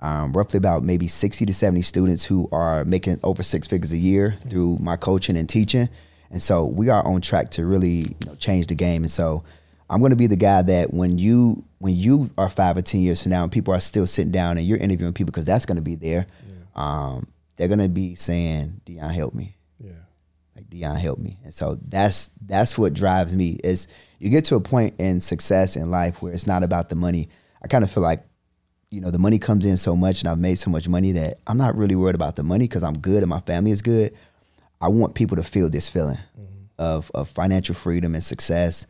um, 0.00 0.32
roughly 0.32 0.56
about 0.56 0.84
maybe 0.84 1.06
60 1.06 1.44
to 1.44 1.52
70 1.52 1.82
students 1.82 2.24
who 2.24 2.48
are 2.50 2.86
making 2.86 3.20
over 3.22 3.42
six 3.42 3.68
figures 3.68 3.92
a 3.92 3.98
year 3.98 4.38
through 4.48 4.78
my 4.80 4.96
coaching 4.96 5.36
and 5.36 5.50
teaching. 5.50 5.90
And 6.32 6.42
so 6.42 6.64
we 6.64 6.88
are 6.88 7.06
on 7.06 7.20
track 7.20 7.50
to 7.52 7.64
really 7.64 7.90
you 7.90 8.16
know, 8.26 8.34
change 8.34 8.66
the 8.66 8.74
game. 8.74 9.02
And 9.02 9.10
so 9.10 9.44
I'm 9.88 10.00
going 10.00 10.10
to 10.10 10.16
be 10.16 10.26
the 10.26 10.36
guy 10.36 10.62
that 10.62 10.92
when 10.92 11.18
you 11.18 11.64
when 11.78 11.94
you 11.94 12.30
are 12.38 12.48
five 12.48 12.76
or 12.76 12.82
ten 12.82 13.02
years 13.02 13.22
from 13.22 13.30
now, 13.30 13.42
and 13.42 13.52
people 13.52 13.74
are 13.74 13.80
still 13.80 14.06
sitting 14.06 14.32
down 14.32 14.56
and 14.56 14.66
you're 14.66 14.78
interviewing 14.78 15.12
people 15.12 15.30
because 15.30 15.44
that's 15.44 15.66
going 15.66 15.76
to 15.76 15.82
be 15.82 15.94
there, 15.94 16.26
um, 16.74 17.26
they're 17.56 17.68
going 17.68 17.78
to 17.78 17.88
be 17.88 18.14
saying, 18.14 18.80
"Dion, 18.86 19.10
help 19.10 19.34
me." 19.34 19.56
Yeah. 19.78 19.92
like 20.56 20.70
Dion 20.70 20.96
help 20.96 21.18
me. 21.18 21.38
And 21.44 21.52
so 21.52 21.78
that's 21.86 22.30
that's 22.46 22.78
what 22.78 22.94
drives 22.94 23.36
me 23.36 23.58
is 23.62 23.86
you 24.18 24.30
get 24.30 24.44
to 24.46 24.56
a 24.56 24.60
point 24.60 24.94
in 24.98 25.20
success 25.20 25.76
in 25.76 25.90
life 25.90 26.22
where 26.22 26.32
it's 26.32 26.46
not 26.46 26.62
about 26.62 26.88
the 26.88 26.94
money. 26.94 27.28
I 27.62 27.68
kind 27.68 27.84
of 27.84 27.90
feel 27.90 28.02
like, 28.02 28.24
you 28.90 29.00
know, 29.00 29.10
the 29.10 29.18
money 29.18 29.38
comes 29.38 29.66
in 29.66 29.76
so 29.76 29.94
much 29.96 30.22
and 30.22 30.28
I've 30.28 30.38
made 30.38 30.58
so 30.58 30.70
much 30.70 30.88
money 30.88 31.12
that 31.12 31.38
I'm 31.46 31.58
not 31.58 31.76
really 31.76 31.96
worried 31.96 32.14
about 32.14 32.36
the 32.36 32.42
money 32.42 32.66
because 32.66 32.82
I'm 32.82 32.98
good 32.98 33.22
and 33.22 33.28
my 33.28 33.40
family 33.40 33.72
is 33.72 33.82
good. 33.82 34.14
I 34.82 34.88
want 34.88 35.14
people 35.14 35.36
to 35.36 35.44
feel 35.44 35.70
this 35.70 35.88
feeling 35.88 36.18
of, 36.76 37.10
of 37.14 37.28
financial 37.28 37.74
freedom 37.74 38.14
and 38.14 38.24
success 38.24 38.84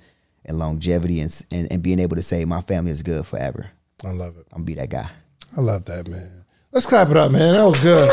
and 0.44 0.58
longevity 0.58 1.20
and, 1.20 1.46
and 1.52 1.70
and 1.70 1.82
being 1.82 1.98
able 2.00 2.16
to 2.16 2.22
say 2.22 2.44
my 2.46 2.62
family 2.62 2.90
is 2.90 3.02
good 3.02 3.26
forever. 3.26 3.70
I 4.02 4.10
love 4.10 4.38
it. 4.38 4.46
I'm 4.52 4.60
gonna 4.60 4.64
be 4.64 4.74
that 4.74 4.88
guy. 4.88 5.10
I 5.56 5.60
love 5.60 5.84
that, 5.84 6.08
man. 6.08 6.44
Let's 6.72 6.86
clap 6.86 7.10
it 7.10 7.16
up, 7.18 7.30
man. 7.30 7.52
That 7.52 7.64
was 7.64 7.78
good. 7.80 8.08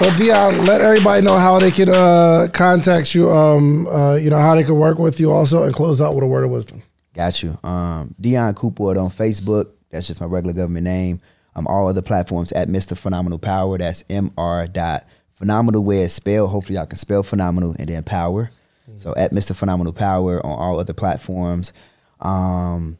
Well, 0.00 0.18
Dion, 0.18 0.66
let 0.66 0.80
everybody 0.80 1.24
know 1.24 1.38
how 1.38 1.58
they 1.58 1.70
could 1.70 1.88
uh, 1.88 2.48
contact 2.52 3.14
you. 3.14 3.30
Um, 3.30 3.86
uh, 3.86 4.16
you 4.16 4.28
know 4.30 4.38
how 4.38 4.54
they 4.54 4.64
could 4.64 4.74
work 4.74 4.98
with 4.98 5.18
you, 5.18 5.30
also, 5.30 5.62
and 5.62 5.74
close 5.74 6.02
out 6.02 6.14
with 6.14 6.24
a 6.24 6.26
word 6.26 6.44
of 6.44 6.50
wisdom. 6.50 6.82
Got 7.14 7.42
you. 7.42 7.56
Um, 7.62 8.14
Dion 8.20 8.54
Coopwood 8.54 8.98
on 8.98 9.10
Facebook. 9.10 9.70
That's 9.90 10.06
just 10.06 10.20
my 10.20 10.26
regular 10.26 10.52
government 10.52 10.84
name. 10.84 11.20
Um, 11.54 11.66
all 11.66 11.88
other 11.88 12.02
platforms 12.02 12.52
at 12.52 12.68
Mr. 12.68 12.96
Phenomenal 12.96 13.38
Power. 13.38 13.78
That's 13.78 14.02
Mr. 14.04 14.72
Dot 14.72 15.04
Phenomenal 15.42 15.82
way 15.82 16.04
it's 16.04 16.14
spelled. 16.14 16.50
Hopefully, 16.50 16.76
y'all 16.76 16.86
can 16.86 16.96
spell 16.96 17.24
phenomenal 17.24 17.74
and 17.76 17.88
then 17.88 18.04
power. 18.04 18.52
So 18.94 19.12
at 19.16 19.32
Mr. 19.32 19.56
Phenomenal 19.56 19.92
Power 19.92 20.38
on 20.46 20.56
all 20.56 20.78
other 20.78 20.92
platforms. 20.92 21.72
Um, 22.20 22.96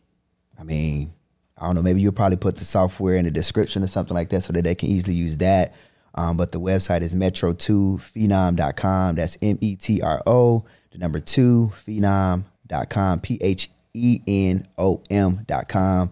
I 0.59 0.65
mean, 0.65 1.13
I 1.57 1.67
don't 1.67 1.77
know. 1.77 1.83
Maybe 1.83 2.01
you'll 2.01 2.11
probably 2.11 2.39
put 2.39 2.57
the 2.57 2.65
software 2.65 3.15
in 3.15 3.27
the 3.27 3.31
description 3.31 3.85
or 3.85 3.87
something 3.87 4.17
like 4.17 4.31
that 4.31 4.43
so 4.43 4.53
that 4.55 4.63
they 4.63 4.75
can 4.75 4.89
easily 4.89 5.15
use 5.15 5.37
that. 5.37 5.73
Um, 6.17 6.37
but 6.37 6.51
the 6.51 6.59
website 6.59 7.03
is 7.03 7.15
metro2phenom.com. 7.15 9.15
That's 9.15 9.39
M 9.41 9.59
E 9.61 9.77
T 9.77 10.03
R 10.03 10.21
O, 10.27 10.65
the 10.91 10.99
number 10.99 11.21
two, 11.21 11.71
phenom.com, 11.87 13.21
P 13.21 13.39
H 13.41 13.71
E 13.95 14.19
N 14.27 14.67
O 14.77 15.01
M.com. 15.09 16.11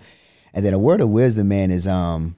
And 0.54 0.64
then 0.64 0.74
a 0.74 0.78
word 0.78 1.00
of 1.00 1.08
wisdom, 1.08 1.48
man, 1.48 1.72
is 1.72 1.88
um, 1.88 2.36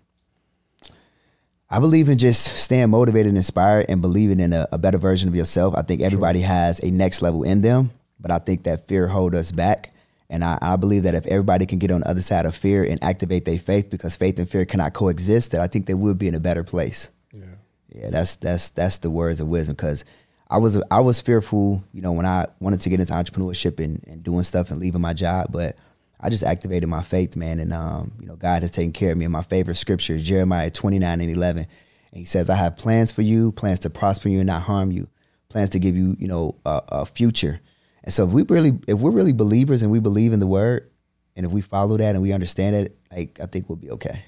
I 1.73 1.81
believe 1.81 2.11
in 2.11 2.19
just 2.19 2.59
staying 2.59 2.91
motivated 2.91 3.29
and 3.29 3.39
inspired 3.39 3.87
and 3.89 4.03
believing 4.03 4.41
in 4.41 4.53
a, 4.53 4.69
a 4.73 4.77
better 4.77 4.99
version 4.99 5.27
of 5.27 5.35
yourself. 5.35 5.75
I 5.75 5.81
think 5.81 6.03
everybody 6.03 6.43
has 6.43 6.79
a 6.81 6.91
next 6.91 7.23
level 7.23 7.45
in 7.45 7.63
them, 7.63 7.93
but 8.21 8.31
I 8.31 8.39
think 8.41 8.65
that 8.65 8.87
fear 8.89 9.09
hold 9.09 9.35
us 9.35 9.51
back. 9.53 9.91
And 10.29 10.45
I, 10.45 10.59
I 10.61 10.77
believe 10.77 11.05
that 11.05 11.15
if 11.15 11.27
everybody 11.27 11.65
can 11.65 11.79
get 11.79 11.91
on 11.91 12.01
the 12.01 12.11
other 12.11 12.21
side 12.21 12.45
of 12.45 12.55
fear 12.55 12.85
and 12.85 13.03
activate 13.03 13.47
their 13.47 13.59
faith, 13.59 13.89
because 13.89 14.17
faith 14.17 14.39
and 14.39 14.47
fear 14.47 14.67
cannot 14.67 14.93
coexist, 14.93 15.53
that 15.53 15.63
I 15.63 15.67
think 15.67 15.87
they 15.87 15.95
would 15.95 16.19
be 16.19 16.29
in 16.29 16.35
a 16.35 16.41
better 16.41 16.63
place. 16.63 17.09
Yeah. 17.33 17.45
Yeah, 17.89 18.11
that's 18.11 18.37
that's 18.37 18.69
that's 18.69 18.99
the 18.99 19.11
words 19.11 19.41
of 19.41 19.49
wisdom. 19.49 19.75
Because 19.75 20.05
I 20.51 20.59
was 20.59 20.79
I 20.91 21.01
was 21.01 21.23
fearful, 21.23 21.85
you 21.95 22.03
know, 22.03 22.13
when 22.13 22.27
I 22.27 22.49
wanted 22.61 22.83
to 22.83 22.91
get 22.91 23.01
into 23.01 23.15
entrepreneurship 23.15 23.83
and, 23.83 24.05
and 24.07 24.23
doing 24.23 24.43
stuff 24.43 24.71
and 24.71 24.79
leaving 24.79 25.01
my 25.01 25.15
job, 25.15 25.47
but 25.51 25.77
I 26.23 26.31
just 26.31 26.45
activated 26.45 26.89
my 26.89 27.03
faith, 27.03 27.35
man, 27.35 27.59
and 27.59 27.73
um, 27.73 28.13
you 28.21 28.27
know, 28.27 28.37
God 28.37 28.63
has 28.63 28.71
taken 28.71 28.93
care 28.93 29.13
of 29.13 29.19
me. 29.19 29.25
And 29.25 29.33
my 29.33 29.43
favorite 29.43 29.75
scripture 29.75 30.15
is 30.15 30.23
Jeremiah 30.23 30.71
twenty 30.71 30.99
nine 30.99 31.21
and 31.21 31.31
eleven, 31.31 31.67
and 32.13 32.19
He 32.19 32.25
says, 32.25 32.49
"I 32.49 32.55
have 32.55 32.77
plans 32.77 33.11
for 33.11 33.23
you, 33.23 33.53
plans 33.53 33.81
to 33.81 33.91
prosper 33.91 34.29
you 34.29 34.39
and 34.39 34.47
not 34.47 34.63
harm 34.63 34.93
you, 34.93 35.09
plans 35.49 35.71
to 35.71 35.79
give 35.79 35.97
you, 35.97 36.17
you 36.19 36.29
know, 36.29 36.57
a, 36.65 36.83
a 36.89 37.07
future." 37.07 37.61
And 38.05 38.13
so, 38.13 38.27
if 38.27 38.33
we 38.33 38.43
really, 38.49 38.79
if 38.87 38.99
we're 38.99 39.11
really 39.11 39.33
believers 39.33 39.83
and 39.83 39.91
we 39.91 39.99
believe 39.99 40.33
in 40.33 40.41
the 40.41 40.47
word, 40.47 40.89
and 41.37 41.45
if 41.45 41.53
we 41.53 41.61
follow 41.61 41.97
that 41.97 42.15
and 42.15 42.23
we 42.23 42.33
understand 42.33 42.77
it, 42.77 42.97
like 43.11 43.41
I 43.41 43.47
think 43.47 43.69
we'll 43.69 43.77
be 43.77 43.91
okay. 43.91 44.25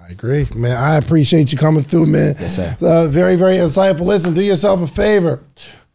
I 0.00 0.08
agree, 0.08 0.48
man. 0.54 0.76
I 0.76 0.96
appreciate 0.96 1.52
you 1.52 1.58
coming 1.58 1.84
through, 1.84 2.06
man. 2.06 2.34
Yes, 2.40 2.56
sir. 2.56 2.76
Uh, 2.80 3.06
very, 3.06 3.36
very 3.36 3.56
insightful. 3.56 4.00
Listen, 4.00 4.34
do 4.34 4.42
yourself 4.42 4.80
a 4.80 4.86
favor. 4.88 5.44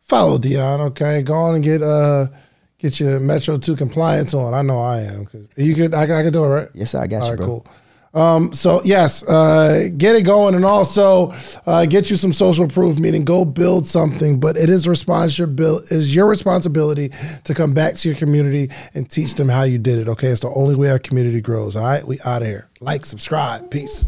Follow 0.02 0.38
Dion, 0.38 0.80
okay? 0.80 1.22
Go 1.24 1.34
on 1.34 1.56
and 1.56 1.64
get 1.64 1.82
uh 1.82 2.28
get 2.80 3.00
your 3.00 3.20
Metro 3.20 3.58
Two 3.58 3.76
compliance 3.76 4.34
on. 4.34 4.54
I 4.54 4.62
know 4.62 4.80
I 4.80 5.02
am 5.02 5.24
because 5.24 5.48
you 5.58 5.76
could. 5.76 5.94
I, 5.94 6.04
I 6.04 6.24
could 6.24 6.34
do 6.34 6.44
it, 6.44 6.48
right? 6.48 6.70
Yes. 6.74 6.96
I 6.96 7.08
got 7.08 7.22
All 7.22 7.26
you, 7.26 7.32
right, 7.32 7.38
bro. 7.38 7.48
cool. 7.48 7.68
Um, 8.14 8.52
so 8.54 8.82
yes, 8.84 9.22
uh, 9.28 9.90
get 9.96 10.16
it 10.16 10.24
going, 10.24 10.56
and 10.56 10.66
also 10.66 11.34
uh, 11.68 11.86
get 11.86 12.10
you 12.10 12.16
some 12.16 12.34
social 12.34 12.68
proof. 12.68 12.98
Meaning, 12.98 13.26
go 13.26 13.46
build 13.46 13.86
something. 13.86 14.40
But 14.40 14.58
it 14.58 14.70
is 14.70 14.88
responsibility 14.88 15.94
is 15.94 16.16
your 16.16 16.28
responsibility 16.28 17.12
to 17.44 17.54
come 17.54 17.74
back 17.74 17.94
to 17.96 18.10
your 18.10 18.18
community 18.18 18.70
and 18.94 19.10
teach 19.10 19.36
them 19.36 19.50
how 19.50 19.64
you 19.64 19.78
did 19.78 20.00
it. 20.00 20.08
Okay, 20.08 20.30
it's 20.30 20.42
the 20.42 20.50
only 20.50 20.76
way 20.76 20.90
our 20.90 21.00
community 21.00 21.42
grows. 21.42 21.76
All 21.76 21.84
right, 21.84 22.04
we 22.04 22.20
out 22.26 22.42
of 22.42 22.48
here. 22.48 22.70
Like, 22.80 23.06
subscribe, 23.06 23.70
peace. 23.70 24.08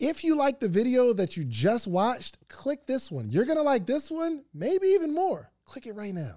If 0.00 0.22
you 0.22 0.36
like 0.36 0.60
the 0.60 0.68
video 0.68 1.12
that 1.14 1.36
you 1.36 1.44
just 1.44 1.88
watched, 1.88 2.38
click 2.48 2.86
this 2.86 3.10
one. 3.10 3.30
You're 3.30 3.44
going 3.44 3.58
to 3.58 3.64
like 3.64 3.84
this 3.84 4.12
one, 4.12 4.44
maybe 4.54 4.86
even 4.86 5.12
more. 5.12 5.50
Click 5.64 5.88
it 5.88 5.94
right 5.96 6.14
now. 6.14 6.36